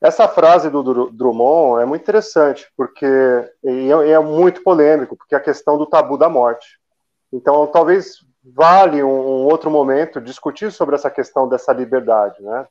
Essa 0.00 0.28
frase 0.28 0.68
do 0.68 1.10
Drummond 1.10 1.82
é 1.82 1.86
muito 1.86 2.02
interessante, 2.02 2.66
porque 2.76 3.06
e 3.62 3.90
é, 3.90 4.10
é 4.10 4.18
muito 4.18 4.62
polêmico, 4.62 5.16
porque 5.16 5.34
é 5.34 5.38
a 5.38 5.40
questão 5.40 5.78
do 5.78 5.86
tabu 5.86 6.18
da 6.18 6.28
morte. 6.28 6.78
Então, 7.34 7.66
talvez 7.66 8.24
vale 8.44 9.02
um, 9.02 9.44
outro 9.44 9.68
momento 9.68 10.20
discutir 10.20 10.70
sobre 10.70 10.94
essa 10.94 11.10
questão 11.10 11.48
dessa 11.48 11.72
liberdade, 11.72 12.40
né? 12.40 12.66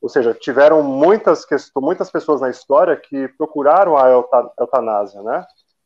Ou 0.00 0.08
seja, 0.08 0.32
tiveram 0.32 0.82
muitas 0.82 1.44
questões, 1.44 1.84
muitas 1.84 2.10
pessoas 2.10 2.40
na 2.40 2.48
história 2.48 2.96
que 2.96 3.28
procuraram 3.36 3.96
a 3.96 4.08
eutanásia, 4.58 5.22
né? 5.22 5.44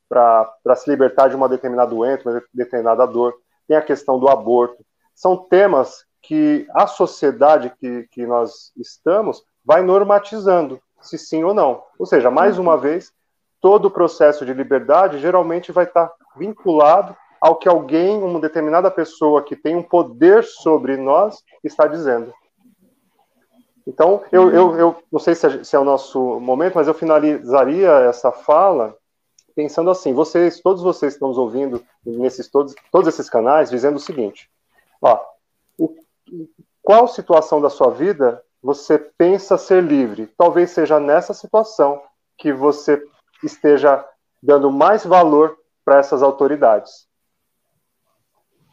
Para 0.08 0.76
se 0.76 0.88
libertar 0.88 1.28
de 1.28 1.34
uma 1.34 1.48
determinada 1.48 1.90
doença, 1.90 2.28
uma 2.28 2.42
determinada 2.54 3.04
dor. 3.04 3.34
Tem 3.66 3.76
a 3.76 3.82
questão 3.82 4.18
do 4.18 4.28
aborto. 4.28 4.84
São 5.12 5.36
temas 5.36 6.04
que 6.22 6.68
a 6.72 6.86
sociedade 6.86 7.72
que, 7.80 8.06
que 8.12 8.26
nós 8.26 8.72
estamos 8.76 9.42
vai 9.64 9.82
normatizando, 9.82 10.80
se 11.00 11.18
sim 11.18 11.42
ou 11.42 11.54
não. 11.54 11.82
Ou 11.98 12.06
seja, 12.06 12.30
mais 12.30 12.58
uma 12.58 12.76
vez, 12.76 13.12
todo 13.60 13.86
o 13.86 13.90
processo 13.90 14.46
de 14.46 14.54
liberdade 14.54 15.18
geralmente 15.18 15.72
vai 15.72 15.84
estar 15.84 16.12
vinculado 16.36 17.16
ao 17.40 17.56
que 17.56 17.68
alguém, 17.68 18.22
uma 18.22 18.38
determinada 18.38 18.90
pessoa 18.90 19.42
que 19.42 19.56
tem 19.56 19.74
um 19.74 19.82
poder 19.82 20.44
sobre 20.44 20.96
nós, 20.96 21.42
está 21.64 21.86
dizendo. 21.86 22.32
Então, 23.86 24.22
eu, 24.30 24.50
eu, 24.50 24.78
eu 24.78 25.02
não 25.10 25.18
sei 25.18 25.34
se 25.34 25.46
é, 25.46 25.64
se 25.64 25.74
é 25.74 25.78
o 25.78 25.84
nosso 25.84 26.38
momento, 26.38 26.74
mas 26.74 26.86
eu 26.86 26.94
finalizaria 26.94 27.90
essa 27.90 28.30
fala 28.30 28.94
pensando 29.54 29.90
assim: 29.90 30.12
vocês, 30.12 30.60
todos 30.60 30.82
vocês 30.82 31.14
que 31.14 31.16
estão 31.16 31.28
nos 31.28 31.38
ouvindo 31.38 31.82
nesses 32.04 32.48
todos, 32.48 32.74
todos 32.92 33.08
esses 33.08 33.28
canais, 33.28 33.70
dizendo 33.70 33.96
o 33.96 34.00
seguinte: 34.00 34.50
ó, 35.00 35.20
o, 35.78 35.96
qual 36.82 37.08
situação 37.08 37.60
da 37.60 37.70
sua 37.70 37.90
vida 37.90 38.42
você 38.62 38.98
pensa 38.98 39.56
ser 39.56 39.82
livre? 39.82 40.26
Talvez 40.36 40.70
seja 40.70 41.00
nessa 41.00 41.34
situação 41.34 42.02
que 42.38 42.52
você 42.52 43.02
esteja 43.42 44.04
dando 44.42 44.70
mais 44.70 45.04
valor 45.04 45.58
para 45.84 45.98
essas 45.98 46.22
autoridades. 46.22 47.09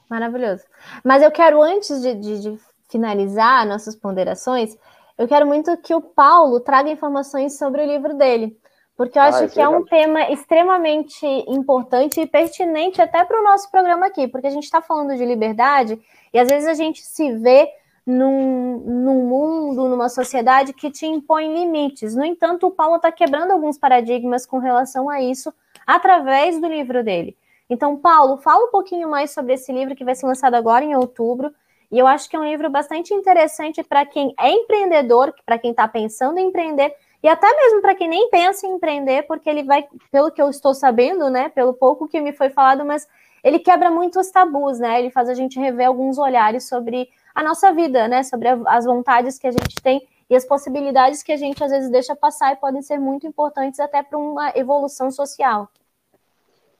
Maravilhoso. 0.09 0.63
Mas 1.03 1.21
eu 1.21 1.31
quero, 1.31 1.61
antes 1.61 2.01
de, 2.01 2.15
de, 2.15 2.39
de, 2.41 2.59
finalizar 2.89 3.67
nossas 3.67 3.95
ponderações, 3.95 4.77
eu 5.17 5.27
quero 5.27 5.45
muito 5.45 5.75
que 5.77 5.93
o 5.93 6.01
Paulo 6.01 6.59
traga 6.59 6.89
informações 6.89 7.57
sobre 7.57 7.81
o 7.81 7.85
livro 7.85 8.13
dele, 8.15 8.57
porque 8.95 9.17
eu 9.17 9.23
acho 9.23 9.43
ah, 9.43 9.47
que 9.47 9.59
é 9.59 9.67
um 9.67 9.83
tema 9.83 10.31
extremamente 10.31 11.25
importante 11.47 12.21
e 12.21 12.25
pertinente 12.25 13.01
até 13.01 13.25
para 13.25 13.39
o 13.39 13.43
nosso 13.43 13.69
programa 13.69 14.05
aqui, 14.05 14.27
porque 14.27 14.47
a 14.47 14.51
gente 14.51 14.63
está 14.63 14.81
falando 14.81 15.15
de 15.17 15.25
liberdade 15.25 15.99
e 16.33 16.39
às 16.39 16.47
vezes 16.47 16.67
a 16.67 16.73
gente 16.73 17.01
se 17.01 17.33
vê 17.33 17.69
num, 18.05 18.77
num 18.77 19.25
mundo, 19.27 19.89
numa 19.89 20.07
sociedade 20.07 20.71
que 20.71 20.89
te 20.89 21.05
impõe 21.05 21.53
limites. 21.53 22.15
No 22.15 22.23
entanto, 22.23 22.67
o 22.67 22.71
Paulo 22.71 22.95
está 22.95 23.11
quebrando 23.11 23.51
alguns 23.51 23.77
paradigmas 23.77 24.45
com 24.45 24.59
relação 24.59 25.09
a 25.09 25.21
isso 25.21 25.53
através 25.85 26.59
do 26.61 26.67
livro 26.67 27.03
dele. 27.03 27.35
Então, 27.69 27.97
Paulo, 27.97 28.37
fala 28.37 28.65
um 28.65 28.71
pouquinho 28.71 29.09
mais 29.09 29.31
sobre 29.31 29.53
esse 29.53 29.71
livro 29.71 29.95
que 29.95 30.05
vai 30.05 30.15
ser 30.15 30.25
lançado 30.25 30.55
agora 30.55 30.85
em 30.85 30.95
outubro. 30.95 31.53
E 31.91 31.97
eu 31.97 32.07
acho 32.07 32.29
que 32.29 32.35
é 32.35 32.39
um 32.39 32.45
livro 32.45 32.69
bastante 32.69 33.13
interessante 33.13 33.83
para 33.83 34.05
quem 34.05 34.33
é 34.39 34.51
empreendedor, 34.51 35.33
para 35.45 35.57
quem 35.57 35.71
está 35.71 35.87
pensando 35.87 36.37
em 36.37 36.47
empreender, 36.47 36.93
e 37.23 37.27
até 37.27 37.47
mesmo 37.55 37.81
para 37.81 37.95
quem 37.95 38.07
nem 38.07 38.29
pensa 38.29 38.67
em 38.67 38.73
empreender, 38.73 39.23
porque 39.23 39.49
ele 39.49 39.63
vai, 39.63 39.87
pelo 40.11 40.31
que 40.31 40.41
eu 40.41 40.49
estou 40.49 40.73
sabendo, 40.73 41.29
né, 41.29 41.49
pelo 41.49 41.73
pouco 41.73 42.07
que 42.07 42.19
me 42.19 42.31
foi 42.31 42.49
falado, 42.49 42.85
mas 42.85 43.07
ele 43.43 43.59
quebra 43.59 43.89
muitos 43.89 44.29
tabus, 44.29 44.79
né? 44.79 44.99
Ele 44.99 45.09
faz 45.09 45.29
a 45.29 45.33
gente 45.33 45.59
rever 45.59 45.87
alguns 45.87 46.17
olhares 46.17 46.67
sobre 46.67 47.09
a 47.33 47.41
nossa 47.41 47.71
vida, 47.71 48.07
né? 48.07 48.23
Sobre 48.23 48.49
as 48.65 48.85
vontades 48.85 49.39
que 49.39 49.47
a 49.47 49.51
gente 49.51 49.75
tem 49.81 50.05
e 50.29 50.35
as 50.35 50.45
possibilidades 50.45 51.23
que 51.23 51.31
a 51.31 51.37
gente 51.37 51.63
às 51.63 51.71
vezes 51.71 51.89
deixa 51.89 52.15
passar 52.15 52.53
e 52.53 52.57
podem 52.57 52.81
ser 52.81 52.99
muito 52.99 53.25
importantes 53.25 53.79
até 53.79 54.03
para 54.03 54.17
uma 54.17 54.51
evolução 54.55 55.09
social. 55.09 55.69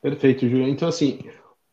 Perfeito, 0.09 0.47
Júlia. 0.47 0.69
Então, 0.69 0.87
assim, 0.87 1.19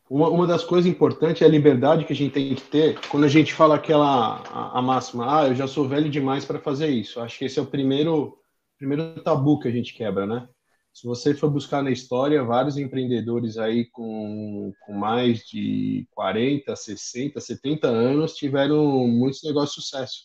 uma, 0.09 0.27
uma 0.27 0.45
das 0.45 0.61
coisas 0.61 0.91
importantes 0.91 1.41
é 1.41 1.45
a 1.45 1.49
liberdade 1.49 2.03
que 2.03 2.11
a 2.11 2.15
gente 2.15 2.33
tem 2.33 2.53
que 2.53 2.61
ter 2.63 2.99
quando 3.07 3.23
a 3.23 3.29
gente 3.29 3.53
fala 3.53 3.75
aquela 3.75 4.41
a, 4.51 4.79
a 4.79 4.81
máxima, 4.81 5.39
ah, 5.39 5.47
eu 5.47 5.55
já 5.55 5.67
sou 5.67 5.87
velho 5.87 6.09
demais 6.09 6.43
para 6.43 6.59
fazer 6.59 6.89
isso. 6.89 7.21
Acho 7.21 7.39
que 7.39 7.45
esse 7.45 7.57
é 7.57 7.61
o 7.61 7.65
primeiro, 7.65 8.37
primeiro 8.77 9.21
tabu 9.21 9.57
que 9.57 9.69
a 9.69 9.71
gente 9.71 9.93
quebra, 9.93 10.27
né? 10.27 10.49
Se 10.93 11.07
você 11.07 11.33
for 11.33 11.49
buscar 11.49 11.81
na 11.81 11.91
história, 11.91 12.43
vários 12.43 12.77
empreendedores 12.77 13.57
aí 13.57 13.85
com, 13.85 14.73
com 14.85 14.93
mais 14.93 15.47
de 15.47 16.05
40, 16.11 16.75
60, 16.75 17.39
70 17.39 17.87
anos 17.87 18.35
tiveram 18.35 19.07
muitos 19.07 19.41
negócios 19.43 19.75
de 19.75 19.81
sucesso. 19.81 20.23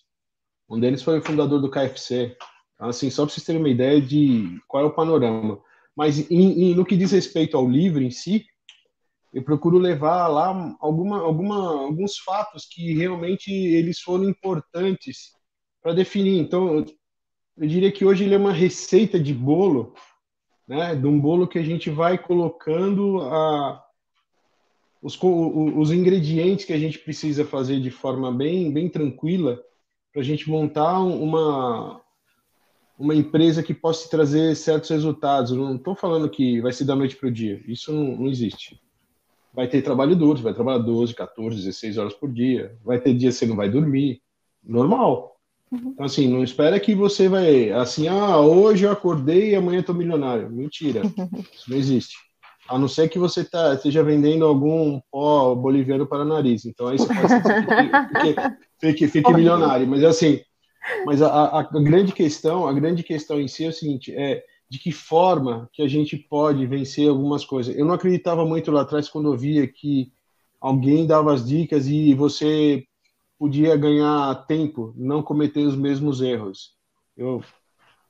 Um 0.68 0.80
deles 0.80 1.02
foi 1.02 1.20
o 1.20 1.22
fundador 1.22 1.60
do 1.60 1.70
KFC. 1.70 2.36
Então, 2.74 2.88
assim, 2.88 3.08
só 3.08 3.24
para 3.24 3.32
vocês 3.32 3.46
terem 3.46 3.60
uma 3.60 3.68
ideia 3.68 4.00
de 4.00 4.60
qual 4.66 4.82
é 4.82 4.86
o 4.86 4.94
panorama. 4.94 5.60
Mas 6.00 6.30
em, 6.30 6.70
em, 6.70 6.74
no 6.74 6.82
que 6.82 6.96
diz 6.96 7.12
respeito 7.12 7.58
ao 7.58 7.68
livro 7.68 8.02
em 8.02 8.10
si, 8.10 8.46
eu 9.34 9.42
procuro 9.42 9.76
levar 9.76 10.28
lá 10.28 10.74
alguma, 10.80 11.20
alguma, 11.20 11.82
alguns 11.82 12.16
fatos 12.16 12.64
que 12.64 12.94
realmente 12.94 13.52
eles 13.52 14.00
foram 14.00 14.26
importantes 14.26 15.32
para 15.82 15.92
definir. 15.92 16.38
Então, 16.38 16.86
eu 17.58 17.66
diria 17.68 17.92
que 17.92 18.02
hoje 18.02 18.24
ele 18.24 18.34
é 18.34 18.38
uma 18.38 18.50
receita 18.50 19.20
de 19.20 19.34
bolo, 19.34 19.92
né, 20.66 20.96
de 20.96 21.06
um 21.06 21.20
bolo 21.20 21.46
que 21.46 21.58
a 21.58 21.62
gente 21.62 21.90
vai 21.90 22.16
colocando 22.16 23.20
a, 23.20 23.84
os, 25.02 25.18
os 25.22 25.92
ingredientes 25.92 26.64
que 26.64 26.72
a 26.72 26.78
gente 26.78 26.98
precisa 26.98 27.44
fazer 27.44 27.78
de 27.78 27.90
forma 27.90 28.32
bem, 28.32 28.72
bem 28.72 28.88
tranquila 28.88 29.62
para 30.14 30.22
a 30.22 30.24
gente 30.24 30.48
montar 30.48 30.98
uma, 31.00 32.00
uma 33.00 33.14
empresa 33.14 33.62
que 33.62 33.72
possa 33.72 34.10
trazer 34.10 34.54
certos 34.54 34.90
resultados. 34.90 35.52
não 35.52 35.76
estou 35.76 35.94
falando 35.94 36.28
que 36.28 36.60
vai 36.60 36.70
ser 36.70 36.84
da 36.84 36.94
noite 36.94 37.16
para 37.16 37.30
o 37.30 37.32
dia. 37.32 37.58
Isso 37.66 37.90
não, 37.90 38.14
não, 38.14 38.28
existe. 38.28 38.78
Vai 39.54 39.66
ter 39.66 39.80
trabalho 39.80 40.14
duro, 40.14 40.42
vai 40.42 40.52
trabalhar 40.52 40.80
12, 40.80 41.14
14, 41.14 41.56
16 41.56 41.96
horas 41.96 42.12
por 42.12 42.30
dia. 42.30 42.76
Vai 42.84 43.00
ter 43.00 43.14
dias 43.14 43.34
que 43.34 43.40
você 43.40 43.46
não 43.46 43.56
vai 43.56 43.70
dormir. 43.70 44.20
Normal. 44.62 45.34
Uhum. 45.72 45.92
Então, 45.94 46.04
assim, 46.04 46.28
não 46.28 46.44
espera 46.44 46.78
que 46.78 46.94
você 46.94 47.26
vai... 47.26 47.70
Assim, 47.70 48.06
ah, 48.06 48.38
hoje 48.38 48.84
eu 48.84 48.92
acordei 48.92 49.52
e 49.52 49.54
amanhã 49.54 49.80
estou 49.80 49.94
milionário. 49.94 50.50
Mentira. 50.50 51.00
Isso 51.54 51.70
não 51.70 51.78
existe. 51.78 52.14
A 52.68 52.78
não 52.78 52.86
ser 52.86 53.08
que 53.08 53.18
você 53.18 53.42
tá, 53.42 53.72
esteja 53.72 54.02
vendendo 54.02 54.44
algum 54.44 55.00
pó 55.10 55.54
boliviano 55.54 56.06
para 56.06 56.22
nariz. 56.22 56.66
Então, 56.66 56.86
aí 56.86 56.98
você 56.98 57.06
pode 57.06 57.28
fique, 58.26 58.40
fique, 58.78 59.08
fique 59.08 59.32
milionário. 59.32 59.86
Mas, 59.86 60.04
assim 60.04 60.40
mas 61.04 61.20
a, 61.22 61.60
a, 61.60 61.62
grande 61.62 62.12
questão, 62.12 62.66
a 62.66 62.72
grande 62.72 63.02
questão 63.02 63.40
em 63.40 63.48
si 63.48 63.64
é 63.64 63.68
o 63.68 63.72
seguinte, 63.72 64.14
é 64.14 64.44
de 64.68 64.78
que 64.78 64.92
forma 64.92 65.68
que 65.72 65.82
a 65.82 65.88
gente 65.88 66.16
pode 66.16 66.64
vencer 66.66 67.08
algumas 67.08 67.44
coisas. 67.44 67.76
Eu 67.76 67.84
não 67.84 67.94
acreditava 67.94 68.44
muito 68.44 68.70
lá 68.70 68.82
atrás 68.82 69.08
quando 69.08 69.32
eu 69.32 69.36
via 69.36 69.66
que 69.66 70.12
alguém 70.60 71.06
dava 71.06 71.32
as 71.32 71.46
dicas 71.46 71.88
e 71.88 72.14
você 72.14 72.84
podia 73.38 73.76
ganhar 73.76 74.46
tempo, 74.46 74.94
não 74.96 75.22
cometer 75.22 75.60
os 75.60 75.74
mesmos 75.74 76.20
erros. 76.20 76.74
Eu 77.16 77.42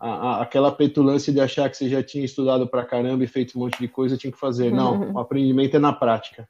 a, 0.01 0.09
a, 0.09 0.43
aquela 0.43 0.73
petulância 0.73 1.31
de 1.31 1.41
achar 1.41 1.69
que 1.69 1.77
você 1.77 1.89
já 1.89 2.03
tinha 2.03 2.25
estudado 2.25 2.67
para 2.67 2.87
caramba 2.87 3.23
e 3.23 3.27
feito 3.27 3.57
um 3.57 3.63
monte 3.63 3.79
de 3.79 3.87
coisa, 3.87 4.17
tinha 4.17 4.33
que 4.33 4.39
fazer. 4.39 4.73
Não, 4.73 4.99
uhum. 4.99 5.13
o 5.13 5.19
aprendimento 5.19 5.77
é 5.77 5.79
na 5.79 5.93
prática. 5.93 6.49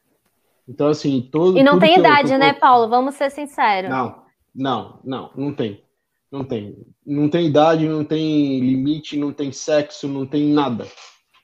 Então, 0.69 0.87
assim, 0.87 1.29
todo. 1.33 1.59
E 1.59 1.63
não 1.63 1.81
tem 1.81 1.99
idade, 1.99 2.33
eu, 2.33 2.39
né, 2.39 2.53
Paulo? 2.53 2.89
Vamos 2.89 3.17
ser 3.17 3.29
sinceros. 3.31 3.91
Não, 3.91 4.23
não, 4.55 5.01
não, 5.05 5.31
não 5.35 5.53
tem. 5.53 5.83
Não 6.31 6.45
tem. 6.45 6.77
Não 7.05 7.29
tem 7.29 7.47
idade, 7.47 7.89
não 7.89 8.05
tem 8.05 8.61
limite, 8.61 9.17
não 9.17 9.33
tem 9.33 9.51
sexo, 9.51 10.07
não 10.07 10.27
tem 10.27 10.49
nada. 10.49 10.87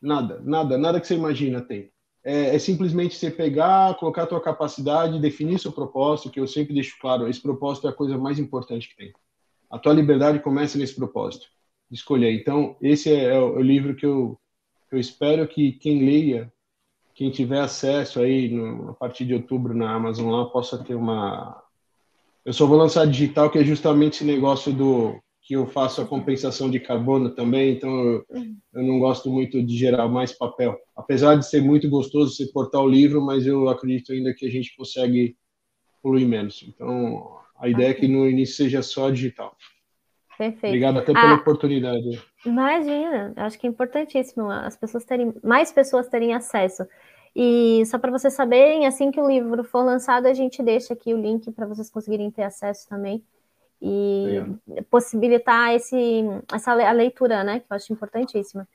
Nada, 0.01 0.41
nada, 0.45 0.79
nada 0.79 1.01
que 1.01 1.07
você 1.07 1.15
imagina 1.15 1.61
tem. 1.61 1.91
É, 2.23 2.55
é 2.55 2.59
simplesmente 2.59 3.17
você 3.17 3.31
pegar, 3.31 3.97
colocar 3.97 4.25
a 4.25 4.27
tua 4.27 4.41
capacidade, 4.41 5.21
definir 5.21 5.59
seu 5.59 5.73
propósito, 5.73 6.31
que 6.31 6.41
eu 6.41 6.47
sempre 6.47 6.75
deixo 6.75 6.97
claro, 7.01 7.29
esse 7.29 7.41
propósito 7.41 7.87
é 7.87 7.91
a 7.91 7.95
coisa 7.95 8.19
mais 8.19 8.39
importante 8.39 8.89
que 8.89 8.97
tem. 8.97 9.13
A 9.71 9.79
tua 9.79 9.93
liberdade 9.93 10.41
começa 10.41 10.79
nesse 10.79 10.95
propósito, 10.95 11.47
de 11.91 11.97
escolher. 11.97 12.33
Então, 12.33 12.77
esse 12.81 13.13
é, 13.13 13.35
é 13.35 13.39
o 13.39 13.61
livro 13.61 13.95
que 13.95 14.07
eu, 14.07 14.39
eu 14.91 14.99
espero 14.99 15.47
que 15.47 15.73
quem 15.73 16.05
leia, 16.05 16.53
quem 17.15 17.31
tiver 17.31 17.61
acesso 17.61 18.21
aí 18.21 18.49
no, 18.49 18.91
a 18.91 18.95
partir 18.95 19.25
de 19.25 19.35
outubro 19.35 19.73
na 19.75 19.95
Amazon 19.95 20.31
lá, 20.31 20.47
possa 20.47 20.83
ter 20.83 20.95
uma, 20.95 21.63
eu 22.47 22.53
só 22.53 22.65
vou 22.65 22.79
lançar 22.79 23.05
digital, 23.07 23.51
que 23.51 23.59
é 23.59 23.65
justamente 23.65 24.15
esse 24.15 24.25
negócio 24.25 24.73
do 24.73 25.21
que 25.43 25.55
eu 25.55 25.67
faço 25.67 26.01
a 26.01 26.07
compensação 26.07 26.71
de 26.71 26.79
carbono 26.79 27.31
também, 27.31 27.73
então 27.73 27.91
eu, 27.91 28.25
eu, 28.75 28.83
não 28.85 29.01
gosto 29.01 29.29
muito 29.29 29.63
de 29.63 29.77
gerar 29.77 30.09
mais 30.09 30.33
papel. 30.33 30.77
Apesar 30.97 31.35
de 31.35 31.49
ser 31.49 31.61
muito 31.61 31.89
gostoso 31.89 32.35
você 32.35 32.47
portar 32.53 32.81
o 32.81 32.89
livro, 32.89 33.21
mas 33.21 33.47
eu 33.47 33.69
acredito 33.69 34.13
ainda 34.13 34.33
que 34.33 34.47
a 34.47 34.51
gente 34.51 34.77
consegue 34.77 35.37
poluir 36.01 36.27
menos. 36.27 36.65
Então, 36.69 37.37
a 37.59 37.69
ideia 37.69 37.91
é 37.91 37.95
que 37.95 38.07
no 38.07 38.29
início 38.29 38.57
seja 38.57 38.81
só 38.81 39.11
digital. 39.11 39.57
Perfeito. 40.39 40.67
Obrigado 40.67 40.99
até 40.99 41.13
pela 41.13 41.33
ah, 41.33 41.35
oportunidade. 41.35 42.23
Imagina, 42.45 43.33
acho 43.37 43.59
que 43.59 43.67
é 43.67 43.71
importantíssimo 43.71 44.49
as 44.51 44.77
pessoas 44.77 45.05
terem, 45.05 45.33
mais 45.43 45.73
pessoas 45.73 46.09
terem 46.09 46.33
acesso. 46.33 46.87
E 47.39 47.85
só 47.85 47.99
para 47.99 48.11
vocês 48.11 48.33
saberem, 48.33 48.87
assim 48.87 49.11
que 49.11 49.21
o 49.21 49.29
livro 49.29 49.63
for 49.63 49.83
lançado, 49.85 50.25
a 50.25 50.33
gente 50.33 50.63
deixa 50.63 50.95
aqui 50.95 51.13
o 51.13 51.21
link 51.21 51.53
para 51.53 51.67
vocês 51.67 51.91
conseguirem 51.91 52.31
ter 52.31 52.45
acesso 52.45 52.89
também 52.89 53.23
e 53.81 54.43
possibilitar 54.91 55.75
esse, 55.75 56.25
essa 56.51 56.73
a 56.73 56.93
leitura, 56.93 57.45
né? 57.45 57.61
Que 57.61 57.67
eu 57.69 57.77
acho 57.77 57.93
importantíssima. 57.93 58.67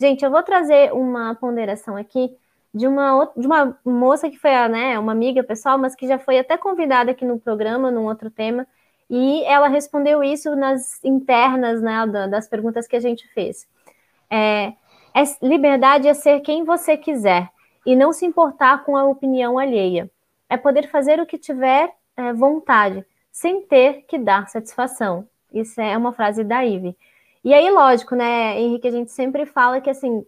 Gente, 0.00 0.24
eu 0.24 0.30
vou 0.30 0.42
trazer 0.42 0.94
uma 0.94 1.34
ponderação 1.34 1.94
aqui 1.94 2.34
de 2.72 2.86
uma, 2.86 3.30
de 3.36 3.46
uma 3.46 3.78
moça 3.84 4.30
que 4.30 4.38
foi 4.38 4.50
né, 4.68 4.98
uma 4.98 5.12
amiga 5.12 5.44
pessoal, 5.44 5.76
mas 5.76 5.94
que 5.94 6.08
já 6.08 6.18
foi 6.18 6.38
até 6.38 6.56
convidada 6.56 7.10
aqui 7.10 7.24
no 7.26 7.38
programa, 7.38 7.90
num 7.90 8.06
outro 8.06 8.30
tema, 8.30 8.66
e 9.10 9.44
ela 9.44 9.68
respondeu 9.68 10.24
isso 10.24 10.56
nas 10.56 11.04
internas 11.04 11.82
né, 11.82 12.06
das 12.30 12.48
perguntas 12.48 12.86
que 12.86 12.96
a 12.96 13.00
gente 13.00 13.28
fez. 13.34 13.68
É, 14.30 14.72
é, 15.14 15.22
liberdade 15.42 16.08
é 16.08 16.14
ser 16.14 16.40
quem 16.40 16.64
você 16.64 16.96
quiser 16.96 17.50
e 17.86 17.94
não 17.94 18.12
se 18.12 18.26
importar 18.26 18.84
com 18.84 18.96
a 18.96 19.04
opinião 19.04 19.58
alheia. 19.58 20.10
É 20.50 20.56
poder 20.56 20.90
fazer 20.90 21.20
o 21.20 21.26
que 21.26 21.38
tiver 21.38 21.94
é, 22.16 22.32
vontade, 22.32 23.06
sem 23.30 23.62
ter 23.62 24.04
que 24.08 24.18
dar 24.18 24.48
satisfação. 24.48 25.28
Isso 25.52 25.80
é 25.80 25.96
uma 25.96 26.12
frase 26.12 26.42
da 26.42 26.64
Ive. 26.64 26.96
E 27.44 27.54
aí, 27.54 27.70
lógico, 27.70 28.16
né, 28.16 28.60
Henrique, 28.60 28.88
a 28.88 28.90
gente 28.90 29.12
sempre 29.12 29.46
fala 29.46 29.80
que, 29.80 29.88
assim, 29.88 30.26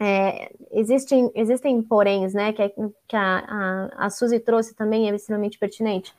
é, 0.00 0.52
existem, 0.72 1.30
existem 1.34 1.80
poréns, 1.80 2.34
né, 2.34 2.52
que, 2.52 2.62
é, 2.62 2.68
que 2.68 3.16
a, 3.16 3.44
a, 3.96 4.06
a 4.06 4.10
Suzy 4.10 4.40
trouxe 4.40 4.74
também, 4.74 5.08
é 5.08 5.14
extremamente 5.14 5.58
pertinente. 5.58 6.12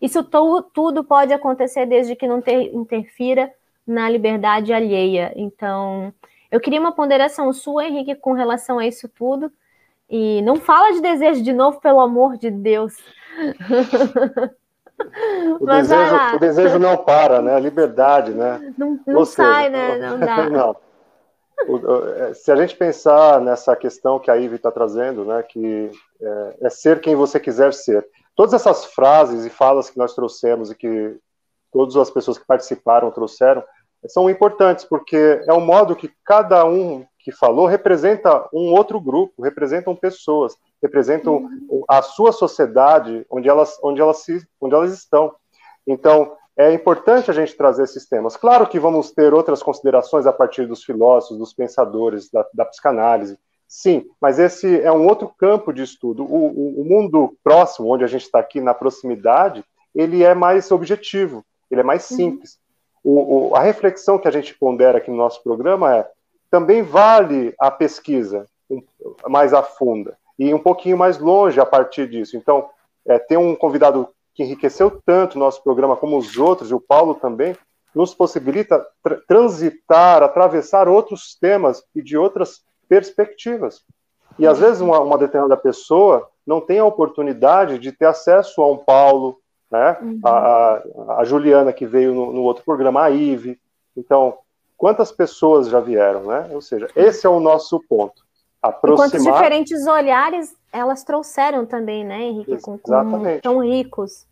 Isso 0.00 0.22
to, 0.22 0.62
tudo 0.72 1.02
pode 1.02 1.32
acontecer 1.32 1.84
desde 1.86 2.14
que 2.14 2.28
não 2.28 2.40
ter, 2.40 2.72
interfira 2.72 3.52
na 3.84 4.08
liberdade 4.08 4.72
alheia. 4.72 5.32
Então, 5.34 6.12
eu 6.50 6.60
queria 6.60 6.80
uma 6.80 6.92
ponderação 6.92 7.52
sua, 7.52 7.86
Henrique, 7.86 8.14
com 8.14 8.32
relação 8.32 8.78
a 8.78 8.86
isso 8.86 9.08
tudo, 9.08 9.50
e 10.08 10.42
não 10.42 10.56
fala 10.56 10.92
de 10.92 11.00
desejo 11.00 11.42
de 11.42 11.52
novo, 11.52 11.80
pelo 11.80 12.00
amor 12.00 12.36
de 12.36 12.50
Deus. 12.50 12.94
O, 15.60 15.66
desejo, 15.66 16.16
o 16.36 16.38
desejo, 16.38 16.78
não 16.78 16.96
para, 16.96 17.42
né? 17.42 17.54
A 17.54 17.60
liberdade, 17.60 18.32
né? 18.32 18.72
Não, 18.78 18.98
não 19.06 19.24
sai, 19.26 19.68
né? 19.68 19.98
Não 19.98 20.18
dá. 20.18 20.48
Não. 20.48 20.76
É, 22.18 22.34
se 22.34 22.52
a 22.52 22.56
gente 22.56 22.76
pensar 22.76 23.40
nessa 23.40 23.74
questão 23.74 24.18
que 24.18 24.30
a 24.30 24.34
Ivy 24.34 24.56
está 24.56 24.70
trazendo, 24.70 25.24
né, 25.24 25.42
que 25.42 25.90
é, 26.20 26.56
é, 26.62 26.70
ser 26.70 27.00
quem 27.00 27.14
você 27.14 27.40
quiser 27.40 27.72
ser. 27.72 28.06
Todas 28.34 28.52
essas 28.52 28.84
frases 28.84 29.46
e 29.46 29.50
falas 29.50 29.88
que 29.88 29.96
nós 29.96 30.14
trouxemos 30.14 30.70
e 30.70 30.74
que 30.74 31.16
todas 31.72 31.96
as 31.96 32.10
pessoas 32.10 32.36
que 32.36 32.46
participaram 32.46 33.10
trouxeram 33.10 33.64
são 34.06 34.28
importantes 34.28 34.84
porque 34.84 35.42
é 35.46 35.52
o 35.52 35.60
modo 35.60 35.96
que 35.96 36.12
cada 36.24 36.64
um 36.66 37.04
que 37.26 37.32
falou 37.32 37.66
representa 37.66 38.48
um 38.52 38.72
outro 38.72 39.00
grupo, 39.00 39.42
representam 39.42 39.96
pessoas, 39.96 40.56
representam 40.80 41.38
uhum. 41.38 41.82
a 41.88 42.00
sua 42.00 42.30
sociedade 42.30 43.26
onde 43.28 43.48
elas, 43.48 43.76
onde 43.82 44.00
elas, 44.00 44.18
se, 44.18 44.46
onde 44.60 44.76
elas 44.76 44.92
estão. 44.92 45.34
Então, 45.84 46.36
é 46.56 46.72
importante 46.72 47.28
a 47.28 47.34
gente 47.34 47.56
trazer 47.56 47.82
esses 47.82 48.08
temas. 48.08 48.36
Claro 48.36 48.68
que 48.68 48.78
vamos 48.78 49.10
ter 49.10 49.34
outras 49.34 49.60
considerações 49.60 50.24
a 50.24 50.32
partir 50.32 50.68
dos 50.68 50.84
filósofos, 50.84 51.36
dos 51.36 51.52
pensadores, 51.52 52.30
da, 52.30 52.46
da 52.54 52.64
psicanálise, 52.64 53.36
sim, 53.66 54.06
mas 54.20 54.38
esse 54.38 54.80
é 54.80 54.92
um 54.92 55.08
outro 55.08 55.28
campo 55.36 55.72
de 55.72 55.82
estudo. 55.82 56.22
O, 56.22 56.46
o, 56.46 56.82
o 56.82 56.84
mundo 56.84 57.36
próximo, 57.42 57.92
onde 57.92 58.04
a 58.04 58.06
gente 58.06 58.22
está 58.22 58.38
aqui 58.38 58.60
na 58.60 58.72
proximidade, 58.72 59.64
ele 59.92 60.22
é 60.22 60.32
mais 60.32 60.70
objetivo, 60.70 61.44
ele 61.68 61.80
é 61.80 61.84
mais 61.84 62.08
uhum. 62.08 62.16
simples. 62.16 62.56
Uhum. 63.04 63.48
O, 63.48 63.56
a 63.56 63.62
reflexão 63.62 64.16
que 64.16 64.28
a 64.28 64.30
gente 64.30 64.56
pondera 64.56 64.98
aqui 64.98 65.10
no 65.10 65.16
nosso 65.16 65.42
programa 65.42 65.92
é 65.92 66.08
também 66.56 66.82
vale 66.82 67.54
a 67.60 67.70
pesquisa 67.70 68.46
mais 69.28 69.52
a 69.52 69.62
funda 69.62 70.16
e 70.38 70.54
um 70.54 70.58
pouquinho 70.58 70.96
mais 70.96 71.18
longe 71.18 71.60
a 71.60 71.66
partir 71.66 72.08
disso. 72.08 72.34
Então, 72.34 72.70
é, 73.06 73.18
ter 73.18 73.36
um 73.36 73.54
convidado 73.54 74.08
que 74.34 74.42
enriqueceu 74.42 74.90
tanto 75.04 75.36
o 75.36 75.38
nosso 75.38 75.62
programa 75.62 75.96
como 75.96 76.16
os 76.16 76.38
outros, 76.38 76.70
e 76.70 76.74
o 76.74 76.80
Paulo 76.80 77.14
também, 77.14 77.54
nos 77.94 78.14
possibilita 78.14 78.86
tra 79.02 79.20
transitar, 79.28 80.22
atravessar 80.22 80.88
outros 80.88 81.36
temas 81.38 81.84
e 81.94 82.00
de 82.00 82.16
outras 82.16 82.62
perspectivas. 82.88 83.82
E 84.38 84.46
às 84.46 84.58
vezes 84.58 84.80
uma, 84.80 84.98
uma, 85.00 85.18
determinada 85.18 85.60
pessoa 85.60 86.26
não 86.46 86.60
tem 86.60 86.78
a 86.78 86.86
oportunidade 86.86 87.78
de 87.78 87.92
ter 87.92 88.06
acesso 88.06 88.62
a 88.62 88.72
um 88.72 88.78
Paulo, 88.78 89.38
né? 89.70 89.98
Uhum. 90.00 90.20
A, 90.24 90.82
a, 91.18 91.24
Juliana 91.24 91.70
que 91.70 91.84
veio 91.84 92.14
no, 92.14 92.32
no 92.32 92.42
outro 92.42 92.64
programa, 92.64 93.02
a 93.02 93.10
Ive. 93.10 93.60
Então, 93.94 94.38
quantas 94.76 95.10
pessoas 95.10 95.68
já 95.68 95.80
vieram, 95.80 96.24
né? 96.24 96.48
Ou 96.52 96.60
seja, 96.60 96.88
esse 96.94 97.26
é 97.26 97.30
o 97.30 97.40
nosso 97.40 97.80
ponto. 97.88 98.24
Aproximar... 98.62 99.10
quantos 99.10 99.24
diferentes 99.24 99.86
olhares 99.86 100.54
elas 100.72 101.04
trouxeram 101.04 101.64
também, 101.64 102.04
né, 102.04 102.20
Henrique? 102.22 102.60
Com, 102.60 102.78
com, 102.78 103.40
tão 103.42 103.64
ricos. 103.64 104.26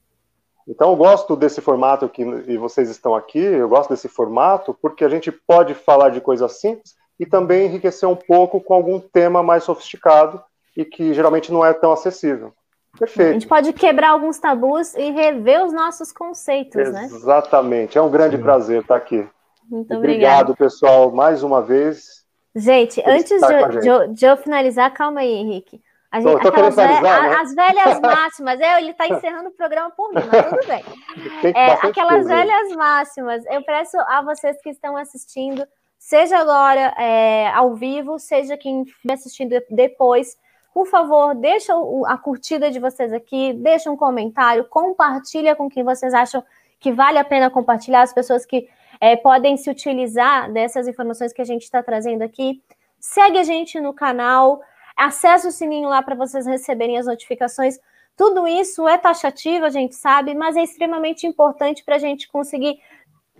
Então, 0.66 0.90
eu 0.90 0.96
gosto 0.96 1.36
desse 1.36 1.60
formato 1.60 2.08
que 2.08 2.22
e 2.22 2.56
vocês 2.56 2.88
estão 2.88 3.14
aqui, 3.14 3.38
eu 3.38 3.68
gosto 3.68 3.90
desse 3.90 4.08
formato 4.08 4.76
porque 4.80 5.04
a 5.04 5.08
gente 5.08 5.30
pode 5.30 5.74
falar 5.74 6.08
de 6.08 6.20
coisas 6.20 6.58
simples 6.58 6.94
e 7.20 7.26
também 7.26 7.66
enriquecer 7.66 8.08
um 8.08 8.16
pouco 8.16 8.60
com 8.60 8.74
algum 8.74 8.98
tema 8.98 9.42
mais 9.42 9.64
sofisticado 9.64 10.42
e 10.76 10.84
que 10.84 11.12
geralmente 11.12 11.52
não 11.52 11.64
é 11.64 11.72
tão 11.72 11.92
acessível. 11.92 12.52
Perfeito. 12.98 13.30
A 13.30 13.32
gente 13.32 13.48
pode 13.48 13.72
quebrar 13.72 14.10
alguns 14.10 14.38
tabus 14.38 14.94
e 14.94 15.10
rever 15.10 15.64
os 15.64 15.72
nossos 15.72 16.12
conceitos, 16.12 16.76
Exatamente. 16.76 17.12
né? 17.12 17.18
Exatamente. 17.18 17.98
É 17.98 18.02
um 18.02 18.10
grande 18.10 18.36
Sim. 18.36 18.42
prazer 18.42 18.82
estar 18.82 18.96
aqui. 18.96 19.26
Muito 19.68 19.94
obrigado, 19.94 20.54
pessoal, 20.56 21.10
mais 21.10 21.42
uma 21.42 21.62
vez. 21.62 22.24
Gente, 22.54 23.02
antes 23.04 23.40
de, 23.40 23.80
de, 23.80 24.14
de, 24.14 24.26
eu 24.26 24.36
finalizar, 24.36 24.92
calma 24.92 25.20
aí, 25.20 25.32
Henrique. 25.32 25.82
A 26.10 26.20
gente, 26.20 26.40
tô, 26.40 26.52
tô 26.52 26.60
né? 26.60 27.36
As 27.40 27.52
velhas 27.52 27.98
máximas, 28.00 28.60
é, 28.60 28.78
ele 28.78 28.92
está 28.92 29.08
encerrando 29.08 29.48
o 29.48 29.52
programa 29.52 29.90
por 29.90 30.10
mim, 30.10 30.22
mas 30.30 30.46
tudo 30.48 30.66
bem. 30.68 31.52
É, 31.52 31.72
aquelas 31.72 32.24
velhas 32.24 32.76
máximas, 32.76 33.44
eu 33.46 33.64
peço 33.64 33.98
a 33.98 34.22
vocês 34.22 34.56
que 34.62 34.70
estão 34.70 34.96
assistindo, 34.96 35.66
seja 35.98 36.38
agora 36.38 36.94
é, 36.96 37.48
ao 37.48 37.74
vivo, 37.74 38.20
seja 38.20 38.56
quem 38.56 38.82
estiver 38.82 39.14
assistindo 39.14 39.60
depois, 39.68 40.36
por 40.72 40.86
favor, 40.86 41.34
deixa 41.34 41.72
a 42.06 42.16
curtida 42.16 42.70
de 42.70 42.78
vocês 42.78 43.12
aqui, 43.12 43.52
deixa 43.52 43.90
um 43.90 43.96
comentário, 43.96 44.64
compartilha 44.64 45.56
com 45.56 45.68
quem 45.68 45.82
vocês 45.82 46.14
acham 46.14 46.44
que 46.78 46.92
vale 46.92 47.18
a 47.18 47.24
pena 47.24 47.50
compartilhar, 47.50 48.02
as 48.02 48.12
pessoas 48.12 48.46
que 48.46 48.68
é, 49.00 49.16
podem 49.16 49.56
se 49.56 49.70
utilizar 49.70 50.52
dessas 50.52 50.88
informações 50.88 51.32
que 51.32 51.42
a 51.42 51.44
gente 51.44 51.62
está 51.62 51.82
trazendo 51.82 52.22
aqui. 52.22 52.62
Segue 52.98 53.38
a 53.38 53.42
gente 53.42 53.80
no 53.80 53.92
canal, 53.92 54.60
acesse 54.96 55.46
o 55.46 55.52
sininho 55.52 55.88
lá 55.88 56.02
para 56.02 56.14
vocês 56.14 56.46
receberem 56.46 56.98
as 56.98 57.06
notificações. 57.06 57.78
Tudo 58.16 58.46
isso 58.46 58.86
é 58.86 58.96
taxativo, 58.96 59.64
a 59.64 59.70
gente 59.70 59.94
sabe, 59.94 60.34
mas 60.34 60.56
é 60.56 60.62
extremamente 60.62 61.26
importante 61.26 61.84
para 61.84 61.96
a 61.96 61.98
gente 61.98 62.28
conseguir 62.28 62.80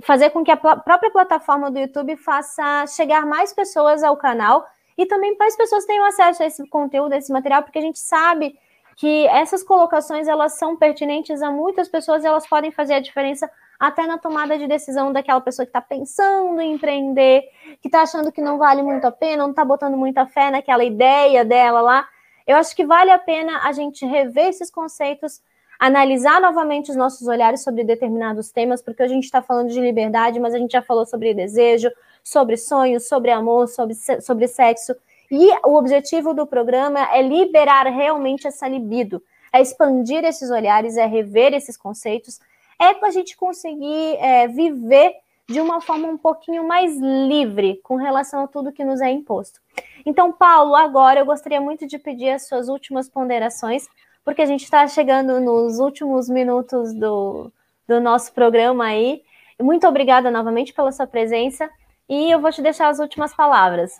fazer 0.00 0.30
com 0.30 0.42
que 0.42 0.50
a 0.50 0.56
própria 0.56 1.10
plataforma 1.10 1.70
do 1.70 1.78
YouTube 1.78 2.16
faça 2.16 2.86
chegar 2.88 3.24
mais 3.24 3.52
pessoas 3.52 4.02
ao 4.02 4.16
canal 4.16 4.66
e 4.98 5.06
também 5.06 5.36
para 5.36 5.46
as 5.46 5.56
pessoas 5.56 5.84
tenham 5.84 6.04
acesso 6.04 6.42
a 6.42 6.46
esse 6.46 6.66
conteúdo, 6.68 7.12
a 7.12 7.16
esse 7.16 7.32
material, 7.32 7.62
porque 7.62 7.78
a 7.78 7.82
gente 7.82 7.98
sabe 7.98 8.58
que 8.96 9.26
essas 9.28 9.62
colocações 9.62 10.28
elas 10.28 10.54
são 10.54 10.76
pertinentes 10.76 11.42
a 11.42 11.50
muitas 11.50 11.88
pessoas 11.88 12.22
e 12.22 12.26
elas 12.26 12.46
podem 12.46 12.70
fazer 12.70 12.94
a 12.94 13.00
diferença 13.00 13.50
até 13.78 14.06
na 14.06 14.18
tomada 14.18 14.58
de 14.58 14.66
decisão 14.66 15.12
daquela 15.12 15.40
pessoa 15.40 15.66
que 15.66 15.70
está 15.70 15.80
pensando 15.80 16.60
em 16.60 16.74
empreender, 16.74 17.42
que 17.80 17.88
está 17.88 18.02
achando 18.02 18.32
que 18.32 18.40
não 18.40 18.58
vale 18.58 18.82
muito 18.82 19.04
a 19.04 19.12
pena, 19.12 19.42
não 19.42 19.50
está 19.50 19.64
botando 19.64 19.96
muita 19.96 20.26
fé 20.26 20.50
naquela 20.50 20.84
ideia 20.84 21.44
dela 21.44 21.80
lá. 21.80 22.08
Eu 22.46 22.56
acho 22.56 22.74
que 22.74 22.84
vale 22.84 23.10
a 23.10 23.18
pena 23.18 23.60
a 23.62 23.72
gente 23.72 24.04
rever 24.04 24.48
esses 24.48 24.70
conceitos, 24.70 25.42
analisar 25.78 26.40
novamente 26.40 26.90
os 26.90 26.96
nossos 26.96 27.26
olhares 27.26 27.62
sobre 27.62 27.84
determinados 27.84 28.50
temas, 28.50 28.82
porque 28.82 29.02
a 29.02 29.08
gente 29.08 29.24
está 29.24 29.42
falando 29.42 29.70
de 29.70 29.80
liberdade, 29.80 30.38
mas 30.38 30.54
a 30.54 30.58
gente 30.58 30.72
já 30.72 30.82
falou 30.82 31.06
sobre 31.06 31.34
desejo, 31.34 31.90
sobre 32.22 32.56
sonhos, 32.56 33.08
sobre 33.08 33.30
amor, 33.30 33.68
sobre, 33.68 33.94
sobre 33.94 34.46
sexo. 34.46 34.94
E 35.30 35.50
o 35.66 35.76
objetivo 35.76 36.34
do 36.34 36.46
programa 36.46 37.00
é 37.12 37.22
liberar 37.22 37.86
realmente 37.86 38.46
essa 38.46 38.68
libido, 38.68 39.22
é 39.52 39.60
expandir 39.60 40.24
esses 40.24 40.50
olhares, 40.50 40.96
é 40.96 41.06
rever 41.06 41.54
esses 41.54 41.76
conceitos, 41.76 42.40
é 42.84 42.94
para 42.94 43.08
a 43.08 43.12
gente 43.12 43.36
conseguir 43.36 44.16
é, 44.18 44.46
viver 44.46 45.14
de 45.48 45.60
uma 45.60 45.80
forma 45.80 46.08
um 46.08 46.16
pouquinho 46.16 46.66
mais 46.66 46.96
livre 46.98 47.80
com 47.82 47.96
relação 47.96 48.44
a 48.44 48.46
tudo 48.46 48.72
que 48.72 48.84
nos 48.84 49.00
é 49.00 49.10
imposto. 49.10 49.60
Então, 50.06 50.32
Paulo, 50.32 50.74
agora 50.74 51.20
eu 51.20 51.26
gostaria 51.26 51.60
muito 51.60 51.86
de 51.86 51.98
pedir 51.98 52.30
as 52.30 52.46
suas 52.48 52.68
últimas 52.68 53.08
ponderações, 53.08 53.86
porque 54.24 54.42
a 54.42 54.46
gente 54.46 54.64
está 54.64 54.86
chegando 54.86 55.40
nos 55.40 55.78
últimos 55.78 56.28
minutos 56.28 56.94
do, 56.94 57.50
do 57.86 58.00
nosso 58.00 58.32
programa 58.32 58.86
aí. 58.86 59.22
Muito 59.60 59.86
obrigada 59.86 60.30
novamente 60.30 60.72
pela 60.72 60.92
sua 60.92 61.06
presença 61.06 61.68
e 62.08 62.30
eu 62.30 62.40
vou 62.40 62.50
te 62.50 62.62
deixar 62.62 62.88
as 62.88 62.98
últimas 62.98 63.34
palavras. 63.34 63.92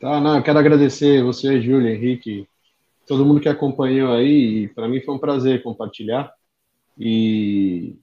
Tá, 0.00 0.20
não, 0.20 0.36
eu 0.36 0.42
quero 0.42 0.58
agradecer 0.58 1.22
você, 1.22 1.60
Júlia, 1.60 1.94
Henrique, 1.94 2.48
todo 3.06 3.24
mundo 3.26 3.40
que 3.40 3.48
acompanhou 3.48 4.12
aí. 4.12 4.68
Para 4.68 4.88
mim 4.88 5.00
foi 5.00 5.14
um 5.14 5.18
prazer 5.18 5.62
compartilhar. 5.62 6.32
E 6.98 7.98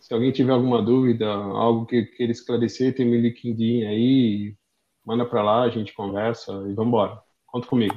se 0.00 0.14
alguém 0.14 0.30
tiver 0.30 0.52
alguma 0.52 0.80
dúvida, 0.80 1.26
algo 1.26 1.84
que 1.84 2.04
queira 2.04 2.30
esclarecer, 2.30 2.94
tem 2.94 3.04
meu 3.04 3.20
LinkedIn 3.20 3.84
aí, 3.84 4.54
manda 5.04 5.24
para 5.24 5.42
lá, 5.42 5.62
a 5.62 5.68
gente 5.68 5.92
conversa 5.94 6.52
e 6.68 6.74
vamos 6.74 6.88
embora. 6.88 7.18
Conta 7.46 7.66
comigo. 7.66 7.96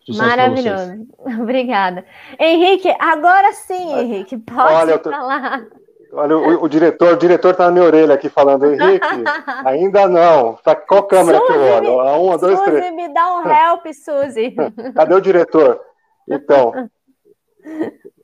Sucesso 0.00 0.28
Maravilhoso. 0.28 1.06
Obrigada. 1.42 2.04
Henrique, 2.38 2.88
agora 3.00 3.52
sim, 3.52 3.98
Henrique, 3.98 4.38
pode 4.38 4.74
Olha, 4.74 4.98
tô... 4.98 5.10
falar. 5.10 5.66
Olha, 6.12 6.36
o, 6.36 6.64
o, 6.64 6.68
diretor, 6.68 7.14
o 7.14 7.18
diretor 7.18 7.54
tá 7.54 7.66
na 7.66 7.72
minha 7.72 7.84
orelha 7.84 8.14
aqui 8.14 8.28
falando, 8.28 8.66
Henrique, 8.66 9.06
ainda 9.64 10.08
não. 10.08 10.54
Tá, 10.54 10.74
qual 10.74 11.04
câmera 11.04 11.38
Suzy, 11.38 11.52
que 11.52 11.58
eu 11.58 11.62
olho? 11.62 12.00
A 12.00 12.18
uma, 12.18 12.38
dois, 12.38 12.58
Suzy, 12.58 12.70
três. 12.70 12.94
me 12.94 13.12
dá 13.12 13.38
um 13.38 13.48
help, 13.48 13.86
Suzy. 13.92 14.54
Cadê 14.94 15.14
o 15.14 15.20
diretor? 15.20 15.80
Então, 16.28 16.88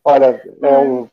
olha, 0.04 0.42
é 0.62 0.78
um 0.78 1.08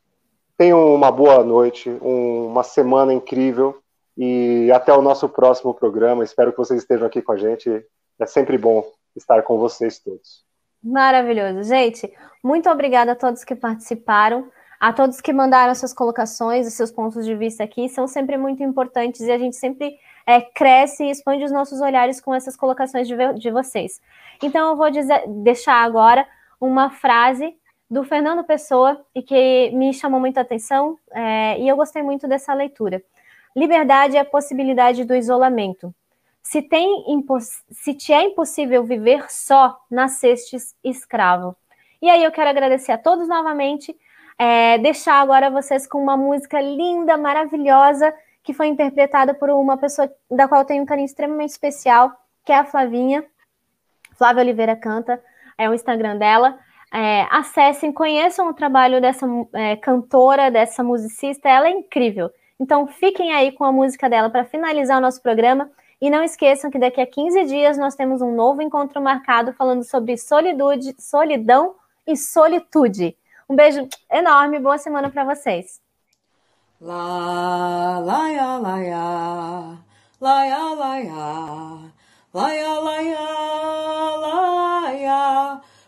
Tenham 0.58 0.94
uma 0.94 1.12
boa 1.12 1.44
noite, 1.44 1.90
um, 2.02 2.48
uma 2.48 2.64
semana 2.64 3.14
incrível 3.14 3.82
e 4.18 4.72
até 4.72 4.94
o 4.94 5.02
nosso 5.02 5.28
próximo 5.28 5.74
programa. 5.74 6.24
Espero 6.24 6.52
que 6.52 6.58
vocês 6.58 6.82
estejam 6.82 7.08
aqui 7.08 7.22
com 7.22 7.32
a 7.32 7.38
gente. 7.38 7.84
É 8.20 8.26
sempre 8.26 8.58
bom 8.58 8.86
estar 9.16 9.42
com 9.42 9.58
vocês 9.58 10.00
todos. 10.00 10.44
Maravilhoso. 10.84 11.64
Gente, 11.64 12.12
muito 12.44 12.70
obrigada 12.70 13.14
a 13.14 13.16
todos 13.16 13.44
que 13.44 13.56
participaram, 13.56 14.52
a 14.80 14.92
todos 14.92 15.22
que 15.22 15.32
mandaram 15.32 15.74
suas 15.74 15.94
colocações 15.94 16.68
e 16.68 16.72
seus 16.72 16.92
pontos 16.92 17.26
de 17.26 17.36
vista 17.36 17.64
aqui. 17.64 17.90
São 17.90 18.08
sempre 18.08 18.38
muito 18.38 18.62
importantes 18.62 19.22
e 19.22 19.32
a 19.32 19.38
gente 19.38 19.56
sempre 19.56 19.98
é, 20.28 20.42
cresce 20.42 21.04
e 21.06 21.10
expande 21.10 21.44
os 21.44 21.52
nossos 21.52 21.82
olhares 21.82 22.22
com 22.22 22.34
essas 22.34 22.56
colocações 22.56 23.08
de, 23.08 23.16
de 23.34 23.50
vocês. 23.50 24.02
Então, 24.42 24.70
eu 24.70 24.76
vou 24.76 24.92
dizer, 24.92 25.24
deixar 25.28 25.84
agora 25.84 26.28
uma 26.60 26.90
frase 26.90 27.56
do 27.94 28.04
Fernando 28.04 28.44
Pessoa 28.44 29.06
e 29.14 29.22
que 29.22 29.70
me 29.70 29.94
chamou 29.94 30.20
muita 30.20 30.42
atenção 30.42 30.98
é, 31.12 31.60
e 31.60 31.68
eu 31.70 31.76
gostei 31.76 32.02
muito 32.02 32.28
dessa 32.28 32.52
leitura. 32.52 33.04
Liberdade 33.56 34.18
é 34.18 34.20
a 34.20 34.26
possibilidade 34.26 35.06
do 35.06 35.16
isolamento. 35.16 35.94
Se, 36.42 36.60
tem, 36.64 37.06
se 37.70 37.94
te 37.94 38.12
é 38.12 38.24
impossível 38.24 38.84
viver 38.84 39.32
só, 39.32 39.80
nascestes 39.92 40.76
escravo. 40.84 41.56
E 42.02 42.10
aí 42.10 42.24
eu 42.24 42.32
quero 42.32 42.50
agradecer 42.50 42.92
a 42.92 42.98
todos 42.98 43.28
novamente, 43.28 43.96
é, 44.40 44.80
deixar 44.80 45.22
agora 45.22 45.52
vocês 45.52 45.86
com 45.86 46.02
uma 46.02 46.18
música 46.18 46.60
linda, 46.60 47.16
maravilhosa, 47.16 48.12
que 48.44 48.56
foi 48.56 48.68
interpretada 48.70 49.36
por 49.36 49.52
uma 49.52 49.78
pessoa 49.78 50.12
da 50.32 50.48
qual 50.48 50.62
eu 50.62 50.66
tenho 50.66 50.82
um 50.82 50.86
carinho 50.88 51.06
extremamente 51.06 51.52
especial, 51.52 52.12
que 52.44 52.52
é 52.52 52.58
a 52.58 52.66
Flavinha. 52.66 53.24
Flávia 54.18 54.42
Oliveira 54.42 54.76
canta, 54.76 55.24
é 55.56 55.70
o 55.70 55.76
Instagram 55.76 56.18
dela 56.18 56.58
é, 56.94 57.28
acessem, 57.32 57.92
conheçam 57.92 58.48
o 58.48 58.54
trabalho 58.54 59.02
dessa 59.02 59.26
é, 59.54 59.76
cantora, 59.76 60.52
dessa 60.52 60.84
musicista, 60.84 61.50
ela 61.50 61.68
é 61.68 61.72
incrível. 61.72 62.30
Então 62.60 62.86
fiquem 62.86 63.34
aí 63.34 63.52
com 63.52 63.64
a 63.64 63.72
música 63.72 64.08
dela 64.08 64.30
para 64.30 64.46
finalizar 64.46 65.00
o 65.00 65.02
nosso 65.02 65.20
programa. 65.20 65.72
E 66.00 66.10
não 66.10 66.24
esqueçam 66.24 66.70
que 66.70 66.78
daqui 66.78 67.02
a 67.02 67.08
15 67.08 67.46
dias 67.46 67.78
nós 67.78 67.96
temos 67.96 68.22
um 68.22 68.36
novo 68.36 68.62
encontro 68.62 69.02
marcado 69.02 69.54
falando 69.54 69.84
sobre 69.84 70.18
solitude, 70.18 70.94
solidão 71.00 71.76
e 72.06 72.16
solitude. 72.16 73.18
Um 73.50 73.56
beijo 73.56 73.88
enorme, 74.12 74.60
boa 74.60 74.78
semana 74.78 75.10
para 75.10 75.24
vocês. 75.24 75.82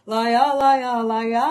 Laia, 0.08 0.54
laia, 0.54 1.02
laia, 1.02 1.48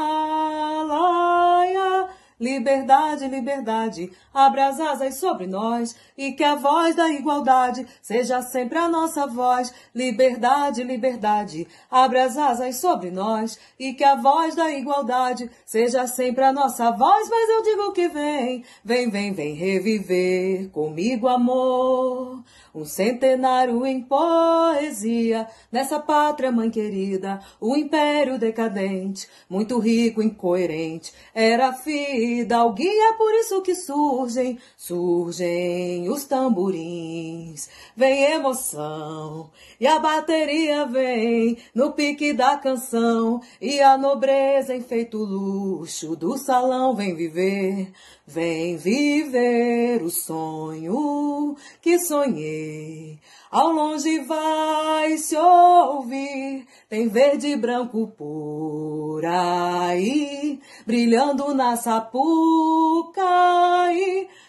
laia. 0.84 2.08
Liberdade, 2.38 3.26
liberdade, 3.26 4.12
abre 4.32 4.60
as 4.60 4.78
asas 4.78 5.16
sobre 5.16 5.46
nós 5.46 5.96
e 6.18 6.32
que 6.32 6.42
a 6.44 6.56
voz 6.56 6.94
da 6.94 7.08
igualdade 7.08 7.86
seja 8.02 8.42
sempre 8.42 8.76
a 8.76 8.88
nossa 8.88 9.26
voz. 9.26 9.72
Liberdade, 9.94 10.82
liberdade, 10.82 11.66
abre 11.90 12.18
as 12.20 12.36
asas 12.36 12.76
sobre 12.76 13.10
nós 13.10 13.58
e 13.78 13.92
que 13.94 14.04
a 14.04 14.16
voz 14.16 14.54
da 14.54 14.70
igualdade 14.70 15.50
seja 15.64 16.06
sempre 16.06 16.44
a 16.44 16.52
nossa 16.52 16.90
voz. 16.90 17.28
Mas 17.28 17.50
eu 17.50 17.62
digo 17.62 17.92
que 17.92 18.08
vem, 18.08 18.64
vem, 18.84 19.08
vem, 19.10 19.32
vem 19.32 19.54
reviver 19.54 20.68
comigo, 20.70 21.28
amor. 21.28 22.42
Um 22.74 22.84
centenário 22.84 23.86
em 23.86 24.02
poesia, 24.02 25.46
nessa 25.70 26.00
pátria 26.00 26.50
mãe 26.50 26.68
querida, 26.68 27.38
o 27.60 27.76
império 27.76 28.36
decadente, 28.36 29.28
muito 29.48 29.78
rico, 29.78 30.20
incoerente, 30.20 31.12
era 31.32 31.72
fidalguia, 31.72 33.14
por 33.16 33.32
isso 33.34 33.62
que 33.62 33.76
surgem, 33.76 34.58
surgem 34.76 36.08
os 36.08 36.24
tamborins, 36.24 37.68
vem 37.96 38.32
emoção, 38.32 39.52
e 39.78 39.86
a 39.86 40.00
bateria 40.00 40.84
vem 40.84 41.56
no 41.72 41.92
pique 41.92 42.32
da 42.32 42.56
canção, 42.56 43.40
e 43.60 43.80
a 43.80 43.96
nobreza 43.96 44.74
em 44.74 44.82
feito 44.82 45.18
luxo 45.18 46.16
do 46.16 46.36
salão 46.36 46.96
vem 46.96 47.14
viver 47.14 47.92
Vem 48.26 48.78
viver 48.78 50.02
o 50.02 50.08
sonho 50.08 51.56
que 51.82 51.98
sonhei. 51.98 53.18
Ao 53.54 53.70
longe 53.70 54.18
vai 54.18 55.16
se 55.16 55.36
ouvir, 55.36 56.66
tem 56.88 57.06
verde 57.06 57.46
e 57.50 57.56
branco 57.56 58.08
por 58.08 59.24
aí, 59.24 60.58
brilhando 60.84 61.54
na 61.54 61.76
sapucaí. 61.76 62.18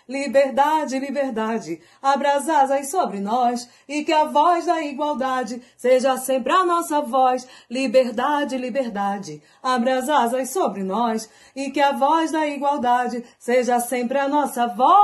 Liberdade, 0.10 0.98
liberdade, 0.98 1.80
abra 2.02 2.34
as 2.34 2.50
asas 2.50 2.90
sobre 2.90 3.20
nós 3.20 3.70
e 3.88 4.04
que 4.04 4.12
a 4.12 4.24
voz 4.24 4.66
da 4.66 4.82
igualdade 4.82 5.62
seja 5.78 6.18
sempre 6.18 6.52
a 6.52 6.66
nossa 6.66 7.00
voz. 7.02 7.48
Liberdade, 7.70 8.58
liberdade, 8.58 9.40
abra 9.62 10.00
as 10.00 10.10
asas 10.10 10.50
sobre 10.50 10.82
nós 10.82 11.30
e 11.56 11.70
que 11.70 11.80
a 11.80 11.92
voz 11.92 12.32
da 12.32 12.48
igualdade 12.48 13.24
seja 13.38 13.80
sempre 13.80 14.18
a 14.18 14.28
nossa 14.28 14.66
voz. 14.66 14.96